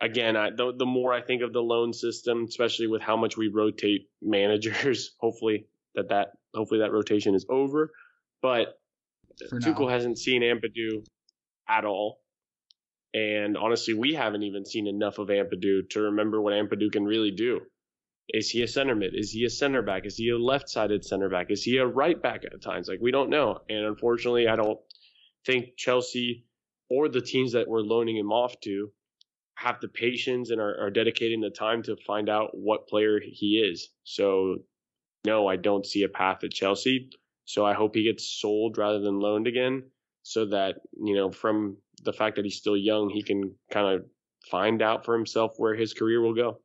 Again, 0.00 0.36
I, 0.36 0.50
the 0.50 0.72
the 0.76 0.86
more 0.86 1.12
I 1.12 1.22
think 1.22 1.42
of 1.42 1.52
the 1.52 1.60
loan 1.60 1.92
system, 1.92 2.44
especially 2.44 2.86
with 2.86 3.02
how 3.02 3.16
much 3.16 3.36
we 3.36 3.48
rotate 3.48 4.08
managers, 4.22 5.14
hopefully 5.20 5.66
that 5.94 6.08
that 6.10 6.28
hopefully 6.54 6.80
that 6.80 6.92
rotation 6.92 7.34
is 7.34 7.46
over. 7.48 7.90
But 8.42 8.78
For 9.48 9.58
Tuchel 9.60 9.80
now. 9.80 9.88
hasn't 9.88 10.18
seen 10.18 10.42
Ampadu 10.42 11.04
at 11.68 11.84
all. 11.84 12.20
And 13.14 13.56
honestly, 13.56 13.94
we 13.94 14.14
haven't 14.14 14.42
even 14.42 14.64
seen 14.64 14.86
enough 14.86 15.18
of 15.18 15.28
Ampadu 15.28 15.88
to 15.90 16.00
remember 16.02 16.40
what 16.40 16.52
Ampadu 16.52 16.92
can 16.92 17.04
really 17.04 17.30
do. 17.30 17.60
Is 18.28 18.50
he 18.50 18.62
a 18.62 18.68
center 18.68 18.94
mid? 18.94 19.14
Is 19.14 19.30
he 19.32 19.44
a 19.44 19.50
center 19.50 19.82
back? 19.82 20.04
Is 20.04 20.16
he 20.16 20.28
a 20.30 20.38
left 20.38 20.68
sided 20.68 21.04
center 21.04 21.28
back? 21.28 21.50
Is 21.50 21.62
he 21.62 21.78
a 21.78 21.86
right 21.86 22.20
back 22.20 22.44
at 22.44 22.60
times? 22.62 22.88
Like, 22.88 23.00
we 23.00 23.10
don't 23.10 23.30
know. 23.30 23.60
And 23.68 23.86
unfortunately, 23.86 24.48
I 24.48 24.56
don't 24.56 24.78
think 25.46 25.76
Chelsea 25.76 26.44
or 26.90 27.08
the 27.08 27.20
teams 27.20 27.52
that 27.52 27.68
we're 27.68 27.80
loaning 27.80 28.16
him 28.16 28.32
off 28.32 28.58
to 28.60 28.90
have 29.54 29.80
the 29.80 29.88
patience 29.88 30.50
and 30.50 30.60
are, 30.60 30.78
are 30.80 30.90
dedicating 30.90 31.40
the 31.40 31.50
time 31.50 31.82
to 31.82 31.96
find 32.06 32.28
out 32.28 32.50
what 32.52 32.86
player 32.86 33.18
he 33.20 33.58
is. 33.58 33.88
So, 34.04 34.58
no, 35.26 35.46
I 35.46 35.56
don't 35.56 35.86
see 35.86 36.02
a 36.04 36.08
path 36.08 36.44
at 36.44 36.52
Chelsea. 36.52 37.10
So 37.44 37.64
I 37.64 37.72
hope 37.72 37.94
he 37.94 38.04
gets 38.04 38.28
sold 38.28 38.78
rather 38.78 39.00
than 39.00 39.20
loaned 39.20 39.46
again 39.46 39.84
so 40.22 40.44
that, 40.46 40.76
you 41.02 41.14
know, 41.14 41.30
from 41.30 41.78
the 42.04 42.12
fact 42.12 42.36
that 42.36 42.44
he's 42.44 42.58
still 42.58 42.76
young, 42.76 43.08
he 43.08 43.22
can 43.22 43.54
kind 43.70 43.86
of 43.96 44.04
find 44.50 44.82
out 44.82 45.04
for 45.04 45.14
himself 45.16 45.52
where 45.56 45.74
his 45.74 45.94
career 45.94 46.20
will 46.20 46.34
go. 46.34 46.60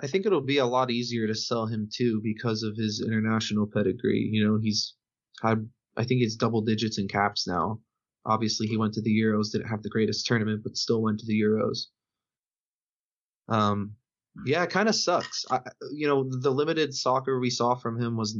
I 0.00 0.06
think 0.06 0.26
it'll 0.26 0.40
be 0.40 0.58
a 0.58 0.66
lot 0.66 0.90
easier 0.90 1.26
to 1.26 1.34
sell 1.34 1.66
him 1.66 1.88
too 1.92 2.20
because 2.22 2.62
of 2.62 2.76
his 2.76 3.02
international 3.04 3.66
pedigree. 3.66 4.28
You 4.32 4.46
know, 4.46 4.58
he's 4.60 4.94
had 5.42 5.68
I 5.96 6.04
think 6.04 6.22
it's 6.22 6.36
double 6.36 6.62
digits 6.62 6.98
in 6.98 7.08
caps 7.08 7.46
now. 7.46 7.80
Obviously, 8.24 8.66
he 8.66 8.76
went 8.76 8.94
to 8.94 9.02
the 9.02 9.10
Euros, 9.10 9.52
didn't 9.52 9.68
have 9.68 9.82
the 9.82 9.90
greatest 9.90 10.26
tournament, 10.26 10.62
but 10.62 10.76
still 10.76 11.02
went 11.02 11.20
to 11.20 11.26
the 11.26 11.40
Euros. 11.40 11.86
Um, 13.48 13.96
yeah, 14.46 14.62
it 14.62 14.70
kind 14.70 14.88
of 14.88 14.94
sucks. 14.94 15.44
I, 15.50 15.60
you 15.92 16.06
know, 16.06 16.24
the 16.28 16.50
limited 16.50 16.94
soccer 16.94 17.38
we 17.38 17.50
saw 17.50 17.74
from 17.74 18.00
him 18.00 18.16
was 18.16 18.38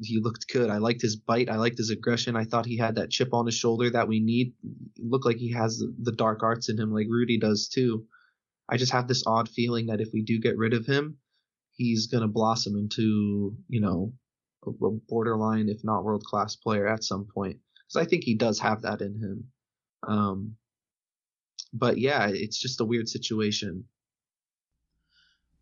he 0.00 0.20
looked 0.20 0.48
good. 0.52 0.70
I 0.70 0.78
liked 0.78 1.02
his 1.02 1.16
bite. 1.16 1.48
I 1.48 1.56
liked 1.56 1.78
his 1.78 1.90
aggression. 1.90 2.36
I 2.36 2.44
thought 2.44 2.66
he 2.66 2.76
had 2.76 2.96
that 2.96 3.10
chip 3.10 3.32
on 3.32 3.46
his 3.46 3.54
shoulder 3.54 3.90
that 3.90 4.08
we 4.08 4.20
need. 4.20 4.54
Looked 4.98 5.26
like 5.26 5.38
he 5.38 5.52
has 5.52 5.82
the 6.00 6.12
dark 6.12 6.42
arts 6.42 6.68
in 6.68 6.78
him, 6.78 6.92
like 6.92 7.06
Rudy 7.08 7.38
does 7.38 7.68
too. 7.68 8.06
I 8.72 8.78
just 8.78 8.92
have 8.92 9.06
this 9.06 9.22
odd 9.26 9.50
feeling 9.50 9.88
that 9.88 10.00
if 10.00 10.08
we 10.14 10.22
do 10.22 10.40
get 10.40 10.56
rid 10.56 10.72
of 10.72 10.86
him, 10.86 11.18
he's 11.72 12.06
gonna 12.06 12.26
blossom 12.26 12.74
into 12.74 13.54
you 13.68 13.82
know 13.82 14.14
a, 14.66 14.70
a 14.70 14.90
borderline, 15.10 15.68
if 15.68 15.84
not 15.84 16.04
world 16.04 16.24
class 16.24 16.56
player 16.56 16.88
at 16.88 17.04
some 17.04 17.26
point. 17.26 17.58
Because 17.86 18.06
I 18.06 18.08
think 18.08 18.24
he 18.24 18.34
does 18.34 18.58
have 18.60 18.80
that 18.80 19.02
in 19.02 19.18
him. 19.18 19.48
Um, 20.08 20.56
but 21.74 21.98
yeah, 21.98 22.28
it's 22.28 22.58
just 22.58 22.80
a 22.80 22.86
weird 22.86 23.10
situation. 23.10 23.84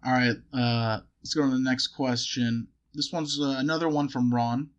All 0.07 0.13
right, 0.13 0.37
uh, 0.53 1.01
let's 1.21 1.35
go 1.35 1.43
to 1.43 1.51
the 1.51 1.59
next 1.59 1.89
question. 1.89 2.69
This 2.95 3.11
one's 3.13 3.41
uh, 3.41 3.57
another 3.59 3.89
one 3.89 4.09
from 4.09 4.33
Ron. 4.33 4.71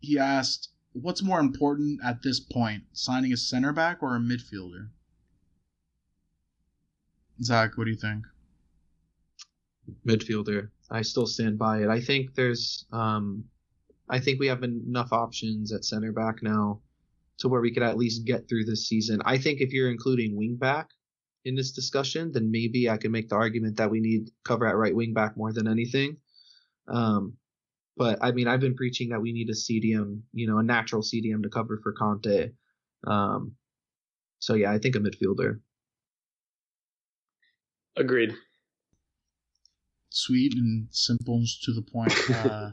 He 0.00 0.18
asked, 0.18 0.70
"What's 0.90 1.22
more 1.22 1.38
important 1.38 2.00
at 2.04 2.24
this 2.24 2.40
point, 2.40 2.82
signing 2.94 3.32
a 3.32 3.36
center 3.36 3.72
back 3.72 4.02
or 4.02 4.16
a 4.16 4.18
midfielder?" 4.18 4.88
Zach, 7.42 7.76
what 7.76 7.84
do 7.84 7.90
you 7.90 7.96
think? 7.96 8.24
midfielder. 10.06 10.68
I 10.90 11.02
still 11.02 11.26
stand 11.26 11.58
by 11.58 11.82
it. 11.82 11.88
I 11.88 12.00
think 12.00 12.34
there's 12.34 12.86
um 12.92 13.44
I 14.08 14.18
think 14.18 14.40
we 14.40 14.46
have 14.46 14.62
enough 14.62 15.12
options 15.12 15.72
at 15.72 15.84
center 15.84 16.12
back 16.12 16.42
now 16.42 16.80
to 17.38 17.48
where 17.48 17.60
we 17.60 17.72
could 17.72 17.82
at 17.82 17.98
least 17.98 18.24
get 18.24 18.48
through 18.48 18.64
this 18.64 18.88
season. 18.88 19.20
I 19.24 19.38
think 19.38 19.60
if 19.60 19.72
you're 19.72 19.90
including 19.90 20.36
wing 20.36 20.56
back 20.56 20.88
in 21.44 21.54
this 21.54 21.72
discussion, 21.72 22.32
then 22.32 22.50
maybe 22.50 22.90
I 22.90 22.96
could 22.96 23.12
make 23.12 23.28
the 23.28 23.36
argument 23.36 23.76
that 23.76 23.90
we 23.90 24.00
need 24.00 24.30
cover 24.44 24.66
at 24.66 24.76
right 24.76 24.94
wing 24.94 25.14
back 25.14 25.36
more 25.36 25.52
than 25.52 25.68
anything. 25.68 26.16
Um 26.88 27.34
but 27.96 28.18
I 28.22 28.32
mean 28.32 28.48
I've 28.48 28.60
been 28.60 28.76
preaching 28.76 29.10
that 29.10 29.20
we 29.20 29.32
need 29.32 29.50
a 29.50 29.54
CDM, 29.54 30.20
you 30.32 30.46
know, 30.46 30.58
a 30.58 30.62
natural 30.62 31.02
CDM 31.02 31.42
to 31.42 31.48
cover 31.48 31.80
for 31.82 31.94
Kanté. 31.94 32.52
Um 33.06 33.52
so 34.40 34.54
yeah, 34.54 34.72
I 34.72 34.78
think 34.78 34.96
a 34.96 35.00
midfielder. 35.00 35.60
Agreed. 37.98 38.32
Sweet 40.10 40.54
and 40.54 40.88
simple 40.90 41.44
to 41.64 41.72
the 41.72 41.82
point. 41.82 42.14
Uh, 42.30 42.72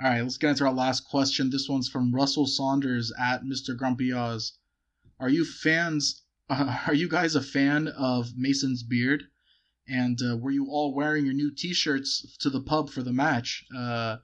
all 0.00 0.10
right, 0.10 0.22
let's 0.22 0.38
get 0.38 0.50
into 0.50 0.64
our 0.64 0.72
last 0.72 1.04
question. 1.04 1.50
This 1.50 1.68
one's 1.68 1.88
from 1.88 2.14
Russell 2.14 2.46
Saunders 2.46 3.12
at 3.18 3.42
Mr. 3.42 3.76
Grumpy 3.76 4.12
Oz. 4.12 4.52
Are 5.20 5.28
you 5.28 5.44
fans? 5.44 6.22
Uh, 6.48 6.78
are 6.86 6.94
you 6.94 7.08
guys 7.08 7.34
a 7.34 7.42
fan 7.42 7.88
of 7.88 8.36
Mason's 8.36 8.82
beard? 8.82 9.24
And 9.86 10.18
uh, 10.22 10.36
were 10.36 10.50
you 10.50 10.66
all 10.70 10.94
wearing 10.94 11.24
your 11.24 11.34
new 11.34 11.52
T-shirts 11.54 12.36
to 12.38 12.50
the 12.50 12.60
pub 12.60 12.90
for 12.90 13.02
the 13.02 13.12
match? 13.12 13.64
Uh, 13.76 14.16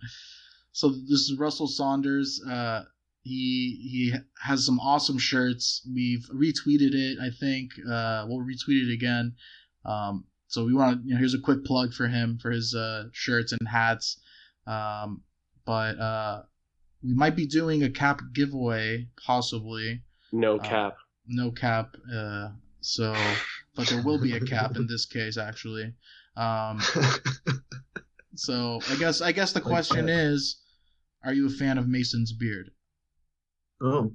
so 0.73 0.91
this 0.91 1.29
is 1.29 1.37
Russell 1.39 1.69
Saunders. 1.69 2.41
Uh, 2.43 2.85
he 3.23 3.79
he 3.83 4.15
has 4.41 4.65
some 4.65 4.79
awesome 4.81 5.19
shirts. 5.19 5.87
We've 5.93 6.27
retweeted 6.33 6.95
it. 6.95 7.19
I 7.21 7.31
think 7.31 7.73
uh, 7.79 8.27
we'll 8.29 8.47
retweet 8.47 8.89
it 8.89 8.93
again. 8.93 9.35
Um, 9.85 10.25
so 10.49 10.65
we 10.65 10.75
want 10.75 11.01
to. 11.03 11.07
You 11.09 11.15
know, 11.15 11.19
here's 11.19 11.35
a 11.35 11.41
quick 11.41 11.65
plug 11.65 11.95
for 11.95 12.09
him 12.09 12.39
for 12.43 12.51
his 12.51 12.75
uh, 12.75 13.05
shirts 13.13 13.53
and 13.53 13.69
hats. 13.69 14.21
Um, 14.67 15.23
but 15.65 15.99
uh, 15.99 16.43
we 17.03 17.15
might 17.15 17.37
be 17.37 17.47
doing 17.47 17.85
a 17.85 17.91
cap 17.91 18.21
giveaway, 18.35 19.07
possibly. 19.25 20.03
No 20.33 20.57
Uh, 20.59 20.63
cap. 20.63 20.97
No 21.27 21.51
cap. 21.51 21.95
Uh, 22.13 22.49
so, 22.81 23.15
but 23.75 23.87
there 23.89 24.03
will 24.03 24.19
be 24.21 24.35
a 24.37 24.41
cap 24.41 24.77
in 24.77 24.87
this 24.87 25.07
case, 25.07 25.37
actually. 25.39 25.93
Um, 26.37 26.81
so 28.35 28.81
I 28.91 28.97
guess 28.97 29.21
I 29.21 29.33
guess 29.33 29.53
the 29.53 29.61
Like 29.61 29.67
question 29.69 30.07
that. 30.07 30.19
is, 30.19 30.61
are 31.25 31.33
you 31.33 31.47
a 31.47 31.51
fan 31.51 31.79
of 31.79 31.89
Mason's 31.89 32.33
beard? 32.33 32.71
oh. 33.81 34.13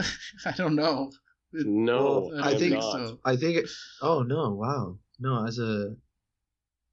I 0.46 0.50
don't 0.56 0.74
know. 0.74 1.12
No, 1.52 2.30
well, 2.32 2.42
I, 2.44 2.52
I 2.52 2.58
think 2.58 2.74
not. 2.74 2.80
so. 2.92 3.18
I 3.24 3.36
think 3.36 3.58
it, 3.58 3.68
oh 4.00 4.22
no, 4.22 4.50
wow. 4.50 4.98
No, 5.22 5.46
as 5.46 5.58
a 5.58 5.94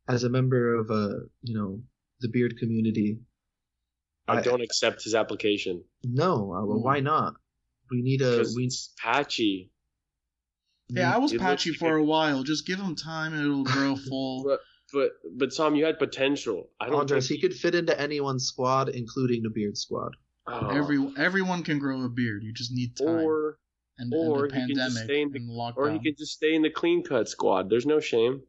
as 0.08 0.24
a 0.24 0.30
member 0.30 0.76
of 0.76 0.90
a 0.90 1.20
you 1.44 1.54
know 1.58 1.82
the 2.22 2.30
beard 2.30 2.58
community, 2.58 3.20
I, 4.28 4.38
I- 4.38 4.42
don't 4.42 4.62
accept 4.62 5.04
his 5.04 5.16
application 5.16 5.84
no, 6.04 6.54
uh, 6.54 6.66
well, 6.66 6.82
why 6.82 7.00
not? 7.02 7.34
We 7.92 8.02
need 8.02 8.22
a 8.22 8.46
we. 8.56 8.66
it's 8.66 8.94
patchy. 8.98 9.72
Yeah, 10.90 11.14
I 11.14 11.18
was 11.20 11.34
It 11.34 11.40
patchy 11.42 11.72
like 11.72 11.80
for 11.80 11.98
a- 11.98 12.02
a 12.02 12.06
while. 12.06 12.44
Just 12.44 12.66
give 12.66 12.80
him 12.80 12.96
time 12.96 13.34
and 13.34 13.44
it'll 13.44 13.64
grow 13.64 13.96
full. 14.10 14.44
But 14.44 14.60
but 14.94 15.12
but 15.38 15.56
Tom, 15.56 15.76
you 15.76 15.86
had 15.86 16.00
potential. 16.00 16.70
I 16.80 16.88
don't 16.88 17.02
Andres, 17.02 17.28
think 17.28 17.42
he 17.42 17.48
could 17.48 17.56
fit 17.58 17.76
into 17.76 18.00
anyone's 18.00 18.46
squad, 18.46 18.90
including 18.90 19.44
the 19.44 19.50
beard 19.50 19.78
squad. 19.78 20.16
oh. 20.48 20.70
Every 20.70 21.00
everyone 21.18 21.62
can 21.64 21.78
grow 21.80 22.04
a 22.06 22.10
beard. 22.10 22.42
You 22.44 22.54
just 22.54 22.72
need 22.72 22.96
time. 22.98 23.08
or 23.26 23.59
and, 24.00 24.12
or 24.14 24.46
and 24.46 24.52
the 24.52 24.56
he 24.56 24.66
can 24.68 24.76
just 24.76 24.96
pandemic 24.98 25.04
stay 25.06 25.22
in 25.22 25.32
the- 25.32 25.38
and 25.40 25.50
lockdown. 25.52 25.78
or 25.78 25.92
he 25.92 26.00
could 26.00 26.18
just 26.18 26.34
stay 26.34 26.56
in 26.56 26.62
the 26.64 26.70
clean 26.72 27.04
cut 27.04 27.30
squad. 27.30 27.70
There's 27.70 27.86
no 27.86 28.00
shame. 28.00 28.42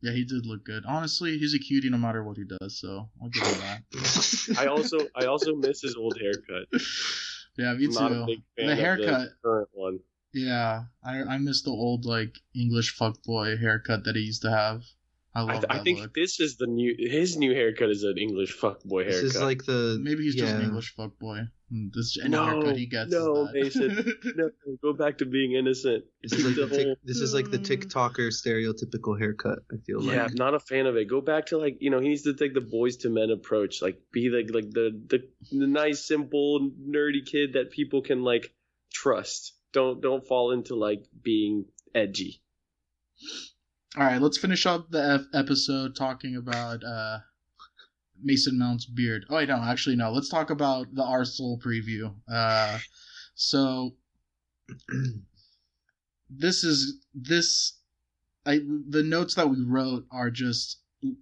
Yeah, 0.00 0.12
he 0.12 0.24
did 0.24 0.46
look 0.46 0.64
good. 0.64 0.84
Honestly, 0.86 1.36
he's 1.38 1.54
a 1.54 1.58
cutie 1.58 1.90
no 1.90 1.98
matter 1.98 2.22
what 2.22 2.36
he 2.36 2.44
does, 2.44 2.78
so 2.80 3.10
I'll 3.20 3.28
give 3.30 3.42
him 3.44 3.58
that. 3.60 4.56
I 4.58 4.66
also 4.66 4.98
I 5.16 5.24
also 5.26 5.54
miss 5.56 5.80
his 5.82 5.96
old 5.96 6.16
haircut. 6.20 6.68
yeah, 7.58 7.74
me 7.74 7.86
I'm 7.86 7.92
not 7.92 8.12
a 8.12 8.14
too. 8.14 8.26
big 8.26 8.38
fan 8.56 8.66
The 8.68 8.72
of 8.74 8.78
haircut, 8.78 9.28
current 9.44 9.68
one. 9.72 9.98
yeah, 10.32 10.84
I 11.04 11.22
I 11.22 11.38
miss 11.38 11.62
the 11.62 11.70
old 11.72 12.04
like 12.04 12.38
English 12.54 12.96
fuckboy 12.96 13.58
haircut 13.60 14.04
that 14.04 14.14
he 14.14 14.22
used 14.22 14.42
to 14.42 14.50
have. 14.52 14.84
I 15.34 15.40
love 15.40 15.50
I, 15.50 15.52
th- 15.54 15.62
that 15.62 15.72
I 15.72 15.82
think 15.82 15.98
look. 16.00 16.14
this 16.14 16.38
is 16.38 16.56
the 16.58 16.66
new 16.68 16.94
his 16.96 17.36
new 17.36 17.52
haircut 17.52 17.90
is 17.90 18.04
an 18.04 18.18
English 18.18 18.56
fuckboy 18.56 19.04
this 19.06 19.14
haircut. 19.14 19.22
This 19.22 19.34
is 19.34 19.42
like 19.42 19.64
the 19.64 19.98
Maybe 20.00 20.22
he's 20.22 20.36
just 20.36 20.52
an 20.54 20.60
yeah. 20.60 20.66
English 20.66 20.94
fuckboy. 20.96 21.48
Hmm, 21.70 21.88
This 21.94 22.16
any 22.20 22.30
No, 22.30 22.44
haircut 22.46 22.76
he 22.76 22.86
gets. 22.86 23.10
no, 23.12 23.46
is. 23.54 23.76
Mason, 23.76 24.12
no, 24.36 24.50
go 24.82 24.92
back 24.94 25.18
to 25.18 25.26
being 25.26 25.52
innocent. 25.52 26.04
This 26.22 26.32
is 26.32 26.44
like 26.44 26.54
the, 26.56 26.66
The 26.66 26.76
tic- 26.76 26.86
whole- 26.86 26.96
this 27.04 27.16
is 27.18 27.34
like 27.34 27.50
the 27.50 27.58
TikToker 27.58 28.28
stereotypical 28.32 29.18
haircut. 29.18 29.58
I 29.70 29.76
feel 29.84 30.02
Yeah, 30.02 30.22
like 30.22 30.30
I'm 30.30 30.34
not 30.36 30.54
a 30.54 30.60
fan 30.60 30.86
of 30.86 30.96
it. 30.96 31.08
Go 31.08 31.20
back 31.20 31.46
to 31.46 31.58
like 31.58 31.76
you 31.80 31.90
know 31.90 32.00
he 32.00 32.08
needs 32.08 32.22
to 32.22 32.34
take 32.34 32.54
the 32.54 32.60
boys 32.62 32.96
to 32.98 33.10
men 33.10 33.30
approach. 33.30 33.82
Like 33.82 34.00
be 34.12 34.30
like 34.30 34.48
like 34.52 34.70
the 34.70 34.98
the, 35.08 35.28
the 35.52 35.66
nice 35.66 36.06
simple 36.06 36.70
nerdy 36.88 37.24
kid 37.24 37.52
that 37.52 37.70
people 37.70 38.00
can 38.02 38.22
like 38.22 38.52
trust. 38.92 39.52
Don't 39.74 40.00
don't 40.00 40.26
fall 40.26 40.52
into 40.52 40.74
like 40.74 41.04
being 41.22 41.66
edgy. 41.94 42.40
All 43.96 44.04
right, 44.04 44.20
let's 44.20 44.38
finish 44.38 44.64
up 44.66 44.90
the 44.90 45.02
F- 45.20 45.26
episode 45.34 45.96
talking 45.96 46.36
about 46.36 46.84
uh, 46.84 47.18
Mason 48.22 48.58
Mount's 48.58 48.86
beard. 48.86 49.26
Oh, 49.28 49.36
I 49.36 49.44
don't 49.44 49.64
actually, 49.64 49.96
know. 49.96 50.10
Let's 50.10 50.28
talk 50.28 50.50
about 50.50 50.94
the 50.94 51.04
Arsenal 51.04 51.60
preview. 51.64 52.14
Uh, 52.30 52.78
so 53.34 53.96
this 56.30 56.64
is 56.64 57.00
this. 57.14 57.74
I 58.46 58.60
the 58.88 59.02
notes 59.02 59.34
that 59.34 59.50
we 59.50 59.62
wrote 59.62 60.06
are 60.10 60.30
just 60.30 60.80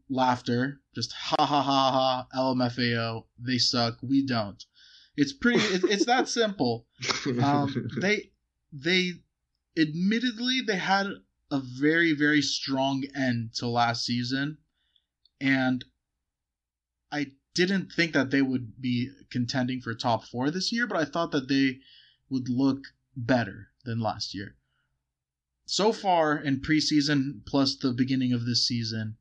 laughter, 0.09 0.81
just 0.95 1.13
ha 1.13 1.37
ha 1.39 1.63
ha 1.63 1.91
ha. 1.91 2.27
LMFAO. 2.35 3.25
They 3.39 3.59
suck. 3.59 3.99
We 4.03 4.25
don't. 4.25 4.63
It's 5.17 5.33
pretty. 5.33 5.61
It, 5.61 5.85
it's 5.85 6.07
that 6.07 6.29
simple 6.41 6.87
um, 7.43 7.89
they 8.01 8.31
they 8.73 9.13
admittedly 9.79 10.61
they 10.67 10.77
had 10.77 11.07
a 11.51 11.61
very 11.61 12.13
very 12.13 12.43
strong 12.43 13.05
end 13.15 13.55
to 13.55 13.69
last 13.69 14.05
season 14.05 14.59
and 15.41 15.85
i 17.17 17.27
didn't 17.55 17.91
think 17.93 18.13
that 18.13 18.31
they 18.31 18.43
would 18.43 18.81
be 18.81 19.11
contending 19.31 19.81
for 19.81 19.95
top 19.95 20.25
four 20.25 20.51
this 20.51 20.73
year 20.73 20.87
but 20.87 20.99
i 20.99 21.05
thought 21.05 21.31
that 21.33 21.49
they 21.49 21.79
would 22.29 22.49
look 22.49 22.85
better 23.17 23.69
than 23.85 24.01
last 24.01 24.35
year 24.35 24.57
so 25.65 25.93
far 25.93 26.37
in 26.37 26.61
preseason 26.61 27.41
plus 27.47 27.77
the 27.77 27.93
beginning 27.93 28.33
of 28.33 28.45
this 28.45 28.67
season 28.67 29.17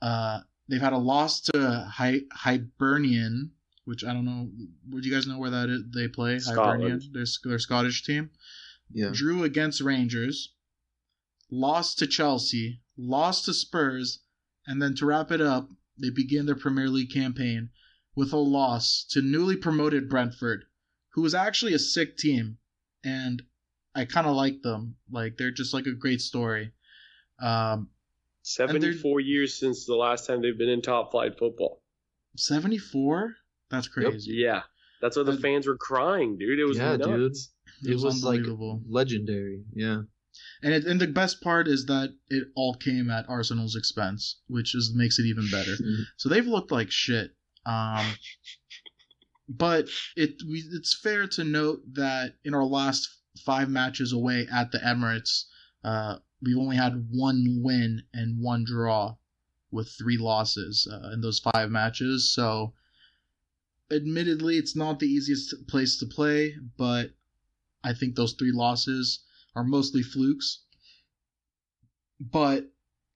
uh 0.00 0.40
they've 0.68 0.80
had 0.80 0.92
a 0.92 0.98
loss 0.98 1.40
to 1.40 1.88
Hi- 1.94 2.22
hibernian 2.32 3.52
which 3.84 4.04
i 4.04 4.12
don't 4.12 4.24
know 4.24 4.50
would 4.90 5.04
you 5.04 5.12
guys 5.12 5.26
know 5.26 5.38
where 5.38 5.50
that 5.50 5.68
is, 5.70 5.82
they 5.94 6.08
play 6.08 6.38
Scotland. 6.38 6.82
hibernian 6.82 7.12
their, 7.12 7.24
their 7.44 7.58
scottish 7.58 8.04
team 8.04 8.30
yeah. 8.94 9.10
drew 9.12 9.42
against 9.42 9.80
Rangers, 9.80 10.52
lost 11.50 11.98
to 11.98 12.06
Chelsea, 12.06 12.80
lost 12.96 13.46
to 13.46 13.54
Spurs, 13.54 14.20
and 14.66 14.80
then 14.80 14.94
to 14.96 15.06
wrap 15.06 15.30
it 15.30 15.40
up, 15.40 15.70
they 16.02 16.10
begin 16.10 16.44
their 16.44 16.56
Premier 16.56 16.88
League 16.88 17.10
campaign 17.12 17.70
with 18.14 18.32
a 18.34 18.36
loss 18.36 19.06
to 19.12 19.22
newly 19.22 19.56
promoted 19.56 20.10
Brentford, 20.10 20.64
who 21.14 21.22
was 21.22 21.34
actually 21.34 21.72
a 21.72 21.78
sick 21.78 22.18
team, 22.18 22.58
and 23.02 23.42
I 23.94 24.04
kind 24.04 24.26
of 24.26 24.36
like 24.36 24.60
them. 24.62 24.96
Like 25.10 25.38
they're 25.38 25.50
just 25.50 25.72
like 25.72 25.86
a 25.86 25.92
great 25.94 26.20
story. 26.20 26.72
Um, 27.40 27.88
Seventy 28.44 28.92
four 28.92 29.20
years 29.20 29.58
since 29.58 29.86
the 29.86 29.94
last 29.94 30.26
time 30.26 30.42
they've 30.42 30.58
been 30.58 30.68
in 30.68 30.82
top 30.82 31.12
flight 31.12 31.38
football. 31.38 31.80
seventy 32.36 32.78
four. 32.78 33.36
That's 33.70 33.86
crazy. 33.88 34.32
Yeah, 34.32 34.62
that's 35.00 35.16
why 35.16 35.22
the 35.22 35.38
fans 35.38 35.66
were 35.66 35.76
crying, 35.78 36.36
dude. 36.38 36.58
It 36.58 36.64
was 36.64 36.76
Yeah, 36.76 36.96
nuts. 36.96 37.06
dude. 37.06 37.88
It 37.88 37.90
It 37.90 37.94
was 37.94 38.04
was 38.04 38.24
like 38.24 38.38
unbelievable. 38.38 38.82
legendary. 38.88 39.62
Yeah. 39.72 40.02
And 40.62 40.72
it, 40.72 40.84
and 40.84 41.00
the 41.00 41.06
best 41.06 41.40
part 41.40 41.68
is 41.68 41.86
that 41.86 42.14
it 42.28 42.48
all 42.54 42.74
came 42.74 43.10
at 43.10 43.28
Arsenal's 43.28 43.76
expense, 43.76 44.40
which 44.46 44.74
is 44.74 44.92
makes 44.94 45.18
it 45.18 45.26
even 45.26 45.50
better. 45.50 45.76
So 46.16 46.28
they've 46.28 46.46
looked 46.46 46.72
like 46.72 46.90
shit. 46.90 47.34
Um, 47.66 48.06
but 49.48 49.88
it 50.16 50.42
we, 50.48 50.64
it's 50.72 50.98
fair 50.98 51.26
to 51.28 51.44
note 51.44 51.82
that 51.94 52.36
in 52.44 52.54
our 52.54 52.64
last 52.64 53.08
five 53.44 53.68
matches 53.68 54.12
away 54.12 54.46
at 54.52 54.72
the 54.72 54.78
Emirates, 54.78 55.44
uh, 55.84 56.18
we've 56.40 56.58
only 56.58 56.76
had 56.76 57.08
one 57.10 57.60
win 57.62 58.02
and 58.14 58.40
one 58.40 58.64
draw, 58.64 59.16
with 59.72 59.88
three 59.88 60.18
losses 60.18 60.86
uh, 60.90 61.10
in 61.12 61.20
those 61.20 61.40
five 61.40 61.70
matches. 61.70 62.32
So, 62.32 62.74
admittedly, 63.90 64.58
it's 64.58 64.76
not 64.76 65.00
the 65.00 65.06
easiest 65.06 65.66
place 65.66 65.98
to 65.98 66.06
play, 66.06 66.54
but 66.76 67.10
I 67.82 67.94
think 67.94 68.14
those 68.14 68.34
three 68.34 68.52
losses 68.52 69.24
are 69.54 69.64
mostly 69.64 70.02
flukes. 70.02 70.64
But 72.20 72.70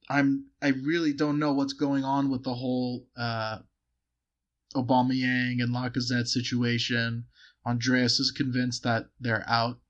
I'm 0.08 0.46
I 0.62 0.68
really 0.68 1.12
don't 1.12 1.38
know 1.38 1.52
what's 1.52 1.72
going 1.72 2.04
on 2.04 2.30
with 2.30 2.44
the 2.44 2.54
whole 2.54 3.06
uh, 3.16 3.58
Aubameyang 4.74 5.62
and 5.62 5.74
Lacazette 5.74 6.28
situation. 6.28 7.26
Andreas 7.64 8.20
is 8.20 8.30
convinced 8.30 8.84
that 8.84 9.08
they're 9.18 9.48
out. 9.48 9.80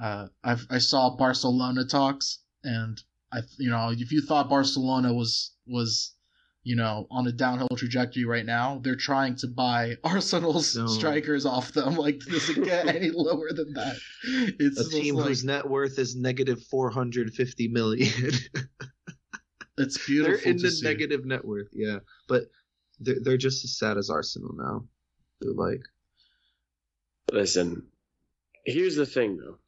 Uh, 0.00 0.28
I've, 0.42 0.66
I 0.70 0.78
saw 0.78 1.16
Barcelona 1.16 1.84
talks, 1.84 2.40
and 2.64 3.00
I 3.32 3.40
you 3.58 3.70
know 3.70 3.90
if 3.90 4.12
you 4.12 4.22
thought 4.22 4.48
Barcelona 4.48 5.12
was 5.12 5.52
was 5.66 6.14
you 6.68 6.76
know 6.76 7.06
on 7.10 7.26
a 7.26 7.32
downhill 7.32 7.68
trajectory 7.76 8.26
right 8.26 8.44
now, 8.44 8.78
they're 8.84 8.94
trying 9.10 9.34
to 9.36 9.46
buy 9.48 9.96
Arsenal's 10.04 10.76
No. 10.76 10.86
strikers 10.86 11.46
off 11.46 11.72
them. 11.72 11.96
Like 12.04 12.18
does 12.20 12.50
it 12.50 12.62
get 12.62 12.86
any 12.94 13.10
lower 13.14 13.52
than 13.52 13.72
that? 13.72 13.96
It's 14.58 14.78
A 14.78 14.90
team 14.90 15.14
like, 15.14 15.28
whose 15.28 15.44
net 15.44 15.66
worth 15.68 15.98
is 15.98 16.14
negative 16.14 16.62
450 16.70 17.68
million. 17.68 18.12
it's 19.78 20.06
beautiful. 20.06 20.36
they're 20.36 20.50
in 20.50 20.58
to 20.58 20.62
the 20.64 20.70
see. 20.70 20.86
negative 20.86 21.24
net 21.24 21.42
worth, 21.44 21.68
yeah. 21.72 21.98
But 22.28 22.42
they're, 23.00 23.20
they're 23.22 23.36
just 23.38 23.64
as 23.64 23.78
sad 23.78 23.96
as 23.96 24.10
Arsenal 24.10 24.52
now. 24.54 24.84
They're 25.40 25.52
like, 25.54 25.80
Listen, 27.32 27.86
here's 28.66 28.96
the 28.96 29.06
thing 29.06 29.38
though. 29.38 29.58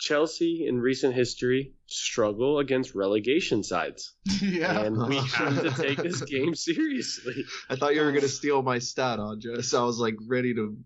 Chelsea 0.00 0.66
in 0.66 0.80
recent 0.80 1.14
history 1.14 1.74
struggle 1.86 2.58
against 2.58 2.94
relegation 2.94 3.62
sides. 3.62 4.14
yeah. 4.42 4.80
And 4.80 5.06
we 5.06 5.16
have 5.34 5.62
to 5.62 5.70
take 5.70 5.98
this 6.02 6.22
game 6.22 6.54
seriously. 6.54 7.44
I 7.68 7.76
thought 7.76 7.94
you 7.94 8.02
were 8.02 8.12
gonna 8.12 8.28
steal 8.28 8.62
my 8.62 8.78
stat, 8.78 9.18
Andres. 9.18 9.74
I 9.74 9.82
was 9.84 9.98
like 9.98 10.16
ready 10.26 10.54
to 10.54 10.76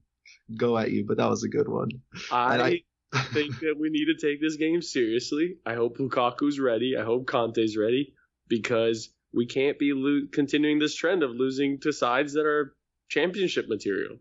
go 0.56 0.76
at 0.76 0.90
you, 0.90 1.04
but 1.06 1.16
that 1.18 1.30
was 1.30 1.44
a 1.44 1.48
good 1.48 1.68
one. 1.68 1.88
I, 2.30 2.58
I- 2.62 2.80
think 3.32 3.60
that 3.60 3.76
we 3.78 3.90
need 3.90 4.06
to 4.06 4.16
take 4.16 4.40
this 4.40 4.56
game 4.56 4.82
seriously. 4.82 5.58
I 5.64 5.74
hope 5.74 5.98
Lukaku's 5.98 6.58
ready. 6.58 6.96
I 6.98 7.04
hope 7.04 7.26
Kanté's 7.26 7.76
ready 7.76 8.12
because 8.48 9.08
we 9.32 9.46
can't 9.46 9.78
be 9.78 9.92
lo- 9.94 10.26
continuing 10.32 10.80
this 10.80 10.96
trend 10.96 11.22
of 11.22 11.30
losing 11.30 11.78
to 11.82 11.92
sides 11.92 12.32
that 12.32 12.44
are 12.44 12.74
championship 13.08 13.68
material. 13.68 14.16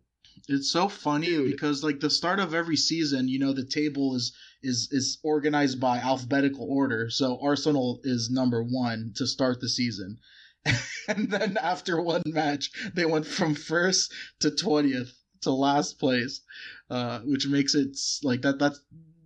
It's 0.48 0.72
so 0.72 0.90
funny 0.90 1.28
Dude. 1.28 1.52
because 1.52 1.84
like 1.84 2.00
the 2.02 2.10
start 2.10 2.40
of 2.40 2.54
every 2.54 2.76
season, 2.76 3.28
you 3.30 3.40
know, 3.40 3.54
the 3.54 3.66
table 3.66 4.16
is 4.16 4.34
is 4.62 4.90
is 4.92 5.20
organized 5.24 5.80
by 5.80 5.98
alphabetical 6.00 6.68
order. 6.70 7.10
So 7.10 7.40
Arsenal 7.42 8.02
is 8.04 8.30
number 8.30 8.62
1 8.62 9.14
to 9.16 9.28
start 9.28 9.62
the 9.62 9.70
season. 9.70 10.20
and 11.08 11.30
then 11.32 11.58
after 11.58 12.02
one 12.02 12.24
match, 12.26 12.72
they 12.94 13.06
went 13.06 13.26
from 13.26 13.56
first 13.56 14.14
to 14.40 14.50
20th 14.50 15.14
to 15.42 15.52
last 15.52 16.00
place. 16.00 16.42
Uh 16.90 17.20
which 17.20 17.48
makes 17.48 17.74
it 17.74 17.98
like 18.24 18.42
that 18.42 18.60
that's 18.60 18.82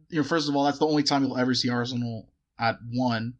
you 0.09 0.17
know, 0.17 0.23
first 0.23 0.47
of 0.47 0.55
all, 0.55 0.65
that's 0.65 0.79
the 0.79 0.87
only 0.87 1.03
time 1.03 1.23
you'll 1.23 1.37
ever 1.37 1.53
see 1.53 1.69
Arsenal 1.69 2.29
at 2.59 2.77
1 2.91 3.33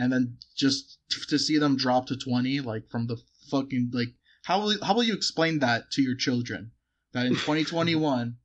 and 0.00 0.10
then 0.10 0.38
just 0.56 0.98
to 1.28 1.38
see 1.38 1.58
them 1.58 1.76
drop 1.76 2.06
to 2.06 2.16
20 2.16 2.60
like 2.60 2.88
from 2.90 3.06
the 3.06 3.18
fucking 3.50 3.90
like 3.92 4.08
how 4.44 4.60
will 4.60 4.74
how 4.82 4.94
will 4.94 5.02
you 5.02 5.14
explain 5.14 5.58
that 5.58 5.90
to 5.90 6.02
your 6.02 6.14
children 6.14 6.72
that 7.12 7.26
in 7.26 7.32
2021 7.32 8.36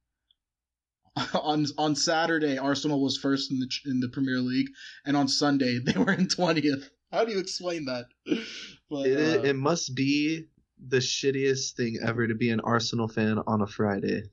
on 1.33 1.65
on 1.77 1.95
Saturday 1.95 2.57
Arsenal 2.57 3.01
was 3.01 3.17
first 3.17 3.51
in 3.51 3.59
the 3.59 3.69
in 3.85 3.99
the 3.99 4.09
Premier 4.09 4.39
League 4.39 4.67
and 5.05 5.15
on 5.15 5.27
Sunday 5.27 5.79
they 5.85 5.97
were 5.99 6.11
in 6.11 6.27
20th 6.27 6.89
How 7.11 7.23
do 7.25 7.31
you 7.31 7.39
explain 7.39 7.85
that? 7.85 8.05
But, 8.89 9.07
It, 9.07 9.39
uh, 9.39 9.43
it 9.43 9.55
must 9.55 9.95
be 9.95 10.45
the 10.87 10.97
shittiest 10.97 11.73
thing 11.75 11.97
ever 12.05 12.27
to 12.27 12.35
be 12.35 12.49
an 12.51 12.59
Arsenal 12.59 13.07
fan 13.07 13.39
on 13.47 13.61
a 13.61 13.67
Friday. 13.67 14.23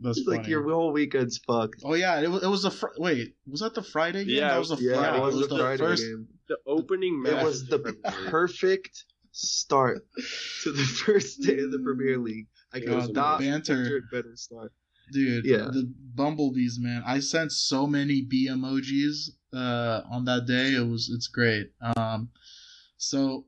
that's 0.00 0.18
it's 0.18 0.26
like 0.26 0.46
your 0.46 0.68
whole 0.70 0.92
weekend's 0.92 1.38
fucked. 1.38 1.82
Oh 1.84 1.94
yeah, 1.94 2.20
it 2.20 2.30
was, 2.30 2.42
it 2.42 2.48
was 2.48 2.64
a 2.64 2.70
fr- 2.70 2.96
wait. 2.98 3.34
Was 3.46 3.60
that 3.60 3.74
the 3.74 3.82
Friday 3.82 4.24
game? 4.24 4.36
Yeah, 4.36 4.48
that 4.48 4.58
was 4.58 4.70
a 4.72 4.76
Yeah, 4.76 4.94
Friday. 4.94 5.16
it 5.18 5.22
was, 5.22 5.48
the 5.48 5.58
Friday 5.58 5.76
first. 5.78 6.02
game. 6.04 6.28
the 6.48 6.56
opening 6.66 7.22
match. 7.22 7.32
It 7.32 7.44
was 7.44 7.66
the 7.66 7.78
perfect 8.28 9.04
start 9.34 10.06
to 10.62 10.72
the 10.72 10.82
first 11.04 11.42
day 11.42 11.58
of 11.58 11.72
the 11.72 11.78
Premier 11.80 12.18
League. 12.18 12.46
I 12.72 12.78
It 12.78 12.86
could 12.86 12.94
was 12.94 13.10
not 13.10 13.40
banter. 13.40 14.02
better 14.10 14.36
start. 14.36 14.72
Dude, 15.12 15.44
Yeah. 15.44 15.68
the 15.72 15.92
bumblebees, 16.14 16.78
man. 16.80 17.02
I 17.04 17.20
sent 17.20 17.52
so 17.52 17.86
many 17.86 18.22
bee 18.22 18.48
emojis 18.48 19.30
uh, 19.52 20.02
on 20.10 20.24
that 20.26 20.46
day. 20.46 20.74
It 20.74 20.86
was 20.86 21.10
it's 21.14 21.26
great. 21.28 21.72
Um, 21.96 22.30
so 22.96 23.46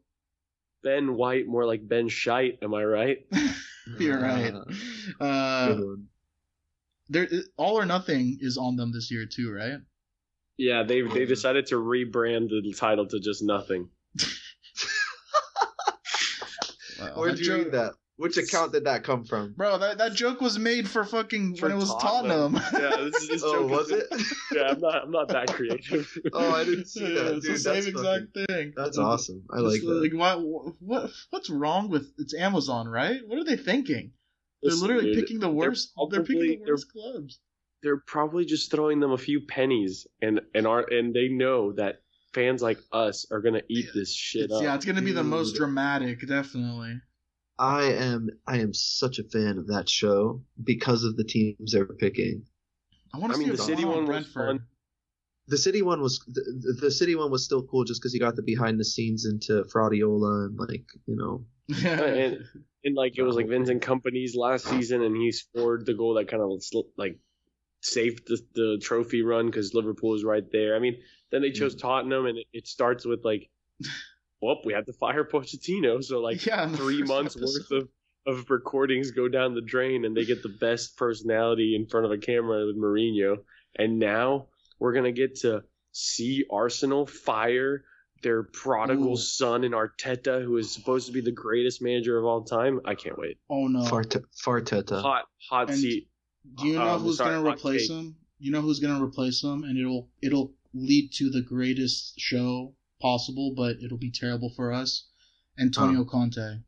Ben 0.82 1.14
White, 1.14 1.46
more 1.46 1.64
like 1.66 1.86
Ben 1.88 2.08
Shite. 2.08 2.58
Am 2.62 2.74
I 2.74 2.84
right? 2.84 3.18
you're 3.98 4.20
right. 4.20 4.52
Ah, 5.20 5.24
Uh, 5.24 5.80
there, 7.08 7.28
all 7.56 7.78
or 7.78 7.86
nothing 7.86 8.38
is 8.40 8.58
on 8.58 8.76
them 8.76 8.92
this 8.92 9.10
year 9.10 9.24
too, 9.26 9.50
right? 9.52 9.78
Yeah, 10.58 10.82
they 10.82 11.02
they 11.02 11.24
decided 11.26 11.66
to 11.66 11.76
rebrand 11.76 12.48
the 12.48 12.74
title 12.76 13.06
to 13.06 13.20
just 13.20 13.42
nothing. 13.42 13.88
Wow, 17.00 17.12
Where'd 17.16 17.32
that 17.34 17.38
you 17.40 17.44
joke- 17.44 17.64
read 17.64 17.72
that? 17.72 17.92
Which 18.18 18.38
account 18.38 18.72
did 18.72 18.84
that 18.86 19.04
come 19.04 19.24
from? 19.26 19.52
Bro, 19.52 19.76
that, 19.76 19.98
that 19.98 20.14
joke 20.14 20.40
was 20.40 20.58
made 20.58 20.88
for 20.88 21.04
fucking 21.04 21.56
For 21.56 21.66
when 21.66 21.72
it 21.76 21.78
was 21.78 21.94
Tottenham. 22.00 22.54
Yeah, 22.72 22.96
this 23.10 23.16
is 23.22 23.28
this 23.28 23.42
Oh, 23.44 23.68
joke 23.68 23.70
was 23.70 23.90
is- 23.90 24.04
it? 24.10 24.36
Yeah, 24.56 24.62
I'm 24.70 24.80
not 24.80 25.02
I'm 25.04 25.10
not 25.10 25.28
that 25.28 25.52
creative. 25.52 26.10
Oh, 26.32 26.50
I 26.54 26.64
didn't 26.64 26.86
see 26.86 27.00
that, 27.14 27.34
it's 27.34 27.44
dude. 27.46 27.54
the 27.56 27.58
same 27.58 27.86
exact 27.88 28.24
fucking- 28.34 28.46
thing. 28.46 28.72
That's 28.74 28.96
awesome. 28.96 29.44
I 29.50 29.58
like 29.58 29.76
It's 29.76 29.84
that. 29.84 30.14
Like, 30.14 30.14
what, 30.14 30.74
what, 30.80 31.10
what's 31.28 31.50
wrong 31.50 31.90
with 31.90 32.10
it's 32.16 32.32
Amazon, 32.34 32.88
right? 32.88 33.20
What 33.26 33.38
are 33.38 33.44
they 33.44 33.56
thinking? 33.58 34.12
They're 34.62 34.72
literally 34.74 35.12
dude, 35.12 35.16
picking 35.24 35.38
the 35.40 35.50
worst. 35.50 35.92
They're, 36.10 36.22
picking 36.22 36.36
probably- 36.36 36.56
the 36.56 36.64
they're- 36.64 36.72
worst 36.74 36.90
clubs. 36.90 37.38
they're 37.82 37.98
probably 38.06 38.46
just 38.46 38.70
throwing 38.70 39.00
them 39.00 39.12
a 39.12 39.18
few 39.18 39.42
pennies 39.42 40.06
and 40.22 40.40
and 40.54 40.66
are 40.66 40.86
and 40.90 41.14
they 41.14 41.28
know 41.28 41.72
that 41.74 42.00
fans 42.36 42.62
like 42.62 42.78
us 42.92 43.26
are 43.32 43.40
gonna 43.40 43.62
eat 43.68 43.86
this 43.94 44.14
shit 44.14 44.44
It's, 44.44 44.54
up. 44.54 44.62
yeah, 44.62 44.74
it's 44.74 44.84
gonna 44.84 45.02
be 45.02 45.12
the 45.12 45.24
most 45.24 45.54
mm. 45.54 45.58
dramatic, 45.58 46.20
definitely. 46.28 47.00
I 47.58 47.84
am 47.84 48.28
I 48.46 48.58
am 48.58 48.74
such 48.74 49.18
a 49.18 49.24
fan 49.24 49.56
of 49.58 49.68
that 49.68 49.88
show 49.88 50.42
because 50.62 51.04
of 51.04 51.16
the 51.16 51.24
teams 51.24 51.72
they're 51.72 51.86
picking. 51.86 52.44
I 53.14 53.18
want 53.18 53.32
I 53.32 53.34
to 53.34 53.38
mean, 53.38 53.48
see 53.48 53.56
the 53.56 53.62
city 53.62 53.82
going 53.82 53.86
on 53.86 53.88
one 53.88 53.98
in 54.16 54.22
was 54.22 54.26
Brentford. 54.28 54.58
fun. 54.60 54.66
The 55.48 55.58
city 55.58 55.80
one 55.80 56.00
was 56.02 56.20
the, 56.26 56.76
the 56.82 56.90
city 56.90 57.14
one 57.14 57.30
was 57.30 57.44
still 57.44 57.62
cool 57.62 57.84
just 57.84 58.00
because 58.02 58.12
he 58.12 58.18
got 58.18 58.36
the 58.36 58.42
behind 58.42 58.78
the 58.78 58.84
scenes 58.84 59.24
into 59.24 59.64
Fraudiola 59.74 60.46
and 60.46 60.58
like 60.58 60.84
you 61.06 61.16
know 61.16 61.46
uh, 61.84 61.88
and, 61.88 62.38
and 62.84 62.94
like 62.94 63.16
it 63.16 63.22
was 63.22 63.36
like 63.36 63.48
Vincent 63.48 63.82
Kompany's 63.82 64.36
last 64.36 64.66
season, 64.66 65.02
and 65.02 65.16
he 65.16 65.32
scored 65.32 65.86
the 65.86 65.94
goal 65.94 66.14
that 66.14 66.28
kind 66.28 66.42
of 66.42 66.50
like 66.98 67.18
saved 67.86 68.26
the, 68.26 68.38
the 68.54 68.80
trophy 68.82 69.22
run 69.22 69.46
because 69.46 69.74
Liverpool 69.74 70.14
is 70.14 70.24
right 70.24 70.44
there. 70.50 70.74
I 70.76 70.78
mean, 70.78 70.96
then 71.30 71.42
they 71.42 71.50
chose 71.50 71.74
mm. 71.74 71.80
Tottenham, 71.80 72.26
and 72.26 72.38
it, 72.38 72.46
it 72.52 72.66
starts 72.66 73.04
with 73.04 73.24
like, 73.24 73.48
well, 74.40 74.60
we 74.64 74.72
had 74.72 74.86
to 74.86 74.92
fire 74.92 75.24
Pochettino, 75.24 76.02
so 76.02 76.20
like 76.20 76.44
yeah, 76.44 76.64
in 76.64 76.72
the 76.72 76.78
three 76.78 77.00
first 77.00 77.08
months 77.08 77.36
episode. 77.36 77.62
worth 77.70 77.82
of 77.82 77.88
of 78.28 78.50
recordings 78.50 79.12
go 79.12 79.28
down 79.28 79.54
the 79.54 79.60
drain, 79.60 80.04
and 80.04 80.16
they 80.16 80.24
get 80.24 80.42
the 80.42 80.48
best 80.48 80.96
personality 80.96 81.76
in 81.76 81.86
front 81.86 82.06
of 82.06 82.12
a 82.12 82.18
camera 82.18 82.66
with 82.66 82.76
Mourinho, 82.76 83.36
and 83.78 83.98
now 83.98 84.48
we're 84.78 84.92
gonna 84.92 85.12
get 85.12 85.36
to 85.40 85.62
see 85.92 86.44
Arsenal 86.50 87.06
fire 87.06 87.84
their 88.22 88.42
prodigal 88.42 89.12
Ooh. 89.12 89.16
son 89.16 89.62
in 89.62 89.72
Arteta, 89.72 90.42
who 90.42 90.56
is 90.56 90.72
supposed 90.72 91.06
to 91.06 91.12
be 91.12 91.20
the 91.20 91.32
greatest 91.32 91.82
manager 91.82 92.18
of 92.18 92.24
all 92.24 92.42
time. 92.42 92.80
I 92.84 92.94
can't 92.94 93.18
wait. 93.18 93.38
Oh 93.48 93.68
no! 93.68 93.84
Fart- 93.84 94.16
Farteta. 94.44 95.00
Hot, 95.00 95.24
hot 95.48 95.70
And- 95.70 95.78
seat. 95.78 96.08
Do 96.54 96.66
you 96.66 96.74
know 96.74 96.94
um, 96.94 97.00
who's 97.02 97.18
sorry, 97.18 97.36
gonna 97.36 97.50
replace 97.50 97.88
take. 97.88 97.96
him? 97.96 98.16
You 98.38 98.50
know 98.52 98.60
who's 98.60 98.80
gonna 98.80 99.02
replace 99.02 99.42
him, 99.42 99.64
and 99.64 99.78
it'll 99.78 100.08
it'll 100.22 100.52
lead 100.74 101.12
to 101.12 101.30
the 101.30 101.42
greatest 101.42 102.18
show 102.18 102.74
possible, 103.00 103.52
but 103.56 103.76
it'll 103.82 103.98
be 103.98 104.10
terrible 104.10 104.50
for 104.50 104.72
us. 104.72 105.04
Antonio 105.58 106.04
Conte. 106.04 106.60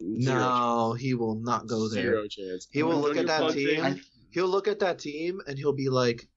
No, 0.00 0.94
he 0.98 1.14
will 1.14 1.36
not 1.36 1.66
go 1.66 1.88
there. 1.88 2.02
Zero 2.02 2.26
chance. 2.28 2.68
He 2.70 2.82
will 2.82 2.98
look 3.00 3.16
at 3.16 3.26
that 3.26 3.40
Conte- 3.40 3.54
team. 3.54 3.82
I, 3.82 4.00
He'll 4.30 4.48
look 4.48 4.66
at 4.66 4.80
that 4.80 4.98
team 4.98 5.40
and 5.46 5.56
he'll 5.56 5.72
be 5.72 5.88
like, 5.88 6.28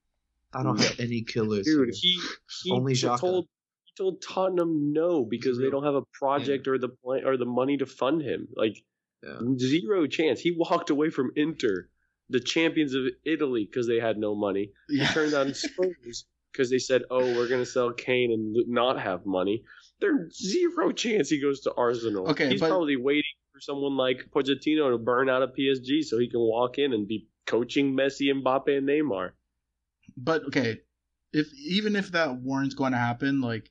"I 0.52 0.62
don't 0.62 0.78
have 0.78 1.00
any 1.00 1.22
killers." 1.22 1.66
Dude, 1.66 1.90
he 1.94 2.20
he 2.62 2.70
Only 2.70 2.92
Xhaka. 2.92 3.18
told 3.18 3.48
he 3.84 3.92
told 3.96 4.22
Tottenham 4.22 4.92
no 4.92 5.24
because 5.24 5.58
they 5.58 5.68
don't 5.68 5.82
have 5.82 5.96
a 5.96 6.02
project 6.12 6.68
or 6.68 6.78
the 6.78 6.88
plan 6.90 7.24
or 7.26 7.36
the 7.36 7.44
money 7.44 7.76
to 7.78 7.86
fund 7.86 8.22
him. 8.22 8.48
Like 8.54 8.82
Yeah. 9.24 9.40
zero 9.58 10.06
chance. 10.06 10.40
He 10.40 10.52
walked 10.52 10.90
away 10.90 11.10
from 11.10 11.32
Inter, 11.34 11.88
the 12.30 12.40
champions 12.40 12.94
of 12.94 13.04
Italy, 13.24 13.64
because 13.64 13.86
they 13.86 13.98
had 14.00 14.18
no 14.18 14.34
money. 14.34 14.70
Yeah. 14.88 15.08
turned 15.12 15.34
on 15.34 15.54
Spurs 15.54 16.26
because 16.52 16.70
they 16.70 16.78
said, 16.78 17.02
"Oh, 17.10 17.20
we're 17.36 17.48
gonna 17.48 17.64
sell 17.66 17.92
Kane 17.92 18.32
and 18.32 18.56
not 18.68 19.00
have 19.00 19.24
money." 19.26 19.64
There's 20.00 20.36
zero 20.38 20.92
chance 20.92 21.28
he 21.28 21.40
goes 21.40 21.60
to 21.60 21.74
Arsenal. 21.74 22.28
Okay, 22.30 22.50
he's 22.50 22.60
but- 22.60 22.68
probably 22.68 22.96
waiting 22.96 23.22
for 23.52 23.60
someone 23.60 23.96
like 23.96 24.28
Pochettino 24.34 24.90
to 24.92 24.98
burn 24.98 25.28
out 25.28 25.42
of 25.42 25.50
PSG 25.58 26.02
so 26.04 26.18
he 26.18 26.28
can 26.28 26.40
walk 26.40 26.78
in 26.78 26.92
and 26.92 27.08
be 27.08 27.26
coaching 27.46 27.94
Messi, 27.96 28.30
Mbappe, 28.32 28.76
and 28.78 28.88
Neymar. 28.88 29.30
But 30.16 30.44
okay, 30.46 30.80
if 31.32 31.52
even 31.54 31.96
if 31.96 32.12
that 32.12 32.40
weren't 32.42 32.76
going 32.76 32.92
to 32.92 32.98
happen, 32.98 33.40
like 33.40 33.70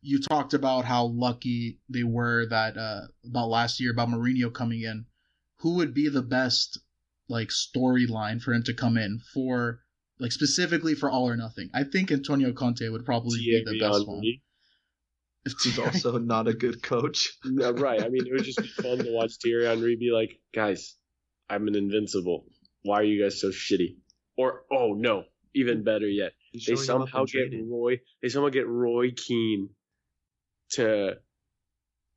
you 0.00 0.20
talked 0.20 0.54
about 0.54 0.84
how 0.84 1.06
lucky 1.06 1.78
they 1.88 2.04
were 2.04 2.46
that 2.46 2.76
uh 2.76 3.02
about 3.26 3.48
last 3.48 3.80
year 3.80 3.90
about 3.90 4.08
Mourinho 4.08 4.52
coming 4.52 4.82
in, 4.82 5.06
who 5.56 5.74
would 5.74 5.92
be 5.94 6.08
the 6.08 6.22
best 6.22 6.78
like 7.28 7.48
storyline 7.48 8.40
for 8.40 8.52
him 8.52 8.62
to 8.64 8.74
come 8.74 8.96
in 8.96 9.20
for 9.34 9.80
like 10.18 10.32
specifically 10.32 10.94
for 10.94 11.10
all 11.10 11.28
or 11.28 11.36
nothing? 11.36 11.70
I 11.74 11.84
think 11.84 12.10
Antonio 12.10 12.52
Conte 12.52 12.88
would 12.88 13.04
probably 13.04 13.38
be 13.38 13.62
the 13.64 13.72
Thierry 13.72 13.80
best 13.92 14.06
one. 14.06 14.16
Henry. 14.16 14.42
If 15.44 15.52
He's 15.62 15.74
Thierry- 15.76 15.88
also 15.88 16.18
not 16.18 16.48
a 16.48 16.54
good 16.54 16.82
coach. 16.82 17.36
No, 17.44 17.72
right. 17.72 18.02
I 18.02 18.08
mean, 18.08 18.26
it 18.26 18.32
would 18.32 18.44
just 18.44 18.60
be 18.60 18.68
fun 18.68 18.98
to 18.98 19.12
watch 19.12 19.34
Thierry 19.42 19.66
Henry 19.66 19.96
be 19.96 20.10
like, 20.10 20.38
guys, 20.54 20.96
I'm 21.48 21.68
an 21.68 21.74
invincible. 21.76 22.44
Why 22.82 23.00
are 23.00 23.04
you 23.04 23.22
guys 23.22 23.40
so 23.40 23.48
shitty? 23.48 23.96
Or, 24.36 24.62
oh 24.72 24.92
no, 24.94 25.24
even 25.54 25.82
better 25.84 26.06
yet, 26.08 26.32
He's 26.52 26.64
they 26.66 26.74
showing 26.76 26.86
him 26.86 27.02
up 27.02 27.08
somehow 27.08 27.24
get 27.24 27.48
training. 27.50 27.70
Roy. 27.70 28.00
They 28.22 28.28
somehow 28.28 28.50
get 28.50 28.66
Roy 28.68 29.10
Keane 29.16 29.70
to 30.72 31.14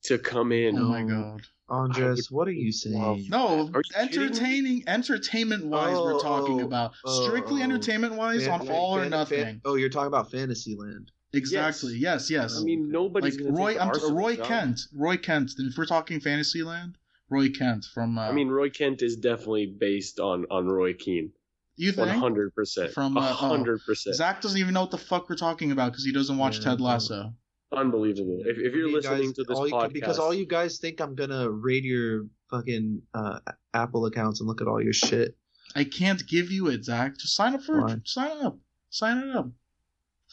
to 0.05 0.17
come 0.17 0.51
in. 0.51 0.77
oh 0.77 0.83
my 0.89 1.03
god. 1.03 1.41
Andres, 1.72 2.30
what 2.30 2.48
are 2.48 2.52
you 2.53 2.72
saying? 2.72 3.27
No, 3.30 3.69
you 3.73 3.81
entertaining, 3.95 4.84
entertainment 4.88 5.65
wise, 5.65 5.95
we're 5.98 6.15
Oh, 6.15 6.19
talking 6.22 6.61
oh, 6.61 6.65
about 6.65 6.93
oh, 7.06 7.27
strictly 7.27 7.61
oh. 7.61 7.64
entertainment 7.64 8.15
wise 8.15 8.45
Fan- 8.45 8.61
on 8.61 8.69
all 8.69 8.98
or 8.98 9.02
fan- 9.02 9.10
nothing. 9.11 9.43
fan- 9.43 9.61
oh, 9.65 9.76
you're 9.76 9.89
talking 9.89 10.07
about 10.07 10.30
Fantasyland. 10.31 11.11
exactly. 11.34 11.95
Yes. 11.98 12.30
Yes. 12.30 12.60
I 12.60 12.64
mean, 12.64 12.89
nobody's 12.91 13.39
like 13.39 13.57
Roy, 13.57 13.80
I'm 13.80 13.91
t- 13.93 14.02
Roy 14.11 14.35
job. 14.35 14.45
Kent. 14.48 14.81
Roy 14.93 15.18
Kent. 15.18 15.52
Then 15.57 15.68
if 15.72 15.77
we're 15.77 15.85
talking 15.85 16.19
Fantasyland, 16.19 16.98
Roy 17.30 17.49
Kent 17.49 17.85
from. 17.93 18.18
Uh, 18.18 18.27
I 18.27 18.31
mean, 18.34 18.49
Roy 18.49 18.69
Kent 18.69 19.02
is 19.02 19.15
definitely 19.15 19.68
based 19.68 20.19
on 20.19 20.45
on 20.52 20.68
Roy 20.68 20.93
Keane. 20.93 21.31
you 21.77 21.93
think 21.93 22.10
hundred 22.10 22.53
percent. 22.53 22.91
From, 22.91 23.15
A 23.15 23.22
uh, 23.22 23.30
oh. 23.31 23.34
hundred 23.48 23.80
percent. 23.85 24.18
Zach 24.18 24.41
doesn't 24.41 24.60
even 24.60 24.73
know 24.73 24.81
what 24.81 24.91
the 24.91 24.98
fuck 24.98 25.30
we're 25.30 25.38
talking 25.38 25.72
about 25.72 25.93
because 25.93 26.03
he 26.03 26.11
doesn't 26.11 26.38
watch 26.38 26.57
Yeah, 26.57 26.65
Ted 26.72 26.80
no. 26.80 26.85
Lasso. 26.85 27.34
Unbelievable. 27.73 28.41
If, 28.45 28.57
if 28.57 28.73
you're 28.73 28.88
You 28.88 28.93
listening 28.95 29.27
guys- 29.27 29.34
to 29.34 29.43
this 29.43 29.57
all 29.57 29.68
you- 29.68 29.73
podcast, 29.73 29.93
because 29.93 30.19
all 30.19 30.34
you 30.34 30.45
guys 30.45 30.77
think 30.80 30.99
I'm 30.99 31.15
gonna 31.15 31.49
raid 31.49 31.84
your 31.85 32.26
fucking 32.49 33.02
uh, 33.14 33.39
Apple 33.73 34.06
accounts 34.06 34.39
and 34.41 34.48
look 34.48 34.61
at 34.61 34.68
all 34.68 34.81
your 34.81 34.93
shit. 34.93 35.38
I 35.76 35.85
can't 35.85 36.26
give 36.27 36.52
you 36.52 36.68
it, 36.68 36.84
Zach. 36.84 37.18
Just 37.18 37.34
sign 37.35 37.53
up 37.56 37.61
for 37.64 37.80
it. 37.80 37.88
Fine. 37.88 38.02
Sign 38.06 38.45
up. 38.45 38.57
Sign 38.89 39.18
it 39.19 39.35
up. 39.35 39.49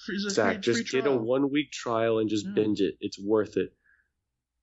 Free, 0.04 0.18
Zach, 0.18 0.54
free- 0.54 0.60
just 0.62 0.88
free 0.88 1.00
get 1.00 1.08
a 1.10 1.16
one 1.16 1.50
week 1.50 1.70
trial 1.70 2.18
and 2.18 2.28
just 2.28 2.44
Yeah. 2.46 2.52
binge 2.54 2.80
it. 2.80 2.96
It's 3.00 3.18
worth 3.20 3.56
it. 3.56 3.72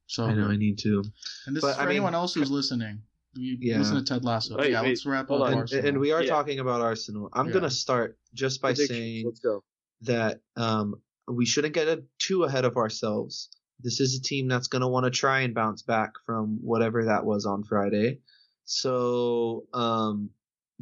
So 0.08 0.26
I 0.26 0.34
know 0.34 0.48
I 0.50 0.58
need 0.58 0.78
to. 0.80 1.04
And 1.48 1.56
this 1.56 1.62
But, 1.62 1.70
is 1.70 1.76
for 1.76 1.82
I 1.82 1.86
mean- 1.86 1.92
anyone 1.92 2.14
else 2.14 2.34
who's 2.34 2.52
listening. 2.52 3.02
You 3.38 3.58
Yeah. 3.60 3.80
listen 3.80 3.96
to 3.98 4.04
Ted 4.04 4.24
Lasso. 4.24 4.58
Wait, 4.58 4.72
yeah, 4.72 4.82
wait, 4.82 4.90
let's 4.90 5.06
wrap 5.06 5.32
up 5.32 5.42
on. 5.42 5.52
And, 5.52 5.60
Arsenal. 5.62 5.86
and 5.88 6.00
we 6.00 6.12
are 6.12 6.24
Yeah. 6.24 6.30
talking 6.30 6.60
about 6.60 6.80
Arsenal. 6.82 7.30
I'm 7.34 7.48
Yeah. 7.48 7.54
gonna 7.54 7.70
start 7.70 8.18
just 8.34 8.62
by 8.62 8.74
saying 8.74 9.26
Let's 9.26 9.40
go. 9.40 9.64
that 10.02 10.42
um, 10.56 11.02
we 11.28 11.46
shouldn't 11.46 11.74
get 11.74 12.04
too 12.20 12.44
ahead 12.44 12.66
of 12.66 12.78
ourselves. 12.78 13.50
This 13.80 14.00
is 14.00 14.18
a 14.18 14.22
team 14.22 14.48
that's 14.48 14.68
going 14.68 14.82
to 14.82 14.88
want 14.88 15.06
to 15.06 15.12
try 15.12 15.42
and 15.42 15.54
bounce 15.54 15.82
back 15.82 16.12
from 16.26 16.60
whatever 16.62 17.06
that 17.06 17.26
was 17.26 17.46
on 17.46 17.64
Friday. 17.64 18.20
So 18.66 19.66
um, 19.74 20.30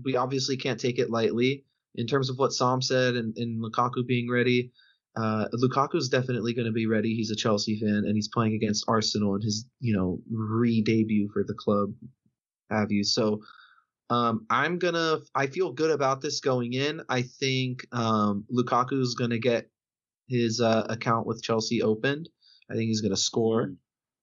we 0.03 0.15
obviously 0.15 0.57
can't 0.57 0.80
take 0.80 0.99
it 0.99 1.10
lightly. 1.10 1.65
In 1.95 2.07
terms 2.07 2.30
of 2.30 2.38
what 2.38 2.53
Sam 2.53 2.82
said 2.82 3.15
and, 3.15 3.38
and 3.38 3.64
Lukaku 3.64 4.06
being 4.06 4.30
ready, 4.30 4.72
uh, 5.15 5.48
Lukaku's 5.53 6.10
definitely 6.10 6.53
going 6.53 6.65
to 6.65 6.72
be 6.72 6.88
ready. 6.88 7.15
He's 7.15 7.32
a 7.32 7.36
Chelsea 7.36 7.80
fan 7.80 8.03
and 8.06 8.15
he's 8.15 8.30
playing 8.30 8.53
against 8.53 8.86
Arsenal 8.88 9.36
in 9.36 9.41
his, 9.41 9.68
you 9.80 9.95
know, 9.95 10.20
re-debut 10.32 11.30
for 11.32 11.44
the 11.44 11.53
club. 11.53 11.94
Have 12.70 12.91
you? 12.91 13.03
So 13.03 13.41
Um, 14.10 14.45
I'm 14.49 14.78
gonna. 14.80 15.20
I 15.34 15.48
feel 15.48 15.72
good 15.72 15.90
about 15.90 16.22
this 16.22 16.40
going 16.40 16.74
in. 16.74 17.02
I 17.10 17.24
think 17.24 17.88
um, 17.91 18.45
Lukaku's 18.52 19.15
gonna 19.15 19.40
get 19.40 19.70
his 20.27 20.61
uh, 20.61 20.85
account 20.89 21.27
with 21.27 21.43
Chelsea 21.43 21.81
opened. 21.81 22.29
I 22.69 22.75
think 22.75 22.87
he's 22.87 23.01
gonna 23.01 23.17
score. 23.17 23.73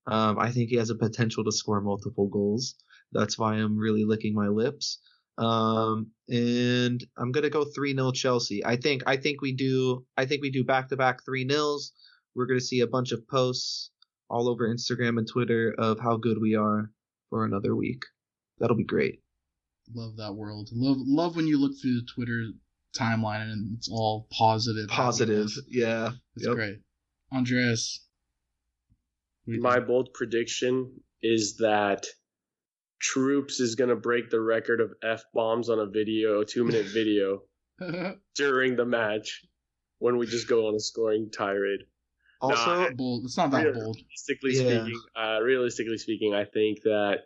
Um, 0.06 0.38
I 0.38 0.50
think 0.50 0.70
he 0.70 0.76
has 0.76 0.90
a 0.90 0.94
potential 0.94 1.44
to 1.44 1.52
score 1.52 1.80
multiple 1.80 2.28
goals. 2.28 2.74
That's 3.12 3.38
why 3.38 3.54
I'm 3.54 3.78
really 3.78 4.04
licking 4.04 4.34
my 4.34 4.48
lips. 4.48 4.98
Um, 5.38 6.08
and 6.28 7.04
I'm 7.16 7.32
gonna 7.32 7.50
go 7.50 7.64
three 7.64 7.94
0 7.94 8.12
Chelsea. 8.12 8.64
I 8.64 8.76
think. 8.76 9.02
I 9.06 9.16
think 9.16 9.40
we 9.40 9.52
do. 9.52 10.04
I 10.16 10.26
think 10.26 10.42
we 10.42 10.50
do 10.50 10.64
back 10.64 10.88
to 10.88 10.96
back 10.96 11.24
three 11.24 11.44
nils. 11.44 11.92
We're 12.34 12.46
gonna 12.46 12.60
see 12.60 12.80
a 12.80 12.86
bunch 12.86 13.12
of 13.12 13.26
posts 13.28 13.90
all 14.28 14.48
over 14.48 14.68
Instagram 14.68 15.18
and 15.18 15.28
Twitter 15.28 15.74
of 15.76 15.98
how 15.98 16.16
good 16.16 16.38
we 16.40 16.54
are 16.54 16.90
for 17.30 17.44
another 17.44 17.74
week. 17.74 18.04
That'll 18.58 18.76
be 18.76 18.84
great. 18.84 19.22
Love 19.92 20.16
that 20.16 20.34
world. 20.34 20.68
Love 20.72 20.98
love 21.00 21.36
when 21.36 21.46
you 21.46 21.58
look 21.58 21.72
through 21.80 22.00
the 22.00 22.06
Twitter 22.14 22.50
timeline 22.96 23.42
and 23.52 23.76
it's 23.76 23.88
all 23.90 24.26
positive. 24.32 24.88
Positive, 24.88 25.36
happiness. 25.36 25.60
yeah. 25.68 26.10
It's 26.36 26.46
Yep. 26.46 26.54
great. 26.54 26.78
Andreas. 27.32 28.06
what 29.44 29.52
do 29.52 29.56
you 29.56 29.62
My 29.62 29.74
think? 29.76 29.86
bold 29.86 30.12
prediction 30.14 31.00
is 31.22 31.56
that 31.58 32.06
Troops 33.00 33.60
is 33.60 33.76
going 33.76 33.88
to 33.90 33.96
break 33.96 34.28
the 34.28 34.40
record 34.40 34.80
of 34.80 34.92
F 35.02 35.22
bombs 35.32 35.70
on 35.70 35.78
a 35.78 35.86
video, 35.86 36.40
a 36.40 36.44
two 36.44 36.64
minute 36.64 36.86
video 36.92 37.42
during 38.36 38.76
the 38.76 38.84
match 38.84 39.42
when 39.98 40.18
we 40.18 40.26
just 40.26 40.46
go 40.48 40.68
on 40.68 40.74
a 40.74 40.80
scoring 40.80 41.30
tirade. 41.30 41.80
Also, 42.42 42.56
Nah, 42.82 42.90
bold. 42.92 43.24
It's 43.24 43.36
not 43.38 43.50
that 43.52 43.64
Real- 43.64 43.74
bold. 43.74 43.96
Realistically 43.96 44.52
Yeah. 44.54 44.82
speaking, 44.84 45.00
uh, 45.16 45.40
realistically 45.42 45.98
speaking, 45.98 46.34
I 46.34 46.44
think 46.44 46.82
that 46.82 47.20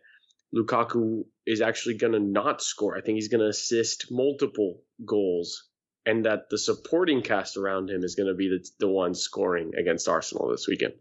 Lukaku 0.54 1.24
is 1.46 1.60
actually 1.60 1.96
going 1.96 2.12
to 2.12 2.20
not 2.20 2.62
score. 2.62 2.96
I 2.96 3.00
think 3.00 3.16
he's 3.16 3.28
going 3.28 3.40
to 3.42 3.48
assist 3.48 4.10
multiple 4.10 4.80
goals, 5.04 5.68
and 6.06 6.24
that 6.24 6.48
the 6.50 6.58
supporting 6.58 7.22
cast 7.22 7.56
around 7.56 7.90
him 7.90 8.02
is 8.04 8.14
going 8.14 8.28
to 8.28 8.34
be 8.34 8.48
the, 8.48 8.66
the 8.78 8.88
one 8.88 9.14
scoring 9.14 9.72
against 9.78 10.08
Arsenal 10.08 10.50
this 10.50 10.66
weekend. 10.68 10.94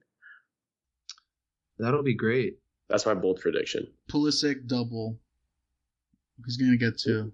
that'll 1.77 2.03
be 2.03 2.15
great. 2.15 2.59
That's 2.89 3.05
my 3.05 3.13
bold 3.13 3.39
prediction. 3.39 3.87
Pulisic 4.11 4.67
double. 4.67 5.19
He's 6.45 6.57
gonna 6.57 6.77
get 6.77 6.99
two. 6.99 7.31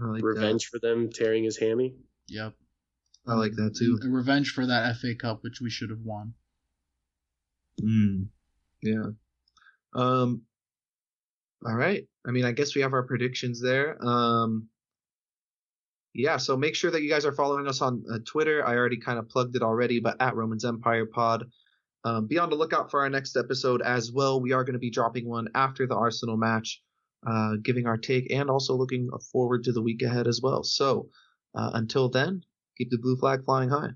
I 0.00 0.04
like 0.06 0.22
Revenge 0.22 0.66
for 0.66 0.78
them 0.78 1.10
tearing 1.12 1.44
his 1.44 1.58
hammy. 1.58 1.94
Yep. 2.28 2.54
I 3.26 3.34
like 3.34 3.52
that 3.56 3.76
too. 3.76 3.98
A 4.02 4.08
revenge 4.08 4.52
for 4.52 4.66
that 4.66 4.96
FA 4.96 5.14
Cup, 5.14 5.42
which 5.42 5.60
we 5.60 5.70
should 5.70 5.90
have 5.90 6.00
won. 6.00 6.34
Mm. 7.82 8.28
Yeah. 8.82 9.10
Um. 9.94 10.42
All 11.66 11.74
right. 11.74 12.04
I 12.26 12.30
mean, 12.30 12.44
I 12.44 12.52
guess 12.52 12.74
we 12.74 12.82
have 12.82 12.92
our 12.92 13.02
predictions 13.02 13.60
there. 13.60 13.96
Um. 14.04 14.68
Yeah. 16.14 16.36
So 16.38 16.56
make 16.56 16.74
sure 16.74 16.90
that 16.90 17.02
you 17.02 17.10
guys 17.10 17.24
are 17.24 17.32
following 17.32 17.68
us 17.68 17.80
on 17.80 18.04
uh, 18.12 18.18
Twitter. 18.24 18.66
I 18.66 18.76
already 18.76 18.98
kind 18.98 19.18
of 19.18 19.28
plugged 19.28 19.56
it 19.56 19.62
already, 19.62 20.00
but 20.00 20.20
at 20.20 20.34
Romans 20.34 20.64
Empire 20.64 21.06
Pod. 21.06 21.44
Um, 22.04 22.26
be 22.26 22.38
on 22.38 22.48
the 22.48 22.56
lookout 22.56 22.90
for 22.90 23.00
our 23.00 23.10
next 23.10 23.36
episode 23.36 23.82
as 23.82 24.12
well. 24.12 24.40
We 24.40 24.52
are 24.52 24.64
going 24.64 24.74
to 24.74 24.78
be 24.78 24.90
dropping 24.90 25.28
one 25.28 25.48
after 25.54 25.86
the 25.86 25.96
Arsenal 25.96 26.36
match, 26.36 26.80
uh, 27.26 27.56
giving 27.62 27.86
our 27.86 27.96
take 27.98 28.30
and 28.30 28.48
also 28.48 28.74
looking 28.74 29.10
forward 29.32 29.64
to 29.64 29.72
the 29.72 29.82
week 29.82 30.02
ahead 30.02 30.26
as 30.26 30.40
well. 30.40 30.62
So 30.62 31.08
uh, 31.54 31.72
until 31.74 32.08
then, 32.08 32.42
keep 32.76 32.90
the 32.90 32.98
blue 32.98 33.16
flag 33.16 33.44
flying 33.44 33.68
high. 33.68 33.90